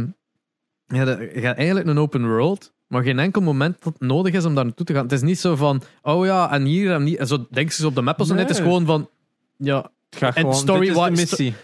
[0.87, 4.45] ja, je gaat eigenlijk een open world, maar geen enkel moment dat het nodig is
[4.45, 5.03] om daar naartoe te gaan.
[5.03, 7.19] Het is niet zo van, oh ja, en hier en hier.
[7.19, 8.33] En zo denken ze op de map of zo.
[8.33, 9.09] Nee, Het is gewoon van,
[9.57, 11.15] ja, Het gaat En story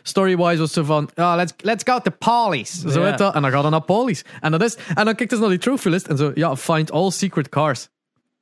[0.04, 2.82] story-wise was zo van, ja, let's, let's go to Polly's.
[2.82, 3.36] Zo heet dat.
[3.36, 4.26] En dan gaat hij naar Polly's.
[4.40, 6.92] En, dat is, en dan kijkt ze naar die trophy list en zo, ja, find
[6.92, 7.88] all secret cars.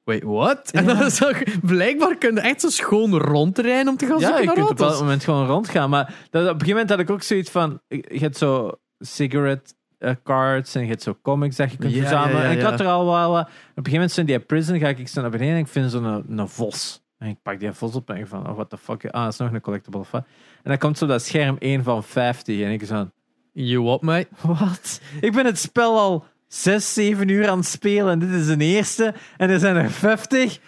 [0.04, 0.72] Wait, what?
[0.72, 1.22] En dan is
[1.62, 4.70] blijkbaar kun je echt zo schoon rondrijden om te gaan Ja, zoeken je naar kunt
[4.70, 5.90] op dat moment gewoon rondgaan.
[5.90, 7.80] Maar dat, op een gegeven moment had ik ook zoiets van...
[7.88, 12.00] Je hebt zo cigarette eh, cards en je hebt zo comics dat je kunt Ja,
[12.00, 12.36] verzamelen.
[12.42, 13.32] ja, ja, en ik had er al wel...
[13.32, 15.68] wat- Op een gegeven moment zijn die prison, ga ik zo naar beneden en ik
[15.68, 17.02] vind zo'n een, een vos.
[17.18, 19.06] En ik pak die vos op en ik van, oh, what the fuck.
[19.06, 20.24] Ah, dat is nog een collectible of wat.
[20.64, 23.10] En dan komt zo dat scherm 1 van 50 en ik zo...
[23.54, 24.28] You what, mate?
[24.60, 25.02] Wat?
[25.22, 28.62] Ik ben het spel al 6, 7 uur aan het spelen en dit is een
[28.62, 30.60] eerste en er zijn er 50.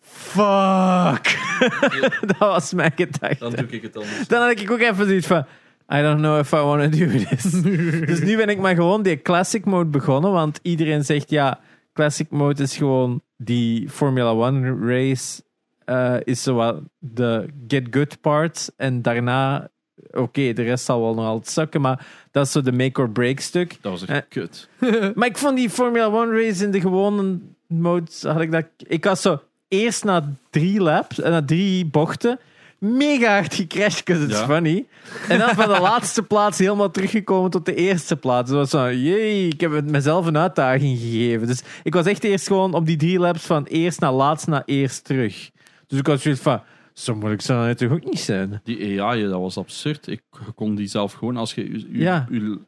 [0.00, 1.38] Fuck.
[2.26, 3.36] dat was mijn gedachte.
[3.38, 4.28] Dan doe ik het anders.
[4.28, 5.46] Dan had ik ook even zoiets van.
[5.92, 7.42] I don't know if I want to do this.
[8.10, 10.32] dus nu ben ik maar gewoon die classic mode begonnen.
[10.32, 11.60] Want iedereen zegt ja,
[11.92, 15.42] classic mode is gewoon die Formula One race.
[15.84, 18.70] eh, is zowel de get good part.
[18.76, 19.68] En daarna,
[20.10, 21.80] oké, de rest zal wel nog altijd sukken.
[21.80, 23.76] Maar dat is zo de make or break stuk.
[23.80, 24.28] Dat was echt Eh.
[24.28, 24.68] kut.
[25.14, 28.10] Maar ik vond die Formula One race in de gewone mode.
[28.22, 32.38] Had ik, dat, ik had zo eerst na drie laps en na drie bochten.
[32.84, 34.46] Mega hard gecrashed, because it's Ja.
[34.46, 34.86] funny.
[35.28, 38.50] En dan van de laatste plaats helemaal teruggekomen tot de eerste plaats.
[38.50, 41.46] Dat was zo, jee, ik heb het mezelf een uitdaging gegeven.
[41.46, 44.62] Dus ik was echt eerst gewoon op die drie laps van eerst naar laatst naar
[44.64, 45.50] eerst terug.
[45.86, 46.60] Dus ik was zoiets van,
[46.92, 48.60] zo moeilijk zou het toch ook niet zijn.
[48.64, 50.06] Die AI, dat was absurd.
[50.06, 50.22] Ik
[50.54, 51.64] kon die zelf gewoon als je.
[51.64, 52.26] u- u- Ja.
[52.30, 52.60] u-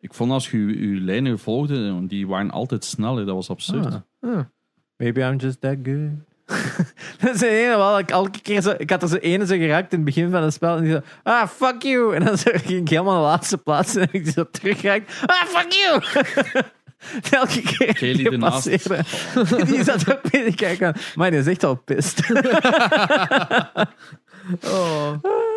[0.00, 3.26] ik vond als je je lijnen volgde, die waren altijd sneller.
[3.26, 3.86] Dat was absurd.
[3.86, 3.94] Ah.
[4.20, 4.40] Ah.
[4.96, 6.10] Maybe I'm just that good.
[7.20, 7.98] dat is de ene wel.
[7.98, 10.42] Ik, elke keer zo, ik had er zo ene zo geraakt in het begin van
[10.42, 10.76] het spel.
[10.76, 12.14] En die zo, ah, fuck you.
[12.14, 13.96] En dan zo ging ik helemaal naar de laatste plaats.
[13.96, 15.12] En ik zo teruggeraakt.
[15.26, 16.02] Ah, fuck you.
[17.30, 19.04] elke keer Kelly die passeerde.
[19.66, 20.94] Die zat ook mee te kijken.
[21.14, 22.20] Maar die is echt al pist.
[24.64, 25.12] Oh.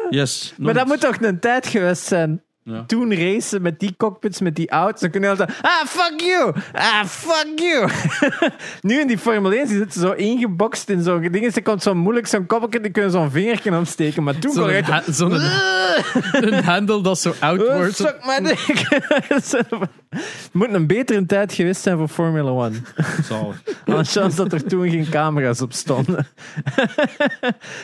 [0.10, 0.54] Yes.
[0.58, 2.44] maar dat moet toch een tijd geweest zijn.
[2.68, 2.84] Ja.
[2.86, 7.06] Toen racen met die cockpits, met die auto's, dan kunnen altijd ah, fuck you, ah,
[7.06, 7.90] fuck you.
[8.82, 11.56] nu in die Formule 1 die zitten zo ingeboxt in zo'n ding.
[11.56, 14.24] Er komt zo moeilijk zo'n koppeltje, die kunnen zo'n vingertje opsteken.
[14.24, 15.32] Maar toen kon ha- zo'n
[16.32, 17.96] een handle dat zo Oh, outward...
[17.96, 18.88] suck my dick.
[20.10, 22.86] Het moet een betere tijd geweest zijn voor Formula 1.
[23.24, 23.64] Zalig.
[23.86, 26.28] Aan de chance dat er toen geen camera's op stonden.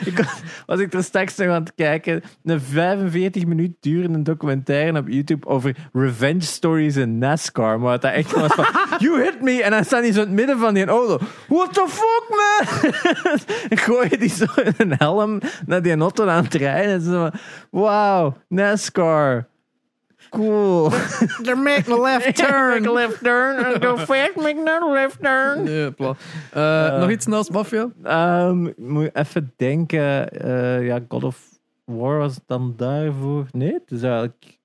[0.05, 2.23] ik was, was ik er straks nog aan het kijken.
[2.43, 7.79] Een 45 minuten durende documentaire op YouTube over revenge stories in NASCAR.
[7.79, 8.65] Maar wat dat echt was van,
[9.07, 9.63] you hit me.
[9.63, 11.17] En dan staat hij zo in het midden van die auto.
[11.47, 12.91] What the fuck, man?
[13.69, 16.93] en gooi je die zo in een helm naar die auto aan het rijden.
[16.93, 17.39] En zo van,
[17.69, 19.49] wow, NASCAR.
[20.29, 20.89] Cool.
[21.43, 22.87] They're making a left Make turn.
[22.87, 25.63] a left turn go fast, make another left turn.
[25.63, 26.13] Nee, pla.
[26.51, 27.89] Eh, nog iets naast Mafia?
[28.03, 30.29] Ehm, ik moet even denken.
[30.29, 31.37] eh, ja, God of
[31.85, 33.45] War was het dan daarvoor.
[33.51, 34.59] Nee, het is eigenlijk.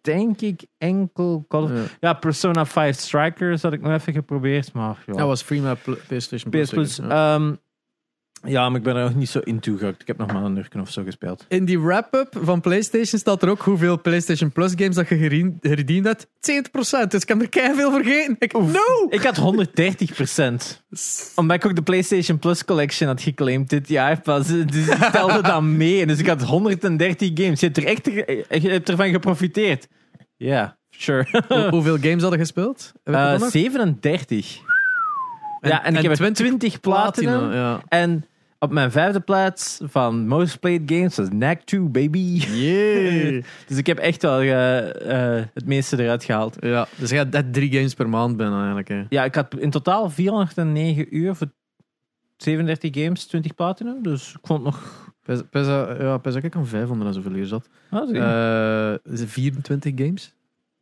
[0.00, 1.44] Denk ik enkel.
[1.48, 1.82] Of, Ja.
[2.00, 4.72] ja, Persona 5 Strikers had ik nog even geprobeerd.
[4.72, 6.64] Maar ja, Dat was pl- PlayStation Plus.
[6.68, 6.94] PS Plus.
[6.94, 7.10] zeker.
[7.12, 7.34] Ja.
[7.34, 7.54] ehm,
[8.44, 10.00] ja, maar ik ben er nog niet zo in toegehakt.
[10.00, 11.44] Ik heb nog maar een uur of zo gespeeld.
[11.48, 15.58] In die wrap-up van PlayStation staat er ook hoeveel PlayStation Plus games dat je gerien-
[15.60, 16.26] herediend hebt.
[16.40, 18.36] 70%, dus ik heb er keihard veel vergeten.
[18.38, 19.06] Ik, no!
[19.08, 20.82] Ik had 130%
[21.34, 24.46] Omdat ik ook de PlayStation Plus Collection had geclaimd dit jaar pas.
[24.46, 26.06] Dus ik telde dat mee.
[26.06, 27.60] Dus ik had 130 games.
[27.60, 28.04] Je hebt, er echt,
[28.62, 29.88] je hebt ervan geprofiteerd.
[30.36, 31.26] Ja, sure.
[31.48, 32.92] Hoe- hoeveel games hadden gespeeld?
[33.04, 33.50] Weet je Eh, dat nog?
[33.50, 34.58] 37.
[35.60, 37.38] ja, en ik heb er 20 20 platinum.
[37.38, 37.80] Platina, ja.
[37.88, 38.24] En
[38.60, 42.18] op mijn vijfde plaats van Most Played Games was NAC 2, baby.
[42.18, 43.44] Yeah.
[43.66, 46.56] Dus ik heb echt wel eh, eh, het meeste eruit gehaald.
[46.60, 46.86] ja.
[46.96, 48.88] Dus je gaat net drie games per maand bijna eigenlijk.
[48.88, 49.02] Hè.
[49.08, 51.46] Ja, ik had in totaal 409 uur voor
[52.36, 54.02] 37 games, 20 platinum.
[54.02, 55.08] Dus ik vond het nog...
[55.22, 57.68] Pes, pes, ja, pes dat ik aan 500 en zoveel uur zat.
[57.90, 60.34] Ah, zo- Eh, is het 24 games?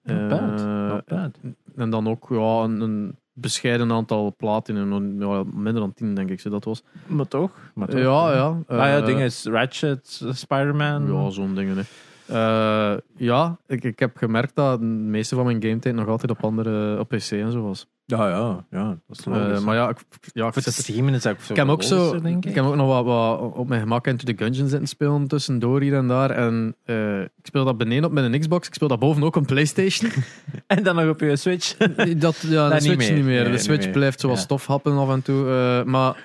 [0.03, 0.67] Not bad.
[0.89, 1.39] Not bad.
[1.77, 5.19] En dan ook ja, een, een bescheiden aantal platinen.
[5.19, 6.83] Ja, minder dan 10, denk ik, zo dat was.
[7.07, 7.51] Maar toch?
[7.75, 8.01] Maar toch.
[8.01, 8.47] Ja, ja.
[8.67, 11.13] Ah ja, Eh, ding is Ratchet, Spider-Man.
[11.13, 11.77] Ja, zo'n dingen.
[11.77, 11.83] Hè.
[12.29, 16.45] Eh, ja, ik, ik heb gemerkt dat de meeste van mijn gametijd nog altijd op
[16.45, 17.87] andere op PC en zo was.
[18.05, 19.97] ja, ja, ja, dat is Eh, maar ja, ik,
[20.33, 22.65] ja, ik, zit- het streamen is ook veel ik heb ook zo, denk ik heb
[22.65, 26.09] ook nog wat, wat op mijn gemak Into the Gungeon zitten spelen tussendoor hier en
[26.09, 26.31] daar.
[26.31, 28.67] En eh, ik speel dat beneden op met een Xbox.
[28.69, 30.11] Ik speel dat boven ook op een PlayStation.
[30.67, 31.77] En dan nog op je Switch.
[32.19, 33.13] dat, ja, de niet Switch meer.
[33.17, 33.43] niet meer.
[33.43, 33.93] Nee, de Switch meer.
[33.93, 34.45] blijft zoals Ja.
[34.45, 35.49] stofhappen af en toe.
[35.49, 36.17] eh, maar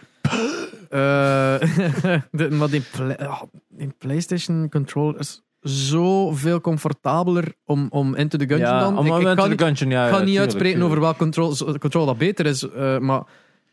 [0.89, 1.59] eh,
[2.31, 8.47] de- maar die, pla- ah, die PlayStation controller is zoveel comfortabeler om, om Into the
[8.47, 8.97] Gungeon dan.
[8.97, 12.17] om ik, kan, the Gungeon, ja, ik ga niet uitspreken over welk control, control dat
[12.17, 13.23] beter is, eh, maar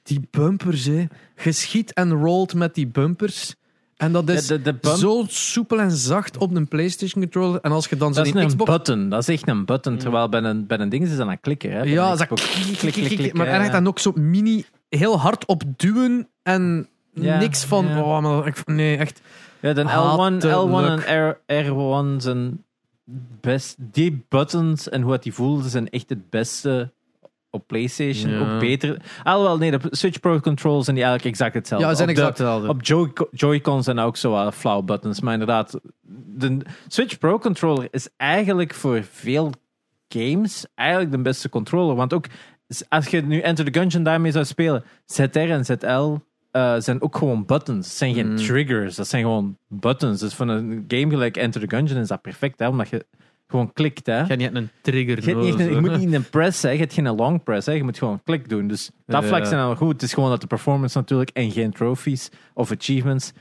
[0.03, 1.07] die bumpers, hè.
[1.35, 3.55] geschiet en rolt met die bumpers.
[3.97, 7.61] En dat is Ja, de, de bump, zo soepel en zacht op een PlayStation controller.
[7.61, 8.71] En als je dan dat is zo'n een Xbox.
[8.71, 9.09] button.
[9.09, 9.97] Dat is echt een button.
[9.97, 11.73] Terwijl bij een, bij een ding is dat een klikker.
[11.73, 11.81] Hè?
[11.81, 13.69] Bij Ja, dat klik, klik, klik, klik, Maar ja.
[13.69, 17.87] dan ook zo mini, heel hard op duwen en Ja, niks van.
[17.87, 18.03] ja.
[18.03, 19.21] Oh, maar ik, nee, echt.
[19.61, 20.45] Ja, de L1, Hatelijk.
[20.45, 22.65] L1 en R, R1 zijn
[23.41, 23.77] best.
[23.79, 26.93] Die buttons en hoe het die voelden zijn echt het beste
[27.51, 28.31] op PlayStation.
[28.33, 28.39] Ja.
[28.55, 28.97] Ook beter.
[29.23, 31.87] Alhoewel, nee, de Switch Pro controls zijn die eigenlijk exact hetzelfde.
[31.87, 32.69] Ja, ze zijn Op de- exact hetzelfde.
[32.69, 35.21] Op Joy- Joy-Cons zijn ook zo wel flauw buttons.
[35.21, 35.81] Maar inderdaad,
[36.37, 36.59] de
[36.89, 39.51] Switch Pro controller is eigenlijk voor veel
[40.09, 41.97] games eigenlijk de beste controller.
[41.97, 42.25] Want ook
[42.89, 46.15] als je nu Enter the Gungeon daarmee zou spelen, ZR en ZL
[46.51, 47.87] eh, zijn ook gewoon buttons.
[47.87, 48.37] Het zijn geen Mm.
[48.37, 50.21] triggers, dat zijn gewoon buttons.
[50.21, 53.07] Dus voor een game gelijk Enter the Gungeon is dat perfect, hè, omdat je
[53.47, 54.07] gewoon klikt.
[54.07, 54.19] Hè.
[54.21, 56.71] Je hebt niet een trigger Je, je moet niet een press, hè.
[56.71, 57.73] je hebt geen long press, hè.
[57.73, 58.67] je moet gewoon klik doen.
[58.69, 59.29] Dus dat Ja.
[59.29, 59.93] vlak zijn al goed.
[59.93, 63.33] Het is gewoon dat de performance natuurlijk en geen trophies of achievements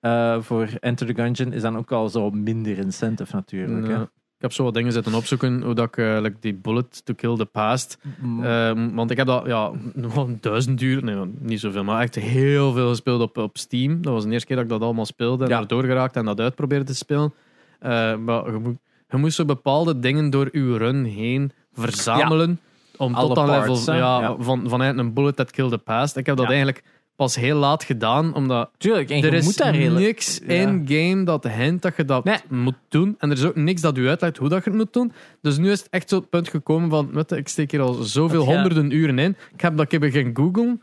[0.00, 3.86] eh, voor Enter the Gungeon is dan ook al zo minder incentive natuurlijk.
[3.86, 3.92] Ja.
[3.98, 4.04] Hè.
[4.44, 7.14] Ik heb zo wat dingen zitten opzoeken, hoe dat ik eh, like die Bullet to
[7.14, 7.98] Kill the Past.
[8.20, 8.44] Mm.
[8.44, 12.14] Ehm, want ik heb dat ja, nog een duizend uur, nee, niet zoveel, maar echt
[12.14, 14.02] heel veel gespeeld op, op Steam.
[14.02, 15.60] Dat was de eerste keer dat ik dat allemaal speelde en Ja.
[15.60, 17.34] er doorgeraakt en dat uitprobeerde te spelen.
[17.78, 18.76] Eh, maar je, moet,
[19.08, 22.60] je moest zo bepaalde dingen door je run heen verzamelen.
[22.96, 24.36] Om Alle tot aan level ja.
[24.38, 26.16] Van, vanuit een Bullet that Kill the Past.
[26.16, 26.82] Ik heb dat eigenlijk
[27.16, 30.04] pas heel laat gedaan, omdat Tuurlijk, en er je is moet daar redelijk...
[30.06, 30.52] niks Ja.
[30.54, 32.36] in game dat hint dat je dat Nee.
[32.48, 33.14] moet doen.
[33.18, 35.12] En er is ook niks dat u uitlegt hoe dat je het moet doen.
[35.40, 37.80] Dus nu is het echt zo het punt gekomen van, weet je, ik steek hier
[37.80, 39.36] al zoveel Dat je- honderden uren in.
[39.52, 40.82] Ik heb dat ik heb gaan googlen.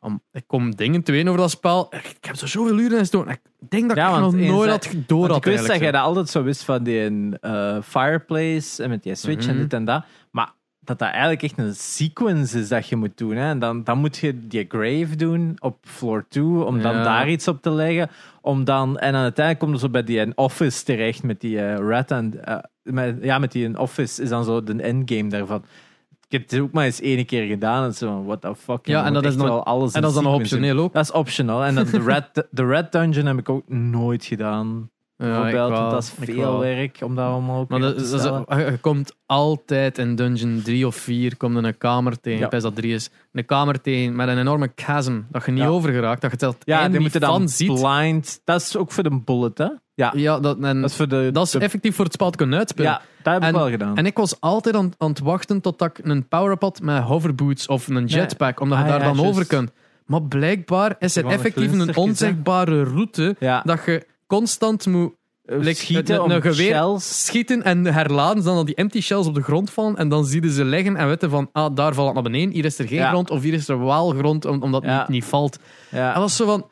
[0.00, 1.86] Om- Ik kom dingen te weten over dat spel.
[1.90, 3.30] Ik heb er zoveel uren in gestoken.
[3.30, 5.36] Ik denk dat Ja, ik want nog eens nooit dat- had door Want had.
[5.38, 5.96] ik wist dat eigenlijk jij zo.
[5.96, 9.62] dat altijd zo wist van die eh, fireplace en met die switch en Mhm.
[9.62, 10.04] dit en dat.
[10.88, 13.36] Dat dat eigenlijk echt een sequence is dat je moet doen.
[13.36, 13.48] Hè.
[13.48, 17.02] En dan, dan moet je die grave doen op floor 2, om dan Ja.
[17.04, 18.10] daar iets op te leggen.
[18.40, 21.60] Om dan, en aan het einde komt er zo bij die office terecht met die
[21.60, 22.44] eh, rat en...
[22.44, 25.64] eh, met, ja, met die office is dan zo de endgame daarvan.
[26.28, 28.86] Ik heb het ook maar eens één keer gedaan en zo, what the fuck.
[28.86, 30.92] Ja, en dat is nog- wel alles En dat is dan nog optioneel ook.
[30.92, 31.64] Dat is optional.
[31.64, 34.90] En dan de red, de red dungeon heb ik ook nooit gedaan.
[35.18, 38.12] Bijvoorbeeld, want dat is veel werk om dat allemaal ook Maar dat, op te dat
[38.14, 38.72] is- stellen.
[38.72, 42.48] je komt altijd in dungeon 3 of 4 komt er een kamer tegen.
[42.50, 42.58] Ja.
[42.60, 43.10] Dat 3 is.
[43.32, 45.68] Een kamer tegen met een enorme chasm dat je niet Ja.
[45.68, 46.20] over geraakt.
[46.20, 47.72] Dat je het Ja, die niet moeten dan van ziet.
[47.80, 48.40] blind.
[48.44, 49.68] Dat is ook voor de bullet, hè?
[49.94, 51.30] Ja, Ja, dat, en, dat is voor de.
[51.32, 52.90] dat is de- effectief voor het spel te kunnen uitspelen.
[52.90, 53.96] Ja, dat heb ik En- wel gedaan.
[53.96, 57.66] En ik was altijd aan, aan het wachten tot ik een power-up had met hoverboots
[57.66, 59.70] of een jetpack, omdat je Ah, daar ja, dan over kunt.
[60.06, 65.12] Maar blijkbaar is er effectief een onzichtbare route ja, dat je constant moet
[65.44, 67.24] Eh, like, schieten een- een geweer- shells.
[67.26, 70.52] schieten en herladen, dan die empty shells op de grond vallen en dan zie je
[70.52, 72.98] ze liggen en weten van, ah, daar valt het naar beneden, hier is er geen
[72.98, 73.08] Ja.
[73.10, 74.98] grond of hier is er wel grond, om- omdat het Ja.
[74.98, 75.58] niet, niet valt.
[75.90, 76.66] Ja, En was zo van,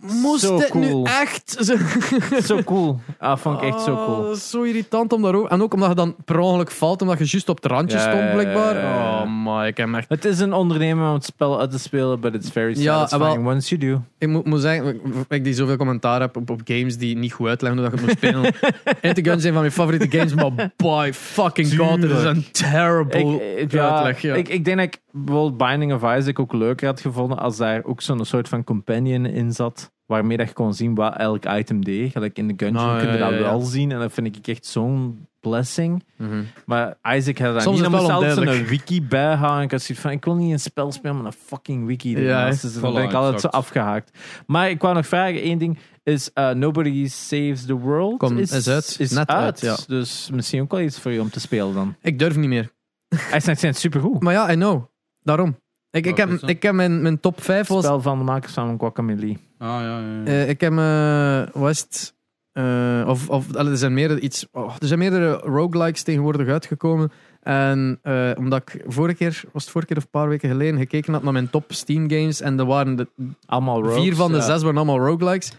[0.00, 1.56] moest Zo dit nu echt...
[1.60, 1.76] Zo,
[2.56, 3.00] zo cool.
[3.18, 4.22] Ah, vond ik echt zo Oh, cool.
[4.26, 5.48] dat is zo irritant om daar ook...
[5.48, 8.02] En ook omdat je dan per ongeluk valt, omdat je juist op het randje Ja,
[8.10, 8.74] stond, blijkbaar.
[8.74, 9.22] ja, ja.
[9.22, 10.08] Oh, maar ik heb echt...
[10.08, 13.42] Het is een ondernemer om het spel uit te spelen, but it's very Ja, satisfying
[13.44, 14.02] wel- once you do.
[14.18, 17.48] Ik moet, moet zeggen, ik die zoveel commentaar heb op, op games die niet goed
[17.48, 18.54] uitleggen hoe dat je het moet spelen.
[19.10, 23.18] Ant Guns zijn van mijn favoriete games, maar by fucking god, het is een terrible
[23.18, 24.20] Ik, ik, ja, uitleg.
[24.22, 24.34] Ja.
[24.34, 27.80] ik, ik denk dat ik bijvoorbeeld Binding of Isaac ook leuker had gevonden als daar
[27.84, 29.89] ook zo'n soort van companion in zat.
[30.10, 32.12] Waarmee dat je kon zien wat elk item deed.
[32.12, 33.42] Gelijk in de Gungeon Nou, kun je ja, dat ja, ja.
[33.42, 33.92] wel zien.
[33.92, 36.04] En dat vind ik echt zo'n blessing.
[36.16, 36.42] Mhm.
[36.66, 37.90] Maar Isaac had dat Soms niet.
[37.90, 39.62] Dan moest altijd zo'n wiki bijhouden.
[39.62, 42.14] Ik had zoiets van, ik wil niet een spel spelen met een fucking wiki.
[42.16, 42.62] Ernaast.
[42.62, 44.18] dus dan ben ik altijd zo afgehaakt.
[44.46, 48.18] Maar ik wou nog vragen, één ding is uh, Nobody Saves the World.
[48.18, 48.96] Kom, is uit.
[48.98, 49.76] Is Net uit, ja.
[49.86, 51.94] Dus misschien ook wel iets voor je om te spelen dan.
[52.02, 52.72] Ik durf niet meer.
[53.16, 54.22] Hij zijn supergoed.
[54.22, 54.84] Maar ja, I know.
[55.22, 55.56] Daarom.
[55.90, 57.84] Ik, ik, Wat heb, ik heb mijn, mijn top 5 was...
[57.84, 59.38] spel van de makers van Guacamelee.
[59.58, 60.24] Ah, ja, ja, ja.
[60.24, 60.72] eh, ik heb...
[61.68, 62.14] is het?
[62.52, 67.12] Eh, of, of allee, er, zijn meerdere, iets, oh, er zijn meerdere roguelikes tegenwoordig uitgekomen.
[67.42, 70.78] En eh, omdat ik vorige keer, was het vorige keer of een paar weken geleden,
[70.78, 72.40] gekeken had naar mijn top Steam games.
[72.40, 73.06] En er waren de,
[73.46, 74.02] Allemaal rogues.
[74.02, 74.44] vier van de ja.
[74.44, 75.52] zes waren allemaal roguelikes.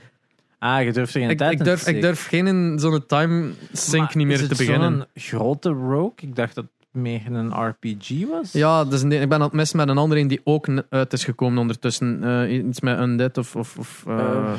[0.60, 3.52] Ah, je durft geen Ik, tijd ik, durf, te ik durf geen in zo'n time
[3.72, 5.08] sync Maar niet meer is te het beginnen.
[5.14, 6.12] zo'n grote rogue?
[6.16, 8.52] Ik dacht dat meer een RPG was.
[8.52, 11.24] Ja, dus ik ben aan het missen met een andere een die ook uit is
[11.24, 12.24] gekomen ondertussen.
[12.24, 13.56] Eh, iets met Undead of...
[13.56, 14.54] of, of eh, Eh,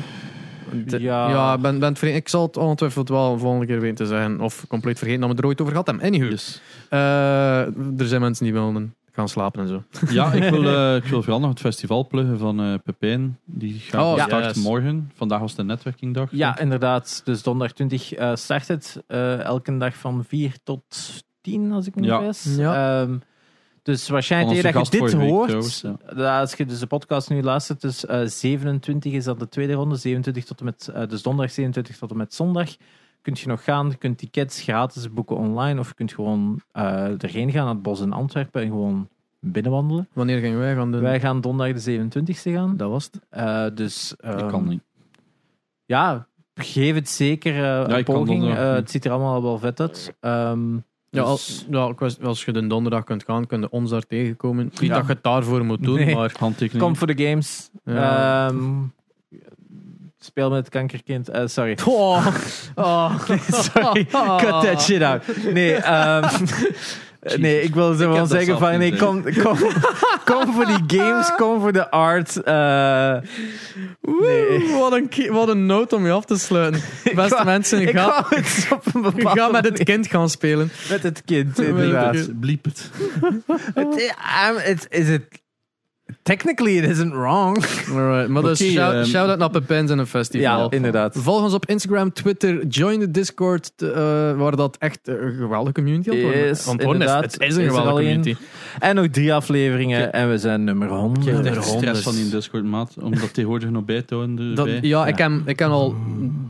[0.85, 1.29] de- ja.
[1.29, 2.21] ja, ben, ben vergeten.
[2.21, 4.41] ik zal het ongetwijfeld wel de volgende keer weten te zeggen.
[4.41, 6.05] Of compleet vergeten dat we het er ooit over gehad hebben.
[6.05, 6.61] Anywho, Yes.
[6.89, 7.59] eh,
[7.99, 9.83] er zijn mensen die willen gaan slapen en zo.
[10.09, 13.37] Ja, ik wil, eh, ik wil vooral nog het festival pluggen van eh Pepijn.
[13.45, 14.63] Die gaat Oh, start yes.
[14.63, 15.11] morgen.
[15.15, 16.29] Vandaag was de netwerkingdag.
[16.31, 17.21] Ja, inderdaad.
[17.25, 19.03] Dus donderdag 20 eh, start het.
[19.07, 20.83] Eh, elke dag van 4 tot
[21.43, 22.17] 10, als ik me niet Ja.
[22.17, 22.55] vergis.
[22.55, 23.01] Ja.
[23.01, 23.17] Ehm,
[23.83, 25.95] dus waarschijnlijk dat je dit hoort, trouwens, ja.
[26.15, 29.73] ja, als je dus de podcast nu luistert, dus eh, 27 is dat de tweede
[29.73, 32.69] ronde, 27 tot en met, eh, dus donderdag 27 tot en met zondag.
[33.21, 37.23] Kunt je nog gaan, je kunt tickets gratis boeken online of je kunt gewoon eh,
[37.23, 39.07] erheen gaan naar het bos in Antwerpen en gewoon
[39.39, 40.07] binnenwandelen.
[40.13, 41.01] Wanneer gingen wij gaan doen?
[41.01, 42.77] Wij gaan donderdag de 27e gaan.
[42.77, 43.19] Dat was het.
[43.29, 44.81] Eh, dus Ik ehm, kan niet.
[45.85, 48.43] ja, geef het zeker eh, een ik kan poging.
[48.55, 50.13] Eh, het ziet er allemaal wel vet uit.
[50.19, 50.77] Ehm,
[51.13, 53.89] Ja, dus- als, ja, ik was- als je de donderdag kunt gaan, kun je ons
[53.89, 54.63] daar tegenkomen.
[54.63, 54.95] Niet Ja.
[54.95, 56.15] dat je het daarvoor moet doen, Nee.
[56.15, 56.31] maar...
[56.39, 56.83] Handtekening.
[56.83, 57.69] Kom voor de games.
[57.85, 58.47] Ja.
[58.47, 58.63] Ehm,
[60.19, 61.29] speel met het kankerkind.
[61.29, 61.77] Eh, sorry.
[61.85, 62.27] Oh,
[62.75, 63.19] oh.
[63.73, 64.05] sorry.
[64.37, 65.23] Cut that shit out.
[65.53, 66.45] Nee, ehm,
[67.37, 69.57] nee ik wil zo heb wel zeggen van nee, kom, kom,
[70.25, 72.43] kom voor die games, kom voor de art.
[72.43, 73.15] eh,
[74.01, 76.81] Woe, wat, een, wat een noot om je af te sluiten.
[77.15, 78.67] Beste wou- mensen, ik ga, het
[79.51, 80.71] met het kind gaan spelen.
[80.89, 82.39] met het kind, het inderdaad.
[82.39, 82.89] Bliep het.
[83.73, 85.41] Het, is it,
[86.21, 87.57] technically it isn't wrong.
[87.95, 90.59] Alright, maar dus Oké, shout, ehm, shout-out naar Pepins en een festival.
[90.59, 91.15] Ja, inderdaad.
[91.19, 93.89] Volg ons op Instagram, Twitter, join de Discord, eh,
[94.37, 96.73] waar dat echt een geweldige community aan het worden Yes, is.
[96.73, 97.23] inderdaad.
[97.23, 98.35] Het is een er geweldige al community.
[98.79, 101.19] En nog drie afleveringen en we zijn nummer 100.
[101.19, 101.95] Ik heb Nummer echt 100.
[101.95, 102.95] stress van die Discord, maat.
[103.01, 104.55] Om dat tegenwoordig nog bij te houden.
[104.55, 104.89] Dat, erbij.
[104.89, 105.95] ja, ik heb, ik heb al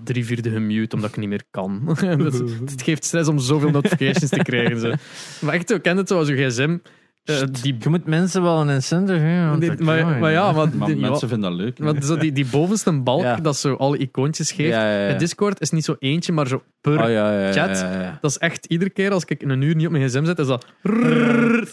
[0.04, 1.82] drie vierde gemute omdat ik niet meer kan.
[2.66, 4.80] Het geeft stress om zoveel notifications te krijgen.
[4.80, 4.92] Zo.
[5.46, 6.78] Maar echt, zo, ken het zo als je gsm.
[7.26, 9.60] Eh, die, Je moet mensen wel een incentive geven.
[9.60, 11.80] die- maar, maar ja, maar, Maar die, mensen vinden dat leuk.
[11.80, 13.36] maar zo die, die bovenste balk Ja.
[13.36, 14.70] dat zo alle icoontjes geeft.
[14.70, 15.08] Ja, ja, ja.
[15.08, 17.80] Het Discord is niet zo eentje, maar zo per Oh, ja, ja, ja, chat.
[17.80, 18.18] ja, ja.
[18.22, 20.48] Dat is echt iedere keer als ik een uur niet op mijn gsm zet, is
[20.48, 20.66] dat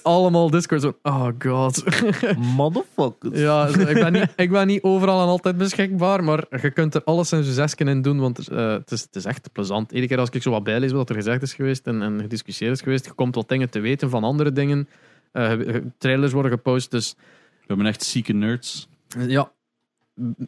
[0.03, 0.81] allemaal Discord.
[0.81, 1.85] Zo, oh god.
[2.57, 3.39] Motherfuckers.
[3.41, 6.95] ja, zo, ik, ben niet, ik ben niet overal en altijd beschikbaar, maar je kunt
[6.95, 9.91] er alles in zo'n zesken in doen, want eh, het, is, het is echt plezant.
[9.91, 12.73] Iedere keer als ik zo wat bijlees wat er gezegd is geweest en, en gediscussieerd
[12.73, 14.89] is geweest, je komt wat dingen te weten van andere dingen.
[15.33, 18.89] Eh, trailers worden gepost, dus We hebben echt zieke nerds.
[19.27, 19.53] ja,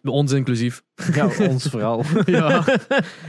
[0.03, 0.83] ons inclusief.
[1.15, 2.05] Ja, ons vooral.
[2.27, 2.65] ja,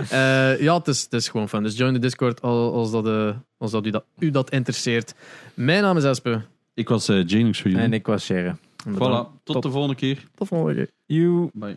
[0.09, 1.63] Eh, ja het, is, het is gewoon fun.
[1.63, 5.13] Dus join de Discord al- als, dat, eh, als dat, u, dat u dat interesseert.
[5.53, 6.41] Mijn naam is Espe.
[6.73, 7.77] Ik was uh, voor jullie.
[7.77, 8.57] en ik was Sharon.
[8.89, 10.23] Voilà, tot, Tot- de volgende keer.
[10.35, 10.89] Tot volgende keer.
[11.05, 11.49] You.
[11.53, 11.75] Bye.